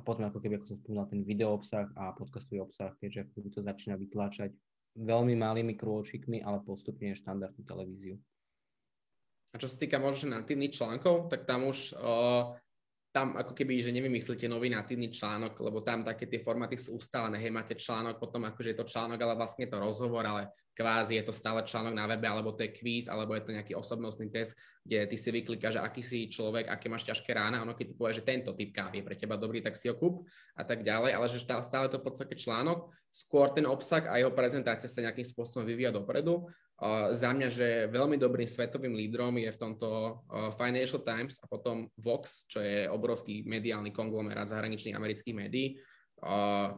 a 0.02 0.04
potom 0.04 0.26
ako 0.26 0.42
keby, 0.42 0.58
ako 0.58 0.74
som 0.74 0.82
spomínal, 0.82 1.06
ten 1.06 1.22
video 1.22 1.54
obsah 1.54 1.86
a 1.94 2.10
podcastový 2.18 2.66
obsah, 2.66 2.90
keďže 2.98 3.30
ako 3.30 3.54
to 3.54 3.62
začína 3.62 4.02
vytláčať 4.02 4.50
veľmi 4.98 5.38
malými 5.38 5.78
krôčikmi, 5.78 6.42
ale 6.42 6.66
postupne 6.66 7.14
štandardnú 7.14 7.62
televíziu. 7.62 8.18
A 9.54 9.62
čo 9.62 9.70
sa 9.70 9.78
týka 9.78 10.02
možno 10.02 10.34
natívnych 10.34 10.74
článkov, 10.74 11.30
tak 11.30 11.46
tam 11.46 11.70
už 11.70 11.94
uh, 11.94 12.58
tam 13.12 13.36
ako 13.36 13.52
keby, 13.52 13.84
že 13.84 13.92
nevymyslíte 13.92 14.48
nový 14.48 14.72
natívny 14.72 15.12
článok, 15.12 15.60
lebo 15.60 15.84
tam 15.84 16.08
také 16.08 16.32
tie 16.32 16.40
formáty 16.40 16.80
sú 16.80 16.96
ustálené, 16.96 17.44
hej, 17.44 17.52
máte 17.52 17.76
článok, 17.76 18.24
potom 18.24 18.48
akože 18.48 18.72
je 18.72 18.78
to 18.80 18.88
článok, 18.88 19.20
ale 19.20 19.36
vlastne 19.36 19.68
je 19.68 19.72
to 19.76 19.84
rozhovor, 19.84 20.24
ale 20.24 20.48
kvázi 20.72 21.20
je 21.20 21.28
to 21.28 21.36
stále 21.36 21.60
článok 21.68 21.92
na 21.92 22.08
webe, 22.08 22.24
alebo 22.24 22.56
to 22.56 22.64
je 22.64 22.72
quiz, 22.72 23.12
alebo 23.12 23.36
je 23.36 23.44
to 23.44 23.52
nejaký 23.52 23.76
osobnostný 23.76 24.32
test, 24.32 24.56
kde 24.88 25.12
ty 25.12 25.20
si 25.20 25.28
vyklika, 25.28 25.76
že 25.76 25.84
aký 25.84 26.00
si 26.00 26.32
človek, 26.32 26.72
aké 26.72 26.88
máš 26.88 27.04
ťažké 27.04 27.36
rána, 27.36 27.60
ono 27.60 27.76
keď 27.76 27.86
ti 27.92 27.96
povie, 28.00 28.16
že 28.16 28.24
tento 28.24 28.56
typ 28.56 28.72
kávy 28.72 29.04
je 29.04 29.06
pre 29.06 29.16
teba 29.20 29.36
dobrý, 29.36 29.60
tak 29.60 29.76
si 29.76 29.92
ho 29.92 29.96
kúp 30.00 30.24
a 30.56 30.64
tak 30.64 30.88
ďalej, 30.88 31.12
ale 31.12 31.26
že 31.28 31.44
stále 31.44 31.92
to 31.92 32.00
v 32.00 32.06
podstate 32.08 32.40
článok, 32.40 32.88
skôr 33.12 33.52
ten 33.52 33.68
obsah 33.68 34.08
a 34.08 34.24
jeho 34.24 34.32
prezentácia 34.32 34.88
sa 34.88 35.04
nejakým 35.04 35.28
spôsobom 35.28 35.68
vyvíja 35.68 35.92
dopredu 35.92 36.48
za 37.14 37.30
mňa, 37.30 37.48
že 37.54 37.86
veľmi 37.94 38.18
dobrým 38.18 38.50
svetovým 38.50 38.98
lídrom 38.98 39.38
je 39.38 39.54
v 39.54 39.62
tomto 39.62 40.18
Financial 40.58 40.98
Times 41.06 41.38
a 41.38 41.46
potom 41.46 41.86
Vox, 42.02 42.50
čo 42.50 42.58
je 42.58 42.90
obrovský 42.90 43.46
mediálny 43.46 43.94
konglomerát 43.94 44.50
zahraničných 44.50 44.98
amerických 44.98 45.38
médií. 45.38 45.78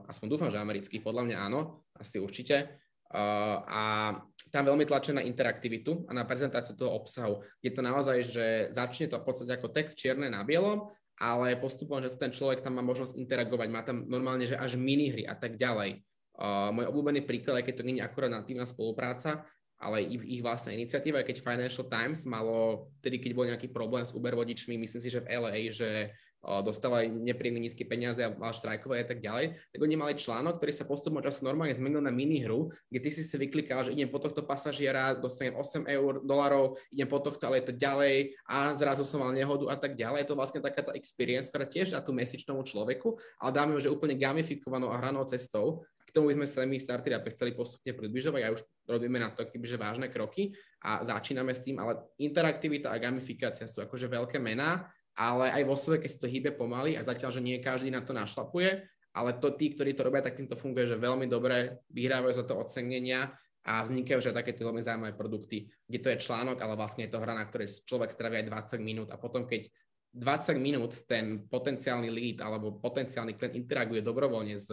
Aspoň 0.04 0.28
dúfam, 0.28 0.51
že 0.51 0.60
amerických, 0.60 0.99
podľa 0.99 1.24
mňa 1.32 1.38
áno, 1.47 1.88
asi 1.95 2.20
určite. 2.20 2.84
A 3.16 4.12
tam 4.51 4.64
veľmi 4.68 4.84
tlačia 4.84 5.16
na 5.16 5.24
interaktivitu 5.24 6.04
a 6.06 6.12
na 6.12 6.28
prezentáciu 6.28 6.76
toho 6.76 6.99
obsahu. 6.99 7.39
Je 7.64 7.72
to 7.72 7.80
naozaj, 7.80 8.28
že 8.28 8.47
začne 8.76 9.08
to 9.08 9.18
v 9.18 9.26
podstate 9.26 9.56
ako 9.56 9.72
text 9.72 9.95
čierne 9.95 10.28
na 10.28 10.43
bielom, 10.43 10.91
ale 11.16 11.56
postupom, 11.56 12.04
že 12.04 12.12
ten 12.20 12.36
človek 12.36 12.60
tam 12.60 12.76
má 12.76 12.84
možnosť 12.84 13.16
interagovať, 13.16 13.68
má 13.72 13.88
tam 13.88 14.04
normálne, 14.04 14.43
že 14.43 14.60
až 14.60 14.76
minihry 14.76 15.24
a 15.24 15.38
tak 15.38 15.56
ďalej. 15.56 16.04
Uh, 16.34 16.74
môj 16.74 16.89
obľúbený 16.89 17.24
príklad, 17.24 17.62
aj 17.62 17.70
keď 17.70 17.76
to 17.78 17.86
nie 17.86 18.01
je 18.01 18.06
akurát 18.06 18.34
natívna 18.34 18.66
spolupráca, 18.66 19.45
ale 19.84 20.07
ich, 20.07 20.39
vlastná 20.39 20.71
iniciatíva, 20.71 21.27
keď 21.27 21.43
Financial 21.43 21.84
Times 21.91 22.23
malo, 22.23 22.88
tedy 23.03 23.19
keď 23.19 23.31
bol 23.36 23.49
nejaký 23.51 23.67
problém 23.67 24.07
s 24.07 24.15
Uber 24.15 24.31
vodičmi, 24.31 24.79
myslím 24.79 25.03
si, 25.03 25.11
že 25.11 25.19
v 25.19 25.27
LA, 25.43 25.67
že 25.75 26.15
dostávali 26.43 27.07
nepríjemne 27.07 27.63
nízke 27.63 27.88
peniaze 27.88 28.19
a 28.19 28.36
mal 28.36 28.51
štrajkovať 28.51 28.99
a 28.99 29.07
tak 29.07 29.23
ďalej, 29.23 29.55
tak 29.71 29.79
oni 29.79 29.95
mali 29.95 30.19
článok, 30.19 30.59
ktorý 30.59 30.75
sa 30.75 30.84
postupom 30.84 31.23
času 31.23 31.47
normálne 31.47 31.71
zmenil 31.71 32.03
na 32.03 32.11
minihru, 32.11 32.67
kde 32.91 32.99
ty 32.99 33.09
si 33.15 33.23
si 33.23 33.31
vyklikal, 33.39 33.88
že 33.88 33.95
idem 33.95 34.11
po 34.11 34.19
tohto 34.19 34.43
pasažiera, 34.43 35.15
dostanem 35.15 35.55
8 35.55 35.88
eur, 35.88 36.19
dolarov, 36.19 36.75
idem 36.91 37.07
po 37.07 37.23
tohto, 37.23 37.47
ale 37.47 37.63
je 37.63 37.71
to 37.71 37.79
ďalej 37.79 38.36
a 38.43 38.75
zrazu 38.75 39.07
som 39.07 39.23
mal 39.23 39.31
nehodu 39.31 39.71
a 39.71 39.79
tak 39.79 39.95
ďalej. 39.95 40.27
Je 40.27 40.29
to 40.36 40.36
vlastne 40.36 40.59
takáto 40.59 40.91
experience, 40.91 41.47
ktorá 41.47 41.63
tiež 41.63 41.95
dá 41.95 42.03
tú 42.03 42.11
message 42.11 42.43
tomu 42.43 42.67
človeku, 42.67 43.15
ale 43.39 43.55
dáme 43.55 43.79
ju, 43.79 43.88
že 43.88 43.93
úplne 43.95 44.19
gamifikovanou 44.19 44.91
a 44.91 44.99
hranou 44.99 45.23
cestou. 45.23 45.88
Tomu 46.14 46.30
by 46.30 46.45
sme 46.45 46.47
sa 46.47 46.61
my 46.70 46.78
Starter 46.78 47.18
chceli 47.34 47.57
postupne 47.57 47.89
približovať 47.89 48.41
a 48.45 48.53
už 48.53 48.61
robíme 48.86 49.18
na 49.18 49.34
to 49.34 49.49
že 49.49 49.82
vážne 49.82 50.14
kroky 50.14 50.53
a 50.85 51.02
začíname 51.02 51.57
s 51.57 51.65
tým, 51.65 51.81
ale 51.81 52.14
interaktivita 52.22 52.94
a 52.94 53.02
gamifikácia 53.02 53.65
sú 53.65 53.81
akože 53.81 54.06
veľké 54.06 54.38
mená 54.38 54.85
ale 55.14 55.53
aj 55.53 55.64
vo 55.65 55.77
svete, 55.77 56.06
keď 56.06 56.10
sa 56.10 56.22
to 56.26 56.31
hýbe 56.31 56.52
pomaly 56.57 56.98
a 56.98 57.06
zatiaľ, 57.06 57.30
že 57.30 57.45
nie 57.45 57.61
každý 57.61 57.94
na 57.94 58.02
to 58.02 58.18
našlapuje, 58.18 58.81
ale 59.14 59.38
to 59.38 59.53
tí, 59.53 59.77
ktorí 59.77 59.94
to 59.94 60.10
robia, 60.10 60.26
tak 60.26 60.34
týmto 60.34 60.57
funguje, 60.57 60.90
že 60.90 60.98
veľmi 60.98 61.30
dobre 61.30 61.85
vyhrávajú 61.94 62.34
za 62.34 62.45
to 62.49 62.57
ocenenia 62.57 63.30
a 63.64 63.85
vznikajú 63.85 64.19
že 64.19 64.35
takéto 64.35 64.65
veľmi 64.65 64.81
zaujímavé 64.81 65.14
produkty, 65.14 65.69
kde 65.85 65.99
to 66.02 66.10
je 66.11 66.23
článok, 66.26 66.57
ale 66.60 66.73
vlastne 66.73 67.06
je 67.06 67.14
to 67.14 67.22
hra, 67.22 67.38
na 67.38 67.45
ktorej 67.45 67.72
človek 67.85 68.10
straví 68.10 68.41
aj 68.41 68.73
20 68.73 68.81
minút 68.81 69.10
a 69.14 69.22
potom 69.22 69.45
keď 69.45 69.69
20 70.18 70.57
minút 70.57 70.94
ten 71.06 71.45
potenciálny 71.45 72.10
lead 72.10 72.38
alebo 72.41 72.77
potenciálny 72.81 73.38
klient 73.38 73.57
interaguje 73.57 74.02
dobrovoľne 74.02 74.57
s 74.57 74.69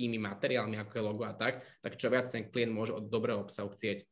klientskými 0.00 0.16
materiálmi, 0.16 0.80
ako 0.80 0.92
je 0.96 1.02
logo 1.04 1.24
a 1.28 1.36
tak, 1.36 1.60
tak 1.84 2.00
čo 2.00 2.08
viac 2.08 2.32
ten 2.32 2.48
klient 2.48 2.72
môže 2.72 2.96
od 2.96 3.12
dobrého 3.12 3.44
obsahu 3.44 3.68
chcieť. 3.76 4.08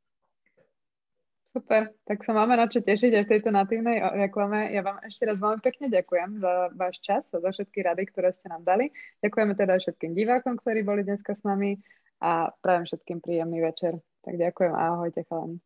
Super, 1.49 1.97
tak 2.05 2.21
sa 2.29 2.37
máme 2.37 2.61
na 2.61 2.69
čo 2.69 2.85
tešiť 2.85 3.09
aj 3.09 3.25
v 3.25 3.33
tejto 3.33 3.49
natívnej 3.49 4.05
reklame. 4.21 4.69
Ja 4.69 4.85
vám 4.85 5.01
ešte 5.01 5.25
raz 5.25 5.41
veľmi 5.41 5.65
pekne 5.65 5.89
ďakujem 5.89 6.45
za 6.45 6.53
váš 6.77 7.01
čas 7.01 7.25
a 7.33 7.41
za 7.41 7.51
všetky 7.57 7.89
rady, 7.89 8.05
ktoré 8.13 8.37
ste 8.37 8.53
nám 8.53 8.69
dali. 8.69 8.93
Ďakujeme 9.25 9.57
teda 9.57 9.81
všetkým 9.81 10.13
divákom, 10.13 10.61
ktorí 10.61 10.85
boli 10.85 11.09
dneska 11.09 11.33
s 11.33 11.41
nami 11.49 11.81
a 12.21 12.53
prajem 12.61 12.85
všetkým 12.85 13.25
príjemný 13.25 13.65
večer. 13.65 13.97
Tak 14.29 14.37
ďakujem 14.37 14.77
a 14.77 14.83
ahojte 14.93 15.25
chalani. 15.25 15.57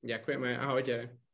Ďakujeme, 0.00 0.56
ahojte. 0.56 1.29